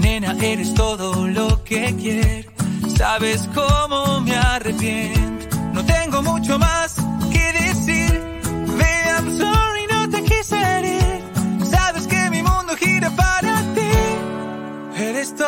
Nena, 0.00 0.36
eres 0.40 0.74
todo 0.74 1.28
lo 1.28 1.62
que 1.64 1.94
quiero. 2.00 2.50
Sabes 2.96 3.48
cómo 3.54 4.20
me 4.20 4.36
arrepiento. 4.36 5.56
No 5.72 5.84
tengo 5.84 6.22
mucho 6.22 6.58
más 6.58 6.96
que 7.32 7.52
decir. 7.52 8.20
Baby, 8.78 9.08
I'm 9.16 9.38
sorry, 9.38 9.86
no 9.90 10.10
te 10.10 10.22
quise 10.24 10.56
herir. 10.56 11.22
Sabes 11.70 12.06
que 12.06 12.30
mi 12.30 12.42
mundo 12.42 12.74
gira 12.76 13.10
para 13.10 13.60
ti. 13.74 15.00
Eres 15.00 15.28
todo 15.30 15.40